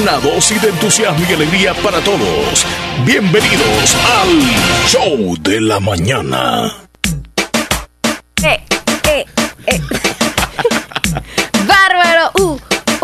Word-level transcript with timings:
Una 0.00 0.18
dosis 0.18 0.62
de 0.62 0.68
entusiasmo 0.68 1.24
y 1.28 1.32
alegría 1.32 1.74
para 1.74 1.98
todos. 2.00 2.64
Bienvenidos 3.04 3.96
al 4.20 4.28
Show 4.86 5.36
de 5.40 5.60
la 5.60 5.80
Mañana. 5.80 6.72
Eh, 8.44 8.62
eh, 9.08 9.24
eh. 9.66 9.80
Bárbaro, 11.66 12.30
uh, 12.38 12.58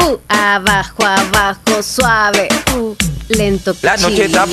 uh, 0.04 0.20
abajo, 0.28 1.04
abajo, 1.04 1.82
suave, 1.82 2.48
uh, 2.76 2.94
lento. 3.28 3.74
La 3.82 3.96
noche 3.96 4.26
está 4.26 4.46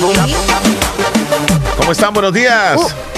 ¿Cómo 1.76 1.92
están? 1.92 2.12
Buenos 2.12 2.32
días. 2.32 2.76
Uh. 2.76 3.11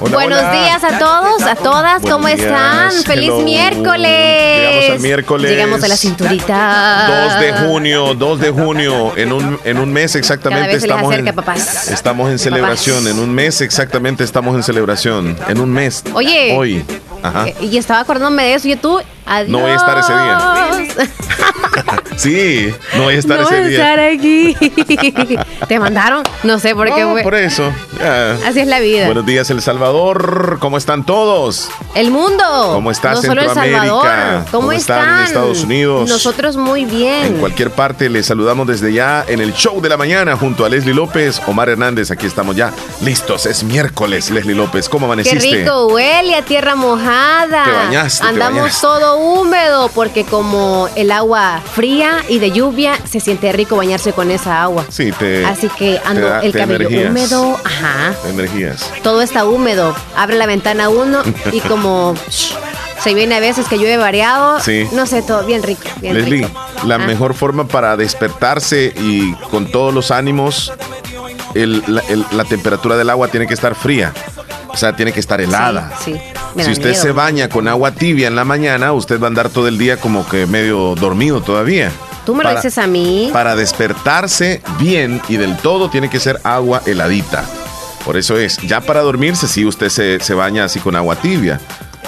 Buenos 0.00 0.52
días 0.52 0.84
a 0.84 0.98
todos, 0.98 1.42
a 1.42 1.54
todas, 1.54 2.02
¿cómo 2.02 2.28
están? 2.28 2.92
¡Feliz 3.04 3.28
hello. 3.30 3.40
miércoles! 3.40 4.60
Llegamos 4.60 4.90
al 4.90 5.00
miércoles. 5.00 5.50
Llegamos 5.50 5.82
a 5.82 5.88
la 5.88 5.96
cinturita. 5.96 7.28
2 7.32 7.40
de 7.40 7.52
junio, 7.66 8.14
2 8.14 8.40
de 8.40 8.50
junio, 8.50 9.16
en 9.16 9.32
un, 9.32 9.58
en 9.64 9.78
un 9.78 9.92
mes 9.92 10.12
Cada 10.12 10.18
exactamente 10.18 10.66
vez 10.68 10.82
se 10.82 10.86
les 10.88 10.96
estamos 10.96 11.12
acerca, 11.12 11.30
en, 11.30 11.36
papás. 11.36 11.88
estamos 11.90 12.30
en 12.30 12.38
celebración, 12.38 12.96
Papás. 13.04 13.10
en 13.12 13.18
un 13.20 13.34
mes 13.34 13.60
exactamente 13.62 14.22
estamos 14.24 14.54
en 14.56 14.62
celebración, 14.62 15.36
en 15.48 15.60
un 15.60 15.72
mes. 15.72 16.04
Oye. 16.12 16.54
Hoy. 16.56 16.84
Ajá. 17.22 17.48
Eh, 17.48 17.54
Y 17.62 17.78
estaba 17.78 18.00
acordándome 18.00 18.44
de 18.44 18.54
eso 18.54 18.68
y 18.68 18.76
tú, 18.76 19.00
adiós. 19.24 19.48
No 19.50 19.60
voy 19.60 19.70
a 19.70 19.76
estar 19.76 19.98
ese 19.98 20.12
día. 20.12 20.65
Sí, 22.16 22.74
no 22.96 23.04
voy 23.04 23.16
a 23.16 23.18
estar 23.18 23.38
no 23.38 23.44
voy 23.44 23.54
ese 23.54 23.68
día. 23.68 23.78
estar 23.78 24.00
aquí. 24.00 24.56
¿Te 25.68 25.78
mandaron? 25.78 26.22
No 26.44 26.58
sé 26.58 26.74
por 26.74 26.86
qué 26.92 27.02
No, 27.02 27.14
por 27.22 27.34
eso. 27.34 27.70
ya. 28.00 28.32
Así 28.46 28.60
es 28.60 28.66
la 28.68 28.80
vida. 28.80 29.04
Buenos 29.04 29.26
días, 29.26 29.50
El 29.50 29.60
Salvador. 29.60 30.56
¿Cómo 30.58 30.78
están 30.78 31.04
todos? 31.04 31.68
El 31.94 32.10
mundo. 32.10 32.42
¿Cómo 32.72 32.90
está 32.90 33.10
No 33.12 33.20
solo 33.22 33.42
El 33.42 33.48
Centroamérica? 33.48 33.82
Salvador. 33.82 34.44
¿Cómo, 34.50 34.60
¿Cómo 34.62 34.72
están 34.72 34.98
están? 35.00 35.18
en 35.18 35.24
Estados 35.26 35.62
Unidos? 35.64 36.08
Nosotros 36.08 36.56
muy 36.56 36.86
bien. 36.86 37.24
En 37.26 37.34
cualquier 37.38 37.70
parte 37.70 38.08
les 38.08 38.24
saludamos 38.24 38.66
desde 38.66 38.94
ya 38.94 39.22
en 39.28 39.40
el 39.40 39.52
show 39.52 39.78
de 39.82 39.90
la 39.90 39.98
mañana 39.98 40.36
junto 40.38 40.64
a 40.64 40.70
Leslie 40.70 40.94
López, 40.94 41.42
Omar 41.46 41.68
Hernández. 41.68 42.10
Aquí 42.10 42.26
estamos 42.26 42.56
ya 42.56 42.72
listos. 43.02 43.44
Es 43.44 43.62
miércoles, 43.62 44.30
Leslie 44.30 44.54
López. 44.54 44.88
¿Cómo 44.88 45.06
Qué 45.06 45.12
amaneciste? 45.12 45.58
rico 45.58 45.88
huele 45.88 46.34
a 46.34 46.42
tierra 46.42 46.74
mojada. 46.76 47.64
Te 47.64 47.72
bañaste, 47.72 48.22
te 48.22 48.28
Andamos 48.28 48.60
bañaste. 48.60 48.80
todo 48.80 49.18
húmedo 49.18 49.88
porque 49.94 50.24
como 50.24 50.85
el 50.94 51.10
agua 51.10 51.60
fría 51.74 52.22
y 52.28 52.38
de 52.38 52.50
lluvia, 52.52 52.94
se 53.04 53.20
siente 53.20 53.52
rico 53.52 53.76
bañarse 53.76 54.12
con 54.12 54.30
esa 54.30 54.62
agua. 54.62 54.84
Sí, 54.88 55.10
te. 55.12 55.44
Así 55.44 55.68
que 55.68 56.00
ando 56.04 56.20
te 56.22 56.28
da- 56.28 56.40
el 56.40 56.52
te 56.52 56.58
cabello 56.58 56.88
energías. 56.88 57.10
húmedo, 57.10 57.60
ajá. 57.64 58.14
Energías. 58.28 58.90
Todo 59.02 59.22
está 59.22 59.44
húmedo. 59.44 59.94
Abre 60.16 60.36
la 60.36 60.46
ventana 60.46 60.88
uno 60.88 61.22
y 61.52 61.60
como 61.68 62.14
shh, 62.30 62.54
se 63.02 63.14
viene 63.14 63.34
a 63.36 63.40
veces 63.40 63.66
que 63.68 63.76
llueve 63.78 63.96
variado. 63.96 64.60
Sí. 64.60 64.86
No 64.92 65.06
sé, 65.06 65.22
todo 65.22 65.44
bien 65.44 65.62
rico. 65.62 65.82
Bien 66.00 66.14
Leslie, 66.14 66.46
rico. 66.46 66.60
la 66.84 66.96
Ah. 66.96 66.98
mejor 66.98 67.34
forma 67.34 67.66
para 67.66 67.96
despertarse 67.96 68.92
y 68.96 69.32
con 69.50 69.70
todos 69.70 69.92
los 69.94 70.10
ánimos, 70.10 70.72
el- 71.54 71.82
la, 71.86 72.02
el- 72.08 72.26
la 72.32 72.44
temperatura 72.44 72.96
del 72.96 73.10
agua 73.10 73.28
tiene 73.28 73.46
que 73.46 73.54
estar 73.54 73.74
fría. 73.74 74.12
O 74.68 74.76
sea, 74.78 74.94
tiene 74.94 75.10
que 75.12 75.20
estar 75.20 75.40
helada. 75.40 75.92
Sí, 76.04 76.12
sí. 76.12 76.20
Me 76.56 76.64
Si 76.64 76.72
usted 76.72 76.90
miedo. 76.90 77.02
se 77.02 77.12
baña 77.12 77.48
con 77.48 77.68
agua 77.68 77.92
tibia 77.92 78.26
en 78.28 78.34
la 78.34 78.44
mañana, 78.44 78.92
usted 78.92 79.20
va 79.20 79.26
a 79.26 79.28
andar 79.28 79.50
todo 79.50 79.68
el 79.68 79.76
día 79.78 79.98
como 79.98 80.26
que 80.28 80.46
medio 80.46 80.94
dormido 80.94 81.40
todavía. 81.42 81.92
Tú 82.24 82.34
me 82.34 82.42
lo 82.42 82.48
Para- 82.48 82.60
dices 82.60 82.78
a 82.78 82.86
mí. 82.86 83.30
Para 83.32 83.54
despertarse 83.54 84.60
bien 84.78 85.20
y 85.28 85.36
del 85.36 85.56
todo 85.58 85.90
tiene 85.90 86.10
que 86.10 86.18
ser 86.18 86.40
agua 86.42 86.82
heladita. 86.86 87.44
Por 88.04 88.16
eso 88.16 88.36
es, 88.38 88.56
ya 88.58 88.80
para 88.80 89.00
dormirse, 89.02 89.46
sí, 89.48 89.64
usted 89.64 89.88
se, 89.90 90.18
se 90.20 90.34
baña 90.34 90.64
así 90.64 90.78
con 90.80 90.96
agua 90.96 91.16
tibia, 91.16 91.60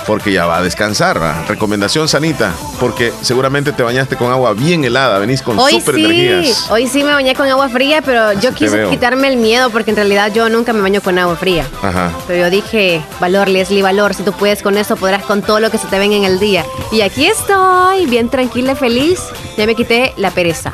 porque 0.06 0.32
ya 0.32 0.46
va 0.46 0.58
a 0.58 0.62
descansar. 0.62 1.20
¿va? 1.22 1.44
Recomendación 1.48 2.08
sanita, 2.08 2.52
porque 2.80 3.12
seguramente 3.22 3.72
te 3.72 3.82
bañaste 3.82 4.16
con 4.16 4.30
agua 4.30 4.52
bien 4.54 4.84
helada, 4.84 5.18
venís 5.18 5.42
con 5.42 5.58
Hoy 5.58 5.72
super 5.80 5.94
sí, 5.96 6.04
energías. 6.04 6.70
hoy 6.70 6.86
sí 6.86 7.02
me 7.02 7.12
bañé 7.12 7.34
con 7.34 7.48
agua 7.48 7.68
fría, 7.68 8.02
pero 8.02 8.32
yo 8.34 8.52
quise 8.54 8.86
quitarme 8.88 9.28
el 9.28 9.36
miedo 9.36 9.70
porque 9.70 9.91
en 9.91 9.96
realidad 9.96 10.32
yo 10.32 10.48
nunca 10.48 10.72
me 10.72 10.80
baño 10.80 11.00
con 11.00 11.19
agua 11.19 11.36
fría. 11.36 11.66
Ajá. 11.82 12.12
Pero 12.26 12.44
yo 12.44 12.50
dije, 12.50 13.02
valor, 13.20 13.48
Leslie, 13.48 13.82
valor, 13.82 14.14
si 14.14 14.22
tú 14.22 14.32
puedes 14.32 14.62
con 14.62 14.76
eso, 14.78 14.97
podrás 14.97 15.25
con 15.25 15.42
todo 15.42 15.60
lo 15.60 15.70
que 15.70 15.78
se 15.78 15.86
te 15.86 15.98
venga 15.98 16.16
en 16.16 16.25
el 16.25 16.38
día. 16.38 16.65
Y 16.92 17.00
aquí 17.03 17.26
estoy, 17.26 18.06
bien 18.06 18.28
tranquila, 18.28 18.75
feliz. 18.75 19.20
Ya 19.56 19.66
me 19.66 19.75
quité 19.75 20.15
la 20.16 20.30
pereza. 20.30 20.72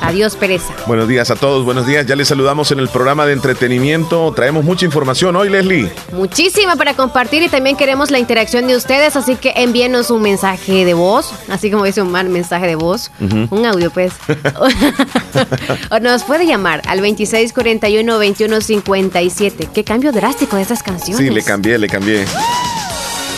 Adiós, 0.00 0.36
pereza. 0.36 0.72
Buenos 0.86 1.08
días 1.08 1.30
a 1.30 1.36
todos, 1.36 1.64
buenos 1.64 1.86
días. 1.86 2.06
Ya 2.06 2.16
les 2.16 2.28
saludamos 2.28 2.70
en 2.70 2.78
el 2.78 2.88
programa 2.88 3.26
de 3.26 3.34
entretenimiento. 3.34 4.32
Traemos 4.34 4.64
mucha 4.64 4.84
información 4.84 5.36
hoy, 5.36 5.48
Leslie. 5.50 5.90
Muchísima 6.12 6.76
para 6.76 6.94
compartir 6.94 7.42
y 7.42 7.48
también 7.48 7.76
queremos 7.76 8.10
la 8.10 8.18
interacción 8.18 8.66
de 8.66 8.76
ustedes, 8.76 9.16
así 9.16 9.36
que 9.36 9.52
envíenos 9.56 10.10
un 10.10 10.20
mensaje 10.22 10.84
de 10.84 10.94
voz, 10.94 11.32
así 11.48 11.70
como 11.70 11.84
dice 11.84 12.02
un 12.02 12.10
mal 12.10 12.28
mensaje 12.28 12.66
de 12.66 12.74
voz, 12.76 13.10
un 13.20 13.66
audio 13.66 13.90
pues. 13.90 14.12
o 15.90 16.00
nos 16.00 16.24
puede 16.24 16.46
llamar 16.46 16.80
al 16.86 17.00
2641-2157. 17.00 19.68
Qué 19.72 19.84
cambio 19.84 20.12
drástico 20.12 20.56
de 20.56 20.62
esas 20.62 20.82
canciones. 20.82 21.18
Sí, 21.18 21.28
le 21.30 21.42
cambié, 21.42 21.78
le 21.78 21.88
cambié. 21.88 22.24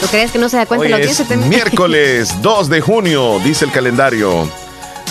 ¿Tú 0.01 0.07
crees 0.09 0.31
que 0.31 0.39
no 0.39 0.49
se 0.49 0.57
da 0.57 0.65
cuenta 0.67 0.85
Hoy 0.85 0.93
la 0.93 0.99
es 0.99 1.25
miércoles 1.49 2.31
2 2.43 2.69
de 2.69 2.81
junio, 2.81 3.41
dice 3.43 3.65
el 3.65 3.73
calendario. 3.73 4.49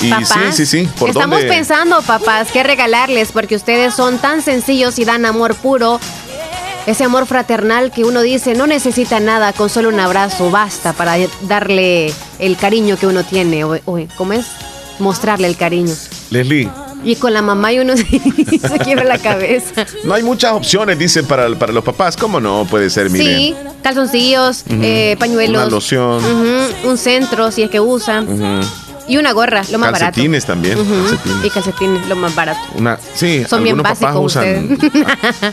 Y 0.07 0.09
Papás, 0.09 0.55
sí, 0.55 0.65
sí, 0.65 0.83
sí. 0.83 0.89
¿Por 0.99 1.09
estamos 1.09 1.39
dónde? 1.39 1.53
pensando, 1.53 2.01
papás, 2.01 2.49
qué 2.51 2.63
regalarles, 2.63 3.31
porque 3.31 3.55
ustedes 3.55 3.93
son 3.93 4.17
tan 4.19 4.41
sencillos 4.41 4.99
y 4.99 5.05
dan 5.05 5.25
amor 5.25 5.55
puro. 5.55 5.99
Ese 6.85 7.03
amor 7.03 7.25
fraternal 7.25 7.91
que 7.91 8.03
uno 8.03 8.21
dice 8.21 8.53
no 8.53 8.67
necesita 8.67 9.19
nada, 9.19 9.53
con 9.53 9.69
solo 9.69 9.89
un 9.89 9.99
abrazo 9.99 10.51
basta 10.51 10.93
para 10.93 11.15
darle 11.41 12.13
el 12.37 12.57
cariño 12.57 12.97
que 12.97 13.07
uno 13.07 13.23
tiene. 13.23 13.63
O, 13.63 13.75
o- 13.85 13.99
¿Cómo 14.17 14.33
es? 14.33 14.45
Mostrarle 14.99 15.47
el 15.47 15.57
cariño. 15.57 15.93
Leslie, 16.29 16.69
Y 17.03 17.15
con 17.15 17.33
la 17.33 17.41
mamá 17.41 17.73
y 17.73 17.79
uno 17.79 17.95
se 17.97 18.79
quiebra 18.83 19.03
la 19.03 19.17
cabeza. 19.17 19.85
no 20.03 20.13
hay 20.13 20.21
muchas 20.23 20.53
opciones, 20.53 20.97
dicen, 20.99 21.25
para, 21.25 21.49
para 21.57 21.73
los 21.73 21.83
papás. 21.83 22.15
¿Cómo 22.15 22.39
no? 22.39 22.65
Puede 22.69 22.89
ser, 22.91 23.09
mire. 23.09 23.25
Sí, 23.35 23.55
calzoncillos, 23.81 24.63
eh, 24.69 25.15
pañuelos. 25.19 25.63
Una 25.63 25.71
loción. 25.71 26.23
un 26.83 26.97
centro, 26.99 27.51
si 27.51 27.63
es 27.63 27.69
que 27.71 27.79
usan. 27.79 28.27
Y 29.07 29.17
una 29.17 29.33
gorra, 29.33 29.61
lo 29.71 29.77
más 29.77 29.91
Calcetines 29.91 30.45
también. 30.45 30.77
barato. 30.77 30.93
Ujú, 30.95 31.07
calcetines. 31.09 31.45
Y 31.45 31.49
calcetines, 31.51 32.07
lo 32.07 32.15
más 32.15 32.33
barato. 32.33 32.59
Una, 32.73 32.97
sí, 33.13 33.45
Son 33.47 33.63
bien 33.63 33.77
básicos 33.81 34.15
usan. 34.17 34.77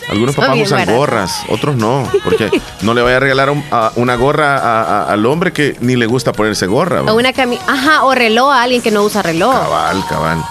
Algunos 0.09 0.35
papás 0.37 0.57
usan 0.57 0.79
baratos. 0.79 0.95
gorras, 0.97 1.43
otros 1.49 1.77
no. 1.77 2.09
Porque 2.25 2.51
no 2.81 2.95
le 2.95 3.03
vaya 3.03 3.19
a 3.19 3.21
regalar 3.21 3.51
un- 3.51 3.63
a- 3.71 3.93
una 3.97 4.15
gorra 4.15 4.57
a- 4.57 4.83
a- 5.03 5.13
al 5.13 5.27
hombre 5.27 5.53
que 5.53 5.77
ni 5.81 5.97
le 5.97 6.07
gusta 6.07 6.33
ponerse 6.33 6.67
gorra. 6.67 7.03
¿va? 7.03 7.13
O 7.13 7.17
una 7.17 7.33
cami 7.35 7.59
Ajá, 7.67 8.05
o 8.05 8.15
reloj 8.15 8.51
a 8.53 8.63
alguien 8.63 8.81
que 8.81 8.91
no 8.91 9.03
usa 9.03 9.21
reloj. 9.21 9.53
Cabal, 9.53 10.03
cabal. 10.09 10.43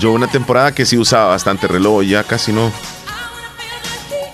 Yo 0.00 0.12
una 0.12 0.26
temporada 0.26 0.72
que 0.74 0.84
sí 0.84 0.98
usaba 0.98 1.28
bastante 1.28 1.66
reloj, 1.66 2.02
ya 2.02 2.24
casi 2.24 2.52
no. 2.52 2.70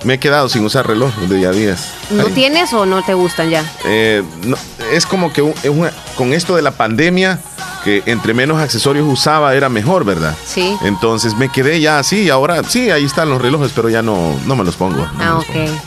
Me 0.02 0.14
he 0.14 0.18
quedado 0.18 0.48
sin 0.48 0.64
usar 0.64 0.86
reloj 0.86 1.14
de 1.28 1.40
ya 1.42 1.50
días. 1.50 1.88
¿No 2.10 2.24
Ay. 2.26 2.32
tienes 2.32 2.72
o 2.72 2.86
no 2.86 3.02
te 3.04 3.12
gustan 3.12 3.50
ya? 3.50 3.62
Eh, 3.84 4.22
no, 4.46 4.56
es 4.92 5.04
como 5.04 5.30
que 5.32 5.42
un- 5.42 5.54
es 5.62 5.68
una- 5.70 5.92
con 6.16 6.32
esto 6.32 6.56
de 6.56 6.62
la 6.62 6.70
pandemia, 6.70 7.38
que 7.84 8.02
entre 8.06 8.34
menos 8.34 8.60
accesorios 8.60 9.06
usaba 9.08 9.54
era 9.54 9.68
mejor, 9.68 10.04
¿verdad? 10.04 10.36
Sí. 10.44 10.76
Entonces 10.82 11.34
me 11.36 11.48
quedé 11.48 11.80
ya 11.80 11.98
así, 11.98 12.28
ahora 12.30 12.62
sí, 12.64 12.90
ahí 12.90 13.04
están 13.04 13.28
los 13.30 13.40
relojes, 13.40 13.72
pero 13.74 13.88
ya 13.88 14.02
no, 14.02 14.34
no 14.46 14.56
me 14.56 14.64
los 14.64 14.76
pongo. 14.76 14.98
no 14.98 15.10
Ah, 15.18 15.30
los 15.36 15.44
ok. 15.44 15.52
pongo. 15.52 15.80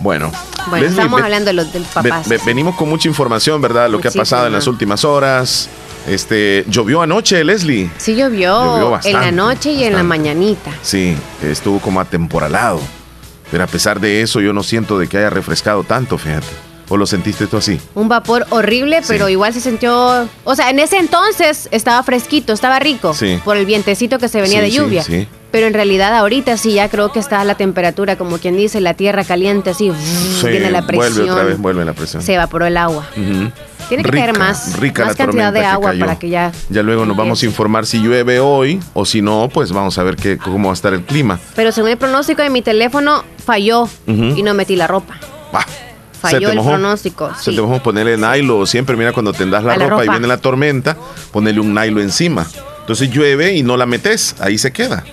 Bueno, 0.00 0.30
Bueno, 0.68 0.84
Leslie, 0.84 1.00
estamos 1.00 1.22
hablando 1.22 1.46
de 1.46 1.52
los 1.54 1.72
del 1.72 1.86
ve- 2.02 2.12
ve- 2.26 2.40
venimos 2.44 2.74
con 2.76 2.88
mucha 2.88 3.08
información, 3.08 3.62
¿verdad? 3.62 3.88
Lo 3.88 3.98
que 4.00 4.08
ha 4.08 4.10
pasado 4.10 4.46
en 4.46 4.52
las 4.52 4.66
últimas 4.66 5.04
horas. 5.04 5.68
Este, 6.06 6.64
llovió 6.68 7.02
anoche, 7.02 7.42
Leslie. 7.42 7.90
Sí 7.96 8.14
llovió, 8.14 8.52
Llovió 8.64 8.76
en 8.76 8.82
la 8.84 8.88
bastante, 8.90 9.32
noche 9.32 9.72
y 9.72 9.84
en 9.84 9.92
la 9.94 10.02
bastante. 10.02 10.18
mañanita. 10.18 10.70
Sí, 10.82 11.16
estuvo 11.42 11.80
como 11.80 12.00
atemporalado. 12.00 12.80
Pero 13.50 13.64
a 13.64 13.66
pesar 13.66 13.98
de 13.98 14.20
eso, 14.22 14.40
yo 14.40 14.52
no 14.52 14.62
siento 14.62 14.98
de 14.98 15.08
que 15.08 15.18
haya 15.18 15.30
refrescado 15.30 15.82
tanto, 15.82 16.18
fíjate. 16.18 16.46
¿O 16.88 16.96
lo 16.96 17.06
sentiste 17.06 17.46
tú 17.46 17.56
así? 17.56 17.80
Un 17.94 18.08
vapor 18.08 18.46
horrible, 18.50 19.00
pero 19.08 19.28
igual 19.28 19.52
se 19.52 19.60
sintió... 19.60 20.28
O 20.44 20.54
sea, 20.54 20.70
en 20.70 20.78
ese 20.78 20.98
entonces 20.98 21.68
estaba 21.72 22.02
fresquito, 22.04 22.52
estaba 22.52 22.78
rico. 22.78 23.12
Sí. 23.12 23.40
Por 23.44 23.56
el 23.56 23.66
vientecito 23.66 24.18
que 24.18 24.28
se 24.28 24.40
venía 24.40 24.58
Sí, 24.60 24.64
de 24.64 24.70
lluvia. 24.70 25.02
sí. 25.02 25.26
Pero 25.50 25.68
en 25.68 25.74
realidad 25.74 26.14
ahorita 26.14 26.56
sí 26.58 26.74
ya 26.74 26.88
creo 26.90 27.12
que 27.12 27.18
está 27.18 27.42
la 27.44 27.54
temperatura, 27.54 28.16
como 28.16 28.36
quien 28.38 28.56
dice, 28.56 28.80
la 28.80 28.94
tierra 28.94 29.24
caliente, 29.24 29.70
así, 29.70 29.90
Sí, 30.40 30.48
viene 30.48 30.70
la 30.70 30.82
presión. 30.86 31.14
Vuelve 31.14 31.30
otra 31.32 31.44
vez, 31.44 31.58
vuelve 31.58 31.84
la 31.84 31.92
presión. 31.94 32.22
Se 32.22 32.34
evaporó 32.34 32.66
el 32.66 32.76
agua. 32.76 33.06
Tiene 33.88 34.02
que 34.02 34.10
caer 34.10 34.36
más, 34.36 34.78
rica 34.78 35.04
más 35.04 35.16
la 35.18 35.24
cantidad 35.24 35.52
de 35.52 35.64
agua 35.64 35.94
para 35.98 36.18
que 36.18 36.28
ya... 36.28 36.52
Ya 36.68 36.82
luego 36.82 37.06
nos 37.06 37.16
vamos 37.16 37.42
a 37.42 37.46
informar 37.46 37.86
si 37.86 37.98
llueve 38.00 38.38
hoy 38.40 38.80
o 38.94 39.04
si 39.06 39.22
no, 39.22 39.48
pues 39.52 39.72
vamos 39.72 39.96
a 39.98 40.02
ver 40.02 40.16
qué, 40.16 40.36
cómo 40.36 40.68
va 40.68 40.72
a 40.72 40.74
estar 40.74 40.92
el 40.92 41.02
clima. 41.02 41.38
Pero 41.54 41.72
según 41.72 41.90
el 41.90 41.96
pronóstico 41.96 42.42
de 42.42 42.50
mi 42.50 42.62
teléfono, 42.62 43.24
falló 43.44 43.88
y 44.06 44.42
no 44.42 44.52
metí 44.54 44.76
la 44.76 44.86
ropa. 44.88 45.14
Ah, 45.52 45.64
Falló 46.30 46.38
se 46.38 46.44
te 46.46 46.50
el 46.52 46.56
mojó. 46.56 46.70
pronóstico. 46.70 47.34
Se 47.36 47.50
sí. 47.50 47.56
te 47.56 47.62
mojó 47.62 47.82
ponerle 47.82 48.16
nylon. 48.16 48.66
Siempre, 48.66 48.96
mira, 48.96 49.12
cuando 49.12 49.32
tendas 49.32 49.64
la 49.64 49.76
la 49.76 49.88
ropa, 49.88 50.04
y 50.04 50.08
viene 50.08 50.26
la 50.26 50.38
tormenta, 50.38 50.96
ponerle 51.32 51.60
un 51.60 51.74
nylon 51.74 52.02
encima. 52.02 52.46
Entonces 52.80 53.10
llueve 53.10 53.54
y 53.54 53.62
no 53.62 53.76
la 53.76 53.86
metes, 53.86 54.36
ahí 54.40 54.58
se 54.58 54.72
queda. 54.72 55.04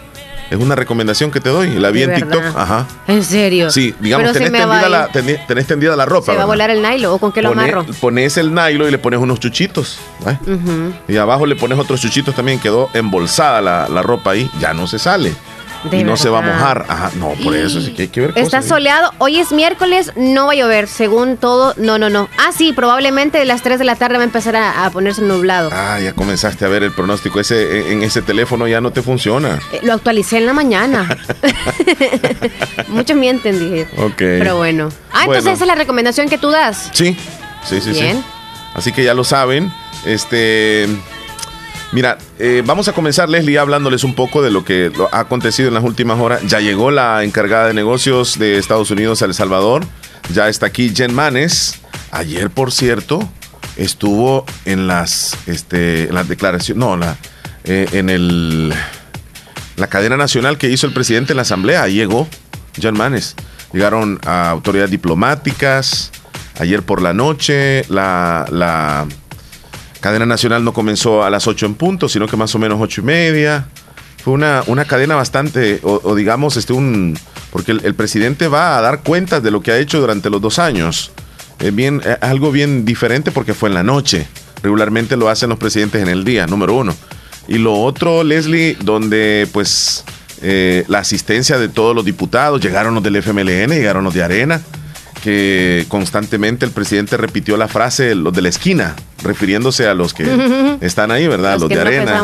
Es 0.51 0.59
una 0.59 0.75
recomendación 0.75 1.31
que 1.31 1.39
te 1.39 1.49
doy. 1.49 1.71
La 1.79 1.89
vi 1.89 2.03
en 2.03 2.13
TikTok. 2.13 2.43
Ajá. 2.55 2.85
¿En 3.07 3.23
serio? 3.23 3.71
Sí, 3.71 3.95
digamos, 3.99 4.33
tenés, 4.33 4.51
tendida 4.51 4.89
la, 4.89 5.07
tenés, 5.07 5.65
tendida 5.65 5.95
la, 5.95 6.05
ropa. 6.05 6.31
¿Se 6.31 6.37
va 6.37 6.43
a 6.43 6.45
volar 6.45 6.69
el 6.69 6.81
nylon 6.83 7.13
o 7.13 7.17
con 7.17 7.31
qué 7.31 7.41
lo 7.41 7.49
amarro? 7.49 7.85
Pones 7.99 8.37
el 8.37 8.53
nylon 8.53 8.87
y 8.87 8.91
le 8.91 8.99
pones 8.99 9.19
unos 9.19 9.39
chuchitos. 9.39 9.97
Y 11.07 11.17
abajo 11.17 11.47
le 11.47 11.55
pones 11.55 11.79
otros 11.79 11.99
chuchitos 12.01 12.35
también. 12.35 12.59
Quedó 12.59 12.89
embolsada 12.93 13.61
la, 13.61 13.89
la 13.89 14.03
ropa 14.03 14.31
ahí. 14.31 14.49
Ya 14.59 14.73
no 14.73 14.85
se 14.85 14.99
sale 14.99 15.33
y 15.91 16.03
no 16.03 16.17
se 16.17 16.29
va 16.29 16.39
a 16.39 16.41
mojar. 16.41 16.85
Ajá, 16.87 17.11
no, 17.15 17.33
por 17.43 17.55
eso 17.55 17.81
sí 17.81 17.93
que 17.93 18.03
hay 18.03 18.07
que 18.07 18.21
ver. 18.21 18.33
Está 18.35 18.61
soleado. 18.61 19.11
Hoy 19.17 19.39
es 19.39 19.51
miércoles, 19.51 20.11
no 20.15 20.47
va 20.47 20.53
a 20.53 20.55
llover, 20.55 20.87
según 20.87 21.37
todo. 21.37 21.73
No, 21.77 21.97
no, 21.97 22.09
no. 22.09 22.29
Ah, 22.37 22.51
sí, 22.55 22.73
probablemente 22.73 23.41
a 23.41 23.45
las 23.45 23.61
3 23.61 23.79
de 23.79 23.85
la 23.85 23.95
tarde 23.95 24.17
va 24.17 24.23
a 24.23 24.25
empezar 24.25 24.55
a, 24.55 24.89
ponerse 24.91 25.21
nublado. 25.21 25.69
Ah, 25.73 25.99
ya 25.99 26.13
comenzaste 26.13 26.65
a 26.65 26.67
ver 26.67 26.83
el 26.83 26.91
pronóstico. 26.91 27.39
Ese 27.39 27.91
En 27.91 28.03
ese 28.03 28.21
teléfono 28.21 28.67
ya 28.67 28.81
no 28.81 28.91
te 28.91 29.01
funciona. 29.01 29.59
Eh, 29.71 29.79
lo 29.83 29.93
actualicé 29.93 30.37
en 30.37 30.45
la 30.45 30.53
mañana. 30.53 31.07
Muchos 32.87 33.17
mienten, 33.17 33.59
dije. 33.59 33.87
Ok. 33.97 34.17
Pero 34.17 34.57
bueno. 34.57 34.89
Ah, 35.11 35.23
entonces 35.25 35.53
esa 35.53 35.63
es 35.63 35.67
la 35.67 35.75
recomendación 35.75 36.29
que 36.29 36.37
tú 36.37 36.49
das. 36.49 36.89
Sí, 36.93 37.17
sí, 37.63 37.81
sí. 37.81 37.91
Bien. 37.91 38.17
Sí. 38.17 38.23
Así 38.73 38.91
que 38.91 39.03
ya 39.03 39.13
lo 39.13 39.23
saben. 39.23 39.71
Este. 40.05 40.87
Mira, 41.93 42.17
eh, 42.39 42.63
vamos 42.65 42.87
a 42.87 42.93
comenzar, 42.93 43.29
Leslie, 43.29 43.59
hablándoles 43.59 44.03
un 44.03 44.15
poco 44.15 44.41
de 44.41 44.49
lo 44.49 44.65
que 44.65 44.91
ha 45.11 45.19
acontecido 45.19 45.67
en 45.67 45.75
las 45.75 45.83
últimas 45.83 46.19
horas. 46.19 46.41
Ya 46.47 46.59
llegó 46.59 46.89
la 46.89 47.23
encargada 47.23 47.67
de 47.67 47.75
negocios 47.75 48.39
de 48.39 48.57
Estados 48.57 48.89
Unidos 48.89 49.21
a 49.21 49.25
El 49.25 49.35
Salvador. 49.35 49.85
Ya 50.33 50.49
está 50.49 50.65
aquí 50.65 50.91
Jen 50.95 51.13
Manes. 51.13 51.79
Ayer, 52.09 52.49
por 52.49 52.71
cierto, 52.71 53.29
estuvo 53.77 54.43
en 54.65 54.87
las, 54.87 55.37
este, 55.45 56.05
en 56.05 56.15
las 56.15 56.27
declaraciones, 56.27 56.79
no, 56.79 56.97
la, 56.97 57.15
eh, 57.63 57.87
en 57.91 58.09
el, 58.09 58.73
la 59.75 59.85
cadena 59.85 60.17
nacional 60.17 60.57
que 60.57 60.69
hizo 60.69 60.87
el 60.87 60.93
presidente 60.93 61.33
en 61.33 61.37
la 61.37 61.43
asamblea. 61.43 61.87
Llegó 61.87 62.27
Jen 62.81 62.97
Manes. 62.97 63.35
Llegaron 63.71 64.19
a 64.25 64.49
autoridades 64.49 64.89
diplomáticas. 64.89 66.11
Ayer 66.59 66.81
por 66.81 67.03
la 67.03 67.13
noche, 67.13 67.85
la, 67.87 68.47
la 68.49 69.05
cadena 70.03 70.25
nacional 70.25 70.65
no 70.65 70.73
comenzó 70.73 71.23
a 71.23 71.29
las 71.29 71.47
8 71.47 71.65
en 71.65 71.75
punto, 71.75 72.09
sino 72.09 72.27
que 72.27 72.35
más 72.35 72.53
o 72.53 72.59
menos 72.59 72.77
ocho 72.81 72.99
y 72.99 73.05
media. 73.05 73.67
Fue 74.21 74.33
una, 74.33 74.61
una 74.67 74.83
cadena 74.83 75.15
bastante, 75.15 75.79
o, 75.81 76.13
digamos, 76.13 76.57
este 76.57 76.73
un, 76.73 77.17
porque 77.51 77.71
el, 77.71 77.95
presidente 77.95 78.49
va 78.49 78.77
a 78.77 78.81
dar 78.81 79.01
cuentas 79.01 79.41
de 79.41 79.49
lo 79.49 79.61
que 79.61 79.71
ha 79.71 79.79
hecho 79.79 80.01
durante 80.01 80.29
los 80.29 80.41
dos 80.41 80.59
años. 80.59 81.11
Es 81.59 81.73
bien, 81.73 82.01
algo 82.19 82.51
bien 82.51 82.83
diferente 82.83 83.31
porque 83.31 83.53
fue 83.53 83.69
en 83.69 83.75
la 83.75 83.83
noche. 83.83 84.27
Regularmente 84.61 85.15
lo 85.15 85.29
hacen 85.29 85.49
los 85.49 85.57
presidentes 85.57 86.01
en 86.01 86.09
el 86.09 86.25
día, 86.25 86.47
número 86.47 86.73
uno. 86.73 86.93
Y 87.47 87.57
lo 87.57 87.73
otro, 87.81 88.23
Leslie, 88.23 88.77
donde 88.81 89.47
pues 89.53 90.03
eh, 90.41 90.83
la 90.87 90.99
asistencia 90.99 91.57
de 91.57 91.69
todos 91.69 91.95
los 91.95 92.03
diputados, 92.03 92.61
llegaron 92.61 92.93
los 92.93 93.03
del 93.03 93.15
FMLN, 93.17 93.69
llegaron 93.71 94.03
los 94.03 94.13
de 94.13 94.23
Arena 94.23 94.61
que 95.23 95.85
constantemente 95.87 96.65
el 96.65 96.71
presidente 96.71 97.15
repitió 97.15 97.55
la 97.55 97.69
frase 97.69 98.13
los 98.13 98.33
de 98.33 98.41
la 98.41 98.49
esquina, 98.49 98.93
refiriéndose 99.23 99.87
a 99.87 99.93
los 99.93 100.13
que 100.13 100.77
están 100.81 101.11
ahí, 101.11 101.27
¿verdad? 101.27 101.57
Los, 101.59 101.69
de 101.69 101.79
arena. 101.79 102.21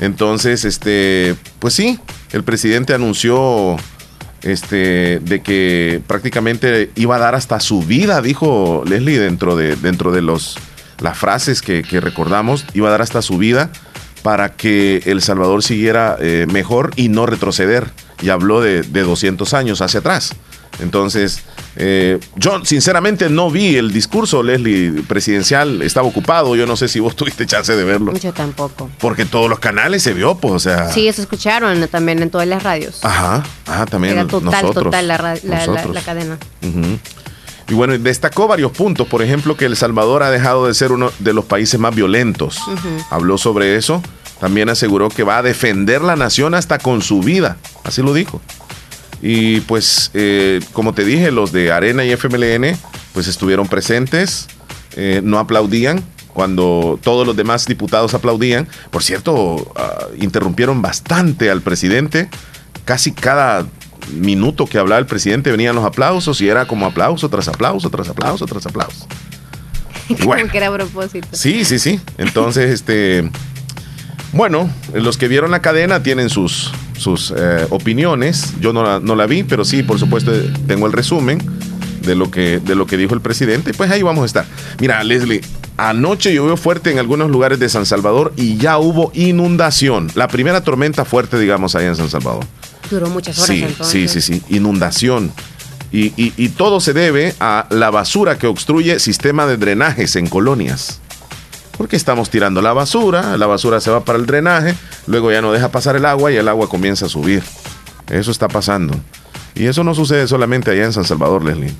Entonces, 0.00 0.64
este, 0.64 1.34
pues 1.58 1.74
sí, 1.74 2.00
el 2.32 2.44
presidente 2.44 2.94
anunció 2.94 3.76
este 4.40 5.20
de 5.20 5.42
que 5.42 6.00
prácticamente 6.06 6.90
iba 6.94 7.16
a 7.16 7.18
dar 7.18 7.34
hasta 7.34 7.60
su 7.60 7.82
vida, 7.82 8.22
dijo 8.22 8.82
Leslie 8.86 9.18
dentro 9.18 9.54
de 9.54 9.76
dentro 9.76 10.12
de 10.12 10.22
los 10.22 10.56
las 11.00 11.18
frases 11.18 11.60
que, 11.60 11.82
recordamos, 12.00 12.64
iba 12.72 12.88
a 12.88 12.90
dar 12.90 13.02
hasta 13.02 13.20
su 13.20 13.36
vida 13.36 13.68
para 14.22 14.54
que 14.54 15.02
El 15.04 15.20
Salvador 15.20 15.62
siguiera 15.62 16.16
eh, 16.20 16.46
mejor 16.50 16.92
y 16.96 17.10
no 17.10 17.26
retroceder. 17.26 17.90
Y 18.22 18.30
habló 18.30 18.62
de, 18.62 18.80
de 18.80 19.02
200 19.02 19.52
años 19.52 19.82
hacia 19.82 20.00
atrás. 20.00 20.34
Entonces, 20.78 21.42
eh, 21.76 22.18
yo 22.36 22.64
sinceramente 22.64 23.28
no 23.30 23.50
vi 23.50 23.76
el 23.76 23.92
discurso, 23.92 24.42
Leslie, 24.42 25.02
presidencial, 25.08 25.82
estaba 25.82 26.06
ocupado, 26.06 26.56
yo 26.56 26.66
no 26.66 26.76
sé 26.76 26.88
si 26.88 27.00
vos 27.00 27.16
tuviste 27.16 27.46
chance 27.46 27.74
de 27.74 27.84
verlo. 27.84 28.14
Yo 28.16 28.32
tampoco. 28.32 28.90
Porque 28.98 29.24
todos 29.24 29.48
los 29.48 29.58
canales 29.58 30.02
se 30.02 30.12
vio, 30.12 30.36
pues, 30.36 30.54
o 30.54 30.58
sea... 30.58 30.90
Sí, 30.90 31.08
eso 31.08 31.22
escucharon 31.22 31.86
también 31.88 32.22
en 32.22 32.30
todas 32.30 32.46
las 32.46 32.62
radios. 32.62 33.04
Ajá, 33.04 33.44
ajá, 33.66 33.86
también 33.86 34.14
Era 34.14 34.26
total, 34.26 34.72
total 34.72 35.08
la, 35.08 35.18
cadena. 36.04 36.38
Y 37.68 37.74
bueno, 37.74 37.98
destacó 37.98 38.46
varios 38.46 38.70
puntos, 38.72 39.08
por 39.08 39.22
ejemplo, 39.22 39.56
que 39.56 39.64
El 39.64 39.76
Salvador 39.76 40.22
ha 40.22 40.30
dejado 40.30 40.68
de 40.68 40.74
ser 40.74 40.92
uno 40.92 41.10
de 41.18 41.32
los 41.32 41.44
países 41.44 41.80
más 41.80 41.94
violentos. 41.94 42.60
Habló 43.10 43.38
sobre 43.38 43.76
eso. 43.76 44.02
También 44.38 44.68
aseguró 44.68 45.08
que 45.08 45.22
va 45.22 45.38
a 45.38 45.42
defender 45.42 46.02
la 46.02 46.14
nación 46.14 46.54
hasta 46.54 46.78
con 46.78 47.02
su 47.02 47.20
vida. 47.20 47.56
Así 47.84 48.02
lo 48.02 48.12
dijo. 48.12 48.40
Y 49.22 49.60
pues, 49.62 50.10
eh, 50.14 50.60
como 50.72 50.92
te 50.92 51.04
dije, 51.04 51.30
los 51.30 51.52
de 51.52 51.72
Arena 51.72 52.04
y 52.04 52.12
FMLN, 52.12 52.76
pues 53.12 53.28
estuvieron 53.28 53.66
presentes, 53.68 54.46
eh, 54.96 55.20
no 55.24 55.38
aplaudían 55.38 56.02
cuando 56.32 56.98
todos 57.02 57.26
los 57.26 57.34
demás 57.34 57.64
diputados 57.64 58.12
aplaudían. 58.12 58.68
Por 58.90 59.02
cierto, 59.02 59.72
ah, 59.76 60.06
interrumpieron 60.20 60.82
bastante 60.82 61.50
al 61.50 61.62
presidente. 61.62 62.28
Casi 62.84 63.12
cada 63.12 63.66
minuto 64.12 64.66
que 64.66 64.78
hablaba 64.78 64.98
el 64.98 65.06
presidente 65.06 65.50
venían 65.50 65.74
los 65.74 65.84
aplausos 65.84 66.40
y 66.40 66.48
era 66.48 66.66
como 66.66 66.86
aplauso 66.86 67.28
tras 67.28 67.48
aplauso, 67.48 67.88
tras 67.90 68.08
aplauso, 68.08 68.46
tras 68.46 68.66
aplauso. 68.66 69.06
Bueno, 70.24 70.48
que 70.48 70.58
era 70.58 70.68
a 70.68 70.72
propósito. 70.72 71.26
Sí, 71.32 71.64
sí, 71.64 71.80
sí. 71.80 71.98
Entonces, 72.16 72.70
este, 72.70 73.28
bueno, 74.32 74.70
los 74.94 75.16
que 75.16 75.26
vieron 75.26 75.50
la 75.50 75.62
cadena 75.62 76.02
tienen 76.02 76.28
sus, 76.28 76.70
sus 76.96 77.32
eh, 77.36 77.66
opiniones. 77.70 78.54
Yo 78.60 78.72
no 78.72 78.82
la, 78.82 79.00
no 79.00 79.14
la 79.14 79.26
vi, 79.26 79.42
pero 79.42 79.64
sí, 79.64 79.82
por 79.82 79.98
supuesto, 79.98 80.32
tengo 80.66 80.86
el 80.86 80.92
resumen 80.92 81.40
de 82.02 82.14
lo 82.14 82.30
que, 82.30 82.60
de 82.60 82.74
lo 82.74 82.86
que 82.86 82.96
dijo 82.96 83.14
el 83.14 83.20
presidente. 83.20 83.74
Pues 83.74 83.90
ahí 83.90 84.02
vamos 84.02 84.22
a 84.22 84.26
estar. 84.26 84.46
Mira, 84.80 85.02
Leslie, 85.04 85.40
anoche 85.76 86.32
llovió 86.32 86.56
fuerte 86.56 86.90
en 86.90 86.98
algunos 86.98 87.30
lugares 87.30 87.58
de 87.58 87.68
San 87.68 87.86
Salvador 87.86 88.32
y 88.36 88.56
ya 88.56 88.78
hubo 88.78 89.10
inundación. 89.14 90.10
La 90.14 90.28
primera 90.28 90.62
tormenta 90.62 91.04
fuerte, 91.04 91.38
digamos, 91.38 91.74
ahí 91.74 91.86
en 91.86 91.96
San 91.96 92.08
Salvador. 92.08 92.44
Duró 92.90 93.08
muchas 93.10 93.38
horas. 93.38 93.72
Sí, 93.82 94.06
sí, 94.08 94.08
sí, 94.08 94.20
sí. 94.20 94.42
Inundación. 94.48 95.32
Y, 95.92 96.06
y, 96.16 96.32
y 96.36 96.48
todo 96.50 96.80
se 96.80 96.92
debe 96.92 97.34
a 97.40 97.66
la 97.70 97.90
basura 97.90 98.38
que 98.38 98.46
obstruye 98.46 98.98
sistema 98.98 99.46
de 99.46 99.56
drenajes 99.56 100.16
en 100.16 100.28
colonias 100.28 101.00
porque 101.76 101.96
estamos 101.96 102.30
tirando 102.30 102.62
la 102.62 102.72
basura, 102.72 103.36
la 103.36 103.46
basura 103.46 103.80
se 103.80 103.90
va 103.90 104.04
para 104.04 104.18
el 104.18 104.26
drenaje, 104.26 104.74
luego 105.06 105.30
ya 105.30 105.42
no 105.42 105.52
deja 105.52 105.70
pasar 105.70 105.96
el 105.96 106.04
agua 106.04 106.32
y 106.32 106.36
el 106.36 106.48
agua 106.48 106.68
comienza 106.68 107.06
a 107.06 107.08
subir. 107.08 107.42
Eso 108.10 108.30
está 108.30 108.48
pasando. 108.48 108.94
Y 109.54 109.66
eso 109.66 109.84
no 109.84 109.94
sucede 109.94 110.28
solamente 110.28 110.70
allá 110.70 110.84
en 110.84 110.92
San 110.92 111.04
Salvador, 111.04 111.44
Leslie. 111.44 111.72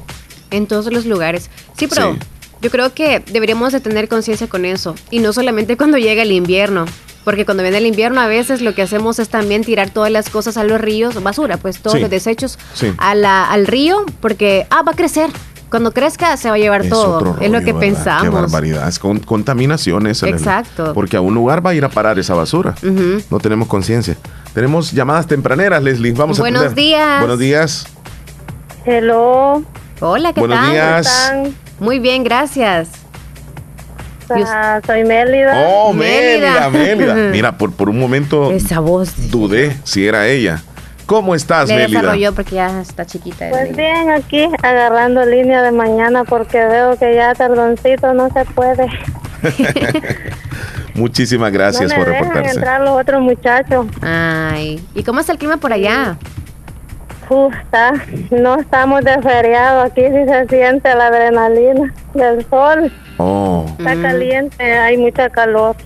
En 0.50 0.66
todos 0.66 0.93
los 0.93 1.06
lugares. 1.06 1.50
Sí, 1.76 1.87
pero 1.87 2.16
yo 2.62 2.70
creo 2.70 2.94
que 2.94 3.20
deberíamos 3.20 3.72
de 3.72 3.81
tener 3.81 4.08
conciencia 4.08 4.48
con 4.48 4.64
eso. 4.64 4.94
Y 5.10 5.19
no 5.20 5.32
solamente 5.32 5.76
cuando 5.76 5.98
llega 5.98 6.22
el 6.22 6.32
invierno. 6.32 6.87
Porque 7.25 7.44
cuando 7.44 7.64
viene 7.64 7.78
el 7.78 7.87
invierno 7.87 8.20
a 8.20 8.28
veces 8.28 8.60
lo 8.62 8.72
que 8.76 8.82
hacemos 8.82 9.19
es 9.19 9.28
también 9.28 9.64
tirar 9.64 9.90
todas 9.90 10.12
las 10.12 10.31
cosas 10.31 10.56
a 10.56 10.62
los 10.62 10.81
ríos, 10.81 11.20
basura, 11.20 11.56
pues 11.56 11.81
todos 11.81 12.00
los 12.00 12.08
desechos 12.08 12.56
al 12.98 13.67
río, 13.67 14.06
porque, 14.20 14.69
ah, 14.70 14.82
va 14.82 14.93
a 14.93 14.94
crecer 14.94 15.29
cuando 15.70 15.93
crezca 15.93 16.37
se 16.37 16.49
va 16.49 16.55
a 16.55 16.58
llevar 16.58 16.89
todo. 16.89 17.37
es 17.41 17.51
lo 17.51 17.61
que 17.61 17.75
pensamos. 17.75 18.23
Qué 18.23 18.29
barbaridad. 18.29 18.89
Es 18.89 18.99
con, 18.99 19.19
contaminación 19.20 20.06
eso. 20.06 20.27
Exacto. 20.27 20.93
porque 20.94 21.17
a 21.17 21.20
un 21.20 21.35
lugar 21.35 21.65
va 21.65 21.70
a 21.70 21.75
ir 21.75 21.85
a 21.85 21.89
parar 21.89 22.19
esa 22.19 22.35
basura. 22.35 22.75
No 23.31 23.39
tenemos 23.41 23.69
conciencia. 23.69 24.17
Tenemos 24.55 24.93
llamadas 24.93 25.27
tempraneras, 25.27 25.82
Leslie. 25.82 26.13
Vamos 26.13 26.39
Buenos 26.39 26.61
a 26.61 26.65
Buenos 26.65 26.77
días. 26.77 27.19
Buenos 27.20 27.39
días. 27.39 27.87
Hello. 28.85 29.63
Hola, 30.01 30.32
¿qué 30.32 30.41
Buenos 30.41 30.58
tal? 30.58 30.70
días. 30.70 31.43
Muy 31.81 31.99
bien, 31.99 32.23
gracias. 32.25 32.89
Ah, 34.31 34.81
soy 34.85 35.05
Mélida. 35.05 35.67
Oh, 35.67 35.93
Mélida, 35.93 36.69
Mélida. 36.70 37.15
Mira, 37.32 37.58
por, 37.58 37.73
por 37.73 37.89
un 37.89 37.99
momento 37.99 38.51
Esa 38.51 38.81
voz. 38.81 39.31
dudé 39.31 39.77
si 39.85 40.06
era 40.06 40.27
ella. 40.27 40.63
¿Cómo 41.06 41.34
estás, 41.36 41.69
Le 41.69 41.77
Mélida? 41.77 42.01
desarrolló 42.01 42.34
porque 42.34 42.56
ya 42.56 42.81
está 42.81 43.06
chiquita. 43.06 43.48
Pues 43.51 43.77
bien, 43.77 44.10
aquí 44.10 44.48
agarrando 44.63 45.25
línea 45.25 45.63
de 45.63 45.70
mañana 45.70 46.25
porque 46.25 46.58
veo 46.67 46.98
que 46.98 47.15
ya 47.15 47.32
tardoncito 47.34 48.13
no 48.13 48.29
se 48.31 48.44
puede. 48.46 48.86
Muchísimas 50.94 51.53
gracias 51.53 51.91
no 51.91 51.98
me 51.98 52.05
por 52.05 52.06
dejan 52.13 52.25
reportarse. 52.29 52.56
entrar 52.56 52.81
los 52.81 53.01
otros 53.01 53.20
muchachos. 53.22 53.86
Ay, 54.03 54.84
¿y 54.94 55.03
cómo 55.05 55.20
está 55.20 55.32
el 55.32 55.39
clima 55.39 55.58
por 55.58 55.72
allá? 55.72 56.17
Uf, 57.29 57.55
está, 57.55 57.93
no 58.31 58.58
estamos 58.60 59.05
de 59.05 59.20
feriado, 59.20 59.82
aquí 59.82 60.01
sí 60.03 60.25
se 60.29 60.46
siente 60.48 60.94
la 60.94 61.08
adrenalina 61.08 61.93
del 62.15 62.44
sol. 62.48 62.93
Oh, 63.19 63.67
Está 63.79 63.94
Mm. 63.94 64.03
caliente, 64.03 64.72
hay 64.79 64.96
mucha 64.96 65.29
calor. 65.31 65.77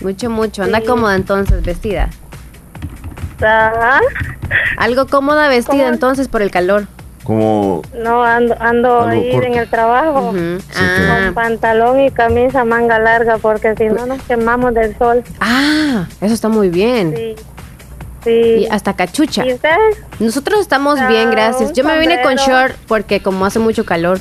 Mucho, 0.00 0.30
mucho. 0.30 0.62
Anda 0.62 0.80
cómoda 0.80 1.14
entonces, 1.16 1.62
vestida. 1.62 2.08
Ajá. 3.42 4.00
Algo 4.78 5.06
cómoda 5.06 5.48
vestida 5.48 5.84
¿Cómo? 5.84 5.92
entonces 5.94 6.28
por 6.28 6.42
el 6.42 6.50
calor. 6.50 6.86
como 7.24 7.82
No, 7.94 8.22
ando, 8.24 8.56
ando 8.60 9.06
ahí 9.06 9.30
corto. 9.32 9.46
en 9.46 9.54
el 9.54 9.68
trabajo. 9.70 10.32
Sí, 10.34 10.60
ah, 10.76 11.18
Con 11.24 11.34
pantalón 11.34 12.00
y 12.00 12.10
camisa 12.10 12.64
manga 12.64 12.98
larga 12.98 13.38
porque 13.38 13.74
si 13.76 13.84
no 13.84 14.06
nos 14.06 14.20
quemamos 14.22 14.74
del 14.74 14.96
sol. 14.98 15.22
ah, 15.40 16.06
eso 16.20 16.34
está 16.34 16.48
muy 16.48 16.68
bien. 16.68 17.14
Sí. 18.24 18.30
Y 18.30 18.66
hasta 18.70 18.94
cachucha. 18.94 19.44
¿Y 19.44 19.54
ustedes? 19.54 19.96
Nosotros 20.20 20.60
estamos 20.60 20.96
bien, 21.08 21.30
gracias. 21.32 21.72
Yo 21.72 21.82
me 21.84 21.98
vine 21.98 22.22
con 22.22 22.36
short 22.36 22.74
porque 22.86 23.20
como 23.20 23.44
hace 23.44 23.58
mucho 23.58 23.84
calor. 23.84 24.20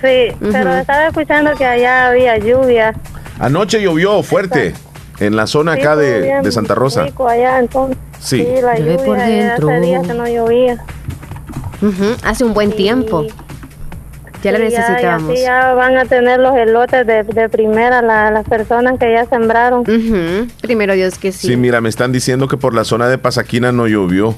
Sí, 0.00 0.28
pero 0.40 0.72
estaba 0.74 1.08
escuchando 1.08 1.54
que 1.56 1.66
allá 1.66 2.06
había 2.08 2.38
lluvia. 2.38 2.94
Anoche 3.40 3.80
llovió 3.82 4.22
fuerte 4.22 4.72
en 5.20 5.36
la 5.36 5.46
zona 5.46 5.72
acá 5.72 5.96
de, 5.96 6.40
de, 6.42 6.52
Santa 6.52 6.74
Rosa. 6.74 7.06
allá, 7.28 7.58
entonces. 7.58 7.96
Sí, 8.20 8.38
sí 8.38 8.62
la 8.62 8.78
lluvia 8.78 8.96
por 8.98 9.18
dentro. 9.18 9.70
Hace 9.70 9.80
días 9.80 10.06
que 10.06 10.14
no 10.14 10.28
llovía. 10.28 10.84
Hace 12.24 12.44
un 12.44 12.54
buen 12.54 12.72
tiempo. 12.72 13.26
Ya 14.42 14.52
la 14.52 14.58
necesitábamos. 14.58 15.34
Ya, 15.34 15.42
ya 15.42 15.74
van 15.74 15.96
a 15.96 16.04
tener 16.04 16.38
los 16.38 16.56
elotes 16.56 17.06
de, 17.06 17.24
de 17.24 17.48
primera 17.48 18.02
las 18.02 18.46
personas 18.46 18.98
que 18.98 19.12
ya 19.12 19.26
sembraron. 19.26 19.84
Primero 20.62 20.94
Dios 20.94 21.18
que 21.18 21.32
sí. 21.32 21.48
Sí, 21.48 21.56
mira, 21.56 21.80
me 21.80 21.88
están 21.88 22.12
diciendo 22.12 22.46
que 22.46 22.56
por 22.56 22.74
la 22.74 22.84
zona 22.84 23.08
de 23.08 23.18
Pasaquina 23.18 23.72
no 23.72 23.86
llovió. 23.86 24.36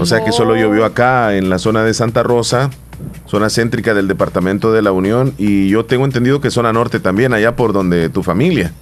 O 0.00 0.06
sea 0.06 0.24
que 0.24 0.32
solo 0.32 0.56
llovió 0.56 0.84
acá 0.84 1.34
en 1.34 1.50
la 1.50 1.58
zona 1.58 1.82
de 1.82 1.92
Santa 1.92 2.22
Rosa, 2.22 2.70
zona 3.26 3.50
céntrica 3.50 3.92
del 3.92 4.06
departamento 4.06 4.72
de 4.72 4.82
la 4.82 4.92
Unión 4.92 5.34
y 5.36 5.68
yo 5.68 5.84
tengo 5.84 6.04
entendido 6.04 6.40
que 6.40 6.50
zona 6.50 6.72
norte 6.72 7.00
también, 7.00 7.32
allá 7.32 7.56
por 7.56 7.72
donde 7.72 8.08
tu 8.08 8.22
familia. 8.22 8.72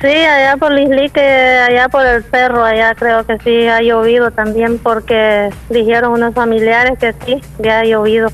Sí, 0.00 0.08
allá 0.08 0.56
por 0.56 0.72
Lislique, 0.72 1.20
allá 1.20 1.88
por 1.88 2.04
el 2.06 2.24
cerro, 2.24 2.64
allá 2.64 2.94
creo 2.94 3.24
que 3.24 3.38
sí 3.38 3.66
ha 3.68 3.80
llovido 3.80 4.30
también 4.30 4.78
porque 4.78 5.50
dijeron 5.70 6.12
unos 6.12 6.34
familiares 6.34 6.98
que 6.98 7.14
sí, 7.24 7.40
ya 7.58 7.80
ha 7.80 7.84
llovido. 7.84 8.28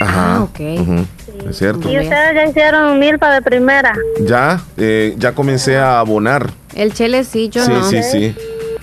Ajá, 0.00 0.36
ah, 0.36 0.42
ok. 0.42 0.60
Es 1.48 1.56
cierto. 1.56 1.90
¿Y 1.90 1.98
ustedes 1.98 2.34
ya 2.34 2.46
hicieron 2.46 2.98
milpa 2.98 3.32
de 3.32 3.42
primera? 3.42 3.94
Ya, 4.20 4.60
eh, 4.76 5.14
ya 5.16 5.32
comencé 5.32 5.78
a 5.78 6.00
abonar. 6.00 6.50
El 6.74 6.92
chele 6.92 7.24
sí, 7.24 7.48
yo 7.48 7.64
sí, 7.64 7.72
no. 7.72 7.82
Sí, 7.84 8.02
sí, 8.02 8.10
sí. 8.10 8.36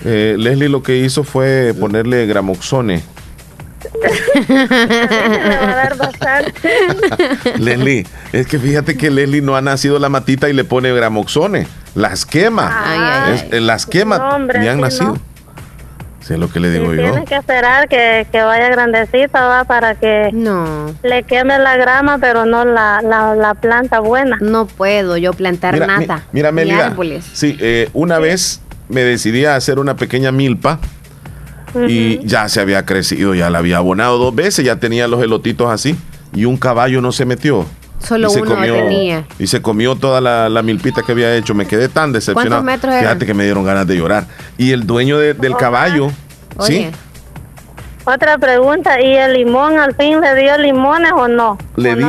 Eh, 0.04 0.36
Leslie 0.38 0.68
lo 0.68 0.82
que 0.82 0.96
hizo 0.96 1.24
fue 1.24 1.74
ponerle 1.78 2.26
gramoxone. 2.26 3.02
Leslie, 7.58 8.06
es 8.32 8.46
que 8.46 8.58
fíjate 8.58 8.96
que 8.96 9.10
Leslie 9.10 9.42
no 9.42 9.56
ha 9.56 9.62
nacido 9.62 9.98
la 9.98 10.08
matita 10.08 10.48
y 10.48 10.52
le 10.52 10.64
pone 10.64 10.92
gramoxone. 10.92 11.66
Las 11.94 12.26
quema. 12.26 13.26
Eh, 13.50 13.60
las 13.60 13.86
quema. 13.86 14.38
ni 14.38 14.68
han 14.68 14.80
nacido. 14.80 15.18
Sí, 16.20 16.34
es 16.34 16.40
lo 16.40 16.50
que 16.50 16.60
le 16.60 16.70
digo 16.70 16.92
yo. 16.92 17.02
Tienes 17.02 17.28
que 17.28 17.36
esperar 17.36 17.88
que, 17.88 18.26
vaya 18.32 18.68
grandecita, 18.68 19.46
va, 19.46 19.64
para 19.64 19.94
que 19.94 20.30
no. 20.32 20.94
le 21.02 21.22
queme 21.22 21.58
la 21.58 21.76
grama, 21.76 22.18
pero 22.18 22.44
no 22.44 22.64
la, 22.64 23.00
la, 23.02 23.54
planta 23.54 24.00
buena. 24.00 24.36
No 24.40 24.66
puedo 24.66 25.16
yo 25.16 25.32
plantar 25.32 25.78
nada. 25.78 26.24
mira, 26.32 26.52
Melia. 26.52 26.94
Sí, 27.32 27.56
eh, 27.60 27.88
una 27.94 28.18
vez 28.18 28.60
me 28.88 29.02
decidí 29.02 29.44
a 29.44 29.56
hacer 29.56 29.78
una 29.78 29.96
pequeña 29.96 30.32
milpa 30.32 30.80
y 31.88 32.24
ya 32.26 32.48
se 32.48 32.60
había 32.60 32.84
crecido, 32.84 33.34
ya 33.34 33.50
la 33.50 33.58
había 33.58 33.78
abonado 33.78 34.18
dos 34.18 34.34
veces, 34.34 34.64
ya 34.64 34.76
tenía 34.76 35.08
los 35.08 35.22
elotitos 35.22 35.70
así 35.70 35.96
y 36.32 36.44
un 36.44 36.56
caballo 36.56 37.00
no 37.00 37.12
se 37.12 37.24
metió. 37.24 37.66
Solo 38.00 38.30
uno 38.30 38.54
tenía. 38.54 39.26
Y 39.38 39.46
se 39.48 39.60
comió 39.60 39.96
toda 39.96 40.20
la, 40.20 40.62
milpita 40.62 41.02
que 41.02 41.12
había 41.12 41.34
hecho. 41.34 41.54
Me 41.54 41.66
quedé 41.66 41.88
tan 41.88 42.12
decepcionado. 42.12 42.62
metros 42.62 42.94
Fíjate 42.94 43.26
que 43.26 43.34
me 43.34 43.44
dieron 43.44 43.64
ganas 43.64 43.86
de 43.86 43.96
llorar. 43.96 44.26
Y 44.56 44.72
el 44.72 44.86
dueño 44.86 45.18
del 45.18 45.56
caballo, 45.56 46.10
¿sí? 46.60 46.90
Otra 48.04 48.38
pregunta, 48.38 49.02
¿y 49.02 49.16
el 49.16 49.34
limón 49.34 49.78
al 49.78 49.94
fin 49.94 50.22
le 50.22 50.34
dio 50.34 50.56
limones 50.56 51.12
o 51.14 51.28
no? 51.28 51.58
Le, 51.76 51.94
di, 51.94 52.04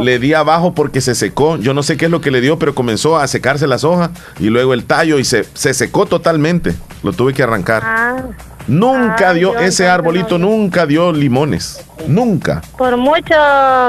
le 0.00 0.18
di 0.20 0.32
abajo 0.32 0.74
porque 0.74 1.00
se 1.00 1.16
secó. 1.16 1.56
Yo 1.56 1.74
no 1.74 1.82
sé 1.82 1.96
qué 1.96 2.04
es 2.04 2.10
lo 2.12 2.20
que 2.20 2.30
le 2.30 2.40
dio, 2.40 2.56
pero 2.60 2.76
comenzó 2.76 3.18
a 3.18 3.26
secarse 3.26 3.66
las 3.66 3.82
hojas 3.82 4.10
y 4.38 4.46
luego 4.46 4.74
el 4.74 4.84
tallo 4.84 5.18
y 5.18 5.24
se, 5.24 5.44
se 5.54 5.74
secó 5.74 6.06
totalmente. 6.06 6.74
Lo 7.02 7.12
tuve 7.12 7.34
que 7.34 7.42
arrancar. 7.42 7.82
Ah. 7.84 8.22
Nunca 8.66 9.30
ah, 9.30 9.34
dio, 9.34 9.58
ese 9.58 9.86
arbolito 9.86 10.38
nunca 10.38 10.86
dio 10.86 11.12
limones. 11.12 11.84
Nunca. 12.06 12.62
Por 12.76 12.96
mucho 12.96 13.34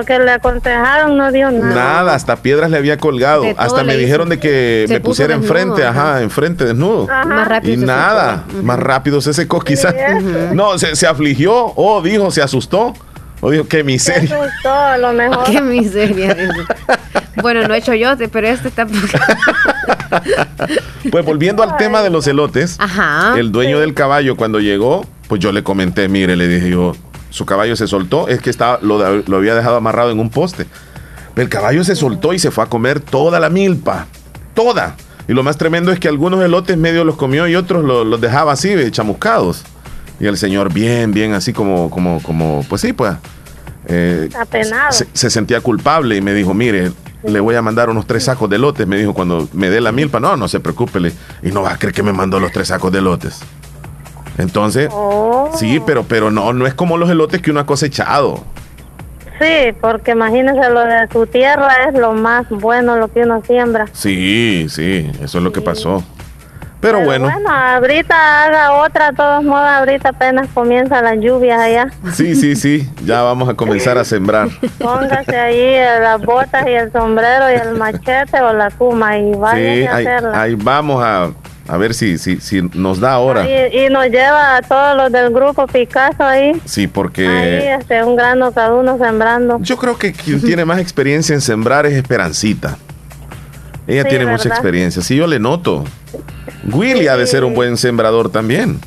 que 0.06 0.20
le 0.20 0.32
aconsejaron, 0.32 1.18
no 1.18 1.32
dio 1.32 1.50
nada. 1.52 1.76
Nada, 1.76 2.14
hasta 2.14 2.36
piedras 2.38 2.70
le 2.70 2.78
había 2.78 2.98
colgado. 2.98 3.46
Hasta 3.58 3.84
me 3.84 3.96
dijeron 3.98 4.30
de 4.30 4.40
que 4.40 4.86
me 4.90 5.00
pusiera 5.00 5.34
enfrente, 5.34 5.86
ajá, 5.86 6.22
enfrente 6.22 6.66
desnudo. 6.66 7.08
Más 7.08 7.48
rápido. 7.48 7.74
Y 7.74 7.78
nada, 7.78 8.44
más 8.64 8.80
rápido 8.80 9.22
se 9.22 9.34
secó 9.34 9.60
quizás. 9.62 9.96
No, 10.54 10.78
se, 10.78 10.96
se 10.96 11.08
afligió, 11.08 11.74
o 11.76 12.02
dijo, 12.02 12.32
se 12.32 12.42
asustó. 12.42 12.94
O 13.42 13.52
dijo, 13.52 13.68
qué 13.68 13.84
miseria. 13.84 14.28
Se 14.28 14.36
asustó, 14.36 14.98
lo 14.98 15.14
mejor. 15.14 15.44
Qué 15.46 15.62
miseria. 15.62 16.36
bueno, 17.42 17.68
no 17.68 17.74
he 17.74 17.78
hecho 17.78 17.94
yo, 17.94 18.10
pero 18.32 18.48
este 18.48 18.70
está... 18.70 18.88
pues 21.12 21.26
volviendo 21.26 21.64
al 21.64 21.78
tema 21.78 22.02
de 22.02 22.10
los 22.10 22.28
elotes, 22.28 22.78
el 23.38 23.52
dueño 23.52 23.80
del 23.80 23.94
caballo 23.94 24.36
cuando 24.36 24.60
llegó, 24.60 25.06
pues 25.28 25.42
yo 25.42 25.52
le 25.52 25.64
comenté, 25.64 26.08
mire, 26.08 26.36
le 26.36 26.48
dije 26.48 26.70
yo, 26.70 26.94
su 27.30 27.46
caballo 27.46 27.76
se 27.76 27.88
soltó, 27.88 28.28
es 28.28 28.42
que 28.42 28.50
estaba, 28.50 28.80
lo, 28.82 29.04
había 29.36 29.56
dejado 29.56 29.76
amarrado 29.76 30.12
en 30.12 30.20
un 30.20 30.30
poste. 30.30 30.68
El 31.36 31.50
caballo 31.50 31.84
se 31.84 31.96
soltó 31.96 32.34
y 32.34 32.40
se 32.40 32.50
fue 32.50 32.64
a 32.64 32.68
comer 32.68 33.02
toda 33.02 33.40
la 33.40 33.50
milpa, 33.50 34.08
toda. 34.54 34.96
Y 35.28 35.34
lo 35.34 35.44
más 35.44 35.58
tremendo 35.58 35.92
es 35.92 36.00
que 36.00 36.08
algunos 36.08 36.42
elotes 36.44 36.78
medio 36.78 37.04
los 37.04 37.18
comió 37.18 37.48
y 37.48 37.56
otros 37.56 37.84
los, 37.84 38.22
dejaba 38.22 38.54
así, 38.54 38.74
chamuscados. 38.92 39.64
Y 40.20 40.28
el 40.28 40.38
señor 40.38 40.72
bien, 40.72 41.12
bien, 41.12 41.34
así 41.34 41.52
como, 41.52 41.90
como, 41.90 42.24
como, 42.24 42.66
pues 42.70 42.82
sí, 42.82 42.94
pues. 42.94 43.16
Eh, 43.88 44.30
se, 44.92 45.06
se, 45.12 45.30
sentía 45.30 45.62
culpable 45.62 46.16
y 46.16 46.22
me 46.22 46.34
dijo, 46.34 46.54
mire, 46.54 46.92
le 47.28 47.40
voy 47.40 47.56
a 47.56 47.62
mandar 47.62 47.90
unos 47.90 48.06
tres 48.06 48.26
sacos 48.26 48.50
de 48.50 48.58
lotes, 48.58 48.88
me 48.88 48.98
dijo 48.98 49.14
cuando 49.14 49.48
me 49.54 49.70
dé 49.70 49.82
la 49.82 49.92
milpa. 49.92 50.20
No, 50.20 50.36
no 50.38 50.48
se 50.48 50.60
preocupe. 50.60 51.00
Y 51.42 51.52
no 51.52 51.62
va 51.62 51.74
a 51.74 51.78
creer 51.78 51.94
que 51.94 52.04
me 52.04 52.14
mandó 52.14 52.40
los 52.40 52.52
tres 52.52 52.70
sacos 52.70 52.92
de 52.92 53.02
lotes. 53.02 53.42
Entonces, 54.38 54.90
oh. 54.92 55.52
sí, 55.56 55.82
pero, 55.86 56.04
pero 56.04 56.30
no, 56.32 56.54
no 56.54 56.68
es 56.68 56.74
como 56.74 56.98
los 56.98 57.10
elotes 57.10 57.42
que 57.42 57.52
uno 57.52 57.62
ha 57.62 57.66
cosechado. 57.66 58.44
Sí, 59.40 59.74
porque 59.82 60.12
imagínese 60.12 60.70
lo 60.70 60.82
de 60.82 61.08
su 61.12 61.28
tierra 61.28 61.90
es 61.90 62.00
lo 62.00 62.14
más 62.14 62.48
bueno, 62.50 62.96
lo 62.96 63.10
que 63.10 63.22
uno 63.22 63.42
siembra. 63.46 63.88
Sí, 63.92 64.68
sí, 64.70 65.12
eso 65.22 65.38
es 65.38 65.44
lo 65.44 65.52
que 65.52 65.62
pasó. 65.62 66.04
Pero, 66.86 67.04
bueno. 67.04 67.26
Bueno, 67.32 67.50
ahorita 67.50 68.44
haga 68.44 68.74
otra, 68.74 69.10
de 69.10 69.18
todos 69.18 69.44
modos, 69.44 69.68
ahorita 69.68 70.10
apenas 70.10 70.48
comienza 70.54 71.02
las 71.02 71.20
lluvias 71.20 71.60
allá. 71.60 71.88
Sí, 72.14 72.36
sí, 72.36 72.56
sí, 72.56 72.88
ya 73.04 73.24
vamos 73.24 73.50
a 73.50 73.56
comenzar 73.56 73.98
a 73.98 74.06
sembrar. 74.06 74.50
Póngase 74.78 75.36
ahí 75.36 75.78
las 76.02 76.22
botas 76.22 76.66
y 76.68 76.72
el 76.72 76.92
sombrero 76.92 77.50
y 77.52 77.56
el 77.56 77.76
machete 77.76 78.40
o 78.40 78.54
la 78.54 78.70
cuma 78.70 79.18
y 79.18 79.34
vaya 79.34 79.92
a 79.92 79.98
hacerla. 79.98 80.42
Ahí 80.42 80.54
vamos 80.54 81.04
a, 81.04 81.32
a 81.68 81.78
ver 81.78 81.96
si, 81.96 82.20
si, 82.20 82.40
si 82.40 82.62
nos 82.62 83.00
da 83.00 83.14
ahora. 83.14 83.46
Y, 83.50 83.90
nos 83.90 84.06
lleva 84.06 84.58
a 84.58 84.62
todos 84.62 84.96
los 84.96 85.12
del 85.12 85.32
grupo 85.32 85.66
Picasso 85.66 86.24
ahí. 86.24 86.52
Sí, 86.66 86.88
porque... 86.88 87.28
Ahí, 87.28 87.80
este, 87.80 88.04
un 88.04 88.16
grano 88.16 88.52
cada 88.52 88.74
uno 88.76 89.00
sembrando. 89.00 89.58
Yo 89.62 89.78
creo 89.78 89.98
que 89.98 90.14
quien 90.14 90.40
tiene 90.42 90.66
más 90.66 90.80
experiencia 90.80 91.34
en 91.34 91.42
sembrar 91.42 91.88
es 91.88 91.94
Esperancita. 91.94 92.78
Ella 93.88 94.04
tiene 94.06 94.26
mucha 94.26 94.50
experiencia. 94.50 95.02
Sí, 95.02 95.16
yo 95.16 95.28
le 95.28 95.40
noto. 95.40 95.84
Willy 96.72 97.08
ha 97.08 97.18
de 97.18 97.28
ser 97.28 97.44
un 97.44 97.54
buen 97.54 97.78
sembrador 97.78 98.30
también. 98.30 98.80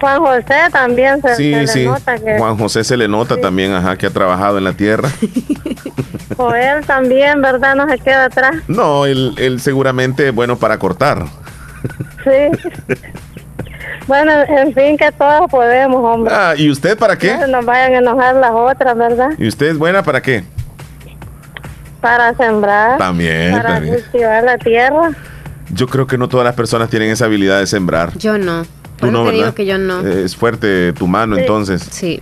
Juan 0.00 0.18
José 0.18 0.56
también 0.72 1.20
se, 1.20 1.36
sí, 1.36 1.66
sí. 1.66 1.84
nota 1.84 2.18
que... 2.18 2.38
Juan 2.38 2.56
José 2.56 2.84
se 2.84 2.96
le 2.96 3.06
nota 3.06 3.36
también, 3.36 3.72
ajá, 3.72 3.96
que 3.96 4.06
ha 4.06 4.10
trabajado 4.10 4.56
en 4.56 4.64
la 4.64 4.72
tierra. 4.72 5.10
Joel 6.36 6.86
también, 6.86 7.42
¿verdad? 7.42 7.74
No 7.74 7.86
se 7.86 7.98
queda 7.98 8.24
atrás. 8.24 8.56
No, 8.66 9.04
él, 9.04 9.34
él 9.36 9.60
seguramente 9.60 10.28
es 10.28 10.34
bueno 10.34 10.56
para 10.56 10.78
cortar. 10.78 11.24
Sí. 12.24 12.96
bueno, 14.06 14.32
en 14.48 14.72
fin, 14.72 14.96
que 14.96 15.12
todos 15.12 15.50
podemos, 15.50 16.02
hombre. 16.02 16.32
Ah, 16.34 16.54
¿y 16.56 16.70
usted 16.70 16.96
para 16.96 17.18
qué? 17.18 17.34
No 17.34 17.40
se 17.40 17.48
nos 17.48 17.64
vayan 17.66 17.94
a 17.94 17.98
enojar 17.98 18.36
las 18.36 18.52
otras, 18.52 18.96
¿verdad? 18.96 19.30
¿Y 19.36 19.48
usted 19.48 19.66
es 19.66 19.78
buena 19.78 20.02
para 20.02 20.22
qué? 20.22 20.44
Para 22.00 22.34
sembrar. 22.34 22.98
También, 22.98 23.52
para 23.52 23.80
cultivar 23.80 24.44
la 24.44 24.58
tierra. 24.58 25.10
Yo 25.72 25.86
creo 25.86 26.06
que 26.06 26.18
no 26.18 26.28
todas 26.28 26.44
las 26.44 26.54
personas 26.54 26.90
tienen 26.90 27.10
esa 27.10 27.26
habilidad 27.26 27.60
de 27.60 27.66
sembrar. 27.66 28.16
Yo 28.18 28.38
no. 28.38 28.64
Tú 28.96 29.10
no, 29.10 29.30
digo 29.30 29.54
que 29.54 29.64
yo 29.64 29.78
no. 29.78 30.00
Es 30.00 30.36
fuerte 30.36 30.92
tu 30.92 31.06
mano, 31.06 31.36
entonces. 31.36 31.82
Sí. 31.90 32.20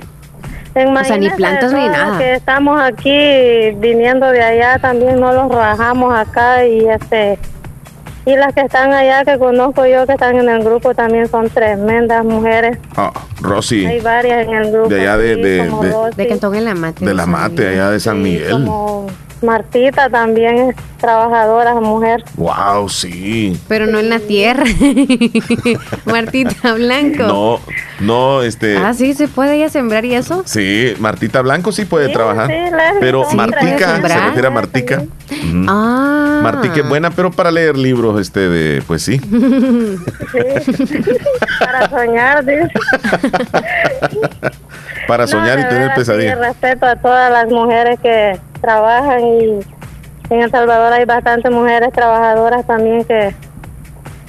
o 0.74 1.04
sea, 1.04 1.16
ni 1.16 1.30
plantas 1.30 1.72
ni 1.72 1.88
nada. 1.88 2.18
Que 2.18 2.34
estamos 2.34 2.80
aquí 2.80 3.72
viniendo 3.76 4.26
de 4.30 4.42
allá, 4.42 4.78
también 4.78 5.18
no 5.18 5.32
los 5.32 5.50
rajamos 5.50 6.16
acá 6.16 6.64
y 6.66 6.86
este 6.88 7.38
y 8.28 8.36
las 8.36 8.52
que 8.52 8.60
están 8.60 8.92
allá 8.92 9.24
que 9.24 9.38
conozco 9.38 9.86
yo 9.86 10.06
que 10.06 10.12
están 10.12 10.36
en 10.36 10.50
el 10.50 10.62
grupo 10.62 10.94
también 10.94 11.28
son 11.28 11.48
tremendas 11.48 12.22
mujeres. 12.26 12.76
Ah, 12.94 13.10
Rosy. 13.40 13.86
Hay 13.86 14.00
varias 14.00 14.46
en 14.46 14.52
el 14.52 14.70
grupo. 14.70 14.90
De 14.90 15.00
allá 15.00 15.16
de 15.16 15.36
de, 15.36 15.42
de, 15.42 16.10
de, 16.14 16.28
Cantón 16.28 16.54
en 16.54 16.66
la 16.66 16.74
Mate. 16.74 17.06
De 17.06 17.14
la 17.14 17.24
Mate, 17.24 17.68
allá 17.68 17.90
de 17.90 18.00
San 18.00 18.20
Miguel. 18.20 18.50
Como 18.50 19.06
Martita 19.42 20.08
también 20.10 20.58
es 20.70 20.76
trabajadora, 20.98 21.74
mujer. 21.74 22.24
Wow, 22.36 22.88
sí. 22.88 23.58
Pero 23.68 23.86
no 23.86 23.98
en 24.00 24.08
la 24.08 24.18
tierra. 24.18 24.64
Martita 26.04 26.74
Blanco. 26.74 27.22
No, 27.24 27.60
no, 28.00 28.42
este. 28.42 28.76
Ah, 28.78 28.92
sí, 28.94 29.14
se 29.14 29.28
puede 29.28 29.58
ya 29.58 29.68
sembrar 29.68 30.04
y 30.04 30.14
eso. 30.14 30.42
Sí, 30.44 30.94
Martita 30.98 31.40
Blanco 31.42 31.70
sí 31.72 31.84
puede 31.84 32.08
Sí, 32.08 32.12
trabajar. 32.12 32.48
sí, 32.48 32.54
pero 33.00 33.24
sí, 33.30 33.36
Martica, 33.36 33.96
se 34.00 34.18
refiere 34.20 34.48
a 34.48 34.50
Martica. 34.50 35.02
Ah. 35.68 36.40
Martica 36.42 36.76
es 36.80 36.88
buena, 36.88 37.10
pero 37.10 37.30
para 37.30 37.50
leer 37.50 37.76
libros, 37.76 38.20
este, 38.20 38.48
de, 38.48 38.82
pues 38.82 39.02
sí. 39.02 39.18
Sí. 39.20 39.28
Para 41.60 41.88
soñar, 41.90 42.44
dice. 42.44 42.68
Para 45.06 45.26
soñar 45.26 45.58
No, 45.58 45.64
y 45.64 45.68
tener 45.70 45.94
pesadillas. 45.94 46.38
respeto 46.38 46.84
a 46.84 46.94
todas 46.96 47.32
las 47.32 47.46
mujeres 47.48 47.98
que 48.00 48.38
trabajan 48.60 49.20
y 49.24 49.60
en 50.30 50.42
El 50.42 50.50
Salvador 50.50 50.92
hay 50.92 51.04
bastantes 51.04 51.50
mujeres 51.50 51.92
trabajadoras 51.92 52.66
también 52.66 53.04
que 53.04 53.34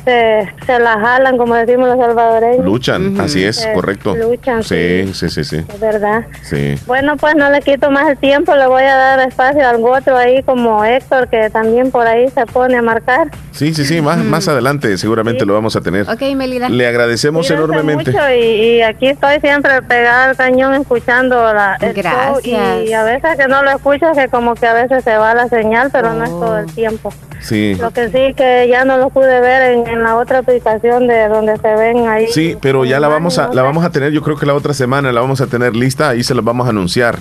se, 0.05 0.51
se 0.65 0.79
la 0.79 0.99
jalan, 0.99 1.37
como 1.37 1.55
decimos 1.55 1.89
los 1.89 1.97
salvadoreños. 1.97 2.65
Luchan, 2.65 3.19
así 3.19 3.43
es, 3.43 3.63
Eh, 3.65 3.71
correcto. 3.73 4.15
luchan, 4.15 4.63
sí, 4.63 5.11
sí, 5.13 5.29
sí, 5.29 5.43
sí. 5.43 5.57
Es 5.57 5.79
verdad. 5.79 6.23
Sí. 6.43 6.75
Bueno, 6.87 7.17
pues 7.17 7.35
no 7.35 7.49
le 7.49 7.61
quito 7.61 7.91
más 7.91 8.09
el 8.09 8.17
tiempo, 8.17 8.55
le 8.55 8.67
voy 8.67 8.83
a 8.83 8.95
dar 8.95 9.19
espacio 9.27 9.67
al 9.67 9.83
otro 9.83 10.17
ahí 10.17 10.43
como 10.43 10.83
Héctor, 10.85 11.27
que 11.29 11.49
también 11.49 11.91
por 11.91 12.05
ahí 12.07 12.29
se 12.29 12.45
pone 12.45 12.77
a 12.77 12.81
marcar. 12.81 13.29
Sí, 13.51 13.73
sí, 13.73 13.85
sí, 13.85 14.01
más, 14.01 14.17
más 14.19 14.47
adelante 14.47 14.97
seguramente 14.97 15.45
lo 15.45 15.53
vamos 15.53 15.75
a 15.75 15.81
tener. 15.81 16.09
Ok, 16.09 16.21
Melida. 16.35 16.69
Le 16.69 16.87
agradecemos 16.87 17.45
Cuídense 17.47 17.63
enormemente. 17.71 18.11
mucho 18.11 18.29
y, 18.33 18.41
y 18.77 18.81
aquí 18.81 19.07
estoy 19.07 19.39
siempre 19.41 19.81
pegada 19.81 20.29
al 20.29 20.37
cañón 20.37 20.73
escuchando 20.75 21.35
la, 21.53 21.75
el 21.81 21.93
show 21.93 22.03
Gracias. 22.41 22.85
y 22.85 22.93
a 22.93 23.03
veces 23.03 23.37
que 23.37 23.47
no 23.47 23.61
lo 23.63 23.71
escucho 23.71 24.11
que 24.15 24.27
como 24.29 24.55
que 24.55 24.65
a 24.67 24.73
veces 24.73 25.03
se 25.03 25.17
va 25.17 25.33
la 25.33 25.47
señal, 25.49 25.89
pero 25.91 26.13
no 26.13 26.23
es 26.23 26.29
Oh. 26.29 26.39
todo 26.39 26.59
el 26.59 26.71
tiempo. 26.73 27.11
Sí. 27.41 27.75
Lo 27.79 27.91
que 27.91 28.09
sí 28.09 28.33
que 28.35 28.67
ya 28.69 28.85
no 28.85 28.97
lo 28.97 29.09
pude 29.09 29.41
ver 29.41 29.71
en, 29.73 29.87
en 29.91 30.03
la 30.03 30.15
otra 30.17 30.39
aplicación 30.39 31.07
de 31.07 31.27
donde 31.27 31.57
se 31.57 31.75
ven 31.75 32.07
ahí. 32.07 32.27
Sí, 32.27 32.57
pero 32.61 32.85
ya 32.85 32.99
la 32.99 33.07
vamos 33.07 33.37
a 33.39 33.53
la 33.53 33.61
vamos 33.61 33.83
a 33.83 33.89
tener, 33.89 34.11
yo 34.11 34.21
creo 34.21 34.37
que 34.37 34.45
la 34.45 34.53
otra 34.53 34.73
semana 34.73 35.11
la 35.11 35.21
vamos 35.21 35.41
a 35.41 35.47
tener 35.47 35.75
lista, 35.75 36.09
ahí 36.09 36.23
se 36.23 36.35
las 36.35 36.43
vamos 36.43 36.67
a 36.67 36.69
anunciar. 36.69 37.19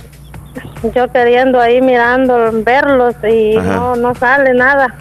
Yo 0.94 1.08
queriendo 1.08 1.60
ahí 1.60 1.80
mirando, 1.80 2.50
verlos 2.64 3.14
y 3.28 3.56
Ajá. 3.56 3.76
no, 3.76 3.96
no 3.96 4.14
sale 4.14 4.54
nada. 4.54 4.94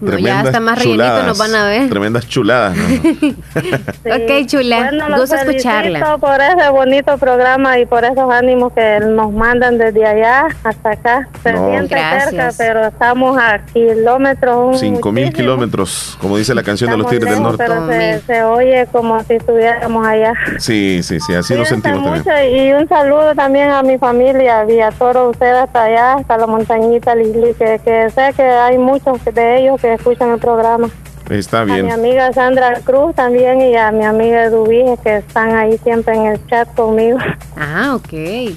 No, 0.00 0.18
ya 0.18 0.42
está 0.42 0.60
más 0.60 0.78
rellenito, 0.78 1.02
chuladas, 1.04 1.26
nos 1.26 1.38
van 1.38 1.54
a 1.54 1.66
ver. 1.66 1.88
Tremendas 1.88 2.28
chuladas. 2.28 2.76
¿no? 2.76 2.84
Sí. 3.56 4.10
Ok, 4.10 4.46
chula, 4.46 4.90
los 4.92 5.20
gusto 5.20 5.36
escucharla. 5.36 6.16
por 6.18 6.40
ese 6.40 6.68
bonito 6.70 7.16
programa 7.18 7.78
y 7.78 7.86
por 7.86 8.04
esos 8.04 8.30
ánimos 8.30 8.72
que 8.72 9.00
nos 9.00 9.32
mandan 9.32 9.78
desde 9.78 10.06
allá 10.06 10.46
hasta 10.62 10.90
acá. 10.90 11.28
Se 11.42 11.52
No. 11.52 11.70
siente 11.70 11.96
cerca, 12.20 12.50
pero 12.56 12.86
estamos 12.86 13.36
a 13.38 13.58
kilómetros. 13.72 14.78
Cinco 14.78 15.10
mil 15.12 15.32
kilómetros, 15.32 16.16
como 16.20 16.36
dice 16.36 16.54
la 16.54 16.62
canción 16.62 16.90
de 16.90 16.96
los 16.96 17.06
Estamos 17.12 17.18
Tigres 17.20 17.34
del 17.34 17.42
Norte. 17.42 17.64
Pero 17.66 17.86
se, 17.88 18.20
se 18.26 18.42
oye 18.44 18.86
como 18.92 19.20
si 19.24 19.34
estuviéramos 19.34 20.06
allá. 20.06 20.32
Sí, 20.58 21.00
sí, 21.02 21.18
sí, 21.20 21.34
así 21.34 21.54
nos 21.54 21.68
sentimos 21.68 22.00
mucho 22.00 22.22
también. 22.24 22.66
y 22.68 22.72
un 22.72 22.88
saludo 22.88 23.34
también 23.34 23.70
a 23.70 23.82
mi 23.82 23.98
familia, 23.98 24.64
Villa 24.64 24.90
Toro, 24.92 25.30
usted 25.30 25.52
hasta 25.54 25.84
allá, 25.84 26.12
hasta 26.14 26.36
la 26.38 26.46
montañita 26.46 27.14
Lisli, 27.14 27.54
que, 27.54 27.80
que 27.84 28.10
sé 28.10 28.32
que 28.36 28.42
hay 28.42 28.78
muchos 28.78 29.24
de 29.24 29.60
ellos 29.60 29.65
que 29.76 29.94
escuchan 29.94 30.30
el 30.30 30.38
programa. 30.38 30.88
Está 31.28 31.62
A 31.62 31.64
mi 31.64 31.72
bien. 31.72 31.90
amiga 31.90 32.32
Sandra 32.32 32.80
Cruz 32.84 33.14
también 33.16 33.60
y 33.60 33.74
a 33.74 33.90
mi 33.90 34.04
amiga 34.04 34.44
Eduvige 34.44 34.96
que 35.02 35.16
están 35.16 35.56
ahí 35.56 35.76
siempre 35.78 36.14
en 36.14 36.26
el 36.26 36.46
chat 36.46 36.72
conmigo. 36.76 37.18
Ah, 37.56 37.96
ok. 37.96 38.54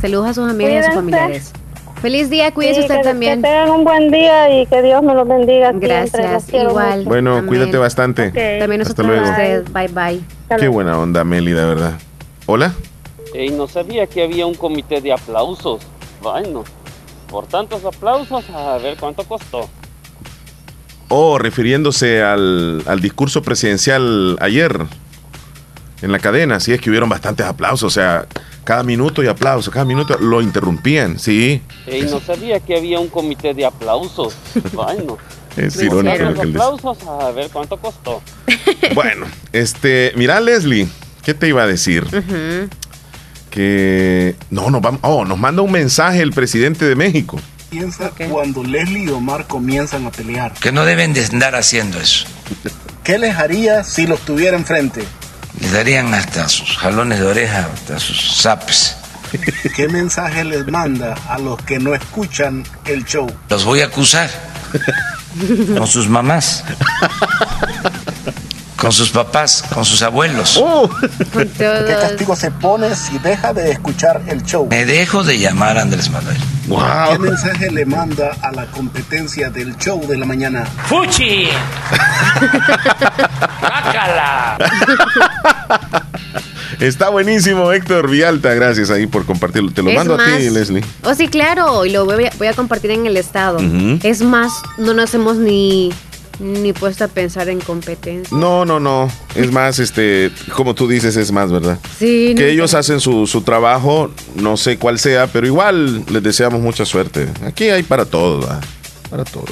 Saludos 0.00 0.28
a 0.28 0.34
sus 0.34 0.48
amigas 0.50 0.72
y 0.72 0.76
a 0.76 0.82
sus 0.84 0.92
Cuídense. 0.94 1.16
familiares. 1.18 1.52
Feliz 2.00 2.30
día, 2.30 2.52
cuídese 2.52 2.76
Sí, 2.80 2.82
usted 2.82 2.96
que, 2.98 3.02
también. 3.04 3.42
Que 3.42 3.48
tengan 3.48 3.70
un 3.70 3.84
buen 3.84 4.10
día 4.10 4.50
y 4.60 4.66
que 4.66 4.82
Dios 4.82 5.02
me 5.02 5.14
los 5.14 5.26
bendiga. 5.26 5.68
siempre. 5.70 5.88
Gracias, 5.88 6.32
Los 6.32 6.44
quiero 6.44 6.70
igual. 6.70 6.98
mucho. 6.98 7.08
Bueno, 7.08 7.32
Amén. 7.36 7.46
cuídate 7.46 7.76
bastante. 7.78 8.28
Ok. 8.28 8.34
También 8.60 8.80
Hasta 8.82 9.02
nosotros 9.02 9.06
a 9.06 9.10
luego. 9.10 9.30
usted. 9.30 9.64
Bye, 9.72 9.88
bye. 9.88 10.20
Hasta 10.42 10.56
Qué 10.56 10.62
luego. 10.62 10.74
buena 10.74 10.98
onda, 10.98 11.24
Meli, 11.24 11.52
de 11.52 11.64
verdad. 11.64 11.92
Hola. 12.46 12.72
Y 13.34 13.50
no 13.50 13.66
sabía 13.68 14.06
que 14.06 14.22
había 14.24 14.46
un 14.46 14.54
comité 14.54 15.00
de 15.00 15.12
aplausos. 15.12 15.80
Bueno, 16.22 16.64
por 17.28 17.46
tantos 17.46 17.84
aplausos, 17.84 18.48
a 18.50 18.78
ver 18.78 18.96
cuánto 18.98 19.22
costó. 19.24 19.68
Oh, 21.14 21.36
refiriéndose 21.36 22.22
al, 22.22 22.82
al 22.86 23.00
discurso 23.00 23.42
presidencial 23.42 24.38
ayer 24.40 24.80
en 26.00 26.10
la 26.10 26.18
cadena, 26.18 26.58
sí, 26.58 26.72
es 26.72 26.80
que 26.80 26.88
hubieron 26.88 27.10
bastantes 27.10 27.44
aplausos, 27.44 27.84
o 27.84 27.90
sea, 27.90 28.24
cada 28.64 28.82
minuto 28.82 29.22
y 29.22 29.26
aplauso, 29.26 29.70
cada 29.70 29.84
minuto 29.84 30.16
lo 30.18 30.40
interrumpían, 30.40 31.18
sí. 31.18 31.60
Y 31.86 32.02
no 32.02 32.18
sabía 32.18 32.60
que 32.60 32.78
había 32.78 32.98
un 32.98 33.08
comité 33.08 33.52
de 33.52 33.66
aplausos. 33.66 34.34
Bueno, 34.72 35.18
Es 35.54 35.76
irónico 35.82 36.16
lo 36.16 36.16
que 36.16 36.22
él 36.22 36.34
tantos 36.34 36.46
dice. 36.46 36.58
aplausos, 36.58 36.98
a 37.06 37.30
ver 37.32 37.50
cuánto 37.52 37.76
costó. 37.76 38.22
Bueno, 38.94 39.26
este, 39.52 40.12
mira 40.16 40.40
Leslie, 40.40 40.88
¿qué 41.22 41.34
te 41.34 41.46
iba 41.46 41.62
a 41.62 41.66
decir? 41.66 42.06
Que 43.50 44.34
no, 44.48 44.70
nos 44.70 44.80
vamos, 44.80 45.00
oh, 45.02 45.26
nos 45.26 45.38
manda 45.38 45.60
un 45.60 45.72
mensaje 45.72 46.22
el 46.22 46.32
presidente 46.32 46.86
de 46.86 46.96
México. 46.96 47.38
Piensa 47.72 48.06
Ok. 48.08 48.28
cuando 48.30 48.62
Leslie 48.62 49.04
y 49.04 49.08
Omar 49.08 49.46
comienzan 49.46 50.04
a 50.06 50.10
pelear? 50.10 50.52
que 50.52 50.70
no 50.72 50.84
deben 50.84 51.14
de 51.14 51.24
andar 51.24 51.54
haciendo 51.54 51.98
eso. 51.98 52.26
¿Qué 53.02 53.16
les 53.18 53.34
haría 53.36 53.82
si 53.82 54.06
los 54.06 54.20
tuviera 54.20 54.56
enfrente? 54.58 55.04
Les 55.58 55.72
darían 55.72 56.12
hasta 56.12 56.48
sus 56.50 56.76
jalones 56.76 57.18
de 57.18 57.26
oreja, 57.26 57.68
hasta 57.74 57.98
sus 57.98 58.36
zapes. 58.42 58.96
¿Qué 59.74 59.88
mensaje 59.88 60.44
les 60.44 60.66
manda 60.66 61.14
a 61.28 61.38
los 61.38 61.56
que 61.62 61.78
no 61.78 61.94
escuchan 61.94 62.62
el 62.84 63.04
show? 63.06 63.26
Los 63.48 63.64
voy 63.64 63.80
a 63.80 63.86
acusar 63.86 64.28
con 65.78 65.86
sus 65.86 66.08
mamás, 66.08 66.62
con 68.82 68.90
sus 68.90 69.10
papás, 69.10 69.62
con 69.72 69.84
sus 69.84 70.02
abuelos. 70.02 70.58
Oh, 70.60 70.88
Con 71.32 71.48
¿Qué 71.56 71.96
castigo 72.00 72.34
se 72.34 72.50
pone 72.50 72.96
si 72.96 73.16
deja 73.20 73.52
de 73.52 73.70
escuchar 73.70 74.20
el 74.26 74.42
show? 74.42 74.66
Me 74.68 74.84
dejo 74.84 75.22
de 75.22 75.38
llamar 75.38 75.78
a 75.78 75.82
Andrés 75.82 76.10
Manuel. 76.10 76.36
¿Qué 76.36 76.68
wow. 76.68 77.16
mensaje 77.20 77.70
le 77.70 77.84
manda 77.84 78.36
a 78.42 78.50
la 78.50 78.66
competencia 78.66 79.50
del 79.50 79.76
show 79.76 80.04
de 80.08 80.18
la 80.18 80.26
mañana? 80.26 80.64
¡Fuchi! 80.86 81.46
¡Bácala! 83.62 84.58
Está 86.80 87.10
buenísimo, 87.10 87.70
Héctor 87.70 88.10
Vialta, 88.10 88.52
gracias 88.52 88.90
ahí 88.90 89.06
por 89.06 89.24
compartirlo. 89.24 89.70
Te 89.70 89.82
lo 89.82 89.90
Es 89.90 89.96
mando 89.96 90.14
a 90.16 90.36
ti, 90.38 90.50
Leslie. 90.50 90.82
Oh, 91.04 91.14
sí, 91.14 91.28
claro. 91.28 91.86
Y 91.86 91.90
lo 91.90 92.04
voy 92.04 92.24
a, 92.24 92.32
voy 92.36 92.48
a 92.48 92.52
compartir 92.54 92.90
en 92.90 93.06
el 93.06 93.16
estado. 93.16 93.60
Es 94.02 94.22
más, 94.22 94.50
no 94.76 94.92
nos 94.92 95.14
hemos 95.14 95.36
ni, 95.36 95.92
ni 96.42 96.72
puesto 96.72 97.04
a 97.04 97.08
pensar 97.08 97.48
en 97.48 97.60
competencia. 97.60 98.36
No, 98.36 98.64
no, 98.64 98.80
no. 98.80 99.08
Es 99.34 99.50
más, 99.52 99.78
este, 99.78 100.30
como 100.56 100.74
tú 100.74 100.88
dices, 100.88 101.16
es 101.16 101.30
más, 101.32 101.50
¿verdad? 101.52 101.78
Sí. 101.98 102.34
Que 102.36 102.42
no- 102.44 102.48
ellos 102.48 102.74
hacen 102.74 103.00
su, 103.00 103.26
su 103.26 103.42
trabajo, 103.42 104.10
no 104.34 104.56
sé 104.56 104.76
cuál 104.78 104.98
sea, 104.98 105.28
pero 105.28 105.46
igual 105.46 106.04
les 106.10 106.22
deseamos 106.22 106.60
mucha 106.60 106.84
suerte. 106.84 107.28
Aquí 107.46 107.68
hay 107.70 107.82
para 107.84 108.04
todos, 108.04 108.40
¿verdad? 108.46 108.62
Para 109.10 109.24
todos. 109.24 109.50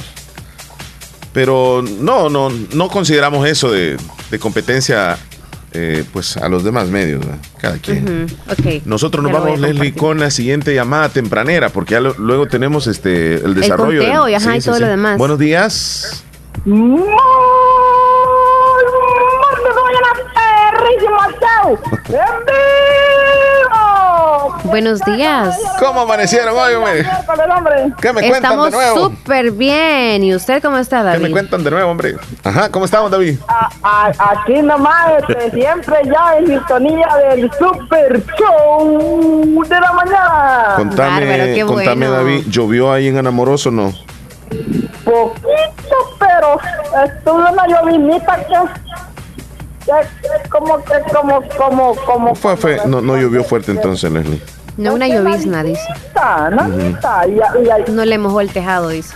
Pero 1.32 1.84
no, 2.00 2.28
no, 2.28 2.50
no 2.74 2.88
consideramos 2.88 3.46
eso 3.48 3.70
de, 3.70 3.96
de 4.30 4.38
competencia, 4.40 5.16
eh, 5.72 6.02
pues 6.12 6.36
a 6.36 6.48
los 6.48 6.64
demás 6.64 6.88
medios, 6.88 7.20
¿verdad? 7.20 7.38
Cada 7.60 7.78
quien. 7.78 8.26
Ujú, 8.26 8.34
Ok. 8.50 8.82
Nosotros 8.84 9.22
nos 9.22 9.32
vamos, 9.32 9.56
a 9.62 9.66
Leslie, 9.68 9.92
con 9.94 10.18
la 10.18 10.30
siguiente 10.32 10.74
llamada 10.74 11.08
tempranera, 11.10 11.68
porque 11.68 11.92
ya 11.92 12.00
lo- 12.00 12.14
luego 12.18 12.46
tenemos 12.48 12.88
este 12.88 13.34
el 13.36 13.54
desarrollo. 13.54 14.00
conteo 14.00 14.24
del- 14.24 14.32
y 14.32 14.34
ajá, 14.34 14.56
y 14.56 14.60
todo 14.60 14.80
lo 14.80 14.88
demás. 14.88 15.18
Buenos 15.18 15.38
días. 15.38 16.24
Buenos 24.64 25.00
días. 25.00 25.58
¿Cómo 25.78 26.00
amanecieron 26.00 26.54
hoy, 26.56 26.74
hombre? 26.74 27.04
¿Qué 28.00 28.12
me 28.12 28.20
cuentan 28.20 28.34
Estamos 28.34 28.66
de 28.66 28.70
nuevo? 28.76 28.96
súper 29.10 29.50
bien. 29.52 30.22
¿Y 30.22 30.34
usted 30.34 30.62
cómo 30.62 30.78
está, 30.78 30.98
¿Qué 30.98 31.04
David? 31.04 31.22
me 31.24 31.30
cuentan 31.30 31.64
de 31.64 31.70
nuevo, 31.70 31.90
hombre? 31.90 32.16
Ajá, 32.44 32.70
¿cómo 32.70 32.84
estamos, 32.84 33.10
David? 33.10 33.38
A- 33.48 33.68
a- 33.82 34.12
aquí 34.32 34.60
nomás, 34.62 35.12
este, 35.28 35.50
siempre 35.52 35.96
ya 36.04 36.36
en 36.38 36.46
sintonía 36.46 37.08
del 37.30 37.50
Super 37.58 38.22
Show 38.38 39.62
de 39.68 39.80
la 39.80 39.92
mañana. 39.92 40.74
Contame, 40.76 41.26
Bárbaro, 41.26 41.44
qué 41.54 41.64
contame, 41.66 42.06
bueno. 42.08 42.12
David, 42.12 42.44
¿llovió 42.48 42.92
ahí 42.92 43.08
en 43.08 43.18
Anamoroso 43.18 43.70
o 43.70 43.72
no? 43.72 43.92
Poquito, 45.04 45.79
pero 46.18 46.58
estuvo 47.04 47.36
una 47.36 47.66
llovinita 47.66 48.36
que, 48.36 48.54
que, 49.84 49.92
que 50.22 50.48
como 50.48 50.78
que 50.84 50.94
como 51.14 51.42
como 51.56 51.94
como 52.06 52.34
Fue, 52.34 52.56
fue- 52.56 52.80
no, 52.86 53.00
no 53.00 53.16
llovió 53.16 53.42
fuerte 53.44 53.72
entonces, 53.72 54.10
Leslie. 54.10 54.42
No 54.76 54.94
una 54.94 55.08
llovizna, 55.08 55.62
dice. 55.62 55.82
¿no? 56.52 56.64
Está, 56.80 57.26
y, 57.26 57.32
y- 57.32 57.88
y- 57.88 57.92
No 57.92 58.04
le 58.06 58.16
mojó 58.16 58.40
el 58.40 58.50
tejado, 58.50 58.88
dice. 58.88 59.14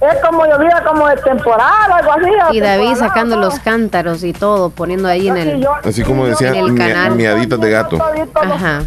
es 0.00 0.18
como 0.22 0.44
llovía 0.44 0.82
como 0.86 1.08
de 1.08 1.16
temporada, 1.16 1.86
algo 1.90 2.12
así. 2.12 2.56
Y 2.56 2.60
David 2.60 2.96
sacando 2.96 3.36
¿no? 3.36 3.42
los 3.42 3.58
cántaros 3.60 4.22
y 4.24 4.34
todo, 4.34 4.68
poniendo 4.68 5.08
ahí 5.08 5.28
en 5.28 5.36
el... 5.38 5.68
Así 5.84 6.02
como 6.02 6.26
decía, 6.26 6.48
En 6.48 6.56
el 6.56 6.72
mia- 6.72 6.88
canal. 6.88 7.12
miaditas 7.14 7.58
de 7.60 7.70
gato. 7.70 7.98
Ajá. 8.34 8.82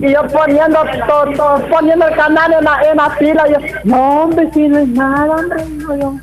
Y 0.00 0.12
yo 0.12 0.26
poniendo, 0.26 0.80
to- 1.06 1.32
to- 1.36 1.62
poniendo 1.70 2.06
el 2.08 2.16
canal 2.16 2.52
en 2.54 2.64
la, 2.64 2.80
en 2.90 2.96
la 2.96 3.10
fila, 3.10 3.44
yo, 3.48 3.58
no, 3.84 4.22
hombre, 4.22 4.50
si 4.52 4.66
no 4.66 4.78
es 4.78 4.88
nada, 4.88 5.36
hombre, 5.36 5.64
yo. 6.00 6.14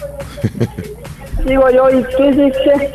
Digo 1.46 1.70
yo, 1.70 1.90
¿y 1.90 2.04
qué 2.18 2.32
dice? 2.32 2.94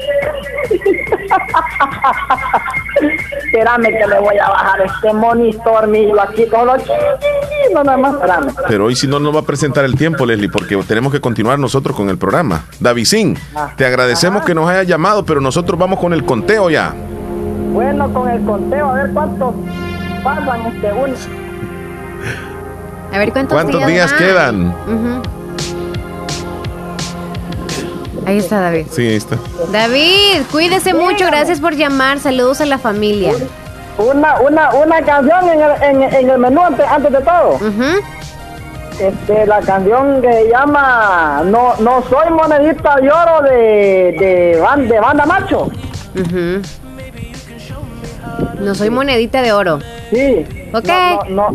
Espérame 3.45 3.87
que 3.87 4.07
le 4.07 4.19
voy 4.19 4.39
a 4.39 4.49
bajar 4.49 4.81
este 4.83 5.13
monitor 5.13 5.89
mío 5.89 6.21
aquí 6.21 6.47
los 6.47 6.83
no 7.73 7.85
nada 7.85 7.97
más, 7.97 8.15
espérame. 8.15 8.53
Pero 8.69 8.87
hoy 8.87 8.97
si 8.97 9.07
no 9.07 9.21
nos 9.21 9.35
va 9.35 9.41
a 9.41 9.45
presentar 9.45 9.85
el 9.85 9.97
tiempo, 9.97 10.27
Leslie, 10.27 10.49
porque 10.49 10.77
tenemos 10.79 11.13
que 11.13 11.21
continuar 11.21 11.59
nosotros 11.59 11.97
con 11.97 12.09
el 12.09 12.19
programa. 12.19 12.65
Davidín, 12.81 13.39
te 13.77 13.85
agradecemos 13.85 14.45
que 14.45 14.55
nos 14.55 14.69
haya 14.69 14.83
llamado, 14.83 15.25
pero 15.25 15.41
nosotros 15.41 15.79
vamos 15.79 15.99
con 15.99 16.13
el 16.13 16.25
conteo 16.25 16.71
ya. 16.71 16.95
Bueno, 17.73 18.13
con 18.13 18.29
el 18.29 18.45
conteo, 18.45 18.91
a 18.91 18.95
ver 18.95 19.13
cuántos 19.13 19.55
pasan 20.25 20.67
este 20.67 20.93
uno. 20.93 21.15
A 23.13 23.19
ver 23.19 23.33
cuántos, 23.33 23.55
¿Cuántos 23.55 23.87
días 23.87 24.13
quedan? 24.15 24.69
Ujú. 24.69 25.40
Ahí 28.31 28.39
está 28.39 28.61
David. 28.61 28.87
Sí, 28.93 29.03
ahí 29.09 29.17
está. 29.17 29.37
David, 29.73 30.43
cuídese 30.53 30.95
mucho, 30.95 31.27
gracias 31.27 31.61
por 31.61 31.75
llamar, 31.75 32.21
saludos 32.21 32.61
a 32.61 32.67
la 32.67 32.79
familia. 32.79 33.33
Una, 33.99 34.39
una, 34.41 34.71
una 34.73 35.03
canción 35.03 35.49
en 35.49 35.61
el, 35.61 35.83
en, 35.83 36.03
en 36.15 36.31
el 36.31 36.39
menú 36.39 36.61
antes, 36.63 36.87
antes 36.87 37.11
de 37.11 37.21
todo. 37.23 37.55
Ujú. 37.55 38.01
Este, 39.01 39.47
la 39.47 39.61
canción 39.63 40.21
que 40.23 40.49
llama 40.53 41.43
No, 41.47 41.75
no 41.81 42.05
soy 42.09 42.31
monedita 42.31 42.97
de 42.97 43.11
oro 43.11 43.43
de, 43.43 44.15
de, 44.21 44.61
ban- 44.63 44.87
de 44.87 45.01
banda 45.01 45.27
macho. 45.27 45.69
No 48.61 48.75
soy 48.77 48.91
monedita 48.91 49.43
de 49.43 49.53
oro. 49.53 49.81
Sí. 50.11 50.47
Ok. 50.73 50.87
No, 50.87 51.25
no, 51.29 51.51
no. 51.51 51.53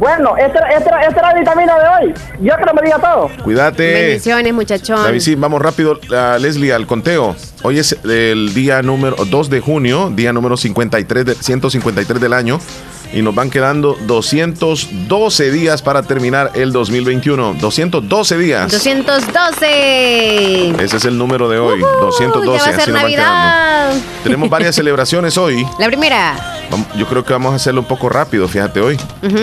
Bueno, 0.00 0.34
esta, 0.38 0.60
esta, 0.70 0.98
esta 1.02 1.20
es 1.20 1.22
la 1.22 1.34
vitamina 1.34 1.78
de 1.78 2.06
hoy. 2.06 2.14
Yo 2.40 2.54
creo 2.54 2.68
que 2.68 2.72
me 2.72 2.82
diga 2.86 2.98
todo. 2.98 3.30
Cuídate. 3.44 3.92
Bendiciones, 3.92 4.54
muchachón. 4.54 5.04
Davidín, 5.04 5.38
vamos 5.38 5.60
rápido, 5.60 6.00
a 6.16 6.38
Leslie, 6.38 6.72
al 6.72 6.86
conteo. 6.86 7.36
Hoy 7.62 7.80
es 7.80 7.94
el 8.04 8.54
día 8.54 8.80
número 8.80 9.16
2 9.26 9.50
de 9.50 9.60
junio, 9.60 10.10
día 10.10 10.32
número 10.32 10.56
53 10.56 11.24
de, 11.26 11.34
153 11.34 12.18
del 12.18 12.32
año. 12.32 12.58
Y 13.12 13.22
nos 13.22 13.34
van 13.34 13.50
quedando 13.50 13.96
212 14.06 15.50
días 15.50 15.82
para 15.82 16.02
terminar 16.04 16.52
el 16.54 16.70
2021. 16.72 17.54
212 17.54 18.38
días. 18.38 18.70
212. 18.70 20.68
Ese 20.84 20.96
es 20.96 21.04
el 21.04 21.18
número 21.18 21.48
de 21.48 21.58
hoy. 21.58 21.82
Ujú, 21.82 21.90
212. 22.02 22.58
ya 22.58 22.70
va 22.70 22.76
a 22.76 22.80
ser. 22.84 22.94
Navidad. 22.94 23.92
Tenemos 24.22 24.48
varias 24.48 24.74
celebraciones 24.76 25.36
hoy. 25.38 25.66
La 25.78 25.88
primera. 25.88 26.36
Yo 26.96 27.06
creo 27.08 27.24
que 27.24 27.32
vamos 27.32 27.52
a 27.52 27.56
hacerlo 27.56 27.80
un 27.80 27.88
poco 27.88 28.08
rápido, 28.08 28.46
fíjate 28.46 28.80
hoy. 28.80 28.96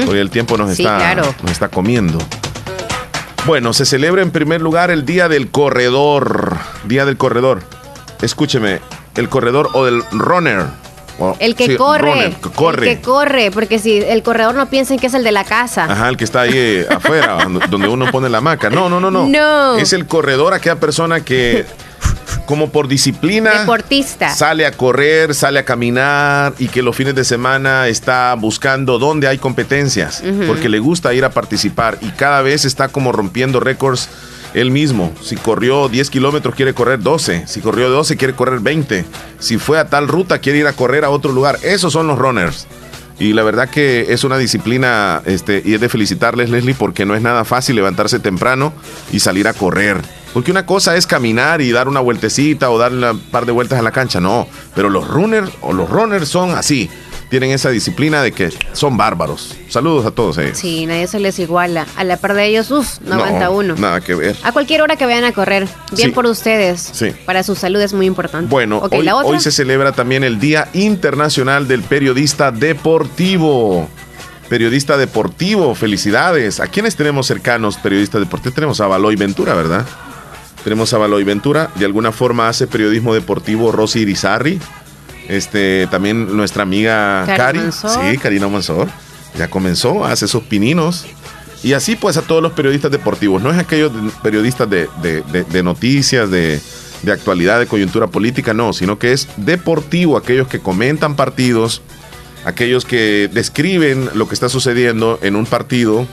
Hoy 0.08 0.18
el 0.18 0.30
tiempo 0.30 0.58
nos 0.58 0.74
Sí, 0.76 0.84
está, 0.84 0.98
claro. 0.98 1.36
nos 1.42 1.52
está 1.52 1.68
comiendo. 1.68 2.18
Bueno, 3.46 3.74
se 3.74 3.86
celebra 3.86 4.22
en 4.22 4.32
primer 4.32 4.62
lugar 4.62 4.92
el 4.92 5.06
Día 5.06 5.28
del 5.28 5.50
Corredor. 5.52 6.58
Día 6.86 7.06
del 7.06 7.18
Corredor. 7.18 7.64
Escúcheme, 8.22 8.80
el 9.16 9.28
corredor 9.30 9.70
o 9.74 9.86
del 9.86 10.04
runner. 10.12 10.66
O- 11.20 11.36
El 11.40 11.56
que 11.56 11.66
sí, 11.68 11.76
corre. 11.78 12.12
runner, 12.12 12.34
que 12.36 12.50
corre. 12.52 12.92
El 12.92 12.98
que 12.98 13.02
corre, 13.04 13.52
porque 13.52 13.80
si 13.80 13.98
el 13.98 14.22
corredor 14.24 14.54
no 14.56 14.68
piensen 14.70 15.00
que 15.00 15.08
es 15.08 15.14
el 15.14 15.24
de 15.24 15.32
la 15.32 15.44
casa. 15.44 15.86
Ajá, 15.86 16.10
el 16.10 16.18
que 16.18 16.24
está 16.24 16.42
ahí 16.42 16.52
eh, 16.54 16.88
afuera, 16.90 17.38
donde- 17.70 17.88
uno 17.88 18.12
pone 18.12 18.30
la 18.30 18.38
hamaca. 18.40 18.70
No, 18.70 18.88
no, 18.90 19.00
no, 19.00 19.10
no. 19.10 19.28
No. 19.28 19.78
Es 19.78 19.94
el 19.94 20.06
corredor, 20.06 20.54
aquella 20.54 20.76
persona 20.80 21.22
que, 21.22 21.66
como 22.46 22.70
por 22.70 22.88
disciplina, 22.88 23.62
Deportista. 23.62 24.30
sale 24.30 24.66
a 24.66 24.72
correr, 24.72 25.34
sale 25.34 25.60
a 25.60 25.66
caminar 25.66 26.54
y 26.60 26.68
que 26.68 26.82
los 26.82 26.96
fines 26.96 27.16
de 27.16 27.24
semana 27.24 27.88
está 27.88 28.36
buscando 28.36 29.00
dónde 29.00 29.28
hay 29.28 29.38
competencias, 29.38 30.24
porque 30.48 30.70
le 30.70 30.80
gusta 30.80 31.14
ir 31.14 31.26
a 31.26 31.30
participar 31.32 31.98
y 32.02 32.10
cada 32.12 32.42
vez 32.42 32.64
está 32.66 32.90
como 32.90 33.12
rompiendo 33.12 33.60
récords 33.60 34.08
él 34.62 34.72
mismo. 34.72 35.14
Si 35.22 35.36
corrió 35.36 35.88
10 35.88 36.10
kilómetros, 36.10 36.56
quiere 36.56 36.74
correr 36.74 37.00
12. 37.00 37.48
Si 37.48 37.62
corrió 37.62 37.90
12, 37.90 38.18
quiere 38.18 38.34
correr 38.34 38.60
20. 38.60 39.06
Si 39.40 39.58
fue 39.58 39.80
a 39.80 39.88
tal 39.88 40.08
ruta, 40.08 40.40
quiere 40.40 40.60
ir 40.60 40.68
a 40.68 40.74
correr 40.74 41.06
a 41.06 41.10
otro 41.10 41.32
lugar. 41.32 41.60
Esos 41.62 41.94
son 41.94 42.08
los 42.08 42.18
runners. 42.18 42.68
Y 43.20 43.34
la 43.34 43.44
verdad 43.44 43.70
que 43.70 44.08
es 44.10 44.24
una 44.24 44.38
disciplina 44.38 45.22
este, 45.26 45.62
y 45.66 45.74
es 45.74 45.82
de 45.82 45.90
felicitarles, 45.90 46.50
Leslie, 46.50 46.76
porque 46.76 47.06
no 47.06 47.16
es 47.16 47.22
nada 47.22 47.46
fácil 47.46 47.76
levantarse 47.76 48.20
temprano 48.20 48.74
y 49.12 49.20
salir 49.20 49.48
a 49.48 49.54
correr. 49.54 50.02
Porque 50.34 50.52
una 50.52 50.66
cosa 50.66 50.96
es 50.96 51.08
caminar 51.08 51.62
y 51.62 51.72
dar 51.72 51.88
una 51.88 52.00
vueltecita 52.00 52.70
o 52.70 52.78
dar 52.78 52.92
un 52.94 53.20
par 53.32 53.46
de 53.46 53.52
vueltas 53.52 53.80
a 53.80 53.82
la 53.82 53.92
cancha, 53.92 54.20
no. 54.20 54.48
Pero 54.76 54.90
los 54.90 55.08
runners 55.08 55.52
o 55.62 55.74
los 55.74 55.90
runners 55.90 56.30
son 56.30 56.52
así. 56.52 56.90
Tienen 57.30 57.52
esa 57.52 57.70
disciplina 57.70 58.22
de 58.22 58.32
que 58.32 58.50
son 58.72 58.96
bárbaros. 58.96 59.56
Saludos 59.68 60.06
a 60.06 60.12
todos 60.12 60.38
ellos. 60.38 60.58
Sí, 60.58 60.86
nadie 60.86 61.08
se 61.08 61.20
les 61.20 61.38
iguala. 61.40 61.86
A 61.98 62.06
la 62.06 62.16
par 62.16 62.34
de 62.36 62.46
ellos, 62.46 62.72
uff, 62.72 63.00
no, 63.02 63.16
aguanta 63.16 63.50
uno. 63.50 63.76
Nada 63.76 64.00
que 64.00 64.16
ver. 64.16 64.38
A 64.44 64.54
cualquier 64.54 64.82
hora 64.82 64.96
que 64.96 65.06
vayan 65.06 65.26
a 65.26 65.34
correr. 65.34 65.68
Bien 65.92 66.10
Sí. 66.10 66.14
por 66.16 66.26
ustedes. 66.26 66.90
Sí. 66.94 67.12
Para 67.26 67.44
su 67.44 67.56
salud 67.56 67.82
es 67.82 67.92
muy 67.94 68.06
importante. 68.06 68.50
Bueno, 68.50 68.82
hoy, 68.90 69.04
la 69.04 69.16
otra. 69.18 69.30
hoy 69.30 69.40
se 69.42 69.52
celebra 69.52 69.92
también 69.92 70.24
el 70.24 70.40
Día 70.40 70.70
Internacional 70.74 71.68
del 71.68 71.84
Periodista 71.84 72.52
Deportivo. 72.52 73.90
Periodista 74.48 74.96
deportivo, 74.96 75.76
felicidades. 75.76 76.62
¿A 76.62 76.68
quiénes 76.68 76.96
tenemos 76.96 77.28
cercanos 77.28 77.76
periodistas 77.76 78.22
deportivos? 78.22 78.56
Tenemos 78.56 78.80
a 78.80 78.88
Baloy 78.88 79.18
Ventura, 79.18 79.54
¿verdad? 79.54 79.86
Tenemos 80.64 80.94
a 80.94 80.98
Baloy 80.98 81.26
Ventura. 81.26 81.70
De 81.76 81.84
alguna 81.84 82.14
forma 82.14 82.48
hace 82.48 82.68
periodismo 82.68 83.14
deportivo 83.14 83.74
Rosy 83.74 84.00
Irizarry. 84.00 84.60
Este, 85.28 85.88
también 85.92 86.36
nuestra 86.36 86.64
amiga 86.64 87.24
Cari. 87.26 87.60
Sí, 87.72 88.18
Karina 88.18 88.48
Mansor. 88.48 88.88
Ya 89.38 89.50
comenzó, 89.50 90.06
hace 90.06 90.28
sus 90.28 90.44
pininos. 90.44 91.06
Y 91.64 91.74
así 91.74 91.96
pues 91.96 92.18
a 92.18 92.22
todos 92.22 92.42
los 92.42 92.54
periodistas 92.54 92.92
deportivos. 92.92 93.42
No 93.42 93.52
es 93.52 93.58
aquellos 93.58 93.94
de- 93.94 94.12
periodistas 94.24 94.70
de, 94.70 94.88
de- 95.02 95.22
de- 95.24 95.44
de 95.44 95.64
noticias, 95.64 96.30
de, 96.30 96.60
de 97.04 97.12
actualidad, 97.12 97.60
de 97.60 97.68
coyuntura 97.68 98.08
política, 98.08 98.54
no, 98.54 98.74
sino 98.74 98.98
que 99.00 99.12
es 99.12 99.28
deportivo, 99.38 100.18
aquellos 100.18 100.48
que 100.48 100.60
comentan 100.60 101.16
partidos, 101.16 101.82
aquellos 102.46 102.86
que 102.86 103.30
describen 103.34 104.10
lo 104.14 104.28
que 104.28 104.34
está 104.36 104.50
sucediendo 104.50 105.20
en 105.22 105.36
un 105.36 105.46
partido, 105.46 106.08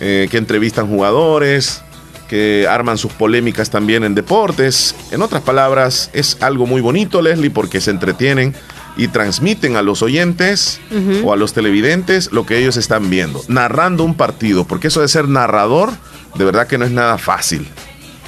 eh, 0.00 0.28
que 0.30 0.38
entrevistan 0.38 0.88
jugadores, 0.88 1.82
que 2.28 2.66
arman 2.68 2.98
sus 2.98 3.12
polémicas 3.12 3.70
también 3.70 4.04
en 4.04 4.14
deportes. 4.14 4.94
En 5.10 5.22
otras 5.22 5.42
palabras, 5.42 6.10
es 6.12 6.38
algo 6.40 6.66
muy 6.66 6.80
bonito, 6.80 7.22
Leslie, 7.22 7.50
porque 7.50 7.80
se 7.80 7.90
entretienen 7.90 8.54
y 8.96 9.08
transmiten 9.08 9.76
a 9.76 9.82
los 9.82 10.02
oyentes 10.02 10.80
o 11.22 11.32
a 11.32 11.36
los 11.36 11.52
televidentes 11.52 12.32
lo 12.32 12.46
que 12.46 12.58
ellos 12.58 12.76
están 12.76 13.10
viendo, 13.10 13.42
narrando 13.48 14.04
un 14.04 14.14
partido, 14.14 14.64
porque 14.64 14.88
eso 14.88 15.00
de 15.00 15.08
ser 15.08 15.28
narrador, 15.28 15.90
de 16.34 16.44
verdad 16.44 16.66
que 16.66 16.78
no 16.78 16.84
es 16.84 16.90
nada 16.90 17.18
fácil. 17.18 17.68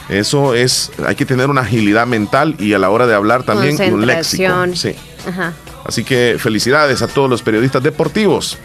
Eso 0.08 0.54
es, 0.54 0.90
hay 1.06 1.16
que 1.16 1.26
tener 1.26 1.50
una 1.50 1.62
agilidad 1.62 2.06
mental 2.06 2.56
y 2.58 2.72
a 2.72 2.78
la 2.78 2.90
hora 2.90 3.06
de 3.06 3.14
hablar 3.14 3.42
también 3.42 3.76
un 3.92 4.06
léxico. 4.06 4.52
Sí. 4.74 4.94
Ajá. 5.26 5.52
Así 5.84 6.04
que 6.04 6.37
felicidades 6.38 7.02
a 7.02 7.08
todos 7.08 7.28
los 7.28 7.42
periodistas 7.42 7.82
deportivos. 7.82 8.58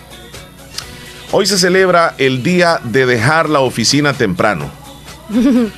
Hoy 1.31 1.45
se 1.45 1.57
celebra 1.57 2.15
el 2.17 2.43
día 2.43 2.79
de 2.83 3.05
dejar 3.05 3.49
la 3.49 3.59
oficina 3.59 4.13
temprano. 4.13 4.69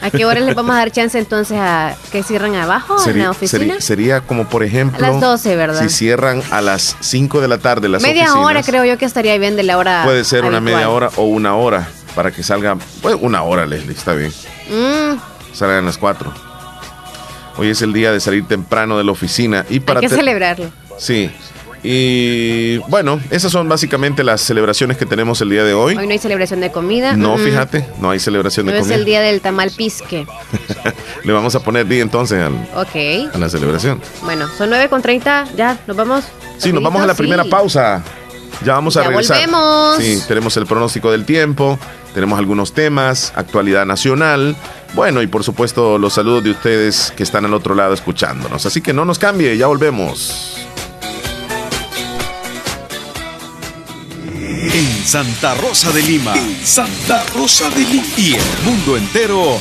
¿A 0.00 0.10
qué 0.12 0.24
hora 0.24 0.38
les 0.38 0.54
vamos 0.54 0.76
a 0.76 0.78
dar 0.78 0.92
chance 0.92 1.18
entonces 1.18 1.58
a 1.60 1.96
que 2.12 2.22
cierren 2.22 2.54
abajo 2.54 2.98
en 2.98 3.04
Sería, 3.04 3.24
la 3.24 3.30
oficina? 3.32 3.58
sería- 3.58 3.80
sería 3.80 4.20
como, 4.20 4.48
por 4.48 4.62
ejemplo, 4.62 5.04
A 5.04 5.10
las 5.10 5.20
12, 5.20 5.56
¿verdad? 5.56 5.82
si 5.82 5.88
cierran 5.88 6.40
a 6.52 6.60
las 6.60 6.96
5 7.00 7.40
de 7.40 7.48
la 7.48 7.58
tarde 7.58 7.88
las 7.88 8.00
media 8.02 8.26
oficinas. 8.26 8.44
hora 8.46 8.62
creo 8.62 8.84
yo 8.84 8.96
que 8.96 9.04
estaría 9.06 9.36
bien 9.38 9.56
de 9.56 9.64
la 9.64 9.76
hora. 9.76 10.02
Puede 10.04 10.22
ser 10.22 10.44
una 10.44 10.60
media 10.60 10.88
hora 10.88 11.10
o 11.16 11.24
una 11.24 11.56
hora 11.56 11.88
para 12.14 12.30
que 12.30 12.44
salga. 12.44 12.76
Pues 13.02 13.16
una 13.20 13.42
hora, 13.42 13.66
Leslie, 13.66 13.92
está 13.92 14.12
bien. 14.14 14.32
Mm, 14.70 15.18
Salgan 15.52 15.78
a 15.78 15.82
las 15.82 15.98
4. 15.98 16.32
Hoy 17.56 17.70
es 17.70 17.82
el 17.82 17.92
día 17.92 18.12
de 18.12 18.20
salir 18.20 18.46
temprano 18.46 18.98
de 18.98 19.02
la 19.04 19.10
oficina 19.10 19.66
y 19.68 19.80
para 19.80 19.98
hay 19.98 20.06
que 20.06 20.14
celebrarlo. 20.14 20.70
Sí. 20.98 21.28
Y 21.82 22.78
bueno, 22.88 23.20
esas 23.30 23.52
son 23.52 23.68
básicamente 23.68 24.24
las 24.24 24.40
celebraciones 24.40 24.96
que 24.96 25.06
tenemos 25.06 25.40
el 25.40 25.50
día 25.50 25.64
de 25.64 25.74
hoy. 25.74 25.96
Hoy 25.96 26.06
no 26.06 26.12
hay 26.12 26.18
celebración 26.18 26.60
de 26.60 26.72
comida. 26.72 27.14
No, 27.16 27.36
Mm, 27.36 27.40
fíjate, 27.44 27.86
no 28.00 28.10
hay 28.10 28.18
celebración 28.18 28.66
de 28.66 28.72
es 28.74 28.80
comida. 28.80 28.94
el 28.96 29.04
día 29.04 29.20
del 29.20 29.40
tamal 29.40 29.70
pisque. 29.70 30.26
Le 31.24 31.32
vamos 31.32 31.54
a 31.54 31.60
poner 31.60 31.86
día 31.86 32.02
entonces 32.02 32.42
al- 32.42 32.68
Ok. 32.74 33.32
a 33.34 33.38
la 33.38 33.48
celebración. 33.48 34.00
Bueno, 34.22 34.46
son 34.56 34.70
9 34.70 34.88
con 34.88 35.02
30. 35.02 35.46
Ya, 35.56 35.78
nos 35.86 35.96
vamos. 35.96 36.24
Sí, 36.58 36.72
nos 36.72 36.82
vamos 36.82 37.02
a 37.02 37.06
la 37.06 37.14
Sí. 37.14 37.18
primera 37.18 37.44
pausa. 37.44 38.02
Ya 38.64 38.72
vamos 38.74 38.96
a 38.96 39.02
Ya 39.02 39.08
regresar. 39.08 39.36
volvemos. 39.36 39.96
Sí, 39.98 40.20
tenemos 40.26 40.56
el 40.56 40.66
pronóstico 40.66 41.12
del 41.12 41.24
tiempo, 41.24 41.78
tenemos 42.12 42.40
algunos 42.40 42.72
temas, 42.72 43.32
actualidad 43.36 43.86
nacional. 43.86 44.56
Bueno, 44.94 45.22
y 45.22 45.28
por 45.28 45.44
supuesto 45.44 45.96
los 45.98 46.14
saludos 46.14 46.42
de 46.42 46.50
ustedes 46.50 47.12
que 47.16 47.22
están 47.22 47.44
al 47.44 47.54
otro 47.54 47.76
lado 47.76 47.94
escuchándonos. 47.94 48.66
Así 48.66 48.80
que 48.80 48.92
no 48.92 49.04
nos 49.04 49.18
cambie, 49.20 49.56
ya 49.56 49.68
volvemos. 49.68 50.56
En 54.60 55.06
Santa 55.06 55.54
Rosa 55.54 55.92
de 55.92 56.02
Lima. 56.02 56.34
Santa 56.64 57.24
Rosa 57.26 57.70
de 57.70 57.78
Lima. 57.78 58.06
Y 58.16 58.34
el 58.34 58.62
mundo 58.64 58.96
entero. 58.96 59.60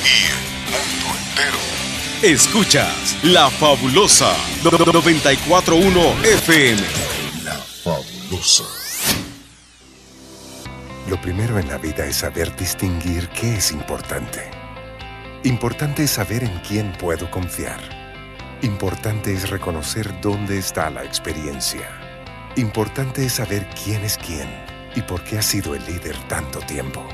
Escuchas 2.24 3.16
La 3.22 3.48
Fabulosa 3.52 4.36
941 4.64 6.24
FM. 6.24 6.82
La 7.44 7.54
fabulosa. 7.54 8.64
Lo 11.08 11.22
primero 11.22 11.60
en 11.60 11.68
la 11.68 11.78
vida 11.78 12.04
es 12.08 12.16
saber 12.18 12.56
distinguir 12.56 13.30
qué 13.30 13.58
es 13.58 13.72
importante. 13.72 14.50
Importante 15.44 16.06
es 16.06 16.12
saber 16.12 16.44
en 16.44 16.60
quién 16.68 16.92
puedo 16.94 17.30
confiar. 17.30 17.80
Importante 18.64 19.32
es 19.32 19.52
reconocer 19.52 20.20
dónde 20.22 20.58
está 20.58 20.90
la 20.90 21.04
experiencia. 21.04 21.88
Importante 22.56 23.28
es 23.28 23.34
saber 23.34 23.70
quién 23.84 24.04
es 24.04 24.18
quién 24.18 24.67
y 24.98 25.04
por 25.04 25.24
qué 25.24 25.38
ha 25.38 25.42
sido 25.44 25.76
el 25.76 25.86
líder 25.86 26.18
tanto 26.28 26.58
tiempo. 26.60 27.06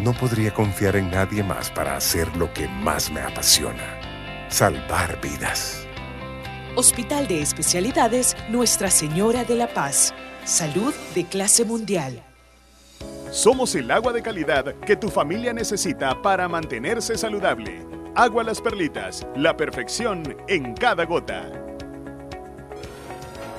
No 0.00 0.12
podría 0.12 0.52
confiar 0.52 0.96
en 0.96 1.08
nadie 1.08 1.44
más 1.44 1.70
para 1.70 1.96
hacer 1.96 2.36
lo 2.36 2.52
que 2.52 2.66
más 2.66 3.12
me 3.12 3.20
apasiona. 3.20 4.00
Salvar 4.48 5.20
vidas. 5.20 5.86
Hospital 6.74 7.28
de 7.28 7.42
Especialidades 7.42 8.36
Nuestra 8.48 8.90
Señora 8.90 9.44
de 9.44 9.54
la 9.54 9.68
Paz. 9.68 10.12
Salud 10.44 10.92
de 11.14 11.24
clase 11.24 11.64
mundial. 11.64 12.24
Somos 13.30 13.76
el 13.76 13.88
agua 13.92 14.12
de 14.12 14.22
calidad 14.22 14.74
que 14.80 14.96
tu 14.96 15.08
familia 15.08 15.52
necesita 15.52 16.20
para 16.20 16.48
mantenerse 16.48 17.16
saludable. 17.16 17.86
Agua 18.16 18.42
Las 18.42 18.60
Perlitas, 18.60 19.24
la 19.36 19.56
perfección 19.56 20.36
en 20.48 20.74
cada 20.74 21.04
gota. 21.04 21.65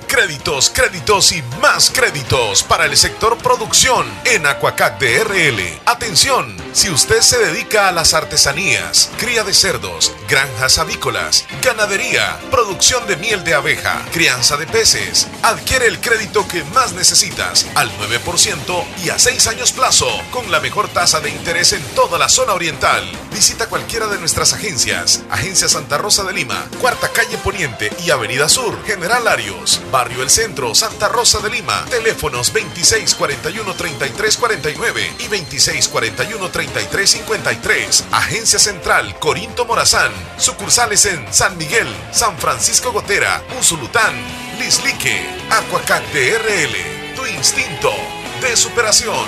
Créditos, 0.08 0.70
créditos 0.70 1.32
y 1.32 1.42
más 1.60 1.90
créditos 1.90 2.62
para 2.62 2.86
el 2.86 2.96
sector 2.96 3.36
producción 3.36 4.06
en 4.24 4.46
Aquacac 4.46 4.98
DRL. 4.98 5.60
Atención, 5.84 6.56
si 6.72 6.88
usted 6.88 7.20
se 7.20 7.38
dedica 7.38 7.88
a 7.88 7.92
las 7.92 8.14
artesanías, 8.14 9.10
cría 9.18 9.44
de 9.44 9.52
cerdos, 9.52 10.12
granjas 10.26 10.78
avícolas, 10.78 11.44
ganadería, 11.62 12.40
producción 12.50 13.06
de 13.06 13.16
miel 13.16 13.44
de 13.44 13.54
abeja, 13.54 14.02
crianza 14.12 14.56
de 14.56 14.66
peces, 14.66 15.28
adquiere 15.42 15.86
el 15.86 16.00
crédito 16.00 16.48
que 16.48 16.64
más 16.64 16.94
necesitas 16.94 17.66
al 17.74 17.90
9% 17.98 18.84
y 19.04 19.10
a 19.10 19.18
6 19.18 19.46
años 19.48 19.72
plazo, 19.72 20.08
con 20.30 20.50
la 20.50 20.60
mejor 20.60 20.88
tasa 20.88 21.20
de 21.20 21.30
interés 21.30 21.74
en 21.74 21.82
toda 21.94 22.18
la 22.18 22.30
zona 22.30 22.54
oriental. 22.54 23.04
Visita 23.30 23.68
cualquiera 23.68 24.06
de 24.06 24.18
nuestras 24.18 24.54
agencias. 24.54 25.22
Agencia 25.30 25.68
Santa 25.68 25.98
Rosa 25.98 26.24
de 26.24 26.32
Lima, 26.32 26.66
Cuarta 26.80 27.10
Calle 27.10 27.36
Poniente 27.38 27.92
y 28.04 28.10
Avenida 28.10 28.48
Sur, 28.48 28.82
General 28.86 29.28
Arios, 29.28 29.82
Barrio 29.98 30.22
El 30.22 30.30
Centro, 30.30 30.72
Santa 30.76 31.08
Rosa 31.08 31.40
de 31.40 31.50
Lima. 31.50 31.84
Teléfonos 31.90 32.54
2641-3349 32.54 35.10
y 35.18 35.24
2641-3353. 35.24 38.04
Agencia 38.12 38.60
Central 38.60 39.18
Corinto 39.18 39.64
Morazán. 39.64 40.12
Sucursales 40.36 41.04
en 41.06 41.34
San 41.34 41.58
Miguel, 41.58 41.88
San 42.12 42.38
Francisco 42.38 42.92
Gotera, 42.92 43.42
Usulután, 43.58 44.14
Lislique, 44.60 45.26
Aquacat 45.50 46.04
DRL. 46.12 47.16
Tu 47.16 47.26
instinto 47.26 47.90
de 48.40 48.56
superación. 48.56 49.26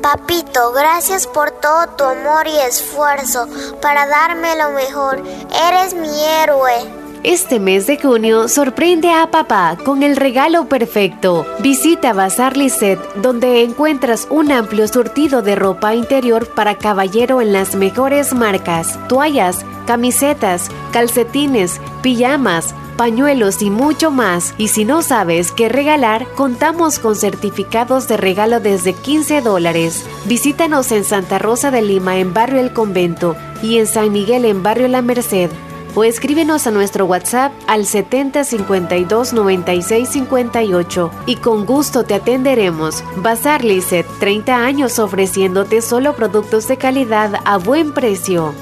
Papito, 0.00 0.70
gracias 0.70 1.26
por 1.26 1.50
todo 1.50 1.88
tu 1.96 2.04
amor 2.04 2.46
y 2.46 2.56
esfuerzo 2.60 3.48
para 3.80 4.06
darme 4.06 4.54
lo 4.54 4.70
mejor. 4.70 5.20
Eres 5.50 5.94
mi 5.94 6.24
héroe. 6.24 7.01
Este 7.24 7.60
mes 7.60 7.86
de 7.86 7.98
junio 7.98 8.48
sorprende 8.48 9.12
a 9.12 9.30
papá 9.30 9.76
con 9.84 10.02
el 10.02 10.16
regalo 10.16 10.66
perfecto. 10.66 11.46
Visita 11.60 12.12
Bazar 12.12 12.56
Lisset, 12.56 12.98
donde 13.14 13.62
encuentras 13.62 14.26
un 14.28 14.50
amplio 14.50 14.88
surtido 14.88 15.40
de 15.40 15.54
ropa 15.54 15.94
interior 15.94 16.48
para 16.48 16.78
caballero 16.78 17.40
en 17.40 17.52
las 17.52 17.76
mejores 17.76 18.34
marcas: 18.34 18.98
toallas, 19.08 19.64
camisetas, 19.86 20.68
calcetines, 20.92 21.80
pijamas 22.02 22.74
pañuelos 22.96 23.62
y 23.62 23.70
mucho 23.70 24.10
más. 24.10 24.54
Y 24.58 24.68
si 24.68 24.84
no 24.84 25.02
sabes 25.02 25.50
qué 25.50 25.68
regalar, 25.68 26.26
contamos 26.36 26.98
con 26.98 27.16
certificados 27.16 28.06
de 28.06 28.16
regalo 28.16 28.60
desde 28.60 28.94
15 28.94 29.40
dólares. 29.40 30.04
Visítanos 30.26 30.92
en 30.92 31.04
Santa 31.04 31.38
Rosa 31.38 31.70
de 31.70 31.82
Lima 31.82 32.18
en 32.18 32.34
Barrio 32.34 32.60
El 32.60 32.72
Convento 32.72 33.34
y 33.62 33.78
en 33.78 33.86
San 33.86 34.12
Miguel 34.12 34.44
en 34.44 34.62
Barrio 34.62 34.88
La 34.88 35.02
Merced. 35.02 35.50
O 35.94 36.04
escríbenos 36.04 36.66
a 36.66 36.70
nuestro 36.70 37.04
WhatsApp 37.04 37.52
al 37.66 37.84
70 37.84 38.44
52 38.44 39.32
96 39.34 40.08
58 40.08 41.10
y 41.26 41.36
con 41.36 41.66
gusto 41.66 42.04
te 42.04 42.14
atenderemos. 42.14 43.04
Bazar 43.16 43.62
Lizet, 43.62 44.06
30 44.18 44.56
años 44.56 44.98
ofreciéndote 44.98 45.82
solo 45.82 46.14
productos 46.14 46.66
de 46.66 46.78
calidad 46.78 47.34
a 47.44 47.58
buen 47.58 47.92
precio. 47.92 48.54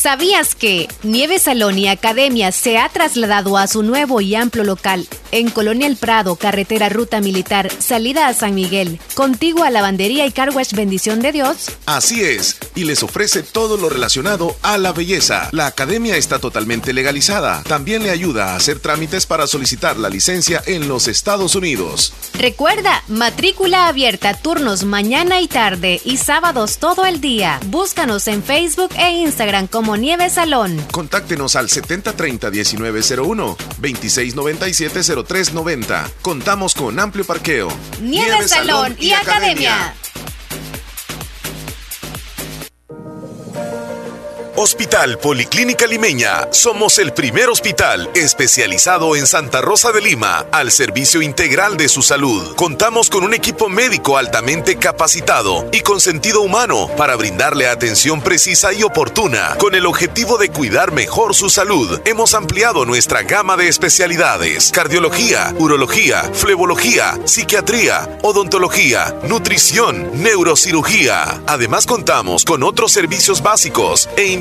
¿Sabías 0.00 0.54
que 0.54 0.88
Nieve 1.02 1.38
Salón 1.38 1.78
y 1.78 1.86
Academia 1.86 2.52
se 2.52 2.78
ha 2.78 2.88
trasladado 2.88 3.58
a 3.58 3.66
su 3.66 3.82
nuevo 3.82 4.22
y 4.22 4.34
amplio 4.34 4.64
local 4.64 5.06
en 5.30 5.50
Colonia 5.50 5.86
El 5.86 5.96
Prado, 5.96 6.36
carretera 6.36 6.88
Ruta 6.88 7.20
Militar, 7.20 7.70
salida 7.80 8.26
a 8.26 8.32
San 8.32 8.54
Miguel, 8.54 8.98
contigua 9.14 9.66
a 9.66 9.70
Lavandería 9.70 10.24
y 10.24 10.32
Carwash 10.32 10.72
Bendición 10.72 11.20
de 11.20 11.32
Dios? 11.32 11.70
Así 11.84 12.22
es, 12.22 12.56
y 12.74 12.84
les 12.84 13.02
ofrece 13.02 13.42
todo 13.42 13.76
lo 13.76 13.90
relacionado 13.90 14.56
a 14.62 14.78
la 14.78 14.92
belleza. 14.92 15.50
La 15.52 15.66
academia 15.66 16.16
está 16.16 16.38
totalmente 16.38 16.94
legalizada. 16.94 17.62
También 17.64 18.02
le 18.02 18.10
ayuda 18.10 18.54
a 18.54 18.56
hacer 18.56 18.80
trámites 18.80 19.26
para 19.26 19.46
solicitar 19.46 19.98
la 19.98 20.08
licencia 20.08 20.62
en 20.64 20.88
los 20.88 21.08
Estados 21.08 21.54
Unidos. 21.54 22.14
Recuerda, 22.38 23.04
matrícula 23.06 23.86
abierta 23.86 24.32
turnos 24.32 24.84
mañana 24.84 25.42
y 25.42 25.46
tarde 25.46 26.00
y 26.04 26.16
sábados 26.16 26.78
todo 26.78 27.04
el 27.04 27.20
día. 27.20 27.60
Búscanos 27.66 28.26
en 28.28 28.42
Facebook 28.42 28.90
e 28.96 29.10
Instagram 29.10 29.66
como 29.66 29.89
Nieve 29.96 30.30
Salón. 30.30 30.76
Contáctenos 30.90 31.54
al 31.56 31.68
7030-1901, 31.68 33.56
2697-0390. 33.80 36.10
Contamos 36.22 36.74
con 36.74 36.98
amplio 36.98 37.24
parqueo. 37.24 37.68
Nieve, 38.00 38.48
Salón 38.48 38.96
y 38.98 39.12
Academia. 39.12 39.94
Hospital 44.62 45.16
Policlínica 45.16 45.86
Limeña. 45.86 46.46
Somos 46.50 46.98
el 46.98 47.14
primer 47.14 47.48
hospital 47.48 48.10
especializado 48.14 49.16
en 49.16 49.26
Santa 49.26 49.62
Rosa 49.62 49.90
de 49.90 50.02
Lima 50.02 50.44
al 50.52 50.70
servicio 50.70 51.22
integral 51.22 51.78
de 51.78 51.88
su 51.88 52.02
salud. 52.02 52.54
Contamos 52.56 53.08
con 53.08 53.24
un 53.24 53.32
equipo 53.32 53.70
médico 53.70 54.18
altamente 54.18 54.76
capacitado 54.76 55.66
y 55.72 55.80
con 55.80 55.98
sentido 55.98 56.42
humano 56.42 56.90
para 56.98 57.16
brindarle 57.16 57.68
atención 57.68 58.20
precisa 58.20 58.74
y 58.74 58.82
oportuna 58.82 59.56
con 59.58 59.74
el 59.74 59.86
objetivo 59.86 60.36
de 60.36 60.50
cuidar 60.50 60.92
mejor 60.92 61.34
su 61.34 61.48
salud. 61.48 61.98
Hemos 62.04 62.34
ampliado 62.34 62.84
nuestra 62.84 63.22
gama 63.22 63.56
de 63.56 63.66
especialidades: 63.66 64.72
cardiología, 64.72 65.54
urología, 65.58 66.30
flebología, 66.34 67.18
psiquiatría, 67.24 68.18
odontología, 68.20 69.16
nutrición, 69.22 70.22
neurocirugía. 70.22 71.40
Además 71.46 71.86
contamos 71.86 72.44
con 72.44 72.62
otros 72.62 72.92
servicios 72.92 73.42
básicos 73.42 74.06
e 74.18 74.26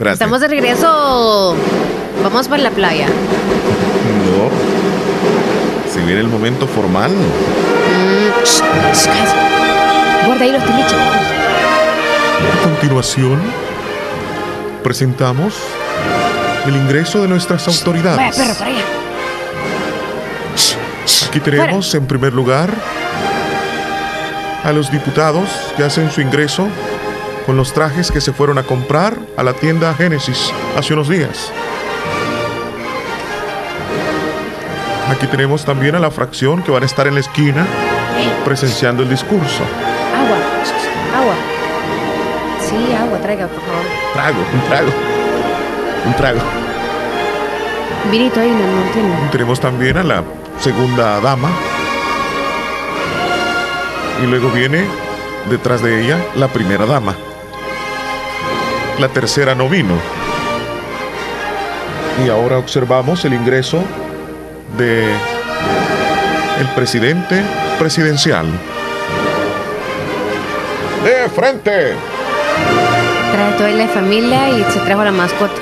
Estamos 0.00 0.40
de 0.40 0.48
regreso. 0.48 1.56
Vamos 2.22 2.48
para 2.48 2.62
la 2.62 2.70
playa. 2.70 3.06
No. 3.06 4.48
Si 5.92 5.98
viene 6.00 6.20
el 6.20 6.28
momento 6.28 6.66
formal. 6.66 7.10
Mm, 7.10 8.44
shh, 8.44 8.62
shh, 8.94 9.06
cállate. 9.06 10.26
Guarda 10.26 10.44
ahí 10.44 10.52
los 10.52 10.64
tiliches. 10.64 10.92
A 10.92 12.62
continuación, 12.62 13.40
presentamos 14.84 15.54
el 16.66 16.76
ingreso 16.76 17.20
de 17.22 17.28
nuestras 17.28 17.66
Vaya, 17.66 17.78
autoridades. 17.78 18.36
perro, 18.36 18.54
para 18.54 18.70
allá. 18.70 18.84
Aquí 21.28 21.40
tenemos 21.40 21.94
en 21.94 22.06
primer 22.06 22.32
lugar 22.32 22.70
a 24.64 24.72
los 24.72 24.90
diputados 24.92 25.48
que 25.76 25.82
hacen 25.82 26.10
su 26.10 26.20
ingreso 26.20 26.68
con 27.48 27.56
los 27.56 27.72
trajes 27.72 28.12
que 28.12 28.20
se 28.20 28.34
fueron 28.34 28.58
a 28.58 28.62
comprar 28.62 29.16
a 29.38 29.42
la 29.42 29.54
tienda 29.54 29.94
Génesis 29.94 30.52
hace 30.76 30.92
unos 30.92 31.08
días. 31.08 31.50
Aquí 35.10 35.26
tenemos 35.28 35.64
también 35.64 35.94
a 35.94 35.98
la 35.98 36.10
fracción 36.10 36.62
que 36.62 36.70
van 36.70 36.82
a 36.82 36.84
estar 36.84 37.06
en 37.06 37.14
la 37.14 37.20
esquina 37.20 37.66
presenciando 38.44 39.02
el 39.02 39.08
discurso. 39.08 39.62
Agua. 40.14 40.36
Agua. 41.22 41.34
Sí, 42.60 42.94
agua, 42.94 43.18
traiga, 43.18 43.46
por 43.46 43.62
favor. 43.62 43.82
Trago, 44.12 44.40
un 44.52 44.68
trago. 44.68 44.90
Un 46.04 46.14
trago. 46.16 46.40
Vinito 48.10 48.40
ahí, 48.40 48.50
no, 48.50 48.58
no 48.58 48.86
entiendo. 48.88 49.16
Tenemos 49.32 49.58
también 49.58 49.96
a 49.96 50.02
la 50.02 50.22
segunda 50.60 51.18
dama. 51.20 51.48
Y 54.22 54.26
luego 54.26 54.50
viene 54.50 54.84
detrás 55.48 55.82
de 55.82 56.04
ella 56.04 56.18
la 56.36 56.48
primera 56.48 56.84
dama. 56.84 57.16
La 58.98 59.08
tercera 59.08 59.54
no 59.54 59.68
vino. 59.68 59.94
Y 62.24 62.28
ahora 62.28 62.58
observamos 62.58 63.24
el 63.24 63.32
ingreso 63.32 63.80
de 64.76 65.04
el 66.58 66.66
presidente 66.74 67.42
presidencial. 67.78 68.46
De 71.04 71.28
frente. 71.28 71.94
Trae 73.32 73.52
toda 73.56 73.70
la 73.70 73.86
familia 73.86 74.50
y 74.50 74.64
se 74.64 74.80
trajo 74.80 75.04
la 75.04 75.12
mascota. 75.12 75.54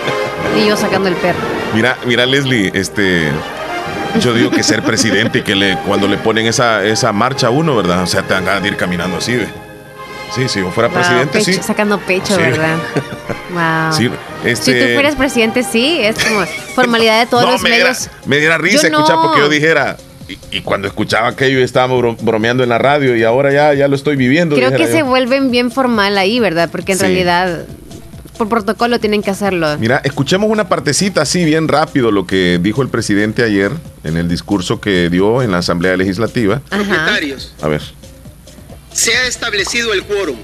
Y 0.57 0.67
yo 0.67 0.77
sacando 0.77 1.09
el 1.09 1.17
perro. 1.17 1.39
Mira, 1.75 1.99
mira, 2.07 2.25
Leslie, 2.25 2.71
este. 2.73 3.31
Yo 4.21 4.33
digo 4.33 4.51
que 4.51 4.63
ser 4.63 4.83
presidente 4.83 5.41
y 5.41 5.43
que 5.43 5.55
le, 5.55 5.77
cuando 5.87 6.09
le 6.09 6.17
ponen 6.17 6.47
esa, 6.47 6.83
esa 6.83 7.13
marcha 7.13 7.49
a 7.49 7.51
uno, 7.51 7.77
¿verdad? 7.77 8.03
O 8.03 8.07
sea, 8.07 8.23
te 8.23 8.33
dan 8.33 8.47
ganas 8.47 8.63
de 8.63 8.69
ir 8.69 8.77
caminando 8.77 9.19
así, 9.19 9.37
¿ve? 9.37 9.66
Sí, 10.35 10.49
si 10.49 10.61
yo 10.61 10.71
fuera 10.71 10.89
Wow, 10.89 10.99
presidente, 10.99 11.39
pecho- 11.39 11.53
sí. 11.53 11.61
Sacando 11.63 11.99
pecho, 12.01 12.35
Sí. 12.35 12.43
¿verdad? 12.43 12.77
Wow. 13.53 13.93
Sí, 13.93 14.11
Si 14.43 14.49
este- 14.51 14.87
tú 14.89 14.95
fueras 14.95 15.15
presidente, 15.15 15.63
sí, 15.63 15.99
es 16.03 16.17
como 16.23 16.45
formalidad 16.75 17.21
de 17.21 17.27
todos 17.27 17.45
No, 17.45 17.53
los 17.53 17.63
me 17.63 17.71
diera, 17.71 17.91
medios. 17.93 18.11
me 18.27 18.37
diera 18.39 18.59
risa 18.59 18.89
Yo 18.89 18.95
escuchar 18.99 19.17
no. 19.17 19.23
porque 19.23 19.41
yo 19.41 19.49
dijera. 19.49 19.97
Y, 20.29 20.39
y 20.57 20.61
cuando 20.63 20.89
escuchaba 20.89 21.29
aquello 21.29 21.61
estábamos 21.61 22.01
bro- 22.03 22.17
bromeando 22.21 22.65
en 22.65 22.69
la 22.69 22.79
radio 22.79 23.17
y 23.17 23.23
ahora 23.23 23.53
ya, 23.53 23.73
ya 23.75 23.87
lo 23.89 23.95
estoy 23.95 24.17
viviendo. 24.17 24.57
Creo 24.57 24.73
que 24.77 24.89
se 24.89 25.03
vuelven 25.03 25.51
bien 25.53 25.71
formal 25.71 26.19
ahí, 26.19 26.41
¿verdad? 26.41 26.69
Porque 26.71 26.93
en 26.93 26.99
Sí. 26.99 27.05
realidad, 27.05 27.65
por 28.37 28.49
protocolo 28.49 28.99
tienen 28.99 29.23
que 29.23 29.31
hacerlo. 29.31 29.79
Mira, 29.79 30.01
escuchemos 30.05 30.51
una 30.51 30.69
partecita 30.69 31.23
así 31.23 31.45
bien 31.45 31.69
rápido 31.69 32.11
lo 32.11 32.27
que 32.27 32.59
dijo 32.61 32.83
el 32.83 32.89
presidente 32.89 33.45
ayer 33.45 33.71
en 34.03 34.17
el 34.17 34.29
discurso 34.29 34.81
que 34.81 35.09
dio 35.09 35.43
en 35.43 35.53
la 35.53 35.59
Asamblea 35.59 35.97
Legislativa. 35.97 36.61
propietarios, 36.69 37.55
A 37.63 37.69
ver. 37.69 37.83
Se 38.97 39.15
ha 39.15 39.27
establecido 39.27 39.93
el 39.93 40.05
quórum 40.05 40.39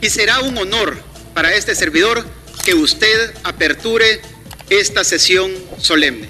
y 0.00 0.08
será 0.08 0.40
un 0.40 0.56
honor 0.56 1.00
para 1.34 1.52
este 1.52 1.74
servidor 1.74 2.26
que 2.64 2.72
usted 2.74 3.34
aperture 3.44 4.22
esta 4.70 5.04
sesión 5.04 5.52
solemne. 5.78 6.28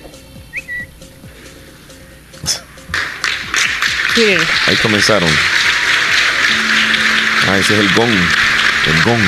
Ahí 4.67 4.77
comenzaron. 4.83 5.31
Ah, 7.47 7.57
ese 7.59 7.75
es 7.75 7.81
el 7.81 7.95
gong. 7.95 8.11
El 8.87 9.03
gong. 9.05 9.23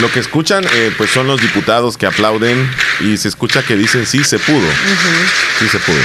Lo 0.00 0.10
que 0.12 0.20
escuchan, 0.20 0.64
eh, 0.64 0.92
pues 0.96 1.10
son 1.10 1.26
los 1.26 1.40
diputados 1.40 1.96
que 1.96 2.06
aplauden 2.06 2.70
y 3.00 3.16
se 3.16 3.28
escucha 3.28 3.62
que 3.62 3.76
dicen 3.76 4.06
sí 4.06 4.22
se 4.22 4.38
pudo. 4.38 4.66
Sí 5.58 5.68
se 5.68 5.78
pudo. 5.78 5.96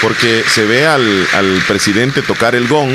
Porque 0.00 0.42
se 0.48 0.64
ve 0.64 0.86
al, 0.86 1.26
al 1.34 1.62
presidente 1.68 2.22
tocar 2.22 2.54
el 2.54 2.66
gong, 2.66 2.90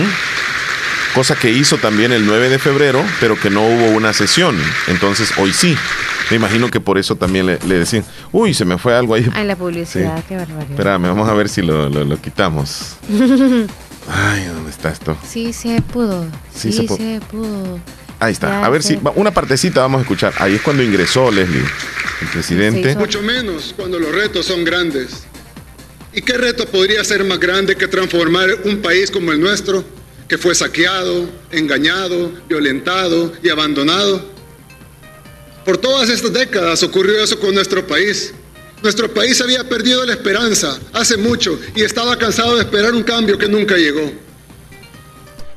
cosa 1.14 1.36
que 1.36 1.52
hizo 1.52 1.78
también 1.78 2.12
el 2.12 2.26
9 2.26 2.50
de 2.50 2.58
febrero, 2.58 3.04
pero 3.20 3.40
que 3.40 3.52
no 3.52 3.62
hubo 3.62 3.86
una 3.90 4.14
sesión. 4.14 4.58
Entonces 4.88 5.32
hoy 5.38 5.54
sí. 5.54 5.78
Me 6.32 6.38
imagino 6.38 6.72
que 6.72 6.80
por 6.80 6.98
eso 6.98 7.16
también 7.16 7.46
le, 7.46 7.60
le 7.68 7.78
decían, 7.78 8.04
uy, 8.32 8.56
se 8.56 8.66
me 8.66 8.80
fue 8.80 8.96
algo 8.96 9.14
ahí. 9.14 9.30
Ay, 9.36 9.46
la 9.46 9.56
publicidad, 9.56 10.18
Sí. 10.18 10.24
qué 10.28 10.38
barbaridad. 10.38 10.72
Espérame, 10.72 11.04
vamos 11.04 11.30
a 11.30 11.34
ver 11.36 11.50
si 11.50 11.62
lo, 11.62 11.88
lo- 11.88 12.04
lo 12.04 12.20
quitamos. 12.20 12.96
Ay, 14.08 14.46
¿dónde 14.46 14.72
está 14.72 14.90
esto? 14.90 15.16
sí 15.28 15.54
se 15.54 15.82
pudo. 15.84 16.26
Sí 16.54 16.72
Sí, 16.72 16.88
se 16.88 17.20
pudo. 17.30 17.80
Ahí 18.20 18.34
está. 18.34 18.48
Ya 18.48 18.66
A 18.66 18.70
ver 18.70 18.82
sé. 18.84 18.96
si 18.96 19.00
una 19.16 19.32
partecita 19.32 19.82
vamos 19.82 20.00
a 20.00 20.02
escuchar. 20.04 20.34
Ahí 20.38 20.56
es 20.56 20.62
cuando 20.62 20.84
ingresó 20.84 21.32
Leslie, 21.32 21.64
el 22.22 22.28
presidente. 22.30 22.96
Mucho 22.96 23.22
menos 23.22 23.74
cuando 23.76 24.00
los 24.00 24.12
retos 24.14 24.46
son 24.46 24.64
grandes. 24.64 25.24
¿Y 26.14 26.22
qué 26.22 26.34
reto 26.34 26.66
podría 26.66 27.04
ser 27.04 27.24
más 27.26 27.40
grande 27.40 27.76
que 27.76 27.88
transformar 27.88 28.50
un 28.64 28.82
país 28.82 29.12
como 29.12 29.34
el 29.34 29.40
nuestro, 29.42 29.84
que 30.30 30.38
fue 30.38 30.56
saqueado, 30.56 31.30
engañado, 31.52 32.32
violentado 32.48 33.34
y 33.44 33.50
abandonado? 33.50 34.34
Por 35.66 35.78
todas 35.78 36.10
estas 36.10 36.32
décadas 36.32 36.84
ocurrió 36.84 37.22
eso 37.22 37.38
con 37.40 37.54
nuestro 37.54 37.86
país. 37.86 38.34
Nuestro 38.82 39.12
país 39.14 39.42
había 39.42 39.68
perdido 39.68 40.06
la 40.06 40.14
esperanza 40.14 40.80
hace 40.94 41.18
mucho 41.18 41.60
y 41.76 41.82
estaba 41.82 42.18
cansado 42.18 42.56
de 42.56 42.62
esperar 42.62 42.94
un 42.94 43.04
cambio 43.04 43.38
que 43.38 43.48
nunca 43.50 43.76
llegó. 43.76 44.12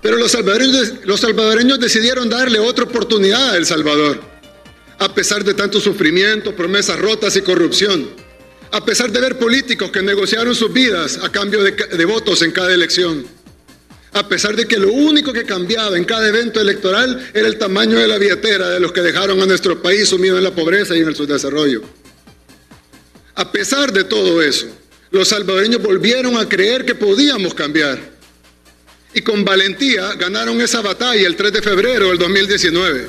Pero 0.09 0.17
los 0.17 0.33
salvadoreños, 0.33 0.95
los 1.05 1.21
salvadoreños 1.21 1.79
decidieron 1.79 2.31
darle 2.31 2.59
otra 2.59 2.85
oportunidad 2.85 3.51
a 3.51 3.57
El 3.59 3.67
Salvador. 3.67 4.19
A 4.99 5.15
pesar 5.15 5.45
de 5.45 5.53
tanto 5.53 5.83
sufrimiento, 5.83 6.57
promesas 6.57 6.99
rotas 6.99 7.37
y 7.37 7.43
corrupción. 7.43 8.09
A 8.73 8.83
pesar 8.83 9.13
de 9.13 9.21
ver 9.21 9.39
políticos 9.39 9.91
que 9.91 10.01
negociaron 10.01 10.55
sus 10.55 10.73
vidas 10.73 11.19
a 11.23 11.31
cambio 11.31 11.63
de, 11.63 11.73
de 11.73 12.05
votos 12.07 12.41
en 12.41 12.53
cada 12.53 12.73
elección. 12.73 13.27
A 14.15 14.27
pesar 14.27 14.57
de 14.57 14.65
que 14.65 14.79
lo 14.79 14.91
único 14.91 15.31
que 15.31 15.45
cambiaba 15.45 15.99
en 15.99 16.07
cada 16.07 16.27
evento 16.27 16.59
electoral 16.59 17.29
era 17.35 17.47
el 17.47 17.59
tamaño 17.59 17.99
de 17.99 18.09
la 18.09 18.17
billetera 18.17 18.71
de 18.71 18.81
los 18.81 18.93
que 18.93 19.03
dejaron 19.03 19.43
a 19.43 19.45
nuestro 19.45 19.83
país 19.83 20.09
sumido 20.09 20.39
en 20.39 20.45
la 20.45 20.55
pobreza 20.55 20.97
y 20.97 21.01
en 21.01 21.09
el 21.09 21.17
subdesarrollo. 21.17 21.83
A 23.35 23.53
pesar 23.53 23.93
de 23.93 24.05
todo 24.05 24.41
eso, 24.41 24.69
los 25.11 25.29
salvadoreños 25.29 25.83
volvieron 25.83 26.39
a 26.39 26.49
creer 26.49 26.87
que 26.87 26.95
podíamos 26.95 27.53
cambiar. 27.53 28.08
Y 29.15 29.23
con 29.23 29.45
valentía 29.45 30.15
ganaron 30.15 30.61
esa 30.61 30.81
batalla 30.83 31.27
el 31.27 31.35
3 31.37 31.53
de 31.53 31.63
febrero 31.63 32.09
del 32.09 32.19
2019. 32.19 33.09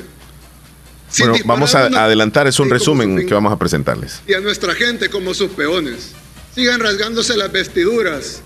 Sin 1.10 1.28
Bueno, 1.28 1.44
vamos 1.46 1.74
a 1.74 1.86
una- 1.88 2.04
adelantar, 2.04 2.46
es 2.46 2.58
un 2.60 2.70
resumen 2.70 3.26
que 3.26 3.34
vamos 3.34 3.52
a 3.52 3.58
presentarles. 3.58 4.20
y 4.26 4.32
a 4.34 4.40
nuestra 4.40 4.74
gente 4.74 5.08
como 5.10 5.34
sus 5.34 5.50
peones. 5.50 6.12
Sigan 6.54 6.80
rasgándose 6.80 7.36
las 7.36 7.50
vestiduras, 7.52 8.42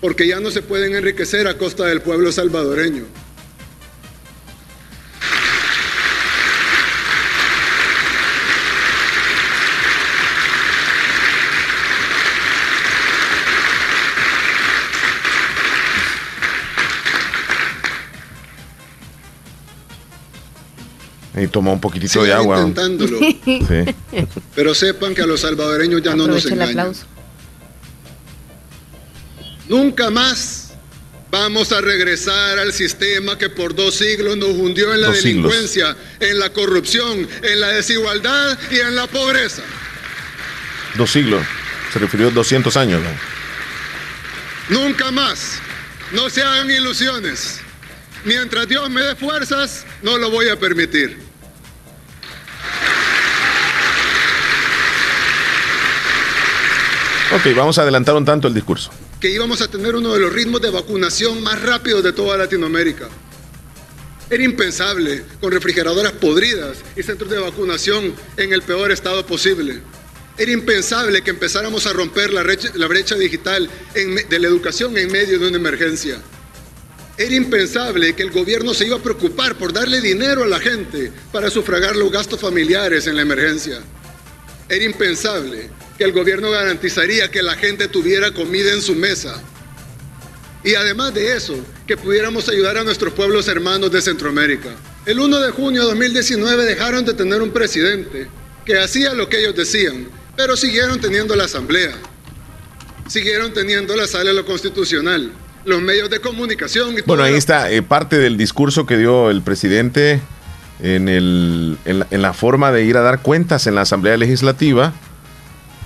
porque 0.00 0.26
ya 0.26 0.40
no 0.40 0.50
se 0.50 0.62
pueden 0.62 0.94
enriquecer 0.94 1.46
a 1.48 1.56
costa 1.58 1.84
del 1.86 2.00
pueblo 2.00 2.30
salvadoreño. 2.32 3.04
Y 21.34 21.46
tomó 21.46 21.72
un 21.72 21.80
poquitito 21.80 22.22
de 22.24 22.32
agua. 22.32 22.60
intentándolo, 22.60 23.18
Sí. 23.44 23.94
pero 24.54 24.74
sepan 24.74 25.14
que 25.14 25.22
a 25.22 25.26
los 25.26 25.40
salvadoreños 25.40 26.02
ya 26.02 26.14
no 26.14 26.26
nos 26.26 26.44
el 26.44 26.52
engañan. 26.52 26.78
aplauso. 26.80 27.04
Nunca 29.68 30.10
más 30.10 30.72
vamos 31.30 31.72
a 31.72 31.80
regresar 31.80 32.58
al 32.58 32.72
sistema 32.74 33.38
que 33.38 33.48
por 33.48 33.74
dos 33.74 33.94
siglos 33.94 34.36
nos 34.36 34.50
hundió 34.50 34.92
en 34.92 35.00
la 35.00 35.06
Dos 35.06 35.16
siglos. 35.20 35.50
delincuencia, 35.50 35.96
en 36.20 36.38
la 36.38 36.52
corrupción, 36.52 37.26
en 37.42 37.60
la 37.60 37.68
desigualdad 37.68 38.58
y 38.70 38.80
en 38.80 38.94
la 38.94 39.06
pobreza. 39.06 39.62
Dos 40.96 41.10
siglos. 41.10 41.42
Se 41.94 41.98
refirió 41.98 42.28
a 42.28 42.30
200 42.30 42.76
años. 42.76 43.00
¿no? 44.68 44.80
Nunca 44.80 45.10
más. 45.10 45.58
No 46.12 46.28
se 46.28 46.42
hagan 46.42 46.70
ilusiones. 46.70 47.60
Mientras 48.24 48.68
Dios 48.68 48.88
me 48.88 49.02
dé 49.02 49.16
fuerzas, 49.16 49.84
no 50.02 50.16
lo 50.16 50.30
voy 50.30 50.48
a 50.48 50.58
permitir. 50.58 51.18
Ok, 57.34 57.56
vamos 57.56 57.78
a 57.78 57.82
adelantar 57.82 58.14
un 58.14 58.24
tanto 58.24 58.46
el 58.46 58.54
discurso. 58.54 58.90
Que 59.18 59.30
íbamos 59.30 59.62
a 59.62 59.68
tener 59.68 59.96
uno 59.96 60.12
de 60.12 60.20
los 60.20 60.32
ritmos 60.32 60.60
de 60.60 60.70
vacunación 60.70 61.42
más 61.42 61.60
rápidos 61.62 62.04
de 62.04 62.12
toda 62.12 62.36
Latinoamérica. 62.36 63.08
Era 64.28 64.44
impensable 64.44 65.24
con 65.40 65.50
refrigeradoras 65.50 66.12
podridas 66.12 66.78
y 66.94 67.02
centros 67.02 67.30
de 67.30 67.38
vacunación 67.38 68.14
en 68.36 68.52
el 68.52 68.62
peor 68.62 68.92
estado 68.92 69.24
posible. 69.26 69.80
Era 70.38 70.52
impensable 70.52 71.22
que 71.22 71.30
empezáramos 71.30 71.86
a 71.86 71.92
romper 71.92 72.32
la 72.32 72.42
brecha, 72.42 73.14
digital 73.16 73.68
en 73.94 74.28
de 74.28 74.38
la 74.38 74.48
educación 74.48 74.96
en 74.96 75.10
medio 75.10 75.38
de 75.38 75.48
una 75.48 75.56
emergencia. 75.56 76.18
Era 77.18 77.34
impensable 77.34 78.14
que 78.14 78.22
el 78.22 78.30
gobierno 78.30 78.72
se 78.72 78.86
iba 78.86 78.96
a 78.96 79.02
preocupar 79.02 79.56
por 79.56 79.72
darle 79.72 80.00
dinero 80.00 80.44
a 80.44 80.46
la 80.48 80.58
gente 80.58 81.12
para 81.30 81.50
sufragar 81.50 81.94
los 81.94 82.10
gastos 82.10 82.40
familiares 82.40 83.06
en 83.06 83.16
la 83.16 83.22
emergencia. 83.22 83.80
Era 84.68 84.84
impensable 84.84 85.68
que 85.98 86.04
el 86.04 86.12
gobierno 86.12 86.50
garantizaría 86.50 87.30
que 87.30 87.42
la 87.42 87.54
gente 87.54 87.88
tuviera 87.88 88.32
comida 88.32 88.72
en 88.72 88.80
su 88.80 88.94
mesa. 88.94 89.42
Y 90.64 90.74
además 90.74 91.12
de 91.12 91.36
eso, 91.36 91.54
que 91.86 91.96
pudiéramos 91.96 92.48
ayudar 92.48 92.78
a 92.78 92.84
nuestros 92.84 93.12
pueblos 93.12 93.48
hermanos 93.48 93.92
de 93.92 94.00
Centroamérica. 94.00 94.70
El 95.04 95.20
1 95.20 95.40
de 95.40 95.50
junio 95.50 95.82
de 95.82 95.88
2019 95.88 96.64
dejaron 96.64 97.04
de 97.04 97.12
tener 97.12 97.42
un 97.42 97.50
presidente 97.50 98.28
que 98.64 98.78
hacía 98.78 99.12
lo 99.12 99.28
que 99.28 99.40
ellos 99.40 99.56
decían, 99.56 100.08
pero 100.36 100.56
siguieron 100.56 101.00
teniendo 101.00 101.36
la 101.36 101.44
asamblea. 101.44 101.92
siguieron 103.08 103.52
teniendo 103.52 103.94
la 103.96 104.06
sala 104.06 104.30
de 104.30 104.34
lo 104.34 104.46
constitucional, 104.46 105.32
los 105.64 105.80
medios 105.80 106.10
de 106.10 106.20
comunicación. 106.20 106.96
Y 106.98 107.02
bueno, 107.02 107.22
ahí 107.22 107.34
está 107.34 107.70
eh, 107.70 107.82
parte 107.82 108.18
del 108.18 108.36
discurso 108.36 108.86
que 108.86 108.96
dio 108.96 109.30
el 109.30 109.42
presidente 109.42 110.20
en, 110.80 111.08
el, 111.08 111.78
en 111.84 112.22
la, 112.22 112.32
forma 112.32 112.72
de 112.72 112.84
ir 112.84 112.96
a 112.96 113.02
dar 113.02 113.20
cuentas 113.20 113.66
en 113.66 113.74
la 113.74 113.82
Asamblea 113.82 114.16
Legislativa, 114.16 114.92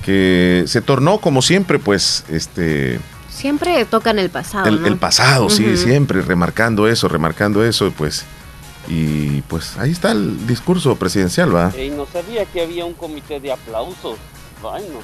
que 0.05 0.65
se 0.67 0.81
tornó 0.81 1.19
como 1.19 1.43
siempre, 1.43 1.79
pues, 1.79 2.25
este... 2.29 2.99
Siempre 3.29 3.85
tocan 3.85 4.19
el 4.19 4.31
pasado. 4.31 4.67
El, 4.67 4.87
el 4.87 4.97
pasado, 4.97 5.51
sí, 5.51 5.77
siempre, 5.77 6.23
remarcando 6.23 6.89
eso, 6.89 7.09
remarcando 7.09 7.65
eso, 7.65 7.93
pues... 7.97 8.25
Y 8.89 9.43
pues 9.43 9.77
ahí 9.79 9.91
está 9.91 10.13
el 10.13 10.47
discurso 10.47 10.95
presidencial, 10.95 11.55
¿va? 11.55 11.73
Y 11.77 11.91
no 11.91 12.07
sabía 12.07 12.45
que 12.45 12.61
había 12.61 12.85
un 12.85 12.95
comité 12.95 13.41
de 13.41 13.53
aplausos. 13.53 14.17
Bueno. 14.63 15.01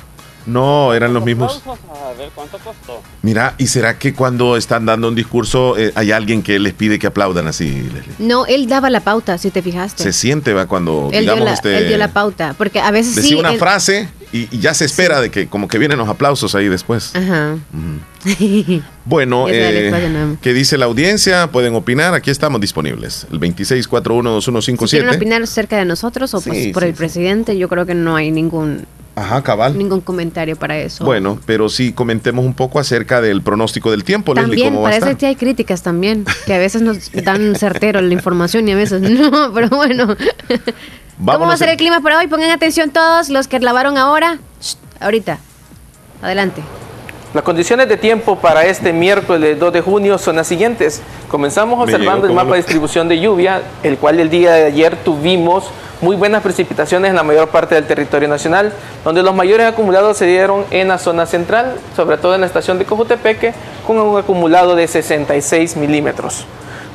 No, 0.47 0.93
eran 0.95 1.15
los 1.15 1.25
mismos. 1.25 1.63
A 1.67 2.19
ver 2.19 2.31
cuánto 2.35 2.59
costó. 2.59 3.01
Mira, 3.23 3.55
¿y 3.59 3.67
será 3.69 3.99
que 3.99 4.13
cuando 4.15 4.57
están 4.57 4.87
dando 4.87 5.09
un 5.09 5.15
discurso 5.15 5.77
eh, 5.79 5.93
hay 5.95 6.13
alguien 6.13 6.43
que 6.43 6.59
les 6.59 6.73
pide 6.75 6.99
que 6.99 7.07
aplaudan 7.07 7.47
así? 7.47 7.89
No, 8.19 8.47
él 8.47 8.67
daba 8.69 8.91
la 8.91 9.01
pauta, 9.01 9.39
si 9.39 9.51
te 9.51 9.63
fijaste. 9.63 10.03
Se 10.03 10.13
siente, 10.13 10.53
va, 10.53 10.67
cuando 10.67 11.11
él 11.13 11.21
digamos 11.21 11.41
dio 11.41 11.45
la, 11.47 11.53
este, 11.55 11.79
Él 11.79 11.89
dio 11.89 11.99
la 11.99 12.09
pauta, 12.13 12.55
porque 12.59 12.81
a 12.81 12.91
veces 12.91 13.15
decía 13.15 13.31
sí, 13.31 13.35
una 13.37 13.53
él- 13.53 13.59
frase 13.59 14.09
y, 14.33 14.49
y 14.51 14.59
ya 14.61 14.75
se 14.75 14.85
espera 14.85 15.21
de 15.21 15.31
que 15.31 15.47
como 15.47 15.69
que 15.69 15.79
vienen 15.79 15.99
los 15.99 16.09
aplausos 16.09 16.55
ahí 16.55 16.69
después. 16.69 17.15
Ajá. 17.15 17.57
Bueno, 19.05 19.47
eh. 19.49 20.37
¿qué 20.41 20.53
dice 20.55 20.79
la 20.79 20.85
audiencia? 20.85 21.49
Pueden 21.49 21.75
opinar, 21.75 22.15
aquí 22.15 22.31
estamos 22.31 22.61
disponibles. 22.61 23.27
El 23.33 23.41
Si 23.41 23.53
quieren 23.65 23.89
26412157. 23.91 25.17
opinar 25.17 25.47
cerca 25.49 25.77
de 25.77 25.85
nosotros 25.85 26.33
o 26.35 26.41
pues 26.41 26.57
Sí, 26.57 26.73
por 26.73 26.85
sí, 26.85 26.89
el 26.91 26.95
presidente, 26.95 27.59
yo 27.59 27.69
creo 27.69 27.85
que 27.85 27.95
no 27.95 28.15
hay 28.15 28.31
ningún 28.31 28.87
Ajá, 29.15 29.43
cabal. 29.43 29.77
ningún 29.77 30.01
comentario 30.01 30.57
para 30.57 30.79
eso. 30.79 31.05
Bueno, 31.05 31.39
pero 31.45 31.69
sí 31.69 31.93
comentemos 31.93 32.45
un 32.45 32.55
poco 32.55 32.79
acerca 32.79 33.21
del 33.21 33.43
pronóstico 33.43 33.91
del 33.91 34.05
tiempo, 34.05 34.33
Leslie, 34.33 34.49
También, 34.49 34.69
¿cómo 34.71 34.83
va 34.83 34.89
a 34.89 34.91
parece 34.93 35.07
estar? 35.11 35.19
que 35.19 35.27
hay 35.27 35.37
críticas 35.37 35.83
también, 35.83 36.25
que 36.47 36.55
a 36.55 36.59
veces 36.59 36.81
nos 36.83 37.13
dan 37.13 37.55
certero 37.57 38.01
la 38.01 38.15
información 38.15 38.67
y 38.69 38.73
a 38.73 38.77
veces 38.77 39.01
no, 39.11 39.53
pero 39.53 39.69
bueno. 39.69 40.07
¿Cómo 40.17 41.29
va 41.29 41.35
a 41.35 41.39
Vámonos 41.39 41.59
ser 41.59 41.69
el 41.69 41.77
clima 41.77 42.01
para 42.01 42.19
hoy? 42.19 42.27
Pongan 42.27 42.51
atención 42.51 42.91
todos 42.91 43.29
los 43.29 43.49
que 43.49 43.61
lavaron 43.61 43.99
ahora. 43.99 44.39
Shh, 44.61 44.77
ahorita. 45.01 45.39
Adelante. 46.23 46.63
Las 47.35 47.45
condiciones 47.45 47.89
de 47.89 47.97
tiempo 47.97 48.37
para 48.37 48.67
este 48.67 48.93
miércoles 48.93 49.59
2 49.59 49.73
de 49.73 49.81
junio 49.81 50.19
son 50.19 50.37
las 50.37 50.47
siguientes. 50.47 51.01
Comenzamos 51.31 51.79
Me 51.79 51.85
observando 51.85 52.27
el 52.27 52.33
mapa 52.35 52.49
lo- 52.49 52.53
de 52.53 52.59
distribución 52.59 53.09
de 53.09 53.21
lluvia, 53.21 53.63
el 53.83 53.97
cual 53.97 54.21
el 54.21 54.29
día 54.29 54.53
de 54.53 54.65
ayer 54.67 54.97
tuvimos 54.97 55.65
muy 56.03 56.15
buenas 56.17 56.43
precipitaciones 56.43 57.09
en 57.09 57.17
la 57.17 57.23
mayor 57.23 57.49
parte 57.49 57.75
del 57.75 57.87
territorio 57.87 58.29
nacional, 58.29 58.73
donde 59.03 59.23
los 59.23 59.35
mayores 59.35 59.67
acumulados 59.67 60.19
se 60.19 60.27
dieron 60.27 60.67
en 60.71 60.89
la 60.89 60.99
zona 60.99 61.25
central, 61.25 61.77
sobre 61.97 62.19
todo 62.19 62.35
en 62.35 62.43
la 62.43 62.47
estación 62.49 62.79
de 62.79 62.85
Cojutepeque, 62.85 63.55
con 63.87 63.99
un 63.99 64.19
acumulado 64.19 64.75
de 64.75 64.87
66 64.87 65.77
milímetros. 65.77 66.45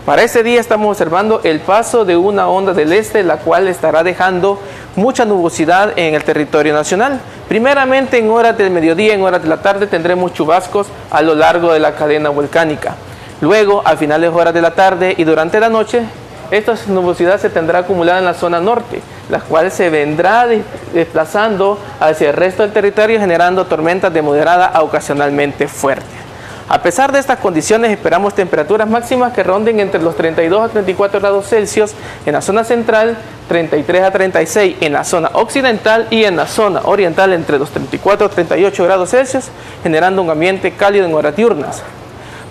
Para 0.07 0.23
este 0.23 0.41
día 0.41 0.61
estamos 0.61 0.87
observando 0.89 1.41
el 1.43 1.59
paso 1.59 2.05
de 2.05 2.15
una 2.15 2.47
onda 2.47 2.71
del 2.71 2.93
este, 2.93 3.23
la 3.23 3.39
cual 3.39 3.67
estará 3.67 4.03
dejando 4.03 4.57
mucha 4.95 5.25
nubosidad 5.25 5.99
en 5.99 6.15
el 6.15 6.23
territorio 6.23 6.73
nacional. 6.73 7.19
Primeramente 7.49 8.17
en 8.17 8.29
horas 8.29 8.57
del 8.57 8.69
mediodía, 8.69 9.13
en 9.15 9.21
horas 9.21 9.43
de 9.43 9.49
la 9.49 9.57
tarde 9.57 9.85
tendremos 9.85 10.31
chubascos 10.31 10.87
a 11.11 11.21
lo 11.21 11.35
largo 11.35 11.73
de 11.73 11.81
la 11.81 11.93
cadena 11.95 12.29
volcánica. 12.29 12.95
Luego, 13.41 13.81
a 13.83 13.97
finales 13.97 14.31
horas 14.33 14.53
de 14.53 14.61
la 14.61 14.71
tarde 14.71 15.13
y 15.17 15.25
durante 15.25 15.59
la 15.59 15.67
noche, 15.67 16.03
esta 16.51 16.75
nubosidad 16.87 17.37
se 17.37 17.49
tendrá 17.49 17.79
acumulada 17.79 18.19
en 18.19 18.25
la 18.25 18.33
zona 18.33 18.61
norte, 18.61 19.01
la 19.29 19.41
cual 19.41 19.69
se 19.71 19.89
vendrá 19.89 20.47
de- 20.47 20.63
desplazando 20.93 21.79
hacia 21.99 22.29
el 22.29 22.35
resto 22.37 22.63
del 22.63 22.71
territorio 22.71 23.19
generando 23.19 23.65
tormentas 23.65 24.13
de 24.13 24.21
moderada 24.21 24.67
a 24.67 24.83
ocasionalmente 24.83 25.67
fuertes. 25.67 26.26
A 26.69 26.81
pesar 26.81 27.13
de 27.13 27.19
estas 27.19 27.39
condiciones, 27.39 27.91
esperamos 27.91 28.35
temperaturas 28.35 28.89
máximas 28.89 29.31
que 29.31 29.41
ronden 29.41 29.79
entre 29.79 30.01
los 30.01 30.17
32 30.17 30.65
a 30.65 30.67
34 30.67 31.21
grados 31.21 31.47
Celsius 31.47 31.93
en 32.25 32.33
la 32.33 32.41
zona 32.41 32.65
central, 32.65 33.15
33 33.47 34.03
a 34.03 34.11
36 34.11 34.75
en 34.81 34.91
la 34.91 35.05
zona 35.05 35.29
occidental 35.31 36.07
y 36.09 36.25
en 36.25 36.35
la 36.35 36.45
zona 36.45 36.81
oriental 36.83 37.31
entre 37.31 37.57
los 37.57 37.69
34 37.69 38.27
a 38.27 38.29
38 38.29 38.83
grados 38.83 39.11
Celsius, 39.11 39.45
generando 39.81 40.21
un 40.21 40.29
ambiente 40.29 40.71
cálido 40.71 41.05
en 41.05 41.13
horas 41.13 41.37
diurnas. 41.37 41.83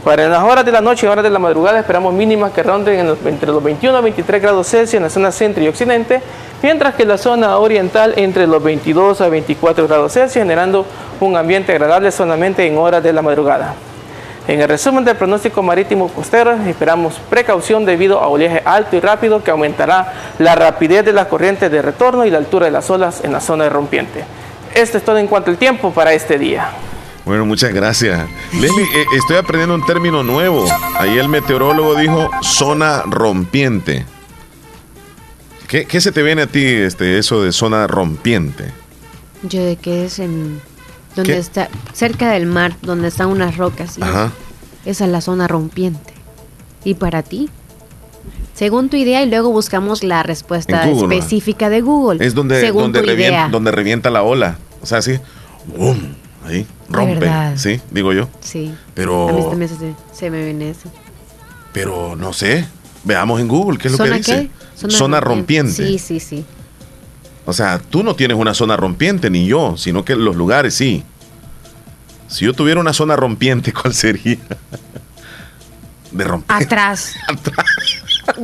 Para 0.02 0.26
las 0.28 0.42
horas 0.42 0.64
de 0.64 0.72
la 0.72 0.80
noche 0.80 1.04
y 1.04 1.10
horas 1.10 1.22
de 1.22 1.28
la 1.28 1.38
madrugada 1.38 1.78
esperamos 1.78 2.14
mínimas 2.14 2.52
que 2.52 2.62
ronden 2.62 3.14
entre 3.26 3.52
los 3.52 3.62
21 3.62 3.98
a 3.98 4.00
23 4.00 4.40
grados 4.40 4.66
Celsius 4.66 4.94
en 4.94 5.02
la 5.02 5.10
zona 5.10 5.30
centro 5.30 5.62
y 5.62 5.68
occidente, 5.68 6.22
mientras 6.62 6.94
que 6.94 7.02
en 7.02 7.08
la 7.08 7.18
zona 7.18 7.58
oriental 7.58 8.14
entre 8.16 8.46
los 8.46 8.62
22 8.62 9.20
a 9.20 9.28
24 9.28 9.86
grados 9.86 10.14
Celsius, 10.14 10.42
generando 10.42 10.86
un 11.20 11.36
ambiente 11.36 11.72
agradable 11.72 12.10
solamente 12.10 12.66
en 12.66 12.78
horas 12.78 13.02
de 13.02 13.12
la 13.12 13.20
madrugada. 13.20 13.74
En 14.48 14.60
el 14.60 14.68
resumen 14.68 15.04
del 15.04 15.16
pronóstico 15.16 15.60
marítimo 15.60 16.08
costero, 16.08 16.52
esperamos 16.52 17.14
precaución 17.28 17.84
debido 17.84 18.20
a 18.20 18.28
oleaje 18.28 18.62
alto 18.64 18.94
y 18.94 19.00
rápido 19.00 19.42
que 19.42 19.50
aumentará 19.50 20.34
la 20.38 20.54
rapidez 20.54 21.04
de 21.04 21.12
las 21.12 21.26
corrientes 21.26 21.68
de 21.70 21.82
retorno 21.82 22.24
y 22.24 22.30
la 22.30 22.38
altura 22.38 22.66
de 22.66 22.72
las 22.72 22.88
olas 22.88 23.24
en 23.24 23.32
la 23.32 23.40
zona 23.40 23.64
de 23.64 23.70
rompiente. 23.70 24.24
Esto 24.72 24.98
es 24.98 25.04
todo 25.04 25.18
en 25.18 25.26
cuanto 25.26 25.50
al 25.50 25.56
tiempo 25.56 25.92
para 25.92 26.12
este 26.12 26.38
día. 26.38 26.70
Bueno, 27.24 27.44
muchas 27.44 27.72
gracias. 27.72 28.24
Leslie, 28.52 28.84
eh, 28.84 29.06
estoy 29.16 29.36
aprendiendo 29.36 29.74
un 29.74 29.84
término 29.84 30.22
nuevo. 30.22 30.64
Ahí 30.96 31.18
el 31.18 31.28
meteorólogo 31.28 31.96
dijo 31.96 32.30
zona 32.42 33.02
rompiente. 33.04 34.06
¿Qué, 35.66 35.86
qué 35.86 36.00
se 36.00 36.12
te 36.12 36.22
viene 36.22 36.42
a 36.42 36.46
ti 36.46 36.64
este, 36.64 37.18
eso 37.18 37.42
de 37.42 37.50
zona 37.50 37.88
rompiente? 37.88 38.70
Yo 39.42 39.64
de 39.64 39.74
que 39.74 40.04
es 40.04 40.20
en 40.20 40.60
donde 41.16 41.32
¿Qué? 41.32 41.38
está 41.38 41.68
cerca 41.92 42.30
del 42.30 42.46
mar, 42.46 42.76
donde 42.82 43.08
están 43.08 43.28
unas 43.28 43.56
rocas. 43.56 43.96
Ajá. 44.00 44.32
Esa 44.84 45.06
es 45.06 45.10
la 45.10 45.20
zona 45.20 45.48
rompiente. 45.48 46.12
¿Y 46.84 46.94
para 46.94 47.22
ti? 47.24 47.48
Según 48.54 48.88
tu 48.88 48.96
idea 48.96 49.22
y 49.22 49.28
luego 49.28 49.50
buscamos 49.50 50.02
la 50.04 50.22
respuesta 50.22 50.86
Google, 50.86 51.16
específica 51.16 51.68
de 51.68 51.80
Google. 51.80 52.24
Es 52.24 52.34
donde, 52.34 52.60
Según 52.60 52.84
donde, 52.84 53.00
tu 53.00 53.06
revienta, 53.06 53.32
idea. 53.36 53.48
donde 53.48 53.70
revienta 53.72 54.10
la 54.10 54.22
ola. 54.22 54.56
O 54.82 54.86
sea, 54.86 54.98
así. 54.98 55.18
¡bum! 55.76 55.96
Ahí, 56.46 56.64
rompe. 56.88 57.28
Sí, 57.56 57.80
digo 57.90 58.12
yo. 58.12 58.28
Sí. 58.40 58.72
Pero- 58.94 59.28
A 59.28 59.32
mí 59.32 59.42
también 59.50 59.68
se, 59.68 59.94
se 60.16 60.30
me 60.30 60.44
viene 60.44 60.70
eso. 60.70 60.88
Pero 61.72 62.14
no 62.16 62.32
sé. 62.32 62.66
Veamos 63.04 63.40
en 63.40 63.48
Google 63.48 63.78
qué 63.78 63.88
es 63.88 63.92
lo 63.92 63.98
que 63.98 64.04
¿Zona 64.04 64.16
dice. 64.18 64.50
qué? 64.80 64.88
Zona, 64.90 65.20
rompiente. 65.20 65.72
Sí, 65.72 65.98
sí, 65.98 66.20
sí. 66.20 66.44
O 67.46 67.52
sea, 67.52 67.78
tú 67.78 68.02
no 68.02 68.16
tienes 68.16 68.36
una 68.36 68.54
zona 68.54 68.76
rompiente, 68.76 69.30
ni 69.30 69.46
yo, 69.46 69.76
sino 69.76 70.04
que 70.04 70.16
los 70.16 70.34
lugares 70.36 70.74
sí. 70.74 71.04
Si 72.28 72.44
yo 72.44 72.52
tuviera 72.52 72.80
una 72.80 72.92
zona 72.92 73.16
rompiente, 73.16 73.72
¿cuál 73.72 73.94
sería? 73.94 74.36
De 76.10 76.24
romper. 76.24 76.64
Atrás. 76.64 77.14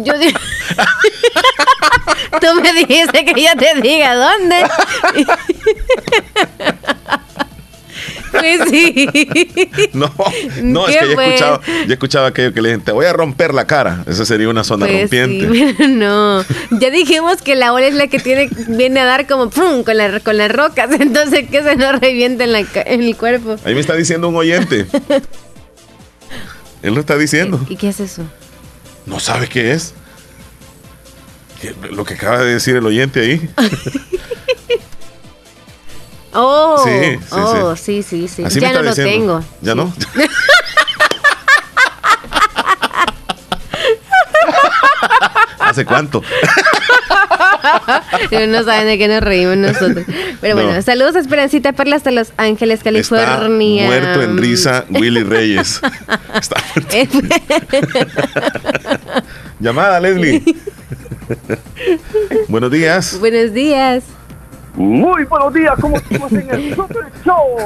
Yo 0.04 0.16
digo. 0.16 0.38
Tú 2.40 2.46
me 2.62 2.72
dijiste 2.72 3.24
que 3.24 3.42
yo 3.42 3.50
te 3.58 3.80
diga 3.80 4.14
dónde. 4.14 4.64
Pues 8.30 8.60
sí. 8.70 9.08
No, 9.92 10.12
no, 10.62 10.88
es 10.88 10.94
¿Qué 10.96 11.00
que 11.00 11.08
yo 11.08 11.14
fue? 11.14 11.26
escuchaba, 11.34 11.60
yo 11.86 11.92
escuchaba 11.92 12.26
aquello 12.28 12.52
que 12.52 12.62
le 12.62 12.68
dicen, 12.70 12.84
te 12.84 12.92
voy 12.92 13.06
a 13.06 13.12
romper 13.12 13.52
la 13.54 13.66
cara. 13.66 14.04
Esa 14.06 14.24
sería 14.24 14.48
una 14.48 14.64
zona 14.64 14.86
Pues 14.86 15.00
rompiente. 15.02 15.48
sí, 15.52 15.74
pero 15.76 15.88
no. 15.90 16.44
Ya 16.80 16.90
dijimos 16.90 17.42
que 17.42 17.54
la 17.54 17.72
ola 17.72 17.86
es 17.86 17.94
la 17.94 18.06
que 18.08 18.18
tiene, 18.18 18.48
viene 18.68 19.00
a 19.00 19.04
dar 19.04 19.26
como 19.26 19.50
pum 19.50 19.82
con, 19.84 19.96
la- 19.96 20.20
con 20.20 20.36
las 20.38 20.50
rocas. 20.50 20.90
Entonces 21.00 21.48
que 21.50 21.62
se 21.62 21.76
nos 21.76 22.00
revienta 22.00 22.44
en, 22.44 22.52
la, 22.52 22.60
en 22.60 23.02
el 23.02 23.16
cuerpo. 23.16 23.56
Ahí 23.64 23.74
me 23.74 23.80
está 23.80 23.94
diciendo 23.94 24.28
un 24.28 24.36
oyente. 24.36 24.86
Él 26.82 26.94
lo 26.94 27.00
está 27.00 27.16
diciendo. 27.16 27.64
¿Y 27.68 27.76
qué 27.76 27.88
es 27.90 28.00
eso? 28.00 28.22
¿No 29.06 29.20
sabes 29.20 29.48
qué 29.48 29.72
es? 29.72 29.94
¿Qué- 31.60 31.74
Lo 31.92 32.04
que 32.04 32.14
acaba 32.14 32.38
de 32.42 32.54
decir 32.54 32.74
el 32.76 32.84
oyente 32.86 33.20
ahí. 33.20 33.48
Oh, 36.34 36.82
Sí, 36.84 36.90
sí, 37.18 37.20
oh, 37.32 37.76
sí, 37.76 38.02
sí, 38.02 38.28
sí. 38.28 38.42
Ya 38.42 38.48
está 38.48 38.72
no 38.72 38.82
lo 38.82 38.94
tengo. 38.94 39.42
¿Ya 39.60 39.74
no? 39.74 39.92
¿Hace 45.58 45.84
cuánto? 45.84 46.22
no 48.48 48.62
saben 48.64 48.86
de 48.86 48.98
qué 48.98 49.08
nos 49.08 49.22
reímos 49.22 49.56
nosotros. 49.56 50.04
Pero 50.40 50.54
bueno, 50.56 50.72
No. 50.74 50.82
saludos 50.82 51.14
a 51.16 51.20
Esperancita 51.20 51.72
Perla 51.72 51.96
hasta 51.96 52.10
Los 52.10 52.32
Ángeles, 52.36 52.80
Está 52.80 52.90
California. 52.90 53.86
muerto 53.86 54.22
en 54.22 54.36
risa 54.38 54.84
Willy 54.90 55.22
Reyes. 55.22 55.80
Eh, 56.92 57.08
Llamada, 59.60 60.00
Leslie. 60.00 60.42
Buenos 62.48 62.70
días. 62.70 63.18
Buenos 63.20 63.52
días. 63.54 64.02
Muy 64.74 65.24
buenos 65.24 65.52
días, 65.52 65.74
¿cómo 65.80 65.96
estamos 65.96 66.32
en 66.32 66.50
el 66.50 66.74
Super 66.74 67.04
Show 67.24 67.56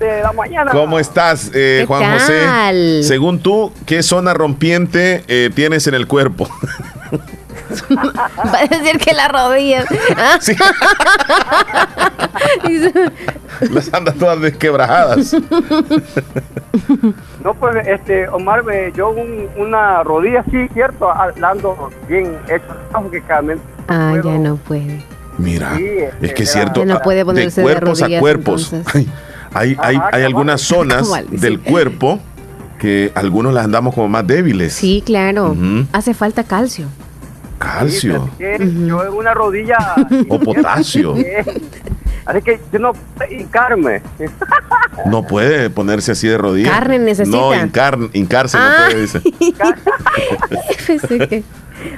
de 0.00 0.22
la 0.22 0.32
mañana? 0.32 0.70
¿Cómo 0.72 0.98
estás, 0.98 1.48
eh, 1.54 1.80
¿Qué 1.80 1.84
Juan 1.86 2.02
tal? 2.02 2.12
José? 2.18 3.02
Según 3.02 3.40
tú, 3.40 3.70
¿qué 3.84 4.02
zona 4.02 4.32
rompiente 4.32 5.24
eh, 5.28 5.50
tienes 5.54 5.86
en 5.86 5.94
el 5.94 6.06
cuerpo? 6.06 6.48
Va 7.90 8.60
a 8.60 8.66
decir 8.66 8.98
que 8.98 9.12
las 9.14 9.30
rodillas. 9.30 9.84
Sí. 10.40 10.54
Las 13.72 13.92
anda 13.92 14.12
todas 14.12 14.40
desquebrajadas. 14.40 15.34
No, 17.44 17.54
pues, 17.54 17.86
este, 17.88 18.28
Omar, 18.28 18.62
me- 18.62 18.92
yo 18.92 19.10
un- 19.10 19.48
una 19.56 20.02
rodilla, 20.04 20.44
sí, 20.50 20.68
cierto, 20.72 21.10
a- 21.10 21.32
la 21.36 21.50
ando 21.50 21.90
bien 22.08 22.38
hecho, 22.48 22.64
aunque 22.92 23.20
realmente 23.20 23.62
Ah, 23.88 24.14
ya 24.22 24.38
no 24.38 24.56
puede. 24.56 25.02
Mira, 25.38 25.76
Sí, 25.76 25.84
este, 25.84 26.26
es 26.26 26.34
que 26.34 26.42
es 26.42 26.52
cierto, 26.52 26.84
no 26.84 26.98
puede 27.00 27.18
de 27.18 27.24
ponerse 27.24 27.60
de 27.60 27.64
cuerpos 27.64 28.00
a 28.00 28.04
rodillas, 28.04 28.20
cuerpos. 28.20 28.72
Hay, 29.54 29.76
hay, 29.80 29.96
Ajá, 29.96 30.10
hay 30.12 30.22
algunas 30.24 30.60
zonas 30.68 31.08
sí. 31.08 31.36
del 31.38 31.58
cuerpo 31.60 32.20
que 32.78 33.10
algunos 33.14 33.54
las 33.54 33.64
andamos 33.64 33.94
como 33.94 34.06
más 34.08 34.26
débiles. 34.26 34.74
Sí, 34.74 35.02
claro. 35.06 35.56
Hace 35.92 36.12
falta 36.12 36.44
calcio. 36.44 36.86
Calcio 37.58 38.30
que 38.38 38.58
yo 38.86 39.02
en 39.04 39.12
una 39.14 39.32
rodilla. 39.34 39.78
o 40.28 40.38
potasio. 40.38 41.14
Así 42.26 42.42
que 42.42 42.60
yo 42.70 42.78
no 42.78 42.92
hincarme. 43.30 44.02
No 45.06 45.26
puede 45.26 45.70
ponerse 45.70 46.12
así 46.12 46.28
de 46.28 46.36
rodillas. 46.36 46.70
Carne 46.70 46.98
necesita. 46.98 47.36
No, 47.36 47.54
hincar- 47.54 48.10
hincarse 48.12 48.58
Ah. 48.60 48.76
no 48.80 48.84
puede, 48.90 49.00
dice. 49.00 49.22
Pensé 50.86 51.18
que- 51.28 51.42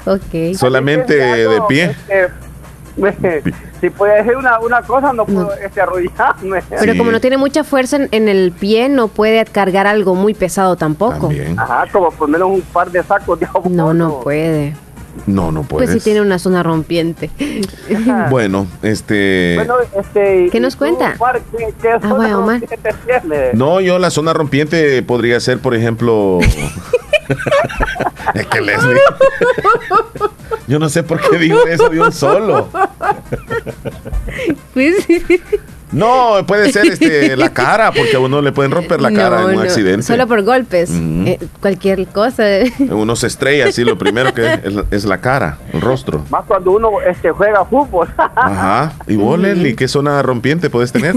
ok. 0.07 0.57
Solamente 0.57 1.15
de 1.17 1.61
pie. 1.69 1.85
Este, 1.91 2.29
si 3.81 3.91
puede 3.91 4.25
ser 4.25 4.37
una, 4.37 4.59
una 4.61 4.83
cosa, 4.83 5.13
no 5.13 5.25
puedo 5.25 5.53
este, 5.55 5.81
arrodillarme. 5.81 6.63
Pero 6.69 6.97
como 6.97 7.11
no 7.13 7.21
tiene 7.21 7.37
mucha 7.37 7.65
fuerza 7.65 7.97
en, 7.97 8.09
en 8.13 8.29
el 8.29 8.53
pie, 8.53 8.89
no 8.89 9.09
puede 9.09 9.45
cargar 9.45 9.87
algo 9.87 10.15
muy 10.15 10.35
pesado 10.35 10.77
tampoco. 10.77 11.31
Ajá, 11.57 11.87
como 11.93 12.11
poner 12.11 12.43
un 12.43 12.61
par 12.63 12.91
de 12.91 13.03
sacos 13.03 13.39
de 13.41 13.47
agua. 13.47 13.63
No, 13.71 13.95
no 13.95 14.21
puede. 14.21 14.75
No, 15.27 15.51
no 15.51 15.63
Pues 15.63 15.87
puedes. 15.89 15.91
si 15.91 16.01
tiene 16.01 16.21
una 16.21 16.39
zona 16.39 16.63
rompiente. 16.63 17.31
Bueno, 18.31 18.67
este. 18.83 19.55
Bueno, 19.57 19.75
este, 19.99 20.49
¿Qué 20.51 20.59
¿y 20.59 20.61
nos 20.61 20.77
cuenta? 20.77 21.15
Omar, 21.19 21.41
¿Qué, 21.57 21.75
qué 21.83 21.89
Ah, 21.91 21.99
zona 22.01 22.15
bueno, 22.15 22.39
Omar. 22.45 22.61
No, 23.55 23.81
yo 23.81 23.99
la 23.99 24.11
zona 24.11 24.33
rompiente 24.33 25.03
podría 25.03 25.41
ser, 25.41 25.59
por 25.59 25.75
ejemplo. 25.75 26.39
es 28.35 28.47
que 28.47 28.61
Leslie. 28.61 29.01
Yo 30.67 30.79
no 30.79 30.89
sé 30.89 31.03
por 31.03 31.21
qué 31.21 31.39
digo 31.39 31.67
eso 31.67 31.89
de 31.89 32.01
un 32.01 32.13
solo. 32.13 32.69
Pues, 34.73 34.95
No, 35.93 36.45
puede 36.47 36.73
ser 36.73 36.87
este, 36.87 37.37
la 37.37 37.53
cara, 37.53 37.91
porque 37.91 38.15
a 38.15 38.21
uno 38.21 38.41
le 38.41 38.53
pueden 38.53 38.71
romper 38.71 39.01
la 39.01 39.11
cara 39.13 39.41
no, 39.41 39.49
en 39.49 39.49
un 39.51 39.55
no, 39.57 39.63
accidente. 39.63 40.03
Solo 40.05 40.27
por 40.29 40.43
golpes. 40.43 40.91
Ujú. 40.91 41.27
eh, 41.27 41.39
cualquier 41.61 42.07
cosa. 42.07 42.45
Uno 42.91 43.17
se 43.17 43.27
estrella, 43.27 43.67
así 43.67 43.85
lo 43.85 43.99
primero 43.99 44.33
que 44.33 44.55
es, 44.55 44.63
es 44.91 45.05
la 45.05 45.21
cara, 45.21 45.59
el 45.73 45.81
rostro. 45.81 46.25
Más 46.31 46.45
cuando 46.47 46.73
uno 46.73 47.01
este, 47.03 47.31
juega 47.31 47.65
fútbol. 47.65 48.09
Ajá. 48.17 48.93
¿Y 49.09 49.17
vos, 49.17 49.39
Leslie, 49.39 49.75
qué 49.75 49.89
zona 49.89 50.23
rompiente 50.23 50.71
puedes 50.71 50.93
tener? 50.93 51.17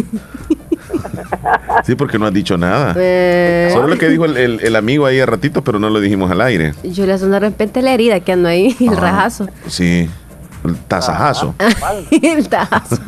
Sí, 1.86 1.96
porque 1.96 2.18
no 2.20 2.26
has 2.26 2.34
dicho 2.34 2.58
nada. 2.58 2.94
Eh, 2.98 3.70
Solo 3.74 3.88
lo 3.88 3.98
que 3.98 4.08
dijo 4.10 4.26
el, 4.26 4.38
el- 4.38 4.60
el 4.62 4.76
amigo 4.76 5.06
ahí 5.06 5.20
a 5.20 5.26
ratito, 5.26 5.64
pero 5.64 5.80
no 5.80 5.90
lo 5.90 6.00
dijimos 6.00 6.32
al 6.32 6.42
aire. 6.42 6.74
yo 6.84 7.06
zona 7.18 7.40
de 7.40 7.40
repente 7.42 7.82
la 7.82 7.94
herida 7.94 8.20
que 8.22 8.32
ando 8.32 8.48
ahí, 8.50 8.76
el 8.80 8.90
Ajá. 8.90 9.02
rajazo. 9.02 9.48
Sí, 9.68 10.10
el 10.66 10.76
tasajazo. 10.88 11.56
el 12.12 12.48
tajazo. 12.50 12.98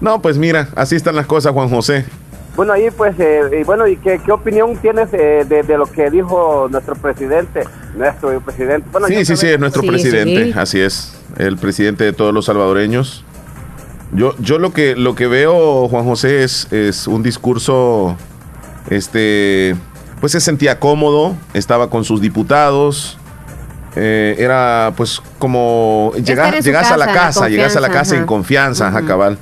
No, 0.00 0.20
pues 0.20 0.36
mira, 0.36 0.68
así 0.76 0.94
están 0.94 1.16
las 1.16 1.26
cosas, 1.26 1.52
Juan 1.52 1.70
José. 1.70 2.04
Bueno, 2.54 2.72
ahí 2.74 2.88
pues, 2.94 3.14
eh, 3.18 3.40
y 3.60 3.64
bueno, 3.64 3.86
¿y 3.86 3.96
qué, 3.96 4.20
qué 4.24 4.32
opinión 4.32 4.76
tienes 4.76 5.08
eh, 5.12 5.44
de, 5.48 5.62
de 5.62 5.78
lo 5.78 5.86
que 5.86 6.10
dijo 6.10 6.68
nuestro 6.70 6.94
presidente? 6.96 7.64
Nuestro 7.96 8.38
presidente. 8.40 8.86
Bueno, 8.92 9.06
Sí, 9.08 9.24
sí, 9.24 9.36
sí, 9.36 9.46
es 9.48 9.58
nuestro 9.58 9.82
presidente, 9.82 10.52
así 10.58 10.80
es, 10.80 11.18
el 11.38 11.56
presidente 11.56 12.04
de 12.04 12.12
todos 12.12 12.32
los 12.34 12.44
salvadoreños. 12.46 13.24
Yo, 14.12 14.34
yo 14.38 14.58
lo 14.58 14.72
que 14.72 14.94
lo 14.96 15.14
que 15.14 15.26
veo, 15.26 15.88
Juan 15.88 16.04
José, 16.04 16.44
es, 16.44 16.72
es 16.72 17.06
un 17.06 17.22
discurso, 17.22 18.16
este, 18.88 19.74
pues 20.20 20.32
se 20.32 20.40
sentía 20.40 20.78
cómodo, 20.78 21.34
estaba 21.54 21.90
con 21.90 22.04
sus 22.04 22.20
diputados, 22.20 23.18
eh, 23.96 24.36
era 24.38 24.92
pues 24.96 25.20
como 25.38 26.12
llegar, 26.24 26.46
llegas 26.64 26.90
a 26.92 26.96
la 26.96 27.06
casa, 27.14 27.40
llegas 27.48 27.76
a 27.76 27.80
la 27.80 27.88
casa 27.90 28.14
en 28.16 28.26
confianza, 28.26 28.88
ajá, 28.88 29.02
cabal. 29.06 29.38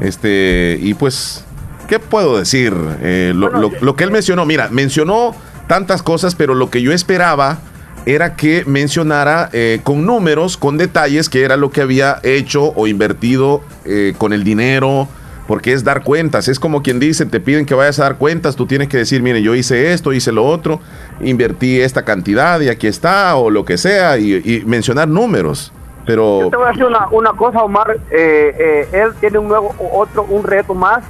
Este, 0.00 0.78
y 0.80 0.94
pues, 0.94 1.44
¿qué 1.88 1.98
puedo 1.98 2.38
decir? 2.38 2.74
Eh, 3.02 3.32
lo, 3.34 3.50
lo- 3.50 3.70
lo 3.80 3.96
que 3.96 4.04
él 4.04 4.10
mencionó, 4.10 4.46
mira, 4.46 4.68
mencionó 4.70 5.34
tantas 5.66 6.02
cosas, 6.02 6.34
pero 6.34 6.54
lo 6.54 6.70
que 6.70 6.80
yo 6.82 6.92
esperaba 6.92 7.58
era 8.06 8.34
que 8.36 8.64
mencionara 8.66 9.50
eh, 9.52 9.80
con 9.82 10.04
números, 10.06 10.56
con 10.56 10.76
detalles, 10.78 11.28
que 11.28 11.44
era 11.44 11.56
lo 11.56 11.70
que 11.70 11.82
había 11.82 12.18
hecho 12.22 12.72
o 12.74 12.86
invertido 12.86 13.62
eh, 13.84 14.14
con 14.18 14.32
el 14.32 14.42
dinero, 14.44 15.06
porque 15.46 15.72
es 15.72 15.84
dar 15.84 16.02
cuentas. 16.02 16.48
Es 16.48 16.58
como 16.58 16.82
quien 16.82 16.98
dice, 17.00 17.26
te 17.26 17.40
piden 17.40 17.66
que 17.66 17.74
vayas 17.74 17.98
a 18.00 18.04
dar 18.04 18.16
cuentas, 18.16 18.56
tú 18.56 18.66
tienes 18.66 18.88
que 18.88 18.96
decir, 18.96 19.22
mire, 19.22 19.42
yo 19.42 19.54
hice 19.54 19.92
esto, 19.92 20.12
hice 20.12 20.32
lo 20.32 20.46
otro, 20.46 20.80
invertí 21.20 21.80
esta 21.80 22.04
cantidad 22.04 22.60
y 22.60 22.68
aquí 22.68 22.86
está, 22.86 23.36
o 23.36 23.50
lo 23.50 23.64
que 23.64 23.76
sea, 23.76 24.16
y, 24.18 24.34
y 24.34 24.64
mencionar 24.64 25.08
números. 25.08 25.72
Pero 26.06 26.40
Yo 26.40 26.50
te 26.50 26.56
voy 26.56 26.66
a 26.66 26.68
decir 26.70 26.84
una, 26.84 27.08
una 27.10 27.32
cosa, 27.32 27.62
Omar. 27.62 27.96
eh, 28.10 28.54
eh, 28.58 28.88
él 28.92 29.10
tiene 29.20 29.38
un 29.38 29.48
nuevo, 29.48 29.74
otro, 29.92 30.24
un 30.24 30.42
reto 30.42 30.74
más, 30.74 31.04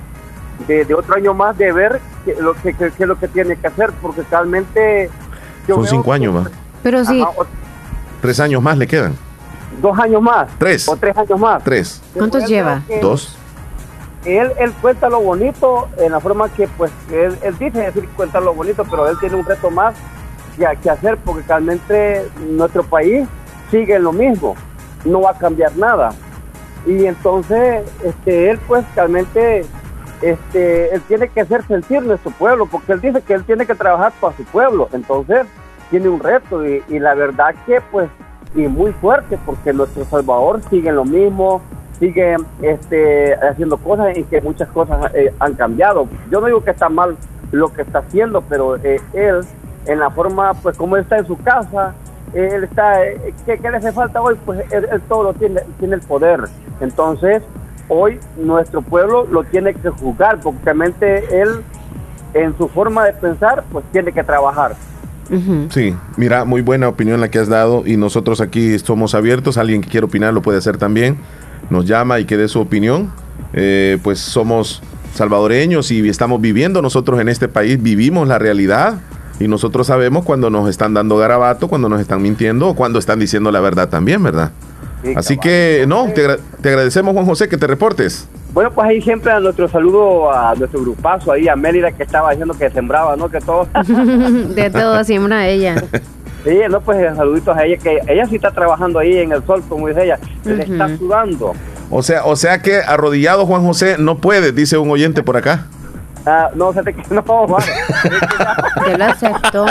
de, 0.66 0.84
de 0.84 0.94
otro 0.94 1.14
año 1.14 1.32
más, 1.32 1.56
de 1.56 1.72
ver 1.72 2.00
qué 2.24 2.34
lo 2.38 2.54
que, 2.54 3.06
lo 3.06 3.18
que 3.18 3.28
tiene 3.28 3.56
que 3.56 3.66
hacer, 3.66 3.90
porque 4.02 4.22
realmente. 4.30 5.08
yo 5.68 5.76
son 5.76 5.86
cinco 5.86 6.12
años 6.12 6.34
más. 6.34 6.50
Pero 6.82 7.04
sí, 7.04 7.20
Ajá, 7.20 7.30
o- 7.36 7.46
Tres 8.20 8.38
años 8.40 8.62
más 8.62 8.76
le 8.76 8.86
quedan. 8.86 9.14
dos 9.80 9.98
años 9.98 10.20
más. 10.22 10.48
Tres. 10.58 10.88
O 10.88 10.96
tres 10.96 11.16
años 11.16 11.38
más. 11.38 11.62
Tres. 11.64 12.02
¿cuántos 12.14 12.46
lleva? 12.46 12.82
Dos. 13.00 13.36
Él, 14.24 14.52
él 14.58 14.72
cuenta 14.82 15.08
lo 15.08 15.20
bonito 15.22 15.88
en 15.96 16.12
la 16.12 16.20
forma 16.20 16.48
que, 16.50 16.68
pues, 16.68 16.90
él, 17.10 17.38
él 17.42 17.56
dice 17.58 17.78
decir 17.78 18.06
cuenta 18.14 18.38
lo 18.40 18.52
bonito, 18.52 18.84
pero 18.90 19.08
él 19.08 19.16
tiene 19.18 19.36
un 19.36 19.44
reto 19.46 19.70
más 19.70 19.94
que, 20.58 20.66
que 20.82 20.90
hacer 20.90 21.16
porque 21.24 21.42
realmente 21.48 22.28
nuestro 22.50 22.82
país 22.82 23.26
sigue 23.70 23.94
en 23.96 24.02
lo 24.02 24.12
mismo, 24.12 24.56
no 25.06 25.22
va 25.22 25.30
a 25.30 25.38
cambiar 25.38 25.74
nada. 25.76 26.10
Y 26.86 27.06
entonces, 27.06 27.82
este, 28.04 28.50
él, 28.50 28.58
pues, 28.68 28.84
realmente, 28.94 29.64
este, 30.20 30.94
él 30.94 31.00
tiene 31.08 31.28
que 31.28 31.40
hacer 31.40 31.66
sentir 31.66 32.02
nuestro 32.02 32.30
pueblo, 32.32 32.66
porque 32.66 32.92
él 32.92 33.00
dice 33.00 33.22
que 33.22 33.32
él 33.32 33.44
tiene 33.44 33.64
que 33.64 33.74
trabajar 33.74 34.12
para 34.20 34.36
su 34.36 34.44
pueblo. 34.44 34.90
Entonces, 34.92 35.46
tiene 35.90 36.08
un 36.08 36.20
reto 36.20 36.66
y, 36.66 36.82
y 36.88 36.98
la 36.98 37.14
verdad 37.14 37.54
que, 37.66 37.80
pues, 37.90 38.08
y 38.54 38.66
muy 38.66 38.92
fuerte, 38.92 39.38
porque 39.44 39.72
nuestro 39.72 40.04
Salvador 40.04 40.60
sigue 40.70 40.92
lo 40.92 41.04
mismo, 41.04 41.60
sigue 41.98 42.36
este, 42.62 43.34
haciendo 43.34 43.76
cosas 43.76 44.16
y 44.16 44.24
que 44.24 44.40
muchas 44.40 44.68
cosas 44.68 45.12
eh, 45.14 45.32
han 45.38 45.54
cambiado. 45.54 46.08
Yo 46.30 46.40
no 46.40 46.46
digo 46.46 46.64
que 46.64 46.70
está 46.70 46.88
mal 46.88 47.16
lo 47.52 47.72
que 47.72 47.82
está 47.82 47.98
haciendo, 47.98 48.40
pero 48.42 48.76
eh, 48.76 49.00
él, 49.12 49.42
en 49.86 49.98
la 49.98 50.10
forma, 50.10 50.54
pues 50.54 50.76
como 50.76 50.96
él 50.96 51.02
está 51.02 51.18
en 51.18 51.26
su 51.26 51.36
casa, 51.36 51.94
él 52.32 52.64
está, 52.64 53.04
eh, 53.04 53.34
¿qué, 53.44 53.58
qué 53.58 53.70
le 53.70 53.76
hace 53.76 53.92
falta 53.92 54.20
hoy? 54.20 54.36
Pues 54.44 54.60
él, 54.72 54.88
él 54.90 55.00
todo 55.02 55.24
lo 55.24 55.34
tiene, 55.34 55.60
tiene 55.78 55.96
el 55.96 56.00
poder. 56.00 56.44
Entonces, 56.80 57.42
hoy 57.88 58.18
nuestro 58.36 58.82
pueblo 58.82 59.26
lo 59.26 59.44
tiene 59.44 59.74
que 59.74 59.90
juzgar, 59.90 60.40
porque 60.40 60.60
realmente 60.64 61.40
él, 61.40 61.62
en 62.34 62.56
su 62.56 62.68
forma 62.68 63.04
de 63.04 63.12
pensar, 63.12 63.64
pues 63.70 63.84
tiene 63.92 64.12
que 64.12 64.24
trabajar. 64.24 64.74
Sí, 65.70 65.94
mira, 66.16 66.44
muy 66.44 66.60
buena 66.62 66.88
opinión 66.88 67.20
la 67.20 67.30
que 67.30 67.38
has 67.38 67.48
dado 67.48 67.84
y 67.86 67.96
nosotros 67.96 68.40
aquí 68.40 68.78
somos 68.78 69.14
abiertos. 69.14 69.56
Alguien 69.58 69.80
que 69.80 69.88
quiera 69.88 70.06
opinar 70.06 70.34
lo 70.34 70.42
puede 70.42 70.58
hacer 70.58 70.76
también. 70.76 71.18
Nos 71.70 71.86
llama 71.86 72.18
y 72.20 72.24
que 72.24 72.36
dé 72.36 72.48
su 72.48 72.60
opinión. 72.60 73.10
Eh, 73.52 73.98
pues 74.02 74.18
somos 74.18 74.82
salvadoreños 75.14 75.90
y 75.90 76.08
estamos 76.08 76.40
viviendo 76.40 76.82
nosotros 76.82 77.20
en 77.20 77.28
este 77.28 77.48
país, 77.48 77.82
vivimos 77.82 78.28
la 78.28 78.38
realidad 78.38 79.00
y 79.40 79.48
nosotros 79.48 79.86
sabemos 79.88 80.24
cuando 80.24 80.50
nos 80.50 80.68
están 80.68 80.94
dando 80.94 81.16
garabato, 81.16 81.66
cuando 81.68 81.88
nos 81.88 82.00
están 82.00 82.22
mintiendo 82.22 82.68
o 82.68 82.74
cuando 82.76 82.98
están 82.98 83.18
diciendo 83.18 83.50
la 83.50 83.60
verdad 83.60 83.88
también, 83.88 84.22
¿verdad? 84.22 84.52
Sí, 85.02 85.12
Así 85.16 85.38
que, 85.38 85.84
no, 85.88 86.06
te, 86.14 86.20
agra- 86.26 86.38
te 86.60 86.68
agradecemos, 86.68 87.14
Juan 87.14 87.24
José, 87.26 87.48
que 87.48 87.56
te 87.56 87.66
reportes. 87.66 88.28
Bueno, 88.52 88.70
pues 88.72 88.88
ahí 88.88 89.00
siempre 89.00 89.30
a 89.32 89.38
nuestro 89.38 89.68
saludo 89.68 90.32
a 90.32 90.54
nuestro 90.56 90.80
grupazo 90.80 91.32
ahí, 91.32 91.46
a 91.48 91.54
Mérida 91.54 91.92
que 91.92 92.02
estaba 92.02 92.30
diciendo 92.30 92.54
que 92.54 92.68
sembraba, 92.70 93.14
¿no? 93.16 93.28
Que 93.28 93.40
todo. 93.40 93.68
de 93.84 94.70
todo 94.70 95.04
siembra 95.04 95.46
ella. 95.46 95.82
Sí, 96.44 96.58
no, 96.68 96.80
pues 96.80 96.98
eh, 96.98 97.12
saluditos 97.14 97.56
a 97.56 97.64
ella, 97.64 97.76
que 97.76 98.00
ella 98.08 98.26
sí 98.26 98.36
está 98.36 98.50
trabajando 98.50 98.98
ahí 98.98 99.18
en 99.18 99.32
el 99.32 99.44
sol, 99.44 99.62
como 99.68 99.88
dice 99.88 100.04
ella, 100.04 100.18
se 100.42 100.54
le 100.54 100.62
está 100.64 100.96
sudando. 100.96 101.52
O 101.90 102.02
sea, 102.02 102.24
o 102.24 102.34
sea 102.34 102.62
que 102.62 102.78
arrodillado 102.78 103.46
Juan 103.46 103.64
José 103.64 103.96
no 103.98 104.18
puede, 104.18 104.52
dice 104.52 104.78
un 104.78 104.90
oyente 104.90 105.22
por 105.22 105.36
acá. 105.36 105.66
Ah, 106.26 106.50
no, 106.54 106.72
se 106.72 106.82
te 106.82 106.94
que 106.94 107.02
no. 107.10 107.24
Yo 107.24 108.98
lo 108.98 109.04
acepto. 109.04 109.66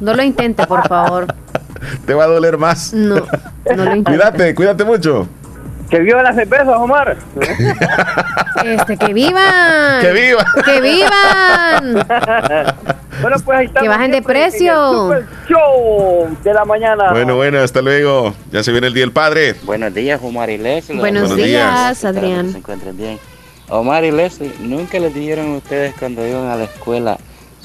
No 0.00 0.14
lo 0.14 0.22
intente, 0.22 0.66
por 0.66 0.86
favor. 0.88 1.26
Te 2.06 2.14
va 2.14 2.24
a 2.24 2.26
doler 2.26 2.58
más. 2.58 2.92
No, 2.92 3.16
no 3.16 3.84
lo 3.84 3.84
intente. 3.96 4.10
Cuídate, 4.10 4.54
cuídate 4.54 4.84
mucho. 4.84 5.28
Que 5.90 6.00
viva 6.00 6.22
la 6.22 6.32
cerveza, 6.34 6.78
Omar. 6.78 7.16
Este, 8.64 8.96
que 8.96 9.12
vivan. 9.12 10.00
Que 10.00 10.12
vivan. 10.12 10.46
Que 10.64 10.80
vivan. 10.80 12.06
bueno, 13.22 13.36
pues 13.44 13.58
ahí 13.58 13.66
estamos. 13.66 13.82
Que 13.82 13.88
bajen 13.88 14.10
de 14.10 14.18
el 14.18 14.24
precio. 14.24 14.92
Super 14.92 15.26
Show 15.48 16.36
de 16.42 16.54
la 16.54 16.64
mañana. 16.64 17.12
Bueno, 17.12 17.36
bueno, 17.36 17.58
hasta 17.60 17.82
luego. 17.82 18.34
Ya 18.50 18.62
se 18.62 18.72
viene 18.72 18.88
el 18.88 18.94
día 18.94 19.02
del 19.02 19.12
padre. 19.12 19.54
Buenos 19.62 19.94
días, 19.94 20.20
Omar 20.22 20.50
y 20.50 20.58
Leslie. 20.58 20.98
Buenos, 20.98 21.28
Buenos 21.28 21.36
días, 21.36 22.00
días. 22.00 22.04
Adrián. 22.04 22.50
se 22.50 22.58
encuentren 22.58 22.96
bien. 22.96 23.18
Omar 23.68 24.04
y 24.04 24.12
Leslie, 24.12 24.52
¿nunca 24.60 24.98
les 24.98 25.12
dijeron 25.12 25.54
a 25.54 25.56
ustedes 25.58 25.94
cuando 25.98 26.26
iban 26.26 26.48
a 26.48 26.56
la 26.56 26.64
escuela, 26.64 27.18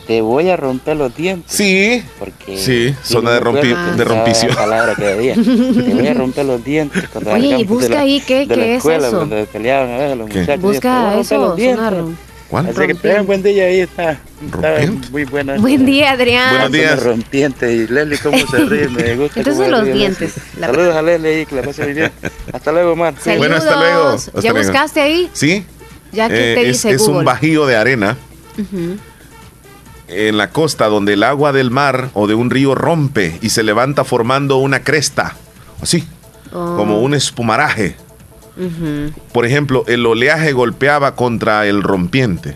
te 0.07 0.21
voy 0.21 0.49
a 0.49 0.57
romper 0.57 0.97
los 0.97 1.15
dientes? 1.15 1.51
Sí. 1.55 2.03
Porque 2.19 2.57
Sí, 2.57 2.95
zona 3.03 3.31
de, 3.31 3.41
rompi- 3.41 3.61
que 3.91 3.97
de 3.97 4.03
rompición. 4.03 4.53
palabra 4.55 4.95
que 4.95 5.03
decía, 5.03 5.33
te 5.35 5.93
voy 5.93 6.07
a 6.07 6.13
romper 6.13 6.45
los 6.45 6.63
dientes. 6.63 7.03
Cuando 7.11 7.31
Oye, 7.33 7.57
y 7.59 7.63
busca 7.65 7.89
la- 7.95 7.99
ahí 8.01 8.21
qué- 8.25 8.45
de 8.45 8.55
la 8.55 8.63
qué 8.63 8.75
es 8.75 8.85
eso. 8.85 9.11
Cuando 9.17 9.45
peleaban 9.45 9.89
a 9.91 9.97
veces 9.97 10.17
los 10.17 10.29
¿Qué? 10.29 10.39
muchachos. 10.39 10.61
Busca 10.61 10.81
"Te 10.81 10.87
voy 10.89 10.97
a 10.97 11.03
romper 11.13 11.21
eso, 11.21 11.37
los 11.37 11.55
dientes". 11.57 12.17
¿Cuál? 12.49 12.67
Así 12.67 12.85
que 12.85 12.93
tengan 12.95 13.25
buen 13.25 13.41
día 13.41 13.63
ahí 13.63 13.79
está. 13.79 14.19
está 14.45 14.75
muy 15.09 15.23
buena. 15.23 15.55
Buen 15.55 15.85
día, 15.85 16.11
Adrián. 16.11 16.49
Buenos 16.51 16.71
días. 16.73 17.01
Rompiente 17.01 17.73
y 17.73 17.87
Leslie, 17.87 18.17
cómo 18.17 18.37
se 18.45 18.57
ríe, 18.65 18.89
me 18.89 19.15
gusta. 19.15 19.39
Entonces 19.39 19.69
los 19.69 19.83
ríe 19.85 19.93
dientes, 19.93 20.33
la 20.59 20.67
Saludos 20.67 20.95
a 20.97 21.01
Leslie 21.01 21.29
ahí, 21.29 21.45
que 21.45 21.55
la 21.55 21.61
pase 21.61 21.83
muy 21.85 21.93
bien. 21.93 22.11
Hasta 22.51 22.71
luego, 22.73 22.91
Omar. 22.91 23.13
Saludos. 23.21 23.37
Bueno, 23.37 23.55
hasta 23.55 23.75
luego. 23.79 24.07
Hasta 24.09 24.41
¿Ya 24.41 24.51
luego. 24.51 24.67
buscaste 24.67 24.99
ahí? 24.99 25.29
Sí. 25.31 25.63
Ya 26.11 26.27
que 26.27 26.51
Eh, 26.51 26.55
te 26.55 26.61
es, 26.63 26.67
dice 26.67 26.89
es 26.91 27.01
un 27.03 27.07
Google. 27.13 27.25
bajío 27.25 27.65
de 27.67 27.77
arena 27.77 28.17
Ujú. 28.57 28.97
En 30.11 30.37
la 30.37 30.49
costa 30.51 30.87
donde 30.87 31.13
el 31.13 31.23
agua 31.23 31.51
del 31.53 31.71
mar 31.71 32.09
o 32.13 32.27
de 32.27 32.33
un 32.35 32.49
río 32.49 32.75
rompe 32.75 33.37
y 33.41 33.49
se 33.49 33.63
levanta 33.63 34.03
formando 34.03 34.57
una 34.57 34.83
cresta. 34.83 35.35
Así, 35.81 36.03
Oh. 36.53 36.75
como 36.75 36.99
un 37.01 37.13
espumaraje. 37.13 37.95
Por 39.31 39.45
ejemplo, 39.45 39.85
el 39.87 40.05
oleaje 40.05 40.51
golpeaba 40.51 41.15
contra 41.15 41.65
el 41.65 41.81
rompiente. 41.81 42.55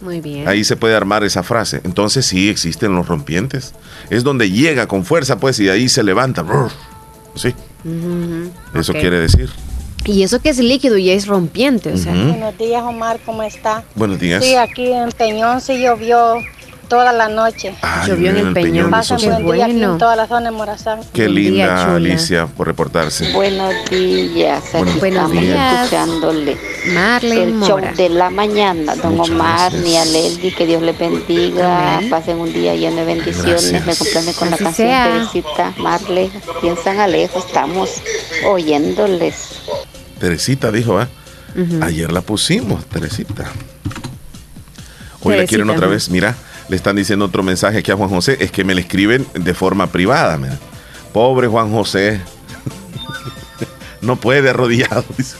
Muy 0.00 0.20
bien. 0.20 0.46
Ahí 0.48 0.64
se 0.64 0.76
puede 0.76 0.94
armar 0.96 1.22
esa 1.24 1.42
frase. 1.42 1.80
Entonces 1.84 2.26
sí 2.26 2.48
existen 2.50 2.94
los 2.94 3.06
rompientes. 3.08 3.74
Es 4.10 4.24
donde 4.24 4.50
llega 4.50 4.86
con 4.88 5.04
fuerza, 5.04 5.38
pues, 5.38 5.58
y 5.60 5.64
de 5.64 5.70
ahí 5.70 5.88
se 5.88 6.02
levanta. 6.02 6.44
Sí, 7.36 7.54
eso 8.74 8.92
quiere 8.92 9.20
decir. 9.20 9.48
Y 10.04 10.22
eso 10.22 10.40
que 10.40 10.48
es 10.50 10.58
líquido 10.58 10.96
y 10.98 11.10
es 11.10 11.26
rompiente, 11.26 11.92
o 11.92 11.96
sea. 11.96 12.12
Ujú. 12.12 12.28
Buenos 12.30 12.58
días, 12.58 12.82
Omar, 12.82 13.18
¿cómo 13.24 13.42
está? 13.42 13.84
Buenos 13.94 14.18
días. 14.18 14.44
Sí, 14.44 14.54
aquí 14.56 14.90
en 14.92 15.10
Peñón 15.12 15.60
sí 15.60 15.80
llovió 15.80 16.34
toda 16.88 17.12
la 17.12 17.28
noche. 17.28 17.74
Ay, 17.82 18.08
Llovió 18.08 18.30
en 18.30 18.36
el 18.38 18.52
Peñón, 18.52 18.92
eso 18.94 19.18
sí. 19.18 19.26
buen 19.28 19.46
día 19.56 19.66
aquí 19.66 19.82
en 19.82 19.98
toda 19.98 20.16
la 20.16 20.26
zona 20.26 20.50
de 20.50 20.56
Morazán. 20.56 21.00
Qué 21.12 21.24
Buen 21.24 21.34
día, 21.36 21.50
linda, 21.66 21.82
chula. 21.84 21.94
Alicia, 21.96 22.46
por 22.46 22.66
reportarse. 22.66 23.32
Buenos 23.32 23.72
días, 23.90 24.62
aquí 24.74 24.98
Buenos 24.98 25.24
estamos 25.30 25.42
días. 25.42 25.82
escuchándole 25.84 26.56
Marlene 26.94 27.42
el 27.44 27.60
show 27.60 27.78
Mora. 27.78 27.92
de 27.92 28.08
la 28.08 28.30
mañana. 28.30 28.94
Don 28.96 29.16
Muchas 29.16 29.34
Omar, 29.34 29.72
gracias. 29.72 29.82
ni 29.84 29.96
a 29.96 30.04
Leslie, 30.04 30.54
que 30.54 30.66
Dios 30.66 30.82
les 30.82 30.98
bendiga. 30.98 31.96
Amén. 31.98 32.10
Pasen 32.10 32.38
un 32.38 32.52
día 32.52 32.74
lleno 32.74 32.96
de 32.96 33.04
bendiciones. 33.04 33.70
Gracias. 33.72 33.86
Me 33.86 33.94
complace 33.96 34.34
con 34.34 34.50
la 34.50 34.56
canción 34.56 34.88
sea. 34.88 35.04
Teresita. 35.12 35.72
Marle, 35.78 36.30
piensan 36.60 36.98
Alejo, 37.00 37.38
estamos 37.38 37.90
oyéndoles. 38.46 39.60
Teresita 40.18 40.72
dijo, 40.72 40.98
¿ah? 40.98 41.08
Ujú. 41.56 41.82
Ayer 41.82 42.10
la 42.12 42.20
pusimos, 42.22 42.84
Teresita. 42.86 43.44
Hoy 45.20 45.32
la 45.32 45.36
Teresita, 45.36 45.46
quieren 45.48 45.70
otra 45.70 45.86
vez. 45.88 46.08
Mira, 46.10 46.36
le 46.68 46.76
están 46.76 46.96
diciendo 46.96 47.24
otro 47.26 47.42
mensaje 47.42 47.78
aquí 47.78 47.90
a 47.90 47.96
Juan 47.96 48.10
José. 48.10 48.36
Es 48.40 48.50
que 48.50 48.64
me 48.64 48.74
le 48.74 48.82
escriben 48.82 49.26
de 49.34 49.54
forma 49.54 49.86
privada. 49.88 50.36
mira. 50.38 50.58
Pobre 51.12 51.46
Juan 51.48 51.70
José. 51.72 52.20
no 54.02 54.16
puede 54.16 54.50
arrodillado. 54.50 55.04
dice. 55.16 55.36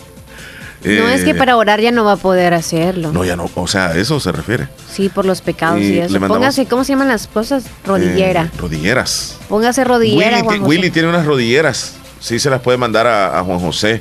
No 0.85 1.09
es 1.09 1.24
que 1.24 1.31
Eh, 1.31 1.35
para 1.35 1.57
orar 1.57 1.81
ya 1.81 1.91
no 1.91 2.05
va 2.05 2.12
a 2.12 2.16
poder 2.16 2.55
hacerlo. 2.55 3.11
No, 3.12 3.24
ya 3.24 3.35
no. 3.37 3.51
O 3.57 3.66
sea, 3.66 3.89
a 3.89 3.97
eso 3.99 4.20
se 4.20 4.31
refiere. 4.31 4.68
Sí, 4.91 5.09
por 5.09 5.24
los 5.26 5.41
pecados 5.41 5.81
Y 5.81 5.95
y, 5.95 5.99
eso. 5.99 6.12
mandamos- 6.14 6.37
Póngase, 6.39 6.66
¿cómo 6.66 6.85
se 6.85 6.93
llaman 6.93 7.09
las 7.09 7.26
cosas? 7.26 7.64
Rodillera. 7.85 8.43
Eh, 8.45 8.51
rodilleras. 8.59 9.37
Póngase 9.49 9.83
rodillera, 9.85 10.37
Willy, 10.37 10.45
Juan 10.45 10.55
ti- 10.55 10.61
José. 10.61 10.68
Willy 10.68 10.91
tiene 10.91 11.09
unas 11.09 11.26
rodilleras. 11.26 11.95
Sí, 12.20 12.39
se 12.39 12.49
las 12.49 12.61
puede 12.61 12.79
mandar 12.79 13.07
a, 13.09 13.39
a 13.39 13.43
Juan 13.43 13.59
José. 13.59 14.01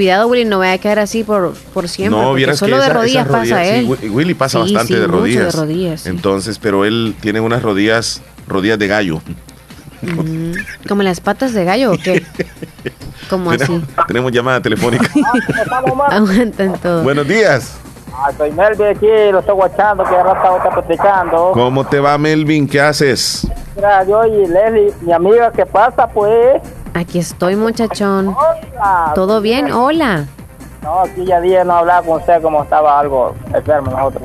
Cuidado, 0.00 0.28
Willy, 0.28 0.46
no 0.46 0.60
vaya 0.60 0.72
a 0.72 0.78
quedar 0.78 0.98
así 0.98 1.24
por, 1.24 1.52
por 1.74 1.86
siempre. 1.86 2.18
no, 2.18 2.32
vieras 2.32 2.56
solo 2.58 2.76
que 2.76 2.80
de 2.80 2.86
esa- 2.86 2.94
rodillas 2.94 3.26
esas 3.26 3.38
pasa 3.40 3.56
rodillas- 3.56 3.66
él. 3.68 3.98
sí, 4.00 4.08
Willy 4.08 4.32
pasa 4.32 4.58
Sí, 4.64 4.72
bastante 4.72 4.86
sí, 4.86 4.94
de 4.94 5.00
mucho 5.00 5.12
de 5.12 5.18
rodillas. 5.20 5.54
rodillas, 5.54 6.00
sí. 6.00 6.08
Entonces, 6.08 6.58
pero 6.58 6.86
él 6.86 7.14
tiene 7.20 7.40
unas 7.40 7.60
rodillas, 7.62 8.22
rodillas 8.48 8.78
de 8.78 8.86
gallo. 8.86 9.20
Mm, 10.00 10.52
¿Como 10.88 11.02
las 11.02 11.20
patas 11.20 11.52
de 11.52 11.66
gallo 11.66 11.92
o 11.92 11.98
qué? 11.98 12.24
¿Cómo 13.28 13.50
así? 13.50 13.78
Tenemos, 14.06 14.32
llamada 14.32 14.62
telefónica. 14.62 15.06
Aguantan 16.10 16.78
todo. 16.80 17.02
Buenos 17.02 17.28
días. 17.28 17.76
Ah, 18.14 18.30
soy 18.38 18.52
Melvin 18.52 18.86
aquí, 18.96 19.06
lo 19.30 19.40
estoy 19.40 19.54
guachando, 19.54 20.02
que 20.04 20.14
ahora 20.16 20.32
está, 20.32 20.70
platicando. 20.80 21.50
¿Cómo 21.52 21.86
te 21.86 22.00
va, 22.00 22.16
Melvin? 22.16 22.66
¿Qué 22.66 22.80
haces? 22.80 23.46
Mira, 23.76 24.02
yo 24.06 24.24
y 24.24 24.46
Leslie, 24.46 24.94
mi 25.02 25.12
amiga, 25.12 25.52
¿qué 25.54 25.66
pasa, 25.66 26.06
pues? 26.08 26.62
Aquí 26.94 27.18
estoy, 27.18 27.56
muchachón. 27.56 28.28
Hola. 28.36 29.12
¿Todo 29.14 29.40
bien? 29.40 29.72
Hola. 29.72 30.26
No, 30.82 31.00
aquí 31.00 31.24
ya 31.24 31.40
día 31.40 31.62
no 31.64 31.74
hablaba 31.74 32.02
con 32.06 32.16
usted 32.20 32.40
como 32.42 32.62
estaba 32.62 32.98
algo 32.98 33.34
enfermo 33.54 33.90
nosotros. 33.90 34.22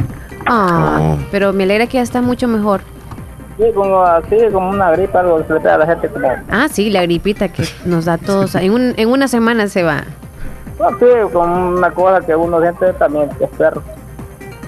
Ah, 0.47 0.99
Oh. 1.01 1.17
pero 1.31 1.53
me 1.53 1.63
alegra 1.63 1.87
que 1.87 1.93
ya 1.97 2.01
está 2.03 2.21
mucho 2.21 2.47
mejor. 2.47 2.81
Sí, 3.57 3.63
como 3.73 4.01
así, 4.03 4.37
como 4.51 4.69
una 4.69 4.91
gripe, 4.91 5.17
algo 5.17 5.37
que 5.37 5.43
se 5.45 5.53
le 5.53 5.59
pega 5.61 5.75
a 5.75 5.77
la 5.79 5.85
gente 5.85 6.09
como... 6.09 6.27
Ah, 6.49 6.67
sí, 6.69 6.89
la 6.89 7.01
gripita 7.03 7.47
que 7.49 7.63
nos 7.85 8.05
da 8.05 8.13
a 8.13 8.17
todos. 8.17 8.55
En, 8.55 8.71
un- 8.71 8.93
en 8.97 9.09
una 9.09 9.27
semana 9.27 9.67
se 9.67 9.83
va. 9.83 10.03
No, 10.79 10.89
sí, 10.99 11.05
como 11.31 11.69
una 11.69 11.91
cosa 11.91 12.19
que 12.25 12.35
uno 12.35 12.59
siente 12.61 12.91
también, 12.93 13.29
que 13.37 13.45
es 13.45 13.49
perro. 13.51 13.81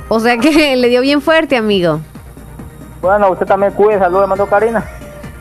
O 0.08 0.20
sea 0.20 0.38
que 0.38 0.76
le 0.78 0.88
dio 0.88 1.02
bien 1.02 1.22
fuerte, 1.22 1.58
amigo. 1.58 2.00
Bueno, 3.02 3.30
usted 3.32 3.45
también 3.45 3.74
cuide, 3.74 4.00
saludos, 4.00 4.22
le 4.24 4.28
mandó 4.28 4.45
Karina. 4.48 4.84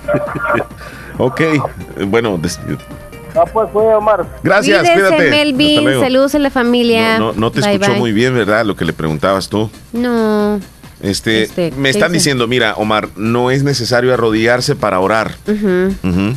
Ok. 1.19 1.41
Bueno, 2.09 2.39
des- 2.39 2.59
No, 3.35 3.45
pues 3.53 3.69
Omar. 3.75 4.27
gracias, 4.43 4.79
Cuídese, 4.81 4.95
cuídate. 4.95 5.31
Melvin. 5.31 6.01
Saludos 6.01 6.35
a 6.35 6.39
la 6.39 6.51
familia. 6.51 7.19
No, 7.19 7.33
no, 7.33 7.41
no 7.41 7.51
te 7.51 7.61
Bye, 7.61 7.73
escuchó 7.73 7.91
bye. 7.93 8.01
muy 8.01 8.12
bien, 8.12 8.35
¿verdad? 8.35 8.64
Lo 8.64 8.77
que 8.77 8.85
le 8.85 8.93
preguntabas 8.93 9.49
tú. 9.49 9.71
No. 9.93 10.61
Este, 11.03 11.43
Este, 11.43 11.71
me 11.73 11.85
¿qué 11.85 11.99
están 11.99 12.12
dice? 12.12 12.21
diciendo, 12.21 12.47
mira, 12.49 12.75
Omar, 12.77 13.09
no 13.17 13.51
es 13.51 13.62
necesario 13.62 14.14
arrodillarse 14.14 14.75
para 14.77 14.99
orar. 15.01 15.33
Ujú. 15.47 15.95
Ujú. 16.03 16.35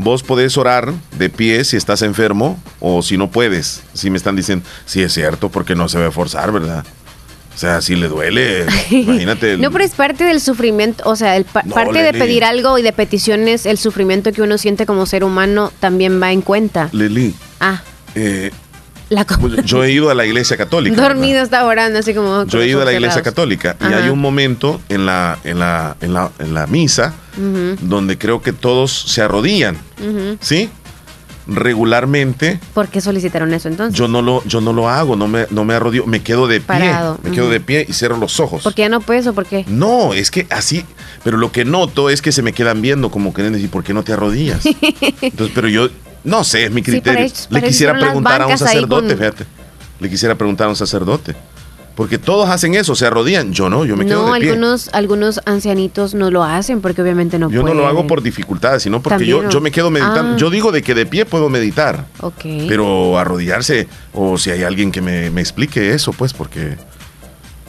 Vos 0.00 0.22
podés 0.22 0.56
orar 0.56 0.92
de 1.18 1.28
pie 1.28 1.64
si 1.64 1.76
estás 1.76 2.02
enfermo 2.02 2.56
o 2.78 3.02
si 3.02 3.16
no 3.18 3.28
puedes. 3.32 3.82
Si 3.94 4.10
me 4.10 4.16
están 4.16 4.36
diciendo, 4.36 4.64
sí 4.86 5.02
es 5.02 5.12
cierto, 5.12 5.48
porque 5.48 5.74
no 5.74 5.88
se 5.88 5.98
va 5.98 6.06
a 6.06 6.10
forzar, 6.12 6.52
¿verdad? 6.52 6.84
O 7.58 7.60
sea, 7.60 7.82
si 7.82 7.96
le 7.96 8.06
duele, 8.06 8.66
imagínate. 8.92 9.54
el- 9.54 9.60
No, 9.60 9.72
pero 9.72 9.82
es 9.82 9.90
parte 9.90 10.22
del 10.22 10.40
sufrimiento, 10.40 11.02
o 11.06 11.16
sea, 11.16 11.36
el 11.36 11.44
pa- 11.44 11.64
No, 11.64 11.74
parte 11.74 12.04
de 12.04 12.12
pedir 12.12 12.44
algo 12.44 12.78
y 12.78 12.82
de 12.82 12.92
peticiones, 12.92 13.66
el 13.66 13.78
sufrimiento 13.78 14.30
que 14.30 14.42
uno 14.42 14.58
siente 14.58 14.86
como 14.86 15.06
ser 15.06 15.24
humano 15.24 15.72
también 15.80 16.22
va 16.22 16.30
en 16.30 16.40
cuenta. 16.42 16.88
Lili, 16.92 17.34
Ah, 17.58 17.82
eh, 18.14 18.52
la 19.10 19.24
pues, 19.24 19.64
yo 19.64 19.82
he 19.82 19.90
ido 19.90 20.08
a 20.08 20.14
la 20.14 20.24
iglesia 20.24 20.56
católica. 20.56 20.94
dormido 21.02 21.42
está 21.42 21.66
orando 21.66 21.98
así 21.98 22.14
como. 22.14 22.44
Yo 22.46 22.62
he 22.62 22.68
ido 22.68 22.80
a 22.82 22.84
la 22.84 22.92
iglesia 22.92 23.14
cerrados. 23.14 23.34
católica 23.34 23.76
y 23.80 23.92
hay 23.92 24.08
un 24.08 24.20
momento 24.20 24.80
en 24.88 25.04
la, 25.04 25.36
en 25.42 25.58
la, 25.58 25.96
en 26.00 26.14
la, 26.14 26.30
en 26.38 26.54
la 26.54 26.68
misa 26.68 27.12
donde 27.80 28.18
creo 28.18 28.40
que 28.40 28.52
todos 28.52 28.92
se 28.92 29.20
arrodillan. 29.20 29.76
¿sí? 30.40 30.70
Regularmente 31.48 32.60
¿Por 32.74 32.88
qué 32.88 33.00
solicitaron 33.00 33.52
eso 33.54 33.68
entonces? 33.68 33.98
yo 33.98 34.06
no 34.06 34.20
lo, 34.22 34.44
yo 34.44 34.60
no 34.60 34.72
lo 34.72 34.88
hago, 34.88 35.16
no 35.16 35.26
me, 35.28 35.46
no 35.50 35.64
me 35.64 35.74
arrodillo, 35.74 36.06
me 36.06 36.22
quedo 36.22 36.46
de 36.46 36.60
pie, 36.60 36.66
Parado, 36.66 37.18
me 37.22 37.30
quedo 37.30 37.48
de 37.50 37.58
pie 37.60 37.86
y 37.88 37.92
cierro 37.94 38.16
los 38.18 38.38
ojos. 38.38 38.62
¿Por 38.62 38.74
qué 38.74 38.82
ya 38.82 38.88
no 38.88 39.00
puedes 39.00 39.26
o 39.26 39.32
por 39.34 39.46
qué? 39.46 39.64
No, 39.66 40.12
es 40.14 40.30
que 40.30 40.46
así, 40.50 40.84
pero 41.24 41.36
lo 41.38 41.50
que 41.50 41.64
noto 41.64 42.10
es 42.10 42.20
que 42.22 42.32
se 42.32 42.42
me 42.42 42.52
quedan 42.52 42.82
viendo 42.82 43.10
como 43.10 43.32
queriendo 43.32 43.56
decir, 43.56 43.70
¿por 43.70 43.82
qué 43.82 43.94
no 43.94 44.02
te 44.04 44.12
arrodillas? 44.12 44.64
Entonces, 45.22 45.52
pero 45.54 45.68
yo, 45.68 45.88
no 46.24 46.44
sé, 46.44 46.64
es 46.64 46.70
mi 46.70 46.82
Sí, 46.82 46.90
criterio. 46.92 47.26
para 47.26 47.26
Le 47.26 47.60
para 47.60 47.66
quisiera 47.66 47.98
preguntar 47.98 48.42
a 48.42 48.46
un 48.46 48.58
sacerdote, 48.58 49.08
con- 49.08 49.18
fíjate. 49.18 49.44
Le 50.00 50.08
quisiera 50.08 50.34
preguntar 50.36 50.66
a 50.66 50.70
un 50.70 50.76
sacerdote. 50.76 51.34
Porque 51.98 52.16
todos 52.16 52.48
hacen 52.48 52.76
eso, 52.76 52.94
se 52.94 53.06
arrodillan. 53.06 53.52
Yo 53.52 53.68
no, 53.68 53.84
yo 53.84 53.96
me 53.96 54.06
quedo 54.06 54.28
no, 54.28 54.34
de 54.34 54.38
pie. 54.38 54.50
algunos, 54.50 54.88
algunos 54.92 55.40
ancianitos 55.46 56.14
no 56.14 56.30
lo 56.30 56.44
hacen 56.44 56.80
porque 56.80 57.02
obviamente 57.02 57.40
no 57.40 57.50
Yo 57.50 57.56
no 57.56 57.62
pueden. 57.62 57.78
lo 57.78 57.88
hago 57.88 58.06
por 58.06 58.22
dificultades, 58.22 58.84
sino 58.84 59.02
porque 59.02 59.26
yo, 59.26 59.48
yo 59.48 59.60
me 59.60 59.72
quedo 59.72 59.90
meditando. 59.90 60.34
ah. 60.34 60.36
Yo 60.36 60.48
digo 60.48 60.70
de 60.70 60.80
que 60.82 60.94
de 60.94 61.06
pie 61.06 61.24
puedo 61.24 61.48
meditar, 61.48 62.06
Ok. 62.20 62.44
pero 62.68 63.18
arrodillarse, 63.18 63.88
o 64.14 64.38
si 64.38 64.50
hay 64.52 64.62
alguien 64.62 64.92
que 64.92 65.00
me, 65.00 65.30
me 65.30 65.40
explique 65.40 65.92
eso, 65.92 66.12
pues, 66.12 66.32
porque 66.32 66.76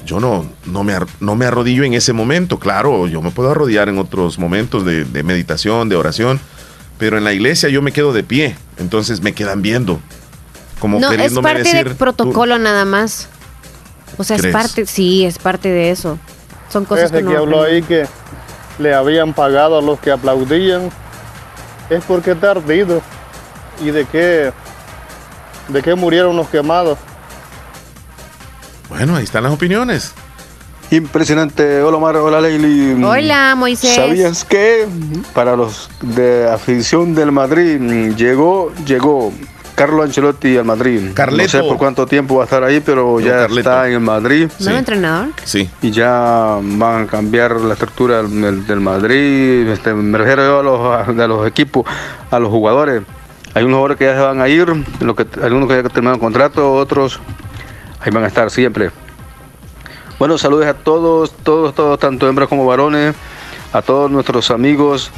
yo 0.05 0.19
no, 0.19 0.45
no, 0.67 0.83
me, 0.83 0.93
no 1.19 1.35
me 1.35 1.45
arrodillo 1.45 1.83
en 1.83 1.95
ese 1.95 2.13
momento. 2.13 2.59
Claro, 2.59 3.07
yo 3.07 3.23
me 3.23 3.31
puedo 3.31 3.49
arrodillar 3.49 3.89
en 3.89 3.97
otros 3.97 4.37
momentos 4.37 4.85
de, 4.85 5.05
de 5.05 5.23
meditación, 5.23 5.89
de 5.89 5.95
oración, 5.95 6.39
pero 6.99 7.17
en 7.17 7.23
la 7.23 7.33
iglesia 7.33 7.67
yo 7.69 7.81
me 7.81 7.91
quedo 7.91 8.13
de 8.13 8.21
pie. 8.21 8.55
Entonces 8.77 9.23
me 9.23 9.33
quedan 9.33 9.63
viendo, 9.63 9.99
como 10.79 10.99
no, 10.99 11.11
es 11.11 11.33
parte 11.33 11.63
decir. 11.63 11.83
del 11.85 11.95
protocolo 11.95 12.59
nada 12.59 12.85
más. 12.85 13.27
O 14.17 14.23
sea, 14.23 14.37
es 14.37 14.47
parte, 14.47 14.85
sí, 14.85 15.25
es 15.25 15.37
parte 15.39 15.69
de 15.69 15.91
eso. 15.91 16.17
Son 16.69 16.85
cosas 16.85 17.05
Ese 17.05 17.13
que 17.13 17.19
que 17.19 17.33
no 17.33 17.37
habló 17.39 17.63
ahí 17.63 17.81
que 17.81 18.05
le 18.77 18.93
habían 18.93 19.33
pagado 19.33 19.77
a 19.77 19.81
los 19.81 19.99
que 19.99 20.11
aplaudían 20.11 20.89
es 21.89 22.03
porque 22.03 22.31
está 22.31 22.51
ardido 22.51 23.01
y 23.81 23.91
de 23.91 24.05
qué 24.05 24.51
¿De 25.69 25.83
qué 25.83 25.93
murieron 25.93 26.35
los 26.35 26.49
quemados? 26.49 26.97
Bueno, 28.89 29.15
ahí 29.15 29.23
están 29.23 29.43
las 29.43 29.53
opiniones. 29.53 30.13
Impresionante. 30.89 31.83
Hola, 31.83 31.97
Omar. 31.97 32.15
Hola, 32.17 32.41
Leili. 32.41 33.03
Hola, 33.03 33.53
Moisés. 33.55 33.95
¿Sabías 33.95 34.43
que 34.43 34.87
para 35.33 35.55
los 35.55 35.89
de 36.01 36.49
afición 36.49 37.13
del 37.13 37.31
Madrid 37.31 37.79
mm, 37.79 38.15
llegó, 38.15 38.73
llegó 38.85 39.31
Carlo 39.79 40.03
Ancelotti 40.03 40.57
al 40.57 40.65
Madrid? 40.65 41.11
Carleto. 41.13 41.57
No 41.57 41.63
sé 41.63 41.69
por 41.69 41.77
cuánto 41.77 42.05
tiempo 42.05 42.35
va 42.35 42.41
a 42.41 42.43
estar 42.43 42.61
ahí, 42.65 42.81
pero 42.81 43.21
ya 43.21 43.47
Carleto. 43.47 43.59
está 43.59 43.87
en 43.87 43.93
el 43.93 43.99
Madrid. 44.01 44.49
¿Nuevo 44.59 44.77
entrenador? 44.77 45.29
Sí. 45.45 45.69
Y 45.81 45.91
ya 45.91 46.59
van 46.61 47.03
a 47.03 47.07
cambiar 47.07 47.61
la 47.61 47.75
estructura 47.75 48.21
del, 48.21 48.79
Madrid. 48.81 49.69
Este, 49.69 49.93
me 49.93 50.17
refiero 50.17 50.43
yo 50.43 50.59
a 50.59 50.63
los, 50.63 51.17
a 51.17 51.27
los 51.27 51.47
equipos, 51.47 51.85
a 52.29 52.39
los 52.39 52.49
jugadores. 52.49 53.03
Hay 53.53 53.63
unos 53.63 53.77
jugadores 53.77 53.97
que 53.97 54.03
ya 54.03 54.15
se 54.15 54.19
van 54.19 54.41
a 54.41 54.49
ir, 54.49 54.67
lo 54.99 55.15
que, 55.15 55.25
algunos 55.41 55.69
que 55.69 55.75
ya 55.75 55.83
terminaron 55.83 56.19
contrato, 56.19 56.73
otros 56.73 57.21
ahí 58.01 58.11
van 58.11 58.25
a 58.25 58.27
estar 58.27 58.51
siempre. 58.51 58.91
Bueno, 60.19 60.37
saludos 60.37 60.65
a 60.65 60.73
todos, 60.73 61.31
todos, 61.31 61.73
todos, 61.73 61.97
tanto 61.99 62.27
hembras 62.27 62.49
como 62.49 62.65
varones, 62.65 63.15
a 63.71 63.81
todos 63.81 64.11
nuestros 64.11 64.51
amigos. 64.51 65.09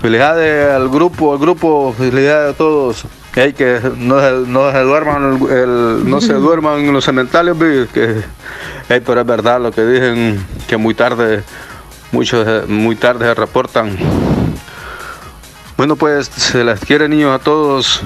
Felicidades 0.00 0.72
al 0.72 0.88
grupo, 0.88 1.32
al 1.32 1.38
grupo, 1.38 1.94
felicidades 1.96 2.54
a 2.54 2.56
todos. 2.56 3.04
Ey, 3.38 3.52
que 3.52 3.80
no, 3.98 4.18
se- 4.20 4.50
no 4.50 4.72
se 4.72 4.80
duerman, 4.80 5.38
el- 5.42 5.56
el- 5.56 6.10
no 6.10 6.20
se 6.20 6.32
duerman 6.32 6.80
en 6.80 6.92
los 6.92 7.04
cementerios, 7.04 7.56
que, 7.94 8.22
ey, 8.88 9.00
pero 9.00 9.20
es 9.20 9.26
verdad 9.26 9.60
lo 9.60 9.70
que 9.70 9.84
dicen, 9.86 10.44
que 10.66 10.76
muy 10.76 10.94
tarde, 10.94 11.44
muchos 12.10 12.44
eh, 12.48 12.62
muy 12.66 12.96
tarde 12.96 13.26
se 13.26 13.34
reportan. 13.34 13.96
Bueno, 15.76 15.94
pues 15.94 16.26
se 16.26 16.64
les 16.64 16.80
quiere 16.80 17.08
niños 17.08 17.32
a 17.32 17.38
todos. 17.38 18.00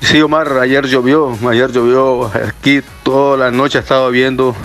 Sí, 0.00 0.22
Omar, 0.22 0.56
ayer 0.58 0.86
llovió, 0.86 1.36
ayer 1.50 1.70
llovió, 1.70 2.30
aquí 2.48 2.80
toda 3.02 3.36
la 3.36 3.50
noche 3.50 3.76
ha 3.76 3.80
estado 3.82 4.10
viendo 4.10 4.56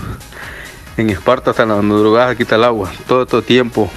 en 0.95 1.09
Esparta 1.09 1.51
hasta 1.51 1.65
las 1.65 1.83
madrugadas 1.83 2.37
quita 2.37 2.55
el 2.55 2.63
agua, 2.63 2.89
todo 3.07 3.23
este 3.23 3.41
tiempo. 3.41 3.91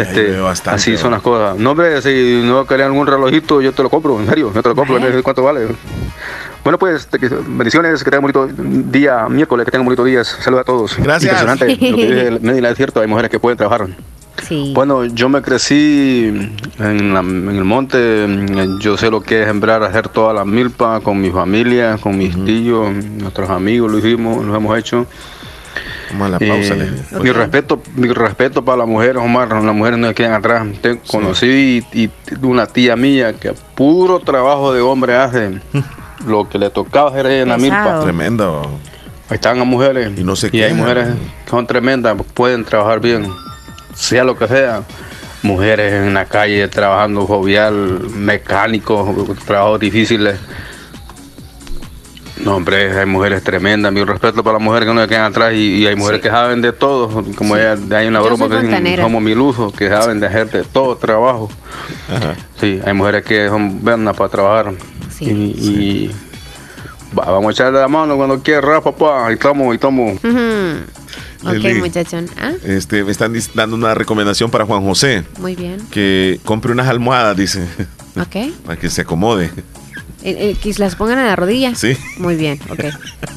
Este, 0.00 0.36
así 0.70 0.96
son 0.96 1.10
las 1.12 1.22
cosas. 1.22 1.56
No, 1.58 1.72
hombre, 1.72 2.00
si 2.02 2.42
no 2.44 2.64
querían 2.66 2.88
algún 2.88 3.06
relojito, 3.06 3.60
yo 3.60 3.72
te 3.72 3.82
lo 3.82 3.90
compro, 3.90 4.18
en 4.20 4.26
serio, 4.26 4.52
yo 4.54 4.62
te 4.62 4.68
lo 4.68 4.74
compro, 4.74 4.98
sé 4.98 5.22
cuánto 5.22 5.42
vale. 5.42 5.66
Bueno, 6.64 6.78
pues, 6.78 7.06
te- 7.08 7.18
que- 7.18 7.28
bendiciones, 7.28 8.04
que 8.04 8.10
tengan 8.10 8.22
bonito 8.22 8.48
día, 8.90 9.26
miércoles, 9.28 9.64
que 9.64 9.72
tengan 9.72 9.84
bonito 9.84 10.04
día. 10.04 10.22
Saludos 10.24 10.60
a 10.62 10.64
todos. 10.64 10.96
Gracias. 10.98 11.32
Impresionante, 11.42 11.66
lo 11.90 11.96
que 11.96 12.06
dice 12.06 12.68
es 12.70 12.76
cierto, 12.76 13.00
hay 13.00 13.08
mujeres 13.08 13.30
que 13.30 13.40
pueden 13.40 13.56
trabajar. 13.58 13.88
Sí. 14.48 14.72
Bueno, 14.74 15.04
yo 15.04 15.28
me 15.28 15.42
crecí 15.42 16.50
en, 16.78 17.14
la- 17.14 17.20
en 17.20 17.48
el 17.48 17.64
monte, 17.64 18.26
yo 18.80 18.96
sé 18.96 19.10
lo 19.10 19.20
que 19.22 19.42
es 19.42 19.46
sembrar, 19.46 19.82
hacer 19.82 20.08
toda 20.08 20.32
la 20.32 20.44
milpa 20.44 21.00
con 21.00 21.20
mi 21.20 21.30
familia, 21.30 21.98
con 22.00 22.16
mis 22.16 22.32
tíos, 22.44 22.90
nuestros 22.92 23.50
amigos, 23.50 23.90
lo 23.90 23.98
hicimos, 23.98 24.44
lo 24.44 24.54
hemos 24.56 24.78
hecho. 24.78 25.06
Vamos 26.12 26.26
a 26.28 26.30
la 26.30 26.36
Eh, 26.40 26.48
pausa, 26.48 26.74
Leslie. 26.74 27.20
Mi 27.22 27.30
respeto, 27.32 27.82
mi 27.96 28.08
respeto 28.08 28.64
para 28.64 28.78
las 28.78 28.86
mujeres, 28.88 29.16
Omar, 29.16 29.48
las 29.48 29.74
mujeres 29.74 29.98
no 29.98 30.08
se 30.08 30.14
quedan 30.14 30.34
atrás. 30.34 30.66
Te- 30.80 30.98
conocí 31.06 31.84
y, 31.92 32.02
y 32.04 32.10
una 32.42 32.66
tía 32.66 32.96
mía 32.96 33.32
que 33.34 33.52
puro 33.74 34.20
trabajo 34.20 34.72
de 34.72 34.80
hombre 34.80 35.16
hace, 35.16 35.60
lo 36.26 36.48
que 36.48 36.58
le 36.58 36.70
tocaba 36.70 37.10
hacer 37.10 37.26
ella 37.26 37.42
en 37.42 37.48
la 37.48 37.58
milpa. 37.58 38.00
Tremendo. 38.02 38.62
Ahí 39.28 39.36
están 39.36 39.58
las 39.58 39.66
mujeres. 39.66 40.12
Y 40.16 40.24
no 40.24 40.36
se 40.36 40.46
hay 40.46 40.50
quejan. 40.52 40.76
mujeres 40.76 41.08
que 41.44 41.50
son 41.50 41.66
tremendas, 41.66 42.16
pueden 42.34 42.64
trabajar 42.64 43.00
bien, 43.00 43.26
sea 43.94 44.24
lo 44.24 44.36
que 44.36 44.46
sea. 44.48 44.82
Mujeres 45.42 45.92
en 45.94 46.14
la 46.14 46.26
calle 46.26 46.68
trabajando 46.68 47.26
jovial, 47.26 48.00
mecánicos, 48.14 49.08
trabajos 49.44 49.80
difíciles. 49.80 50.36
No, 52.44 52.56
hombre, 52.56 52.98
hay 52.98 53.06
mujeres 53.06 53.42
tremendas. 53.42 53.92
Mi 53.92 54.02
respeto 54.04 54.42
para 54.42 54.54
las 54.58 54.62
mujeres 54.62 54.88
que 54.88 54.94
no 54.94 55.02
se 55.02 55.08
quedan 55.08 55.24
atrás 55.30 55.52
y, 55.54 55.74
y 55.76 55.86
hay 55.86 55.94
mujeres 55.96 56.20
que 56.20 56.28
saben 56.30 56.60
de 56.62 56.72
todo. 56.72 57.24
Como 57.36 57.56
ella, 57.56 57.76
hay 57.96 58.06
una 58.08 58.18
Yo 58.20 58.24
broma 58.26 58.48
que 58.48 58.66
dicen, 58.66 58.96
somos 58.96 59.22
milusos, 59.22 59.72
que 59.72 59.88
saben 59.88 60.18
de 60.18 60.26
hacer 60.26 60.50
de 60.50 60.64
todo 60.64 60.96
trabajo. 60.96 61.50
Sí, 62.60 62.80
hay 62.84 62.92
mujeres 62.94 63.24
que 63.24 63.48
son 63.48 63.82
buenas 63.82 64.16
para 64.16 64.28
trabajar. 64.30 64.74
y, 65.20 65.30
y 65.30 66.10
va- 67.16 67.30
vamos 67.30 67.48
a 67.48 67.52
echarle 67.52 67.78
la 67.80 67.88
mano 67.88 68.16
cuando 68.16 68.42
quiera, 68.42 68.80
papá. 68.80 69.26
Ahí 69.26 69.34
estamos, 69.34 69.68
ahí 69.68 69.74
estamos. 69.74 70.14
Ujú. 70.24 71.48
Ok, 71.48 71.78
muchachón. 71.80 72.26
Ah, 72.40 72.52
Este, 72.64 73.02
me 73.04 73.10
están 73.12 73.34
dando 73.54 73.76
una 73.76 73.94
recomendación 73.94 74.50
para 74.50 74.64
Juan 74.64 74.82
José. 74.84 75.24
muy 75.38 75.54
bien. 75.54 75.78
Que 75.90 76.40
compre 76.44 76.72
unas 76.72 76.88
almohadas, 76.88 77.36
dice, 77.36 77.66
Ok. 78.20 78.52
para 78.66 78.78
que 78.80 78.88
se 78.88 79.02
acomode. 79.02 79.50
Eh, 80.24 80.50
eh, 80.50 80.56
que 80.62 80.72
las 80.78 80.94
pongan 80.94 81.18
en 81.18 81.26
la 81.26 81.36
rodilla. 81.36 81.74
Sí. 81.74 81.96
Muy 82.18 82.36
bien, 82.36 82.60
ok. 82.70 82.84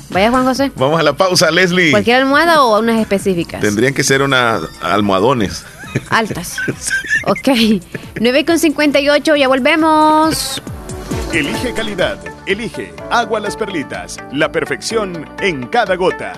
Vaya, 0.10 0.30
Juan 0.30 0.46
José. 0.46 0.72
Vamos 0.76 1.00
a 1.00 1.04
la 1.04 1.14
pausa, 1.14 1.50
Leslie. 1.52 1.92
¿Cualquier 1.92 2.18
almohada 2.18 2.64
o 2.64 2.80
unas 2.80 3.00
específicas? 3.00 3.62
Tendrían 3.62 3.94
que 3.94 4.04
ser 4.04 4.22
unas 4.22 4.62
almohadones. 4.82 5.64
Altas. 6.10 6.58
Ok. 7.28 7.82
9 8.22 8.46
con 8.46 8.60
58, 8.60 9.36
ya 9.36 9.48
volvemos. 9.48 10.62
Elige 11.34 11.74
calidad, 11.74 12.20
elige 12.46 12.94
agua 13.10 13.40
las 13.40 13.58
perlitas, 13.58 14.18
la 14.32 14.52
perfección 14.52 15.28
en 15.42 15.66
cada 15.66 15.96
gota. 15.96 16.34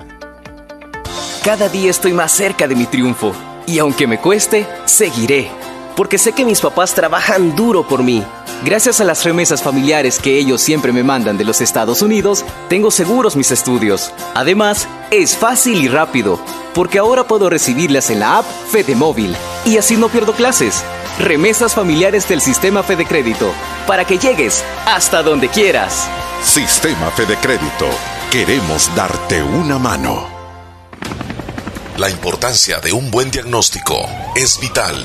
Cada 1.44 1.68
día 1.68 1.90
estoy 1.90 2.14
más 2.14 2.32
cerca 2.32 2.66
de 2.66 2.74
mi 2.74 2.86
triunfo 2.86 3.34
y 3.66 3.78
aunque 3.78 4.06
me 4.06 4.18
cueste, 4.18 4.66
seguiré, 4.86 5.50
porque 5.98 6.16
sé 6.16 6.32
que 6.32 6.44
mis 6.44 6.60
papás 6.60 6.94
trabajan 6.94 7.56
duro 7.56 7.82
por 7.82 8.04
mí. 8.04 8.22
Gracias 8.64 9.00
a 9.00 9.04
las 9.04 9.24
remesas 9.24 9.64
familiares 9.64 10.20
que 10.20 10.38
ellos 10.38 10.62
siempre 10.62 10.92
me 10.92 11.02
mandan 11.02 11.36
de 11.36 11.44
los 11.44 11.60
Estados 11.60 12.02
Unidos, 12.02 12.44
tengo 12.68 12.92
seguros 12.92 13.34
mis 13.34 13.50
estudios. 13.50 14.12
Además, 14.34 14.86
es 15.10 15.36
fácil 15.36 15.82
y 15.82 15.88
rápido, 15.88 16.38
porque 16.72 17.00
ahora 17.00 17.26
puedo 17.26 17.50
recibirlas 17.50 18.10
en 18.10 18.20
la 18.20 18.38
app 18.38 18.44
Fede 18.70 18.94
Móvil 18.94 19.34
y 19.66 19.76
así 19.76 19.96
no 19.96 20.08
pierdo 20.08 20.34
clases. 20.34 20.84
Remesas 21.18 21.74
familiares 21.74 22.28
del 22.28 22.40
sistema 22.42 22.84
Fede 22.84 23.04
Crédito, 23.04 23.52
para 23.88 24.04
que 24.04 24.18
llegues 24.18 24.62
hasta 24.86 25.24
donde 25.24 25.48
quieras. 25.48 26.08
Sistema 26.44 27.10
Fede 27.10 27.36
Crédito. 27.42 27.88
Queremos 28.30 28.88
darte 28.94 29.42
una 29.42 29.80
mano. 29.80 30.28
La 31.96 32.08
importancia 32.08 32.78
de 32.78 32.92
un 32.92 33.10
buen 33.10 33.32
diagnóstico 33.32 33.96
es 34.36 34.60
vital. 34.60 35.04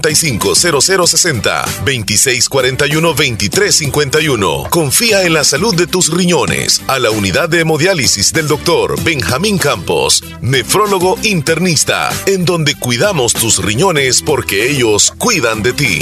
7745-0060, 0.00 1.64
2641-2351. 1.84 4.70
Confía 4.70 5.24
en 5.24 5.34
la 5.34 5.44
salud 5.44 5.74
de 5.74 5.86
tus 5.86 6.10
riñones 6.12 6.82
a 6.88 6.98
la 6.98 7.10
unidad 7.10 7.48
de 7.48 7.60
hemodiálisis 7.60 8.32
del 8.32 8.48
doctor 8.48 9.00
Benjamín 9.02 9.58
Campos, 9.58 10.24
nefrólogo 10.40 11.18
internista, 11.22 12.10
en 12.26 12.44
donde 12.44 12.74
cuidamos 12.74 13.34
tus 13.34 13.62
riñones 13.62 14.22
porque 14.22 14.70
ellos 14.70 15.12
cuidan 15.18 15.62
de 15.62 15.72
ti. 15.72 16.00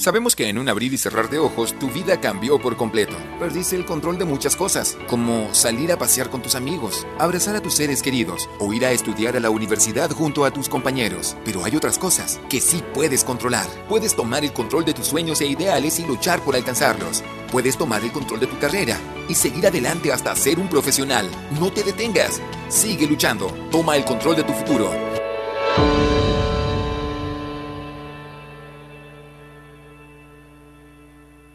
Sabemos 0.00 0.34
que 0.34 0.48
en 0.48 0.56
un 0.56 0.66
abrir 0.70 0.94
y 0.94 0.96
cerrar 0.96 1.28
de 1.28 1.38
ojos 1.38 1.78
tu 1.78 1.90
vida 1.90 2.18
cambió 2.22 2.58
por 2.58 2.74
completo. 2.78 3.14
Perdiste 3.38 3.76
el 3.76 3.84
control 3.84 4.16
de 4.16 4.24
muchas 4.24 4.56
cosas, 4.56 4.96
como 5.06 5.52
salir 5.52 5.92
a 5.92 5.98
pasear 5.98 6.30
con 6.30 6.40
tus 6.40 6.54
amigos, 6.54 7.06
abrazar 7.18 7.54
a 7.54 7.60
tus 7.60 7.74
seres 7.74 8.00
queridos 8.00 8.48
o 8.60 8.72
ir 8.72 8.86
a 8.86 8.92
estudiar 8.92 9.36
a 9.36 9.40
la 9.40 9.50
universidad 9.50 10.10
junto 10.10 10.46
a 10.46 10.52
tus 10.52 10.70
compañeros. 10.70 11.36
Pero 11.44 11.66
hay 11.66 11.76
otras 11.76 11.98
cosas 11.98 12.40
que 12.48 12.62
sí 12.62 12.82
puedes 12.94 13.24
controlar. 13.24 13.66
Puedes 13.90 14.16
tomar 14.16 14.42
el 14.42 14.54
control 14.54 14.86
de 14.86 14.94
tus 14.94 15.06
sueños 15.06 15.42
e 15.42 15.46
ideales 15.48 15.98
y 15.98 16.06
luchar 16.06 16.40
por 16.40 16.56
alcanzarlos. 16.56 17.22
Puedes 17.52 17.76
tomar 17.76 18.02
el 18.02 18.10
control 18.10 18.40
de 18.40 18.46
tu 18.46 18.58
carrera 18.58 18.96
y 19.28 19.34
seguir 19.34 19.66
adelante 19.66 20.14
hasta 20.14 20.34
ser 20.34 20.58
un 20.60 20.70
profesional. 20.70 21.28
No 21.60 21.70
te 21.70 21.82
detengas. 21.82 22.40
Sigue 22.70 23.06
luchando. 23.06 23.48
Toma 23.70 23.98
el 23.98 24.06
control 24.06 24.36
de 24.36 24.44
tu 24.44 24.54
futuro. 24.54 24.90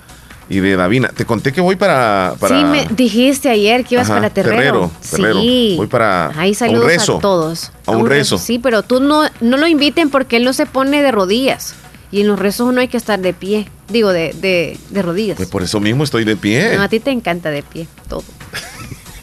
y 0.49 0.61
de 0.61 0.77
Davina. 0.77 1.09
Te 1.09 1.25
conté 1.25 1.53
que 1.53 1.61
voy 1.61 1.75
para. 1.75 2.37
para 2.39 2.57
Sí, 2.57 2.65
me 2.65 2.87
dijiste 2.95 3.49
ayer 3.49 3.85
que 3.85 3.97
ibas 3.97 4.09
Ajá, 4.09 4.21
para 4.21 4.31
Terrero. 4.31 4.91
Terrero. 5.11 5.41
Sí. 5.41 5.75
Voy 5.77 5.89
para 5.89 6.29
Ahí 6.39 6.51
a 6.51 6.51
un 6.51 6.55
saludos 6.55 6.85
a, 6.85 6.89
rezo. 6.89 7.19
todos. 7.19 7.73
A 7.87 7.91
un 7.91 8.07
rezo. 8.07 8.39
Sí, 8.39 8.61
pero 8.61 8.85
tú 8.85 9.01
no, 9.01 9.25
no 9.41 9.57
lo 9.57 9.67
inviten 9.67 10.11
porque 10.11 10.37
él 10.37 10.45
no 10.45 10.53
se 10.53 10.67
pone 10.67 11.03
de 11.03 11.11
rodillas. 11.11 11.75
Y 12.13 12.21
en 12.21 12.29
los 12.29 12.39
rezos 12.39 12.69
uno 12.69 12.83
hay 12.83 12.89
que 12.89 12.99
estar 12.99 13.19
de 13.19 13.33
pie. 13.33 13.67
Digo, 13.89 14.13
de, 14.13 14.33
de, 14.41 14.79
de 14.91 15.03
rodillas. 15.03 15.37
Pues 15.37 15.49
por 15.49 15.63
eso 15.63 15.81
mismo 15.81 16.05
estoy 16.05 16.25
de 16.25 16.37
pie. 16.37 16.77
No, 16.77 16.83
a 16.83 16.89
ti 16.89 17.01
te 17.01 17.11
encanta 17.11 17.51
de 17.51 17.65
pie, 17.65 17.89
todo. 18.09 18.23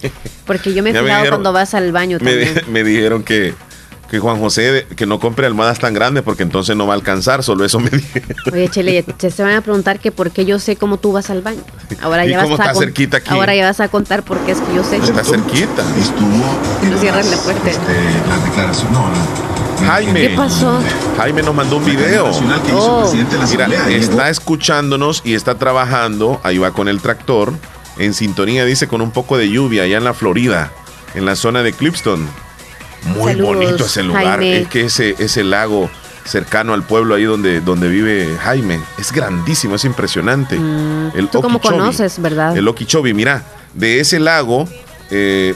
Porque 0.45 0.73
yo 0.73 0.81
me 0.83 0.89
he 0.89 0.93
fijado 0.93 1.29
cuando 1.29 1.53
vas 1.53 1.75
al 1.75 1.91
baño 1.91 2.17
también. 2.17 2.61
me 2.71 2.83
dijeron 2.83 3.23
que, 3.23 3.53
que 4.09 4.19
Juan 4.19 4.39
José, 4.39 4.61
de- 4.71 4.83
que 4.85 5.05
no 5.05 5.19
compre 5.19 5.45
almohadas 5.45 5.79
tan 5.79 5.93
grandes 5.93 6.23
porque 6.23 6.43
entonces 6.43 6.75
no 6.75 6.87
va 6.87 6.93
a 6.93 6.97
alcanzar. 6.97 7.43
Solo 7.43 7.63
eso 7.65 7.79
me 7.79 7.89
dijeron. 7.91 8.35
Oye, 8.51 8.67
Chele, 8.69 9.05
ya 9.19 9.29
se 9.29 9.43
van 9.43 9.55
a 9.55 9.61
preguntar 9.61 9.99
que 9.99 10.11
por 10.11 10.31
qué 10.31 10.45
yo 10.45 10.59
sé 10.59 10.75
cómo 10.75 10.97
tú 10.97 11.11
vas 11.11 11.29
al 11.29 11.41
baño. 11.41 11.61
Ahora 12.01 12.25
¿Y 12.25 12.29
ya 12.31 12.41
cómo 12.43 12.57
vas 12.57 12.69
a 12.69 12.73
cerquita 12.75 13.17
aquí? 13.17 13.29
Ahora 13.31 13.53
ya 13.55 13.65
vas 13.65 13.79
a 13.79 13.87
contar 13.87 14.23
por 14.23 14.37
qué 14.39 14.53
es 14.53 14.59
que 14.59 14.75
yo 14.75 14.83
sé. 14.83 14.97
Está 14.97 15.23
cerquita. 15.23 15.83
No 16.89 16.97
cierras 16.97 17.29
la 17.29 17.37
puerta. 17.37 17.69
La 18.27 18.37
declaración, 18.45 18.91
no, 18.93 19.05
Jaime. 19.85 20.27
¿Qué 20.27 20.29
pasó? 20.35 20.79
Jaime 21.17 21.41
nos 21.43 21.55
mandó 21.55 21.77
un 21.77 21.85
video. 21.85 22.25
que 22.25 22.69
hizo 22.69 22.97
el 22.97 23.01
presidente 23.03 23.37
de 23.37 23.57
la 23.57 23.67
Mira, 23.67 23.89
está 23.89 24.29
escuchándonos 24.29 25.21
y 25.23 25.35
está 25.35 25.55
trabajando. 25.55 26.41
Ahí 26.43 26.57
va 26.57 26.71
con 26.71 26.87
el 26.87 26.99
tractor. 27.01 27.53
En 27.97 28.13
sintonía, 28.13 28.65
dice, 28.65 28.87
con 28.87 29.01
un 29.01 29.11
poco 29.11 29.37
de 29.37 29.49
lluvia 29.49 29.83
allá 29.83 29.97
en 29.97 30.03
la 30.05 30.13
Florida, 30.13 30.71
en 31.15 31.25
la 31.25 31.35
zona 31.35 31.63
de 31.63 31.73
Clipston. 31.73 32.27
Muy 33.03 33.31
Saludos, 33.33 33.55
bonito 33.55 33.85
ese 33.85 34.03
lugar. 34.03 34.25
Jaime. 34.39 34.61
Es 34.61 34.67
que 34.67 34.85
ese, 34.85 35.15
ese 35.19 35.43
lago 35.43 35.89
cercano 36.25 36.73
al 36.73 36.83
pueblo 36.83 37.15
ahí 37.15 37.23
donde, 37.23 37.59
donde 37.61 37.87
vive 37.89 38.37
Jaime 38.43 38.79
es 38.97 39.11
grandísimo, 39.11 39.75
es 39.75 39.85
impresionante. 39.85 40.55
el 40.55 40.61
Mm, 40.61 41.27
Tú 41.31 41.41
como 41.41 41.57
Okeechobee. 41.57 41.79
conoces, 41.79 42.21
¿verdad? 42.21 42.55
El 42.57 42.67
Okeechobee, 42.67 43.13
mira, 43.13 43.43
de 43.73 43.99
ese 43.99 44.19
lago 44.19 44.67
eh, 45.09 45.55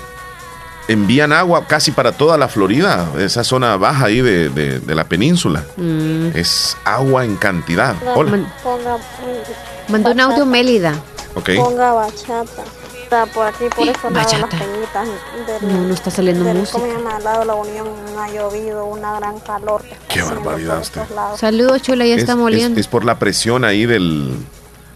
envían 0.88 1.32
agua 1.32 1.66
casi 1.68 1.92
para 1.92 2.12
toda 2.12 2.38
la 2.38 2.48
Florida, 2.48 3.08
esa 3.20 3.44
zona 3.44 3.78
baja 3.78 4.06
ahí 4.06 4.22
de, 4.22 4.50
de- 4.50 4.80
de 4.80 4.96
la 4.96 5.04
península. 5.04 5.64
Mm. 5.78 6.30
Es 6.36 6.76
agua 6.86 7.24
en 7.26 7.36
cantidad. 7.36 7.96
Hola. 8.16 8.32
Ponga, 8.64 8.98
Mandó 9.90 10.12
un 10.12 10.20
audio 10.22 10.46
Mélida. 10.46 10.96
Ok. 11.36 11.52
ponga 11.56 11.94
bachata. 11.94 12.64
Está 13.14 13.26
por 13.32 13.46
aquí, 13.46 13.66
por 13.76 13.86
las 13.86 13.98
peñitas. 13.98 15.08
del- 15.62 15.72
No, 15.72 15.82
no 15.88 15.94
está 15.94 16.10
saliendo 16.10 16.44
del- 16.46 16.58
música. 16.58 16.80
¿Cómo 16.80 16.92
se 16.92 16.98
llama? 16.98 17.16
Al 17.18 17.24
lado 17.24 17.46
la 17.46 17.54
Unión 17.54 17.88
ha 18.18 18.28
llovido, 18.32 18.86
una 18.86 19.20
gran 19.20 19.40
calor. 19.40 19.84
Qué 20.10 20.24
barbaridad 20.24 20.84
lados. 21.14 21.40
Saludos, 21.40 21.84
Chula, 21.84 22.06
ya 22.08 22.16
Es, 22.16 22.22
está 22.22 22.32
es- 22.34 22.38
moliendo. 22.40 22.80
es 22.80 22.88
por 22.88 23.06
la 23.06 23.20
presión 23.20 23.66
ahí 23.66 23.86
del, 23.86 24.36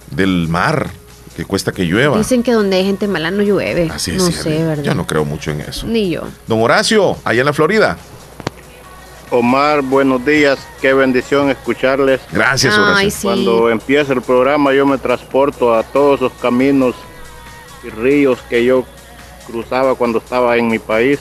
del 0.09 0.47
mar 0.49 0.89
que 1.35 1.45
cuesta 1.45 1.71
que 1.71 1.83
llueva. 1.83 2.17
Dicen 2.17 2.41
que 2.41 2.53
donde 2.53 2.77
hay 2.77 2.85
gente 2.85 3.07
mala 3.07 3.29
no 3.29 3.43
llueve. 3.43 3.87
Así 3.93 4.09
es, 4.11 4.17
no 4.17 4.31
sé, 4.31 4.63
¿verdad? 4.63 4.83
Yo 4.83 4.95
no 4.95 5.05
creo 5.05 5.23
mucho 5.23 5.51
en 5.51 5.61
eso. 5.61 5.85
Ni 5.85 6.09
yo. 6.09 6.23
Don 6.47 6.59
Horacio, 6.63 7.17
allá 7.23 7.41
en 7.41 7.45
la 7.45 7.53
Florida. 7.53 7.97
Omar, 9.29 9.83
buenos 9.83 10.25
días, 10.25 10.57
qué 10.81 10.93
bendición 10.93 11.51
escucharles. 11.51 12.21
Gracias, 12.31 12.73
Horacio. 12.75 12.95
Ay, 12.95 13.11
sí. 13.11 13.27
Cuando 13.27 13.69
empieza 13.69 14.13
el 14.13 14.21
programa 14.23 14.73
yo 14.73 14.87
me 14.87 14.97
transporto 14.97 15.75
a 15.75 15.83
todos 15.83 16.19
los 16.21 16.31
caminos 16.41 16.95
ríos 17.89 18.39
que 18.49 18.63
yo 18.65 18.85
cruzaba 19.45 19.95
cuando 19.95 20.17
estaba 20.19 20.57
en 20.57 20.67
mi 20.67 20.79
país. 20.79 21.19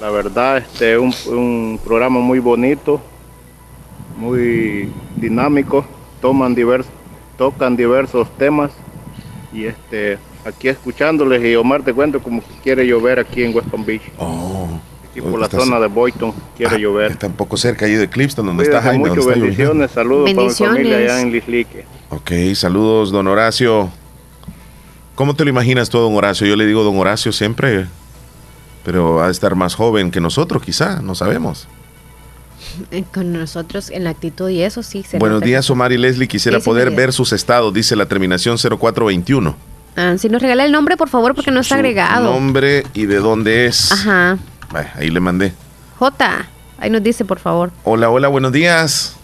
La 0.00 0.10
verdad, 0.10 0.58
este 0.58 0.98
un, 0.98 1.14
un 1.26 1.80
programa 1.82 2.20
muy 2.20 2.38
bonito, 2.38 3.00
muy 4.16 4.90
dinámico, 5.16 5.84
toman 6.20 6.54
divers, 6.54 6.86
tocan 7.38 7.76
diversos 7.76 8.28
temas 8.36 8.70
y 9.52 9.64
este 9.66 10.18
aquí 10.44 10.68
escuchándoles 10.68 11.42
y 11.44 11.56
Omar 11.56 11.82
te 11.82 11.92
cuento 11.92 12.20
como 12.22 12.40
que 12.40 12.54
quiere 12.62 12.86
llover 12.86 13.18
aquí 13.18 13.42
en 13.42 13.54
West 13.54 13.68
Palm 13.68 13.84
Beach. 13.84 14.02
Aquí 15.10 15.20
por 15.22 15.38
la 15.40 15.46
Estás- 15.46 15.64
zona 15.64 15.80
de 15.80 15.86
Boynton 15.88 16.32
quiere 16.56 16.78
llover. 16.78 17.12
Está 17.12 17.26
un 17.26 17.32
poco 17.34 17.56
cerca 17.56 17.86
ahí 17.86 17.92
de 17.94 18.08
Clipston, 18.08 18.44
donde 18.46 18.64
está 18.64 18.80
Cuídense 18.82 18.90
Jaime. 18.90 19.08
está 19.08 19.20
lloviendo. 19.20 19.40
bendiciones, 19.46 19.90
saludos 19.90 20.32
para 20.34 20.46
mi 20.46 20.52
familia 20.54 20.74
Bendiciones. 20.98 21.10
allá 21.10 21.20
en 21.22 21.32
Lislique. 21.32 21.84
Ok, 22.10 22.30
saludos, 22.54 23.10
don 23.10 23.26
Horacio. 23.26 23.90
¿Cómo 25.16 25.34
te 25.34 25.42
lo 25.44 25.50
imaginas 25.50 25.90
tú, 25.90 25.98
don 25.98 26.14
Horacio? 26.14 26.46
Yo 26.46 26.54
le 26.56 26.66
digo 26.66 26.84
don 26.84 26.96
Horacio 26.98 27.32
siempre, 27.32 27.86
pero 28.84 29.20
ha 29.22 29.26
de 29.26 29.32
estar 29.32 29.54
más 29.56 29.74
joven 29.74 30.10
que 30.12 30.20
nosotros, 30.20 30.62
quizá, 30.62 31.00
no 31.02 31.14
sabemos. 31.14 31.66
Eh, 32.90 33.04
Con 33.12 33.32
nosotros 33.32 33.90
en 33.90 34.04
la 34.04 34.10
actitud 34.10 34.48
y 34.50 34.62
eso 34.62 34.82
sí. 34.82 35.02
se 35.02 35.18
Buenos 35.18 35.40
días, 35.42 35.68
Omar 35.70 35.92
y 35.92 35.98
Leslie. 35.98 36.28
Quisiera 36.28 36.60
Sí, 36.60 36.64
poder 36.64 36.90
sí. 36.90 36.94
ver 36.94 37.12
sus 37.12 37.32
estados, 37.32 37.72
dice 37.72 37.96
la 37.96 38.06
terminación 38.06 38.56
0421. 38.58 39.56
Ah, 39.96 40.14
si 40.18 40.28
nos 40.28 40.42
regala 40.42 40.64
el 40.66 40.72
nombre, 40.72 40.96
por 40.98 41.08
favor, 41.08 41.34
porque 41.34 41.50
no 41.50 41.60
está 41.60 41.76
agregado. 41.76 42.30
Nombre 42.30 42.84
y 42.92 43.06
de 43.06 43.16
dónde 43.16 43.66
es. 43.66 43.90
Ajá. 43.92 44.36
Ahí 44.96 45.08
le 45.10 45.20
mandé. 45.20 45.54
J. 45.98 46.46
Ahí 46.78 46.90
nos 46.90 47.02
dice, 47.02 47.24
por 47.24 47.38
favor. 47.38 47.70
Hola, 47.84 48.10
hola, 48.10 48.28
buenos 48.28 48.52
días. 48.52 49.15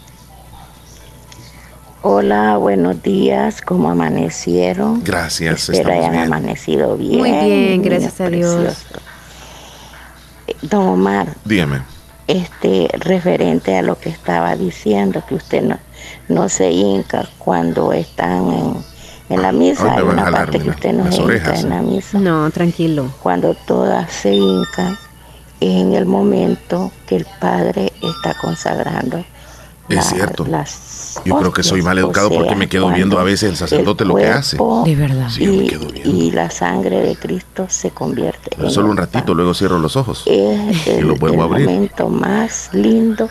Hola, 2.05 2.57
buenos 2.57 3.01
días, 3.01 3.61
¿cómo 3.61 3.89
amanecieron? 3.89 5.01
Gracias, 5.05 5.69
Espero 5.69 5.93
hayan 5.93 6.11
bien. 6.11 6.23
amanecido 6.25 6.97
bien. 6.97 7.17
Muy 7.19 7.31
bien, 7.31 7.81
gracias 7.81 8.19
a 8.19 8.27
Dios. 8.29 8.85
Eh, 10.47 10.55
Don 10.63 10.85
Omar, 10.85 11.27
Dígame. 11.45 11.81
este 12.27 12.89
referente 12.99 13.77
a 13.77 13.81
lo 13.81 13.97
que 13.97 14.09
estaba 14.09 14.53
diciendo, 14.57 15.23
que 15.27 15.35
usted 15.35 15.61
no, 15.63 15.79
no 16.27 16.49
se 16.49 16.71
hinca 16.71 17.25
cuando 17.37 17.93
están 17.93 18.49
en, 18.51 18.75
en 19.29 19.41
la 19.41 19.53
misa. 19.53 19.93
Hay 19.93 20.03
una 20.03 20.23
jalar, 20.23 20.45
parte 20.47 20.59
que 20.59 20.69
usted 20.71 20.91
no 20.91 21.09
se 21.09 21.21
hinca 21.21 21.55
en 21.57 21.69
la 21.69 21.81
misa. 21.81 22.19
No, 22.19 22.51
tranquilo. 22.51 23.13
Cuando 23.23 23.53
todas 23.65 24.11
se 24.11 24.33
hincan, 24.33 24.97
es 25.61 25.69
en 25.81 25.93
el 25.93 26.05
momento 26.05 26.91
que 27.07 27.15
el 27.15 27.25
Padre 27.39 27.93
está 28.01 28.33
consagrando 28.41 29.23
Es 29.87 30.03
cierto. 30.07 30.45
las 30.45 30.69
Yo 31.25 31.37
creo 31.37 31.51
que 31.51 31.63
soy 31.63 31.81
mal 31.81 31.97
educado 31.97 32.27
o 32.27 32.29
sea, 32.29 32.39
porque 32.39 32.55
me 32.55 32.67
quedo 32.67 32.89
viendo 32.89 33.19
a 33.19 33.23
veces 33.23 33.49
el 33.49 33.55
sacerdote 33.57 34.05
lo 34.05 34.15
que 34.15 34.27
hace. 34.27 34.57
De 34.85 34.95
verdad. 34.95 35.29
Sí, 35.29 35.45
yo 35.45 35.51
me 35.51 35.63
y, 35.63 35.67
quedo 35.67 35.87
y 36.03 36.31
la 36.31 36.49
sangre 36.49 37.01
de 37.01 37.15
Cristo 37.15 37.67
se 37.69 37.91
convierte 37.91 38.51
Pero 38.55 38.67
en 38.67 38.73
solo 38.73 38.89
un 38.89 38.97
ratito, 38.97 39.33
luego 39.33 39.53
cierro 39.53 39.79
los 39.79 39.95
ojos. 39.95 40.23
es 40.25 40.87
Y 40.87 40.89
el, 40.89 41.07
lo 41.07 41.15
vuelvo 41.15 41.43
a 41.43 41.45
el 41.45 41.51
abrir. 41.51 41.69
momento 41.69 42.09
más 42.09 42.69
lindo 42.73 43.29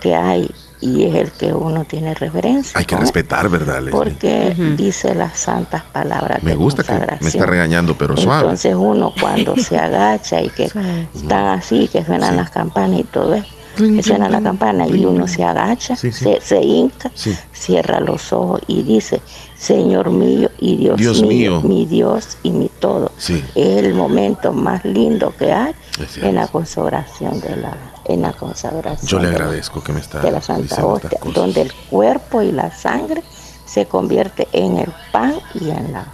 que 0.00 0.14
hay 0.14 0.50
y 0.80 1.04
es 1.04 1.14
el 1.14 1.32
que 1.32 1.52
uno 1.52 1.84
tiene 1.84 2.14
referencia. 2.14 2.78
Hay 2.78 2.84
que 2.84 2.96
respetar, 2.96 3.48
¿verdad, 3.48 3.76
Leslie? 3.76 3.92
Porque 3.92 4.54
dice 4.76 5.14
las 5.14 5.38
santas 5.38 5.82
palabras 5.84 6.42
Me 6.42 6.50
de 6.50 6.56
gusta 6.56 6.82
que 6.82 6.92
me 7.20 7.28
está 7.28 7.46
regañando, 7.46 7.96
pero 7.96 8.16
suave. 8.16 8.42
Entonces 8.42 8.74
uno 8.74 9.12
cuando 9.18 9.56
se 9.56 9.78
agacha 9.78 10.42
y 10.42 10.50
que 10.50 10.64
están 11.14 11.46
así, 11.46 11.88
que 11.88 12.04
suenan 12.04 12.36
las 12.36 12.50
campanas 12.50 13.00
y 13.00 13.04
todo 13.04 13.34
eso, 13.34 13.46
que 13.48 13.55
suena 14.02 14.28
la 14.28 14.40
campana 14.40 14.86
y 14.86 15.04
uno 15.04 15.26
se 15.28 15.44
agacha, 15.44 15.96
Se, 15.96 16.10
se 16.12 16.62
hinca, 16.62 17.10
cierra 17.52 18.00
los 18.00 18.32
ojos 18.32 18.60
y 18.66 18.82
dice, 18.82 19.20
Señor 19.56 20.10
mío 20.10 20.50
y 20.58 20.76
Dios, 20.76 20.98
Dios 20.98 21.22
mío, 21.22 21.60
mío. 21.60 21.68
mi 21.68 21.86
Dios 21.86 22.38
y 22.42 22.50
mi 22.50 22.68
todo. 22.68 23.12
Es 23.16 23.44
el 23.54 23.94
momento 23.94 24.52
más 24.52 24.84
lindo 24.84 25.34
que 25.38 25.52
hay 25.52 25.74
en 26.16 26.34
la 26.34 26.46
consagración 26.46 27.40
de 27.40 27.56
la, 27.56 27.76
en 28.04 28.22
la 28.22 28.32
consagración 28.32 29.08
Yo 29.08 29.18
le 29.18 29.28
agradezco 29.28 29.82
que 29.82 29.92
me 29.92 30.00
está 30.00 30.20
de 30.20 30.30
la 30.30 30.42
Santa 30.42 30.84
Hostia, 30.84 31.18
donde 31.34 31.62
el 31.62 31.72
cuerpo 31.90 32.42
y 32.42 32.52
la 32.52 32.70
sangre 32.70 33.22
se 33.64 33.86
convierte 33.86 34.46
en 34.52 34.76
el 34.78 34.92
pan 35.12 35.34
y 35.54 35.70
en 35.70 35.92
la 35.92 36.06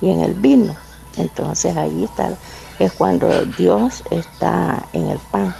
y 0.00 0.10
en 0.10 0.20
el 0.20 0.34
vino. 0.34 0.74
Entonces 1.16 1.76
ahí 1.76 2.04
está, 2.04 2.36
es 2.78 2.92
cuando 2.92 3.44
Dios 3.56 4.02
está 4.10 4.84
en 4.92 5.08
el 5.08 5.18
pan. 5.30 5.54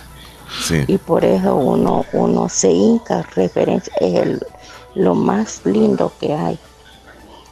Sí. 0.61 0.85
Y 0.87 0.99
por 0.99 1.25
eso 1.25 1.57
uno, 1.57 2.05
uno 2.13 2.49
se 2.49 2.71
hinca, 2.71 3.23
referencia, 3.35 3.93
es 4.01 4.15
el- 4.15 4.47
lo 4.95 5.15
más 5.15 5.65
lindo 5.65 6.13
que 6.21 6.35
hay. 6.35 6.59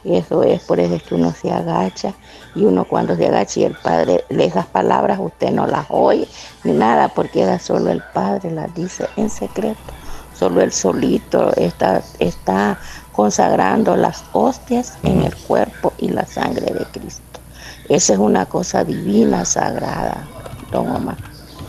Y 0.03 0.17
eso 0.17 0.43
es, 0.43 0.63
por 0.63 0.81
eso 0.81 0.95
es 0.95 1.03
que 1.03 1.15
uno 1.15 1.33
se 1.33 1.51
agacha 1.53 2.15
y 2.55 2.65
uno 2.65 2.85
cuando 2.87 3.15
se 3.17 3.27
agacha 3.27 3.61
y 3.61 3.65
el 3.65 3.75
Padre, 3.75 4.25
esas 4.31 4.67
palabras 4.67 5.19
usted 5.21 5.51
no 5.51 5.67
las 5.67 5.87
oye 5.91 6.27
ni 6.65 6.73
nada, 6.73 7.09
porque 7.09 7.43
era 7.43 7.59
solo 7.59 7.91
el 7.91 8.03
Padre 8.15 8.51
las 8.51 8.75
dice 8.75 9.07
en 9.17 9.29
secreto. 9.29 9.79
Solo 10.39 10.63
él 10.63 10.73
solito 10.73 11.55
está, 11.57 12.03
está 12.19 12.79
consagrando 13.13 13.95
las 13.95 14.25
hostias 14.33 14.95
en 15.03 15.23
el 15.23 15.37
cuerpo 15.37 15.93
y 15.99 16.09
la 16.09 16.25
sangre 16.25 16.73
de 16.73 16.87
Cristo. 16.87 17.41
Esa 17.91 18.15
es 18.15 18.19
una 18.19 18.47
cosa 18.47 18.83
divina, 18.85 19.45
sagrada, 19.45 20.27
don 20.73 20.89
Omar. 20.97 21.19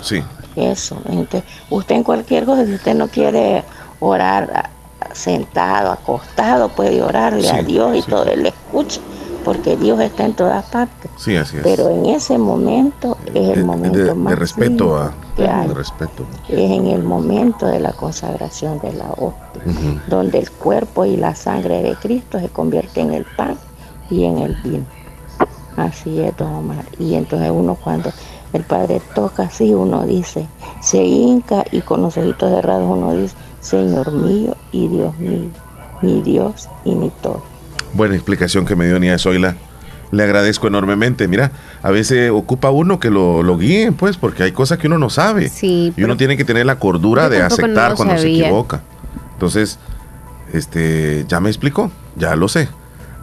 Sí. 0.01 0.23
Eso. 0.55 0.97
Entonces, 1.05 1.43
usted 1.69 1.95
en 1.95 2.03
cualquier 2.03 2.45
cosa, 2.45 2.65
si 2.65 2.73
usted 2.73 2.95
no 2.95 3.07
quiere 3.07 3.63
orar 3.99 4.69
sentado, 5.13 5.91
acostado, 5.91 6.69
puede 6.69 7.01
orarle 7.01 7.49
a 7.49 7.61
Dios 7.61 7.95
y 7.95 8.01
sí. 8.01 8.09
todo, 8.09 8.25
él 8.25 8.45
escucha, 8.45 9.01
porque 9.43 9.75
Dios 9.75 9.99
está 9.99 10.25
en 10.25 10.33
todas 10.33 10.65
partes. 10.65 11.11
Sí, 11.17 11.35
así 11.35 11.57
es. 11.57 11.63
Pero 11.63 11.89
en 11.89 12.05
ese 12.05 12.37
momento 12.37 13.17
es 13.33 13.49
el 13.49 13.65
momento 13.65 13.97
de, 13.97 14.05
de 14.05 14.13
más 14.13 14.37
respeto 14.37 14.69
lindo 14.69 14.97
a. 14.97 15.13
De 15.37 15.73
respeto. 15.73 16.25
Es 16.47 16.71
en 16.71 16.87
el 16.87 17.03
momento 17.03 17.65
de 17.65 17.79
la 17.79 17.93
consagración 17.93 18.79
de 18.79 18.93
la 18.93 19.09
hostia, 19.11 19.63
donde 20.07 20.39
el 20.39 20.51
cuerpo 20.51 21.05
y 21.05 21.17
la 21.17 21.35
sangre 21.35 21.81
de 21.81 21.95
Cristo 21.95 22.39
se 22.39 22.49
convierten 22.49 23.09
en 23.09 23.13
el 23.15 23.25
pan 23.25 23.57
y 24.09 24.25
en 24.25 24.39
el 24.39 24.55
vino. 24.55 24.85
Así 25.77 26.19
es, 26.19 26.35
don 26.37 26.53
Omar. 26.53 26.85
Y 26.99 27.15
entonces 27.15 27.49
uno 27.49 27.75
cuando 27.75 28.11
el 28.53 28.63
Padre 28.63 29.01
toca 29.15 29.43
así, 29.43 29.73
uno 29.73 30.05
dice, 30.05 30.47
se 30.81 31.03
hinca 31.03 31.63
y 31.71 31.81
con 31.81 32.01
los 32.01 32.17
ojitos 32.17 32.49
cerrados 32.49 32.89
uno 32.89 33.13
dice, 33.13 33.35
Señor 33.61 34.11
mío 34.11 34.55
y 34.71 34.87
Dios 34.87 35.17
mío, 35.19 35.49
mi 36.01 36.21
Dios 36.21 36.67
y 36.83 36.95
mi 36.95 37.11
todo. 37.21 37.43
Buena 37.93 38.15
explicación 38.15 38.65
que 38.65 38.75
me 38.75 38.85
dio 38.87 38.99
Nia 38.99 39.17
Zoila. 39.17 39.55
Le 40.11 40.23
agradezco 40.23 40.67
enormemente. 40.67 41.27
Mira, 41.29 41.51
a 41.81 41.89
veces 41.89 42.31
ocupa 42.31 42.69
uno 42.69 42.99
que 42.99 43.09
lo, 43.09 43.43
lo 43.43 43.57
guíen, 43.57 43.93
pues, 43.93 44.17
porque 44.17 44.43
hay 44.43 44.51
cosas 44.51 44.77
que 44.77 44.87
uno 44.87 44.97
no 44.97 45.09
sabe. 45.09 45.47
Sí, 45.47 45.93
y 45.95 46.03
uno 46.03 46.17
tiene 46.17 46.35
que 46.35 46.43
tener 46.43 46.65
la 46.65 46.79
cordura 46.79 47.29
de 47.29 47.39
no 47.39 47.45
aceptar 47.45 47.95
cuando 47.95 48.17
se 48.17 48.27
equivoca. 48.27 48.81
Entonces, 49.33 49.79
este, 50.51 51.25
ya 51.29 51.39
me 51.39 51.49
explicó, 51.49 51.91
ya 52.17 52.35
lo 52.35 52.49
sé. 52.49 52.67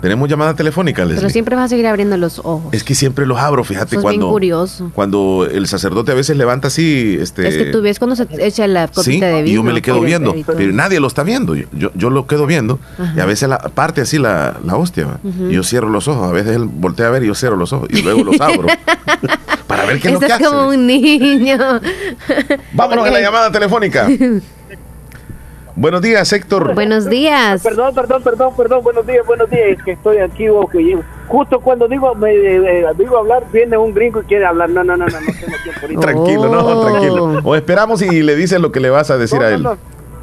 Tenemos 0.00 0.28
llamada 0.28 0.54
telefónica, 0.54 1.02
Pero 1.02 1.14
Leslie. 1.14 1.30
siempre 1.30 1.56
vas 1.56 1.64
a 1.64 1.68
seguir 1.68 1.86
abriendo 1.88 2.16
los 2.16 2.38
ojos. 2.38 2.72
Es 2.72 2.84
que 2.84 2.94
siempre 2.94 3.26
los 3.26 3.36
abro, 3.38 3.64
fíjate 3.64 3.96
Sos 3.96 4.04
bien 4.04 4.20
cuando 4.20 4.30
curioso. 4.30 4.90
cuando 4.94 5.48
el 5.50 5.66
sacerdote 5.66 6.12
a 6.12 6.14
veces 6.14 6.36
levanta 6.36 6.68
así, 6.68 7.18
este, 7.20 7.48
es 7.48 7.56
que 7.56 7.64
tú 7.66 7.82
ves 7.82 7.98
cuando 7.98 8.14
se 8.14 8.26
echa 8.38 8.66
la 8.68 8.86
sí, 8.86 8.92
copita 8.94 9.26
de 9.26 9.42
vino. 9.42 9.48
y 9.48 9.54
yo 9.54 9.62
me 9.64 9.72
le 9.72 9.82
quedo 9.82 10.00
viendo, 10.00 10.34
pero 10.46 10.72
nadie 10.72 11.00
lo 11.00 11.08
está 11.08 11.24
viendo. 11.24 11.56
Yo, 11.56 11.90
yo, 11.94 12.10
lo 12.10 12.26
quedo 12.28 12.46
viendo 12.46 12.78
Ajá. 12.96 13.12
y 13.16 13.20
a 13.20 13.24
veces 13.26 13.48
la 13.48 13.58
parte 13.58 14.00
así 14.02 14.18
la, 14.18 14.56
la 14.64 14.76
hostia, 14.76 15.18
yo 15.50 15.62
cierro 15.64 15.88
los 15.88 16.06
ojos. 16.06 16.28
A 16.28 16.32
veces 16.32 16.54
él 16.54 16.64
voltea 16.66 17.08
a 17.08 17.10
ver 17.10 17.24
y 17.24 17.26
yo 17.26 17.34
cierro 17.34 17.56
los 17.56 17.72
ojos 17.72 17.88
y 17.90 18.02
luego 18.02 18.22
los 18.22 18.40
abro 18.40 18.68
para 19.66 19.84
ver 19.84 20.00
qué 20.00 20.08
es 20.08 20.14
lo 20.14 20.20
que 20.20 20.32
hace. 20.32 20.44
como 20.44 20.68
un 20.68 20.86
niño. 20.86 21.58
Vámonos 22.72 23.04
a 23.06 23.10
la 23.10 23.20
llamada 23.20 23.50
telefónica. 23.50 24.08
Buenos 25.78 26.02
días, 26.02 26.32
Héctor. 26.32 26.74
Buenos 26.74 27.08
días. 27.08 27.62
Perdón, 27.62 27.94
perdón, 27.94 28.20
perdón, 28.24 28.52
perdón. 28.56 28.82
Buenos 28.82 29.06
días, 29.06 29.24
buenos 29.24 29.48
días. 29.48 29.62
Es 29.78 29.82
que 29.84 29.92
estoy 29.92 30.16
aquí, 30.18 30.48
o 30.48 30.66
que 30.66 30.82
llego. 30.82 31.04
Justo 31.28 31.60
cuando 31.60 31.86
digo, 31.86 32.12
me, 32.16 32.32
eh, 32.34 32.84
digo 32.98 33.16
hablar, 33.16 33.44
viene 33.52 33.76
un 33.76 33.94
gringo 33.94 34.20
y 34.22 34.24
quiere 34.24 34.44
hablar. 34.44 34.70
No, 34.70 34.82
no, 34.82 34.96
no, 34.96 35.06
no, 35.06 35.20
no 35.20 35.26
tengo 35.26 35.56
tiempo 35.62 35.80
ahorita. 35.82 36.00
Tranquilo, 36.06 36.48
no, 36.48 36.66
Oh. 36.66 36.84
tranquilo. 36.84 37.40
O 37.44 37.54
esperamos 37.54 38.02
y 38.02 38.22
le 38.22 38.34
dices 38.34 38.60
lo 38.60 38.72
que 38.72 38.80
le 38.80 38.90
vas 38.90 39.12
a 39.12 39.18
decir 39.18 39.38
No, 39.38 39.44
a 39.46 39.50
él. 39.50 39.62
no. 39.62 39.76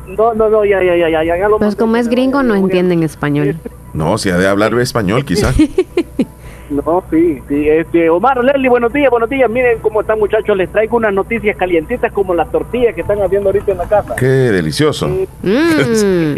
No, 0.08 0.34
no, 0.34 0.50
no, 0.50 0.66
ya, 0.66 0.84
ya, 0.84 0.96
ya, 0.98 1.10
ya, 1.10 1.24
ya, 1.24 1.38
ya 1.38 1.48
lo 1.48 1.58
Pues 1.58 1.76
como 1.78 1.96
es 1.96 2.10
gringo 2.10 2.44
no 2.44 2.56
entienden 2.56 3.02
español. 3.04 3.56
No, 3.94 4.18
si 4.18 4.30
ha 4.30 4.38
de 4.38 4.46
hablar 4.46 4.78
español, 4.78 5.24
quizá. 5.24 5.54
No, 6.70 7.04
sí, 7.12 7.42
sí. 7.48 7.70
Este, 7.70 8.10
Omar, 8.10 8.44
Leslie, 8.44 8.70
buenos 8.70 8.92
días, 8.92 9.10
buenos 9.12 9.30
días. 9.30 9.50
Miren 9.50 9.80
cómo 9.80 10.02
están, 10.02 10.18
muchachos. 10.20 10.58
Les 10.58 10.72
traigo 10.72 10.98
unas 10.98 11.14
noticias 11.14 11.56
calientitas 11.58 12.12
como 12.12 12.34
las 12.34 12.52
tortillas 12.52 12.96
que 12.96 13.02
están 13.02 13.22
haciendo 13.22 13.50
ahorita 13.50 13.72
en 13.72 13.78
la 13.78 13.88
casa. 13.88 14.16
Qué 14.16 14.26
delicioso. 14.26 15.08
Mm. 15.44 16.36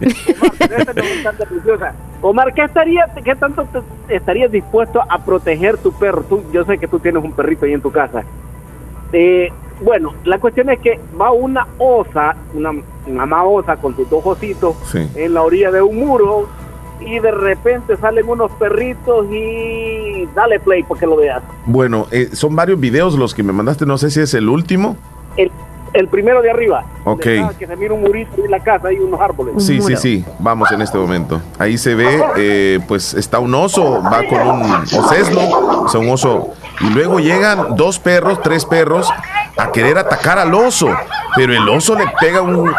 Omar, 2.22 2.54
¿qué, 2.54 2.62
estaría, 2.62 3.06
¿qué 3.24 3.34
tanto 3.34 3.66
te- 4.06 4.14
estarías 4.16 4.50
dispuesto 4.50 5.00
a 5.08 5.18
proteger 5.24 5.76
tu 5.78 5.92
perro? 5.92 6.22
Tú, 6.22 6.42
yo 6.52 6.64
sé 6.64 6.78
que 6.78 6.88
tú 6.88 6.98
tienes 6.98 7.22
un 7.22 7.32
perrito 7.32 7.66
ahí 7.66 7.72
en 7.72 7.80
tu 7.82 7.90
casa. 7.90 8.22
Eh, 9.12 9.50
bueno, 9.80 10.14
la 10.24 10.38
cuestión 10.38 10.70
es 10.70 10.78
que 10.78 10.98
va 11.20 11.32
una 11.32 11.66
osa, 11.78 12.36
una 12.54 12.70
una 13.04 13.26
mamá 13.26 13.44
osa 13.44 13.76
con 13.76 13.96
sus 13.96 14.08
dos 14.08 14.24
ositos 14.24 14.76
Sí. 14.84 15.08
en 15.16 15.34
la 15.34 15.42
orilla 15.42 15.72
de 15.72 15.82
un 15.82 15.96
muro 15.96 16.48
y 17.06 17.18
de 17.18 17.30
repente 17.30 17.96
salen 17.96 18.28
unos 18.28 18.50
perritos 18.52 19.26
y 19.30 20.26
dale 20.34 20.60
play 20.60 20.82
porque 20.82 21.06
lo 21.06 21.16
veas. 21.16 21.42
Bueno, 21.66 22.06
eh, 22.10 22.30
son 22.32 22.56
varios 22.56 22.78
videos 22.80 23.14
los 23.14 23.34
que 23.34 23.42
me 23.42 23.52
mandaste, 23.52 23.86
no 23.86 23.98
sé 23.98 24.10
si 24.10 24.20
es 24.20 24.34
el 24.34 24.48
último. 24.48 24.96
El, 25.36 25.50
el 25.92 26.08
primero 26.08 26.42
de 26.42 26.50
arriba. 26.50 26.84
Ok. 27.04 27.24
de 27.24 27.50
que 27.58 27.66
se 27.66 27.76
mira 27.76 27.94
un 27.94 28.00
murito 28.00 28.44
y 28.44 28.48
la 28.48 28.60
casa 28.60 28.92
y 28.92 28.98
unos 28.98 29.20
árboles. 29.20 29.54
Sí, 29.64 29.80
sí, 29.80 29.96
sí, 29.96 30.24
vamos 30.38 30.70
en 30.72 30.82
este 30.82 30.98
momento. 30.98 31.40
Ahí 31.58 31.76
se 31.78 31.94
ve, 31.94 32.22
eh, 32.36 32.80
pues 32.88 33.14
está 33.14 33.38
un 33.38 33.54
oso, 33.54 34.02
va 34.02 34.22
con 34.28 34.40
un 34.40 34.72
osesno, 34.72 35.48
o 35.82 35.88
sea, 35.88 36.00
un 36.00 36.10
oso. 36.10 36.50
Y 36.80 36.90
luego 36.90 37.20
llegan 37.20 37.76
dos 37.76 37.98
perros, 37.98 38.40
tres 38.42 38.64
perros, 38.64 39.08
a 39.56 39.70
querer 39.72 39.98
atacar 39.98 40.38
al 40.38 40.54
oso. 40.54 40.88
Pero 41.36 41.54
el 41.54 41.68
oso 41.68 41.96
le 41.96 42.04
pega 42.20 42.42
un, 42.42 42.72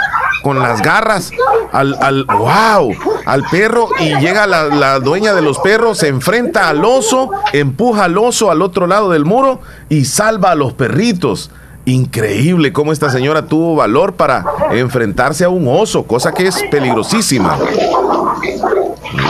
con 0.44 0.60
las 0.60 0.82
garras 0.84 1.32
al, 1.72 1.98
al, 2.00 2.26
wow, 2.26 2.94
al 3.26 3.44
perro 3.46 3.88
y 4.00 4.16
llega 4.20 4.46
la, 4.46 4.66
la 4.66 5.00
dueña 5.00 5.34
de 5.34 5.42
los 5.42 5.58
perros, 5.60 5.98
se 5.98 6.10
enfrenta 6.10 6.70
al 6.70 6.86
oso, 6.86 7.32
empuja 7.54 8.04
al 8.04 8.18
oso 8.18 8.52
al 8.52 8.62
otro 8.62 8.86
lado 8.86 9.10
del 9.10 9.26
muro 9.26 9.62
y 9.90 10.06
salva 10.06 10.52
a 10.52 10.56
los 10.56 10.74
perritos. 10.74 11.50
Increíble 11.86 12.72
cómo 12.72 12.94
esta 12.94 13.10
señora 13.10 13.48
tuvo 13.48 13.76
valor 13.76 14.14
para 14.14 14.46
enfrentarse 14.72 15.44
a 15.44 15.50
un 15.50 15.68
oso, 15.68 16.04
cosa 16.04 16.32
que 16.32 16.48
es 16.48 16.64
peligrosísima. 16.72 17.58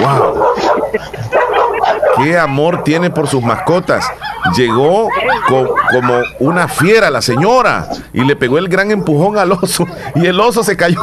Wow. 0.02 0.44
Qué 2.18 2.38
amor 2.38 2.84
tiene 2.84 3.10
por 3.10 3.28
sus 3.28 3.42
mascotas. 3.44 4.10
Llegó 4.56 5.10
co- 5.48 5.76
como 5.92 6.22
una 6.40 6.68
fiera 6.68 7.10
la 7.10 7.22
señora 7.22 7.88
y 8.14 8.24
le 8.24 8.36
pegó 8.36 8.58
el 8.58 8.68
gran 8.68 8.92
empujón 8.92 9.38
al 9.38 9.52
oso 9.54 9.86
y 10.16 10.26
el 10.26 10.40
oso 10.40 10.64
se 10.64 10.76
cayó. 10.78 11.02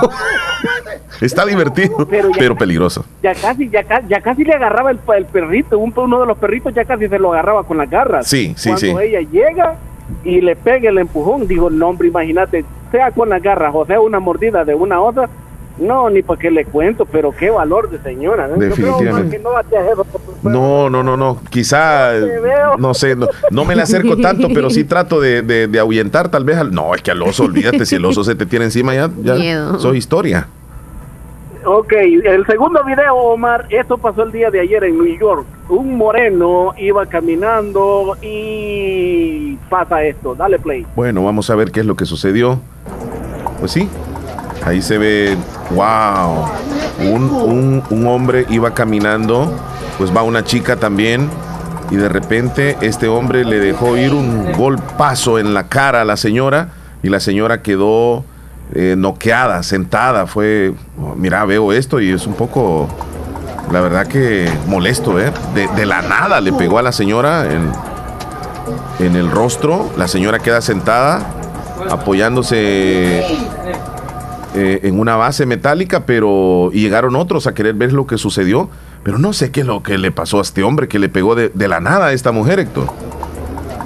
Está 1.20 1.44
divertido, 1.44 2.06
pero 2.38 2.54
peligroso. 2.56 3.04
Ya 3.22 3.34
casi, 3.34 3.68
ya, 3.68 3.84
ya 4.08 4.20
casi 4.20 4.44
le 4.44 4.54
agarraba 4.54 4.90
el, 4.90 5.00
el 5.16 5.24
perrito, 5.26 5.78
un- 5.78 5.92
uno 5.96 6.20
de 6.20 6.26
los 6.26 6.38
perritos 6.38 6.72
ya 6.74 6.84
casi 6.84 7.08
se 7.08 7.18
lo 7.18 7.32
agarraba 7.32 7.64
con 7.64 7.76
las 7.78 7.90
garras. 7.90 8.26
Sí, 8.26 8.54
sí, 8.56 8.70
Cuando 8.70 8.98
sí. 9.00 9.06
ella 9.06 9.20
llega 9.30 9.74
y 10.24 10.40
le 10.40 10.56
pegue 10.56 10.88
el 10.88 10.98
empujón, 10.98 11.46
digo, 11.46 11.68
no 11.70 11.88
hombre, 11.88 12.08
imagínate, 12.08 12.64
sea 12.90 13.10
con 13.12 13.28
las 13.28 13.42
garras 13.42 13.72
o 13.74 13.84
sea 13.86 14.00
una 14.00 14.18
mordida 14.18 14.64
de 14.64 14.74
una 14.74 15.00
otra, 15.00 15.28
no, 15.80 16.10
ni 16.10 16.22
para 16.22 16.38
qué 16.38 16.50
le 16.50 16.64
cuento, 16.64 17.04
pero 17.06 17.32
qué 17.32 17.50
valor 17.50 17.90
de 17.90 17.98
señora. 18.02 18.46
¿no? 18.48 18.54
Yo 18.54 18.58
creo, 18.74 18.86
Definitivamente. 18.98 19.36
Que 19.36 19.42
no 19.42 19.56
hacía 19.56 19.80
eso, 19.90 20.06
No, 20.42 20.88
no, 20.90 21.02
no, 21.02 21.16
no. 21.16 21.40
Quizá, 21.50 22.10
veo. 22.12 22.76
no 22.78 22.94
sé, 22.94 23.16
no, 23.16 23.26
no 23.50 23.64
me 23.64 23.74
le 23.74 23.82
acerco 23.82 24.16
tanto, 24.16 24.48
pero 24.54 24.70
sí 24.70 24.84
trato 24.90 25.20
de, 25.20 25.42
de- 25.42 25.66
de 25.68 25.78
ahuyentar 25.78 26.28
tal 26.28 26.44
vez 26.44 26.58
al... 26.58 26.70
No, 26.72 26.94
es 26.94 27.02
que 27.02 27.10
al 27.10 27.22
oso, 27.22 27.44
olvídate, 27.44 27.84
si 27.86 27.96
el 27.96 28.04
oso 28.04 28.22
se 28.24 28.34
te 28.34 28.46
tiene 28.46 28.66
encima 28.66 28.94
ya, 28.94 29.10
ya 29.22 29.34
Miedo. 29.34 29.78
soy 29.78 29.98
historia. 29.98 30.46
Ok, 31.62 31.92
el 31.92 32.46
segundo 32.46 32.82
video, 32.84 33.14
Omar, 33.14 33.66
esto 33.68 33.98
pasó 33.98 34.22
el 34.22 34.32
día 34.32 34.50
de 34.50 34.60
ayer 34.60 34.82
en 34.84 34.96
New 34.98 35.18
York. 35.18 35.44
Un 35.68 35.94
moreno 35.96 36.72
iba 36.78 37.04
caminando 37.04 38.16
y 38.22 39.56
pasa 39.68 40.02
esto. 40.02 40.34
Dale 40.34 40.58
play. 40.58 40.86
Bueno, 40.96 41.22
vamos 41.22 41.50
a 41.50 41.54
ver 41.54 41.70
qué 41.70 41.80
es 41.80 41.86
lo 41.86 41.96
que 41.96 42.06
sucedió. 42.06 42.58
Pues 43.58 43.72
sí, 43.72 43.90
ahí 44.64 44.82
se 44.82 44.98
ve, 44.98 45.36
wow, 45.70 46.46
un, 47.12 47.30
un- 47.30 47.82
un 47.90 48.06
hombre 48.06 48.46
iba 48.50 48.72
caminando, 48.74 49.52
pues 49.98 50.14
va 50.14 50.22
una 50.22 50.44
chica 50.44 50.76
también, 50.76 51.28
y 51.90 51.96
de 51.96 52.08
repente 52.08 52.76
este 52.80 53.08
hombre 53.08 53.44
le 53.44 53.58
dejó 53.58 53.96
ir 53.96 54.14
un 54.14 54.52
golpazo 54.52 55.38
en 55.38 55.54
la 55.54 55.64
cara 55.68 56.02
a 56.02 56.04
la 56.04 56.16
señora, 56.16 56.68
y 57.02 57.08
la 57.08 57.20
señora 57.20 57.62
quedó 57.62 58.24
eh, 58.74 58.94
noqueada, 58.96 59.62
sentada, 59.62 60.26
fue, 60.26 60.74
mira, 61.16 61.44
veo 61.46 61.72
esto 61.72 62.00
y 62.00 62.12
es 62.12 62.26
un 62.26 62.34
poco, 62.34 62.86
la 63.72 63.80
verdad 63.80 64.06
que 64.06 64.48
molesto, 64.66 65.18
¿eh? 65.18 65.32
De, 65.54 65.66
de 65.68 65.86
la 65.86 66.02
nada 66.02 66.40
le 66.40 66.52
pegó 66.52 66.78
a 66.78 66.82
la 66.82 66.92
señora 66.92 67.46
en, 67.52 67.72
en 69.04 69.16
el 69.16 69.30
rostro. 69.30 69.90
La 69.96 70.06
señora 70.06 70.38
queda 70.38 70.60
sentada, 70.60 71.20
apoyándose 71.90 73.24
eh, 74.54 74.80
en 74.84 74.98
una 74.98 75.16
base 75.16 75.46
metálica, 75.46 76.04
pero 76.06 76.70
y 76.72 76.80
llegaron 76.80 77.16
otros 77.16 77.46
a 77.46 77.54
querer 77.54 77.74
ver 77.74 77.92
lo 77.92 78.06
que 78.06 78.18
sucedió. 78.18 78.68
Pero 79.02 79.18
no 79.18 79.32
sé 79.32 79.50
qué 79.50 79.60
es 79.60 79.66
lo 79.66 79.82
que 79.82 79.96
le 79.96 80.10
pasó 80.12 80.38
a 80.38 80.42
este 80.42 80.62
hombre 80.62 80.86
que 80.88 80.98
le 80.98 81.08
pegó 81.08 81.34
de, 81.34 81.48
de 81.48 81.68
la 81.68 81.80
nada 81.80 82.06
a 82.08 82.12
esta 82.12 82.32
mujer, 82.32 82.58
Héctor. 82.60 82.84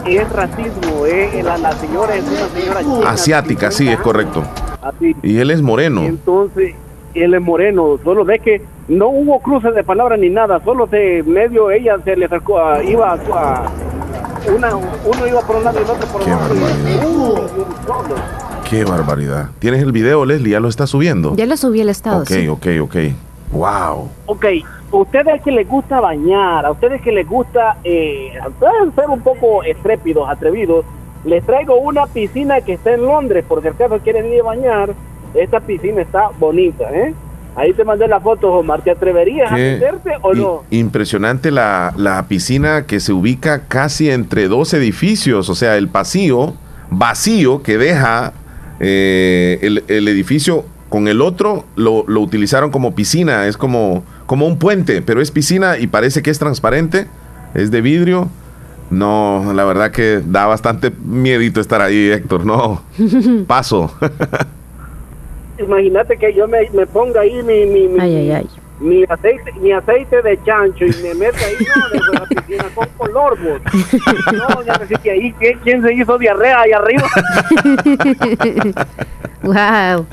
Es 0.07 0.29
racismo, 0.33 1.07
eh. 1.07 1.41
la, 1.45 1.57
la 1.57 1.73
señora 1.73 2.15
es 2.17 2.25
una 2.25 2.49
señora 2.61 2.81
china, 2.81 3.11
Asiática, 3.11 3.71
sí, 3.71 3.89
es 3.89 3.99
correcto. 4.01 4.43
así. 4.83 5.15
Y 5.23 5.39
él 5.39 5.51
es 5.51 5.63
moreno. 5.63 6.03
Entonces, 6.03 6.75
él 7.15 7.33
es 7.33 7.41
moreno, 7.41 7.99
solo 8.05 8.25
ve 8.25 8.39
que 8.41 8.61
no 8.89 9.09
hubo 9.09 9.41
cruces 9.41 9.75
de 9.75 9.83
palabras 9.85 10.19
ni 10.19 10.29
nada, 10.29 10.61
solo 10.65 10.87
de 10.87 11.23
medio 11.27 11.71
ella 11.71 11.97
se 12.05 12.17
le 12.17 12.27
acercó, 12.27 12.59
a- 12.59 12.83
iba 12.85 13.13
a, 13.13 13.15
a- 13.15 13.71
una, 14.55 14.75
uno 14.77 15.27
iba 15.27 15.41
por 15.41 15.57
un 15.57 15.65
lado 15.65 15.79
y 15.81 15.85
el 15.85 15.91
otro 15.91 16.07
por 16.09 16.23
el 16.23 16.33
otro. 16.35 17.65
Qué 18.75 18.85
barbaridad. 18.85 19.51
¿Tienes 19.61 19.81
el 19.85 19.93
video, 19.93 20.25
Leslie? 20.25 20.51
¿Ya 20.51 20.59
lo 20.59 20.69
está 20.69 20.89
subiendo? 20.89 21.37
Ya 21.37 21.47
lo 21.47 21.57
subí 21.57 21.81
el 21.81 21.89
estado. 21.89 22.23
Ok, 22.23 22.29
sí. 22.29 22.49
ok, 22.49 22.67
ok. 22.83 22.97
Wow. 23.53 24.11
Ok, 24.27 24.47
ustedes 24.91 25.41
que 25.43 25.53
les 25.53 25.69
gusta 25.69 26.01
bañar, 26.01 26.67
a 26.67 26.73
ustedes 26.73 27.01
que 27.01 27.13
les 27.13 27.25
gusta, 27.25 27.77
eh, 27.85 28.33
pueden 28.59 28.93
ser 28.97 29.09
un 29.11 29.21
poco 29.21 29.63
estrépidos, 29.63 30.29
atrevidos, 30.29 30.85
les 31.25 31.47
traigo 31.47 31.77
una 31.77 32.09
piscina 32.09 32.63
que 32.63 32.73
está 32.73 32.95
en 32.95 33.03
Londres, 33.03 33.45
por 33.47 33.63
si 33.63 33.69
acaso 33.69 34.01
quieren 34.01 34.33
ir 34.33 34.41
a 34.41 34.45
bañar, 34.45 34.93
esta 35.35 35.61
piscina 35.61 36.03
está 36.03 36.31
bonita, 36.41 36.91
¿eh? 36.93 37.15
Ahí 37.55 37.73
te 37.75 37.85
mandé 37.85 38.09
la 38.09 38.19
foto, 38.19 38.53
Omar, 38.55 38.83
¿te 38.83 38.91
atreverías 38.91 39.53
a 39.53 39.55
meterte 39.55 40.15
o 40.21 40.35
no? 40.35 40.63
Impresionante 40.71 41.53
la, 41.53 41.95
la 41.97 42.25
piscina 42.27 42.87
que 42.87 42.99
se 42.99 43.13
ubica 43.13 43.69
casi 43.69 44.11
entre 44.11 44.49
dos 44.49 44.75
edificios, 44.75 45.49
o 45.49 45.55
sea, 45.55 45.77
el 45.77 45.87
pasillo 45.87 46.55
vacío 46.91 47.63
que 47.63 47.79
deja 47.79 48.33
eh, 48.81 49.59
el, 49.63 49.85
el 49.89 50.09
edificio 50.09 50.65
con 50.89 51.09
el 51.09 51.23
otro 51.23 51.65
lo, 51.75 52.05
lo 52.07 52.21
utilizaron 52.21 52.71
como 52.71 52.95
piscina, 52.95 53.49
es 53.49 53.57
como, 53.57 54.05
como 54.27 54.47
un 54.47 54.59
puente, 54.59 55.03
pero 55.03 55.21
es 55.21 55.31
piscina 55.31 55.77
y 55.79 55.89
parece 55.89 56.23
que 56.23 56.31
es 56.31 56.39
transparente, 56.39 57.09
es 57.55 57.71
de 57.71 57.81
vidrio. 57.81 58.29
No, 58.91 59.53
la 59.55 59.65
verdad 59.65 59.91
que 59.91 60.21
da 60.25 60.47
bastante 60.47 60.93
miedito 61.05 61.61
estar 61.61 61.81
ahí, 61.81 62.11
Héctor, 62.11 62.47
no, 62.47 62.83
paso. 63.49 63.93
Imagínate 65.59 66.17
que 66.17 66.33
yo 66.33 66.47
me, 66.47 66.69
me 66.73 66.87
ponga 66.87 67.23
ahí 67.23 67.43
mi, 67.43 67.67
mi, 67.67 67.89
mi, 67.89 68.31
mi 68.81 69.05
aceite 69.09 69.53
mi 69.61 69.73
aceite 69.73 70.21
de 70.23 70.43
chancho 70.43 70.85
y 70.85 70.93
me 71.03 71.15
meta 71.15 71.39
ahí 71.39 71.55
no, 71.65 71.89
de 72.13 72.19
la 72.19 72.27
piscina 72.27 72.65
con 72.75 72.89
color, 72.97 73.39
vos. 73.41 73.61
No, 74.33 74.63
ya 74.65 74.79
me 74.79 74.87
que 74.99 75.11
ahí, 75.11 75.33
¿quién, 75.39 75.59
quién 75.61 75.83
se 75.83 75.95
hizo 75.95 76.19
diarrea 76.19 76.61
ahí 76.61 76.73
arriba? 76.73 77.05
wow. 79.43 80.07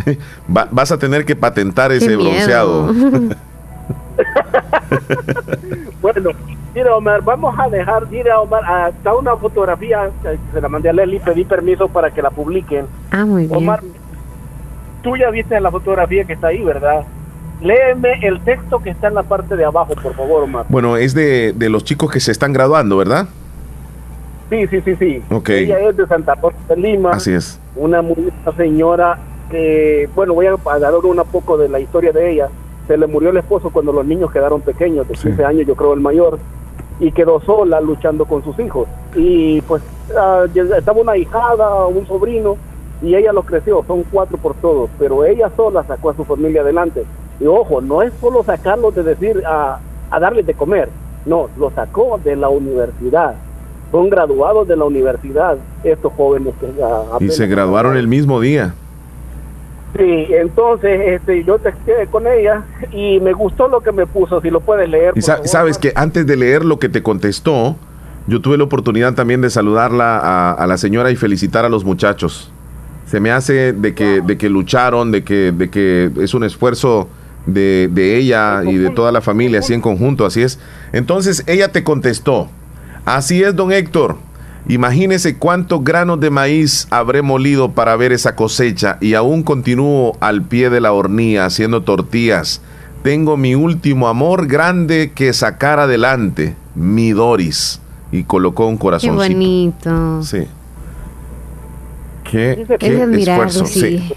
Va- 0.56 0.68
vas 0.72 0.92
a 0.92 0.98
tener 1.00 1.26
que 1.26 1.36
patentar 1.36 1.92
ese 1.92 2.16
bronceado. 2.16 2.94
Bueno, 6.02 6.32
mira 6.74 6.96
Omar, 6.96 7.22
vamos 7.24 7.56
a 7.58 7.70
dejar, 7.70 8.08
mira 8.10 8.40
Omar, 8.40 8.64
hasta 8.66 9.14
una 9.16 9.36
fotografía, 9.36 10.10
eh, 10.26 10.38
se 10.54 10.62
la 10.62 10.68
mandé 10.68 10.90
a 10.90 10.94
Leslie, 10.94 11.20
pedí 11.20 11.46
permiso 11.46 11.88
para 11.88 12.12
que 12.12 12.22
la 12.22 12.30
publiquen. 12.30 12.86
Ah, 13.12 13.26
muy 13.26 13.46
bien. 13.46 13.56
Omar, 13.56 13.82
tú 15.04 15.16
ya 15.18 15.30
viste 15.30 15.60
la 15.60 15.72
fotografía 15.72 16.24
que 16.26 16.34
está 16.34 16.48
ahí, 16.48 16.64
¿verdad? 16.64 17.04
Léeme 17.62 18.20
el 18.24 18.42
texto 18.42 18.80
que 18.80 18.90
está 18.90 19.08
en 19.08 19.14
la 19.14 19.24
parte 19.24 19.56
de 19.56 19.64
abajo, 19.66 19.94
por 20.02 20.16
favor, 20.16 20.44
Omar. 20.44 20.66
Bueno, 20.70 20.98
es 20.98 21.14
de, 21.14 21.54
de 21.54 21.70
los 21.70 21.84
chicos 21.84 22.12
que 22.12 22.20
se 22.20 22.32
están 22.32 22.54
graduando, 22.54 22.98
¿verdad? 22.98 23.28
Sí, 24.50 24.68
sí, 24.68 24.82
sí, 24.82 24.96
sí. 24.96 25.24
Ok. 25.32 25.50
Ella 25.50 25.80
es 25.90 25.96
de 25.96 26.08
Santa 26.08 26.36
Rosa 26.36 26.58
de 26.68 26.76
Lima. 26.76 27.12
Así 27.12 27.32
es. 27.32 27.60
Una 27.76 28.02
muy 28.02 28.16
buena 28.16 28.58
señora 28.58 29.20
que, 29.50 30.10
bueno, 30.16 30.34
voy 30.34 30.48
a 30.48 30.80
dar 30.80 30.94
un 30.96 31.18
poco 31.32 31.58
de 31.58 31.70
la 31.70 31.80
historia 31.80 32.12
de 32.12 32.32
ella. 32.32 32.50
Se 32.88 32.98
le 32.98 33.08
murió 33.08 33.30
el 33.30 33.38
esposo 33.38 33.70
cuando 33.70 33.94
los 33.94 34.06
niños 34.06 34.32
quedaron 34.32 34.62
pequeños, 34.62 35.08
de 35.08 35.14
15 35.14 35.46
años, 35.46 35.68
yo 35.68 35.76
creo 35.76 35.94
el 35.94 36.02
mayor, 36.02 36.40
y 37.00 37.12
quedó 37.12 37.40
sola 37.42 37.80
luchando 37.80 38.26
con 38.26 38.44
sus 38.44 38.58
hijos. 38.60 38.88
Y 39.16 39.62
pues 39.62 39.84
ya 40.54 40.64
estaba 40.78 41.00
una 41.00 41.16
hijada, 41.16 41.86
un 41.86 42.06
sobrino, 42.08 42.58
y 43.02 43.16
ella 43.16 43.32
lo 43.32 43.44
creció, 43.44 43.84
son 43.88 44.04
cuatro 44.12 44.38
por 44.38 44.56
todos, 44.56 44.90
pero 45.00 45.24
ella 45.26 45.50
sola 45.56 45.84
sacó 45.84 46.10
a 46.10 46.16
su 46.16 46.26
familia 46.26 46.62
adelante. 46.62 47.06
Y 47.42 47.48
ojo, 47.48 47.82
no 47.82 48.04
es 48.04 48.14
solo 48.22 48.44
sacarlos 48.44 48.94
de 48.94 49.04
decir 49.04 49.44
a, 49.46 49.80
a 50.12 50.20
darles 50.20 50.46
de 50.46 50.54
comer, 50.54 50.90
no, 51.26 51.50
lo 51.58 51.72
sacó 51.72 52.20
de 52.24 52.36
la 52.36 52.50
universidad. 52.50 53.34
Son 53.92 54.10
graduados 54.10 54.68
de 54.68 54.76
la 54.78 54.86
universidad 54.86 55.58
estos 55.84 56.14
jóvenes 56.14 56.54
que 56.60 56.68
ah, 56.84 57.18
Y 57.20 57.30
se 57.30 57.48
graduaron 57.48 57.98
el 57.98 58.08
mismo 58.08 58.40
día. 58.40 58.74
Sí, 59.98 60.28
entonces 60.30 61.02
este, 61.06 61.44
yo 61.44 61.60
texté 61.60 62.08
con 62.10 62.26
ella 62.26 62.64
y 62.94 63.20
me 63.20 63.34
gustó 63.34 63.68
lo 63.68 63.82
que 63.82 63.92
me 63.92 64.06
puso, 64.06 64.40
si 64.40 64.50
lo 64.50 64.62
puedes 64.62 64.88
leer. 64.88 65.14
Y 65.16 65.22
favor. 65.22 65.48
sabes 65.48 65.78
que 65.78 65.92
antes 65.96 66.26
de 66.26 66.38
leer 66.38 66.64
lo 66.64 66.80
que 66.80 66.88
te 66.88 67.04
contestó, 67.04 67.76
yo 68.28 68.40
tuve 68.40 68.58
la 68.58 68.64
oportunidad 68.64 69.16
también 69.16 69.42
de 69.42 69.50
saludarla 69.50 70.18
a, 70.20 70.54
a 70.54 70.68
la 70.68 70.78
señora 70.78 71.12
y 71.12 71.16
felicitar 71.18 71.66
a 71.66 71.70
los 71.70 71.84
muchachos. 71.84 72.54
Se 73.08 73.20
me 73.20 73.32
hace 73.32 73.74
de 73.74 73.94
que, 73.94 74.22
de 74.22 74.38
que 74.38 74.48
lucharon, 74.48 75.12
de 75.12 75.26
que, 75.26 75.52
de 75.52 75.70
que 75.70 76.10
es 76.22 76.34
un 76.34 76.46
esfuerzo 76.46 77.10
de, 77.46 77.90
de 77.92 78.18
ella 78.18 78.62
y 78.66 78.76
de 78.78 78.90
toda 78.90 79.12
la 79.12 79.22
familia, 79.22 79.60
así 79.60 79.74
en 79.74 79.82
conjunto, 79.82 80.26
así 80.26 80.42
es. 80.42 80.60
Entonces 80.94 81.44
ella 81.48 81.72
te 81.72 81.84
contestó, 81.84 82.50
así 83.06 83.44
es, 83.44 83.56
don 83.56 83.72
Héctor. 83.72 84.18
Imagínese 84.68 85.38
cuántos 85.38 85.84
granos 85.84 86.20
de 86.20 86.30
maíz 86.30 86.88
habré 86.92 87.24
molido 87.24 87.72
para 87.72 87.96
ver 87.96 88.12
esa 88.12 88.36
cosecha 88.36 88.98
y 89.02 89.16
aún 89.16 89.42
continúo 89.42 90.16
al 90.20 90.44
pie 90.44 90.70
de 90.70 90.80
la 90.80 90.94
hornilla 90.94 91.46
haciendo 91.46 91.82
tortillas. 91.82 92.62
Tengo 93.02 93.38
mi 93.38 93.56
último 93.56 94.08
amor 94.08 94.46
grande 94.46 95.12
que 95.16 95.34
sacar 95.34 95.80
adelante, 95.80 96.56
mi 96.76 97.12
Doris. 97.12 97.80
Y 98.12 98.24
colocó 98.24 98.68
un 98.68 98.76
Qué 98.76 98.82
corazoncito. 98.82 99.16
bonito. 99.18 100.22
Sí. 100.24 100.44
Qué, 102.30 102.52
Es 102.52 102.68
qué 102.80 103.02
admirable, 103.02 103.48
esfuerzo. 103.50 103.66
sí. 103.66 103.80
Sí 103.82 104.14